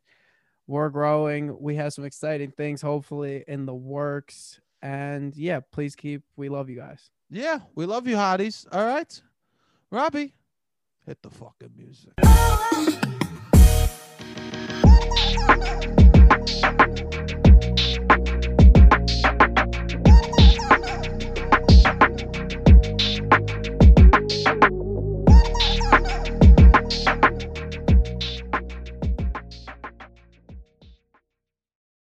We're 0.66 0.90
growing. 0.90 1.60
We 1.62 1.76
have 1.76 1.94
some 1.94 2.04
exciting 2.04 2.52
things, 2.52 2.82
hopefully, 2.82 3.44
in 3.48 3.66
the 3.66 3.74
works. 3.74 4.60
And 4.82 5.36
yeah, 5.36 5.62
please 5.72 5.96
keep. 5.96 6.24
We 6.36 6.50
love 6.50 6.70
you 6.70 6.76
guys. 6.76 7.10
Yeah, 7.30 7.60
we 7.76 7.86
love 7.86 8.08
you, 8.08 8.16
hotties. 8.16 8.66
All 8.72 8.86
right, 8.86 9.22
Robbie, 9.90 10.34
hit 11.06 11.22
the 11.22 11.30
fucking 11.30 11.72
music. 11.78 12.12